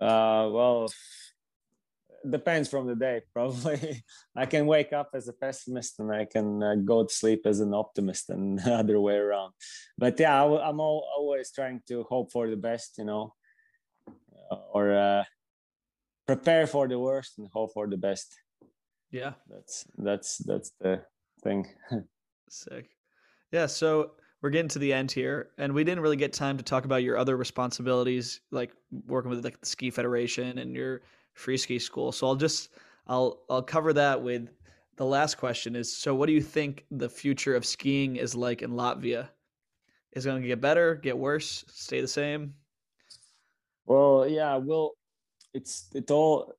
Uh 0.00 0.48
well 0.52 0.88
depends 2.28 2.68
from 2.68 2.86
the 2.86 2.94
day 2.94 3.22
probably. 3.32 4.02
I 4.36 4.46
can 4.46 4.66
wake 4.66 4.92
up 4.92 5.10
as 5.14 5.28
a 5.28 5.32
pessimist 5.32 5.98
and 6.00 6.12
i 6.12 6.24
can 6.24 6.62
uh, 6.62 6.74
go 6.76 7.04
to 7.04 7.12
sleep 7.12 7.42
as 7.46 7.60
an 7.60 7.74
optimist 7.74 8.30
and 8.30 8.60
other 8.66 9.00
way 9.00 9.16
around. 9.16 9.52
But 9.98 10.18
yeah 10.18 10.42
I, 10.42 10.68
am 10.68 10.80
always 10.80 11.52
trying 11.52 11.80
to 11.88 12.04
hope 12.04 12.32
for 12.32 12.48
the 12.48 12.56
best 12.56 12.98
you 12.98 13.04
know 13.04 13.34
uh, 14.50 14.56
or 14.72 14.92
uh, 14.92 15.24
prepare 16.26 16.66
for 16.66 16.88
the 16.88 16.98
worst 16.98 17.38
and 17.38 17.48
hope 17.52 17.72
for 17.72 17.86
the 17.86 17.96
best. 17.96 18.34
Yeah. 19.10 19.34
That's 19.48 19.86
that's 19.96 20.38
that's 20.38 20.72
the 20.80 21.02
thing. 21.42 21.66
Sick. 22.48 22.90
Yeah 23.52 23.66
so 23.66 24.12
we're 24.44 24.50
getting 24.50 24.68
to 24.68 24.78
the 24.78 24.92
end 24.92 25.10
here 25.10 25.48
and 25.56 25.72
we 25.72 25.84
didn't 25.84 26.02
really 26.02 26.18
get 26.18 26.34
time 26.34 26.58
to 26.58 26.62
talk 26.62 26.84
about 26.84 27.02
your 27.02 27.16
other 27.16 27.34
responsibilities 27.34 28.42
like 28.50 28.72
working 29.06 29.30
with 29.30 29.42
like 29.42 29.58
the 29.58 29.66
ski 29.66 29.90
federation 29.90 30.58
and 30.58 30.76
your 30.76 31.00
free 31.34 31.56
ski 31.56 31.78
school. 31.78 32.12
So 32.12 32.26
I'll 32.26 32.36
just 32.36 32.70
I'll 33.06 33.40
I'll 33.50 33.62
cover 33.62 33.92
that 33.92 34.22
with 34.22 34.48
the 34.96 35.04
last 35.04 35.36
question 35.36 35.74
is 35.74 35.94
so 35.94 36.14
what 36.14 36.26
do 36.26 36.32
you 36.32 36.40
think 36.40 36.84
the 36.90 37.08
future 37.08 37.56
of 37.56 37.64
skiing 37.64 38.16
is 38.16 38.34
like 38.34 38.62
in 38.62 38.70
Latvia? 38.70 39.28
Is 40.12 40.24
it 40.24 40.30
going 40.30 40.42
to 40.42 40.48
get 40.48 40.60
better, 40.60 40.94
get 40.94 41.18
worse, 41.18 41.64
stay 41.68 42.00
the 42.00 42.08
same? 42.08 42.54
Well, 43.86 44.26
yeah, 44.28 44.56
well 44.56 44.92
it's 45.52 45.88
it 45.94 46.10
all 46.10 46.52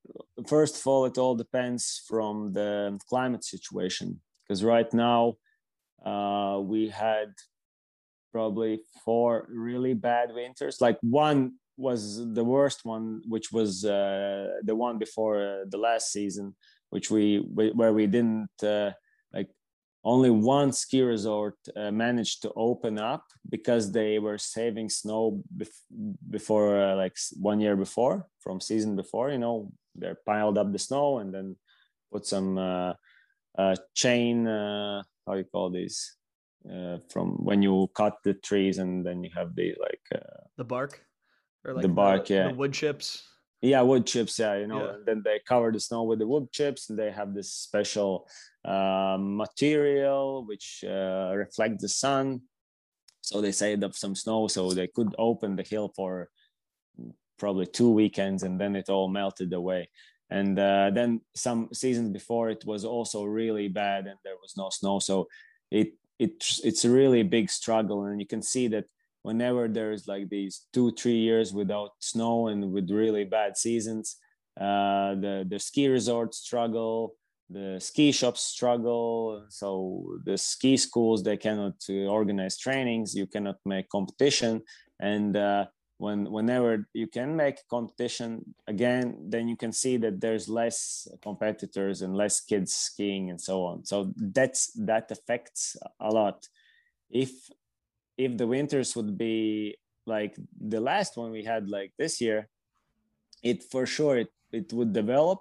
first 0.47 0.79
of 0.79 0.87
all 0.87 1.05
it 1.05 1.17
all 1.17 1.35
depends 1.35 2.01
from 2.07 2.53
the 2.53 2.97
climate 3.09 3.43
situation 3.43 4.19
because 4.41 4.63
right 4.63 4.91
now 4.93 5.35
uh, 6.05 6.59
we 6.61 6.87
had 6.87 7.33
probably 8.31 8.79
four 9.03 9.47
really 9.49 9.93
bad 9.93 10.33
winters 10.33 10.79
like 10.79 10.97
one 11.01 11.53
was 11.77 12.33
the 12.33 12.43
worst 12.43 12.85
one, 12.85 13.21
which 13.27 13.51
was 13.51 13.85
uh, 13.85 14.47
the 14.63 14.75
one 14.75 14.97
before 14.97 15.61
uh, 15.61 15.65
the 15.69 15.77
last 15.77 16.11
season, 16.11 16.55
which 16.89 17.11
we 17.11 17.37
where 17.53 17.93
we 17.93 18.07
didn't 18.07 18.49
uh, 18.63 18.91
like 19.33 19.49
only 20.03 20.29
one 20.29 20.71
ski 20.71 21.01
resort 21.01 21.55
uh, 21.75 21.91
managed 21.91 22.41
to 22.43 22.51
open 22.55 22.99
up 22.99 23.25
because 23.49 23.91
they 23.91 24.19
were 24.19 24.37
saving 24.37 24.89
snow 24.89 25.43
bef- 25.57 25.85
before 26.29 26.81
uh, 26.81 26.95
like 26.95 27.17
one 27.33 27.59
year 27.59 27.75
before 27.75 28.27
from 28.39 28.61
season 28.61 28.95
before 28.95 29.31
you 29.31 29.39
know 29.39 29.71
they 29.95 30.13
piled 30.25 30.57
up 30.57 30.71
the 30.71 30.79
snow 30.79 31.19
and 31.19 31.33
then 31.33 31.55
put 32.11 32.25
some 32.25 32.57
uh, 32.57 32.93
chain 33.93 34.45
how 34.45 35.33
you 35.33 35.45
call 35.51 35.69
these? 35.69 36.15
From 37.09 37.43
when 37.43 37.61
you 37.61 37.89
cut 37.93 38.17
the 38.23 38.33
trees 38.33 38.79
and 38.79 39.05
then 39.05 39.23
you 39.23 39.29
have 39.35 39.55
the 39.55 39.75
like 39.79 40.23
the 40.57 40.63
bark 40.63 41.05
or 41.65 41.73
like 41.73 41.81
the 41.81 41.89
bark, 41.89 42.27
the, 42.27 42.33
yeah, 42.35 42.47
the 42.49 42.53
wood 42.53 42.73
chips. 42.73 43.27
Yeah, 43.61 43.81
wood 43.81 44.05
chips. 44.05 44.37
Yeah, 44.37 44.57
you 44.57 44.67
know. 44.67 44.85
Yeah. 44.85 44.97
then 45.05 45.21
they 45.25 45.39
cover 45.47 45.71
the 45.71 45.79
snow 45.79 46.03
with 46.03 46.19
the 46.19 46.27
wood 46.27 46.51
chips, 46.51 46.89
and 46.89 46.99
they 46.99 47.11
have 47.11 47.33
this 47.33 47.51
special 47.51 48.27
uh, 48.63 49.17
material 49.19 50.45
which 50.45 50.83
uh, 50.87 51.33
reflects 51.35 51.81
the 51.81 51.89
sun. 51.89 52.41
So 53.21 53.41
they 53.41 53.51
saved 53.51 53.83
up 53.83 53.95
some 53.95 54.15
snow, 54.15 54.47
so 54.47 54.71
they 54.71 54.87
could 54.87 55.15
open 55.17 55.55
the 55.55 55.63
hill 55.63 55.91
for 55.95 56.29
probably 57.39 57.65
two 57.65 57.89
weekends, 57.89 58.43
and 58.43 58.61
then 58.61 58.75
it 58.75 58.89
all 58.89 59.07
melted 59.07 59.51
away. 59.53 59.89
And 60.29 60.57
uh, 60.59 60.91
then 60.93 61.21
some 61.35 61.69
seasons 61.73 62.09
before, 62.09 62.49
it 62.49 62.65
was 62.65 62.85
also 62.85 63.23
really 63.23 63.67
bad, 63.67 64.05
and 64.05 64.17
there 64.23 64.35
was 64.41 64.55
no 64.57 64.69
snow. 64.69 64.99
So 64.99 65.27
it 65.71 65.93
it 66.19 66.43
it's 66.63 66.85
a 66.85 66.89
really 66.89 67.23
big 67.23 67.49
struggle, 67.49 68.05
and 68.05 68.19
you 68.19 68.27
can 68.27 68.41
see 68.41 68.67
that 68.69 68.85
whenever 69.27 69.67
there's 69.67 70.03
like 70.07 70.25
these 70.29 70.55
two 70.73 70.91
three 70.99 71.19
years 71.29 71.53
without 71.61 71.91
snow 71.99 72.47
and 72.49 72.71
with 72.73 72.89
really 73.01 73.25
bad 73.37 73.57
seasons 73.57 74.17
uh, 74.59 75.11
the 75.23 75.33
the 75.51 75.59
ski 75.59 75.87
resorts 75.87 76.37
struggle 76.37 77.15
the 77.49 77.77
ski 77.79 78.11
shops 78.11 78.41
struggle. 78.41 79.45
So 79.49 80.17
the 80.23 80.37
ski 80.37 80.77
schools 80.77 81.23
they 81.23 81.37
cannot 81.37 81.75
uh, 81.89 82.07
organize 82.19 82.57
trainings. 82.57 83.13
You 83.13 83.27
cannot 83.27 83.57
make 83.65 83.89
competition. 83.89 84.63
And 84.99 85.37
uh, 85.37 85.65
when 85.97 86.31
whenever 86.31 86.87
you 86.93 87.07
can 87.07 87.35
make 87.35 87.57
competition 87.69 88.43
again 88.67 89.17
then 89.29 89.47
you 89.47 89.55
can 89.55 89.71
see 89.71 89.95
that 89.95 90.19
there's 90.19 90.49
less 90.49 91.07
competitors 91.21 92.01
and 92.01 92.17
less 92.17 92.41
kids 92.41 92.73
skiing 92.73 93.29
and 93.29 93.39
so 93.39 93.63
on. 93.63 93.85
So 93.85 94.11
that's 94.17 94.71
that 94.73 95.11
affects 95.11 95.77
a 95.99 96.09
lot. 96.09 96.47
If 97.09 97.31
if 98.17 98.37
the 98.37 98.47
winters 98.47 98.95
would 98.95 99.17
be 99.17 99.75
like 100.05 100.35
the 100.59 100.79
last 100.79 101.17
one 101.17 101.31
we 101.31 101.43
had 101.43 101.69
like 101.69 101.91
this 101.97 102.21
year 102.21 102.47
it 103.43 103.63
for 103.63 103.85
sure 103.85 104.17
it, 104.17 104.29
it 104.51 104.71
would 104.73 104.93
develop 104.93 105.39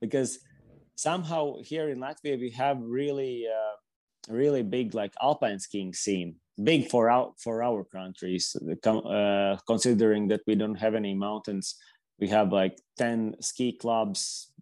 because 0.00 0.38
somehow 0.94 1.56
here 1.62 1.88
in 1.88 1.98
latvia 1.98 2.38
we 2.38 2.50
have 2.50 2.78
really 2.80 3.46
uh, 3.46 4.32
really 4.32 4.62
big 4.62 4.94
like 4.94 5.12
alpine 5.20 5.58
skiing 5.58 5.92
scene 5.92 6.36
big 6.62 6.88
for 6.88 7.10
our 7.10 7.32
for 7.36 7.64
our 7.64 7.82
countries. 7.82 8.56
Uh, 8.86 9.56
considering 9.66 10.28
that 10.28 10.40
we 10.46 10.54
don't 10.54 10.76
have 10.76 10.94
any 10.94 11.14
mountains 11.14 11.74
we 12.18 12.28
have 12.28 12.52
like 12.52 12.78
10 12.98 13.36
ski 13.40 13.72
clubs 13.72 14.52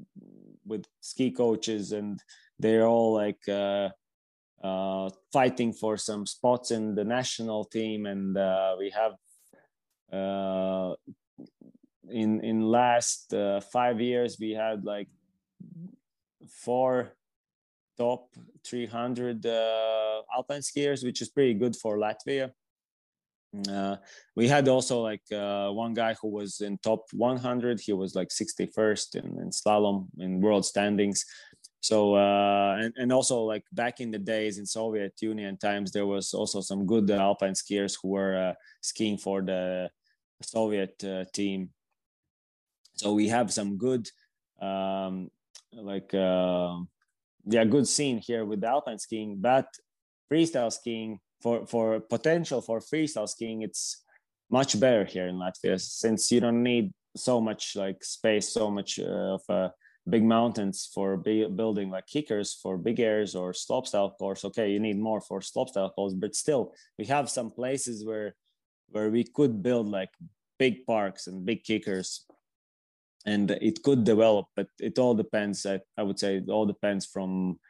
with 0.64 0.84
ski 1.00 1.30
coaches 1.30 1.92
and 1.92 2.20
they're 2.58 2.86
all 2.86 3.12
like 3.12 3.48
uh, 3.48 3.88
uh, 4.62 5.10
fighting 5.32 5.72
for 5.72 5.96
some 5.96 6.24
spots 6.26 6.70
in 6.70 6.94
the 6.94 7.04
national 7.04 7.64
team, 7.64 8.06
and 8.06 8.36
uh, 8.36 8.76
we 8.78 8.90
have 8.90 9.12
uh, 10.12 10.94
in 12.10 12.40
in 12.40 12.62
last 12.62 13.32
uh, 13.34 13.60
five 13.60 14.00
years 14.00 14.36
we 14.38 14.50
had 14.50 14.84
like 14.84 15.08
four 16.48 17.14
top 17.98 18.28
300 18.64 19.44
uh, 19.46 20.22
alpine 20.34 20.60
skiers, 20.60 21.04
which 21.04 21.20
is 21.20 21.28
pretty 21.28 21.54
good 21.54 21.74
for 21.76 21.98
Latvia. 21.98 22.50
Uh, 23.68 23.96
we 24.34 24.48
had 24.48 24.66
also 24.66 25.02
like 25.02 25.22
one 25.30 25.92
guy 25.92 26.14
who 26.20 26.28
was 26.28 26.60
in 26.60 26.78
top 26.78 27.04
100 27.12 27.80
he 27.80 27.92
was 27.92 28.14
like 28.14 28.28
61st 28.28 29.16
in, 29.16 29.26
in 29.42 29.50
slalom 29.50 30.06
in 30.18 30.40
world 30.40 30.64
standings 30.64 31.26
so 31.82 32.14
uh, 32.14 32.76
and, 32.80 32.94
and 32.96 33.12
also 33.12 33.42
like 33.42 33.64
back 33.72 34.00
in 34.00 34.10
the 34.10 34.18
days 34.18 34.56
in 34.56 34.64
soviet 34.64 35.12
union 35.20 35.58
times 35.58 35.92
there 35.92 36.06
was 36.06 36.32
also 36.32 36.62
some 36.62 36.86
good 36.86 37.10
alpine 37.10 37.52
skiers 37.52 37.98
who 38.00 38.08
were 38.08 38.36
uh, 38.36 38.54
skiing 38.80 39.18
for 39.18 39.42
the 39.42 39.90
soviet 40.42 41.02
uh, 41.04 41.24
team. 41.32 41.70
So 42.94 43.14
we 43.14 43.28
have 43.28 43.52
some 43.52 43.76
good 43.76 44.08
um, 44.60 45.30
like 45.72 46.12
uh, 46.14 46.76
yeah 47.46 47.64
good 47.64 47.88
scene 47.88 48.18
here 48.18 48.44
with 48.44 48.60
the 48.60 48.68
alpine 48.68 48.98
skiing 48.98 49.38
but 49.40 49.66
freestyle 50.30 50.72
skiing 50.72 51.18
for 51.42 51.66
for 51.66 51.98
potential 51.98 52.60
for 52.60 52.78
freestyle 52.78 53.28
skiing 53.28 53.62
it's 53.62 54.04
much 54.50 54.78
better 54.78 55.04
here 55.04 55.26
in 55.26 55.36
latvia 55.36 55.80
since 55.80 56.30
you 56.30 56.40
don't 56.40 56.62
need 56.62 56.92
so 57.16 57.40
much 57.40 57.74
like 57.74 58.04
space 58.04 58.50
so 58.50 58.70
much 58.70 59.00
uh, 59.00 59.34
of 59.34 59.42
a 59.48 59.72
big 60.08 60.24
mountains 60.24 60.90
for 60.92 61.16
building 61.16 61.90
like 61.90 62.06
kickers 62.06 62.52
for 62.60 62.76
big 62.76 62.98
airs 62.98 63.36
or 63.36 63.52
slopestyle 63.52 64.16
course 64.18 64.44
okay 64.44 64.68
you 64.68 64.80
need 64.80 64.98
more 64.98 65.20
for 65.20 65.38
slopestyle 65.38 65.94
course 65.94 66.12
but 66.12 66.34
still 66.34 66.74
we 66.98 67.04
have 67.04 67.30
some 67.30 67.50
places 67.50 68.04
where 68.04 68.34
where 68.92 69.10
we 69.10 69.24
could 69.24 69.62
build 69.62 69.88
like 69.88 70.10
big 70.58 70.86
parks 70.86 71.26
and 71.26 71.44
big 71.44 71.64
kickers. 71.64 72.24
And 73.26 73.50
it 73.50 73.82
could 73.82 74.02
develop 74.04 74.46
but 74.56 74.68
it 74.80 74.98
all 74.98 75.14
depends 75.14 75.64
i, 75.64 75.78
I 75.96 76.02
would 76.02 76.18
say 76.18 76.30
it 76.38 76.48
all 76.48 76.66
depends 76.66 77.06
from 77.06 77.60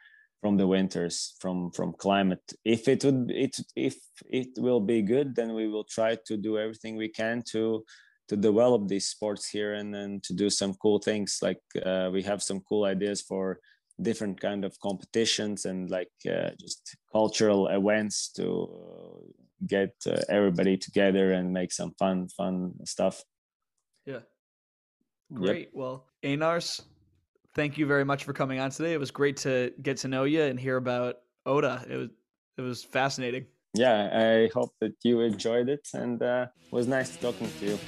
from 0.41 0.57
the 0.57 0.65
winters 0.65 1.35
from 1.39 1.71
from 1.77 1.93
climate. 2.05 2.45
If 2.65 2.87
it 2.87 3.05
would 3.05 3.31
it 3.45 3.55
if 3.75 3.95
it 4.41 4.49
will 4.57 4.83
be 4.93 5.03
good 5.13 5.35
then 5.35 5.53
we 5.53 5.67
will 5.67 5.87
try 5.97 6.17
to 6.27 6.37
do 6.37 6.57
everything 6.57 6.95
we 6.95 7.09
can 7.21 7.43
to 7.53 7.83
to 8.29 8.37
develop 8.37 8.87
these 8.87 9.07
sports 9.07 9.47
here 9.49 9.73
and 9.73 9.93
then 9.93 10.19
to 10.23 10.33
do 10.33 10.49
some 10.49 10.73
cool 10.75 10.99
things. 10.99 11.39
Like 11.41 11.61
uh, 11.85 12.09
we 12.11 12.23
have 12.23 12.41
some 12.41 12.61
cool 12.61 12.85
ideas 12.85 13.21
for 13.21 13.59
different 14.01 14.39
kind 14.39 14.65
of 14.65 14.79
competitions 14.79 15.65
and 15.65 15.89
like 15.89 16.11
uh, 16.29 16.49
just 16.59 16.95
cultural 17.11 17.67
events 17.67 18.29
to 18.33 18.69
uh, 18.69 19.19
get 19.67 19.93
uh, 20.07 20.21
everybody 20.29 20.77
together 20.77 21.33
and 21.33 21.53
make 21.53 21.71
some 21.71 21.93
fun 21.99 22.27
fun 22.29 22.73
stuff. 22.85 23.23
Yeah. 24.05 24.19
Great. 25.33 25.67
Yep. 25.67 25.69
well 25.73 26.05
einars 26.23 26.81
thank 27.55 27.77
you 27.77 27.85
very 27.85 28.03
much 28.03 28.23
for 28.23 28.33
coming 28.33 28.59
on 28.59 28.69
today. 28.69 28.93
It 28.93 28.99
was 28.99 29.11
great 29.11 29.37
to 29.37 29.71
get 29.81 29.97
to 29.97 30.07
know 30.07 30.23
you 30.23 30.41
and 30.43 30.59
hear 30.59 30.77
about 30.77 31.17
oda. 31.45 31.85
It 31.89 31.97
was 31.97 32.09
it 32.57 32.61
was 32.61 32.83
fascinating 32.83 33.45
yeah, 33.73 34.09
I 34.13 34.49
hope 34.53 34.71
that 34.81 34.95
you 35.03 35.21
enjoyed 35.21 35.69
it 35.69 35.87
and 35.93 36.21
uh, 36.21 36.47
was 36.71 36.87
nice 36.87 37.15
talking 37.17 37.51
to 37.59 37.65
you. 37.65 37.79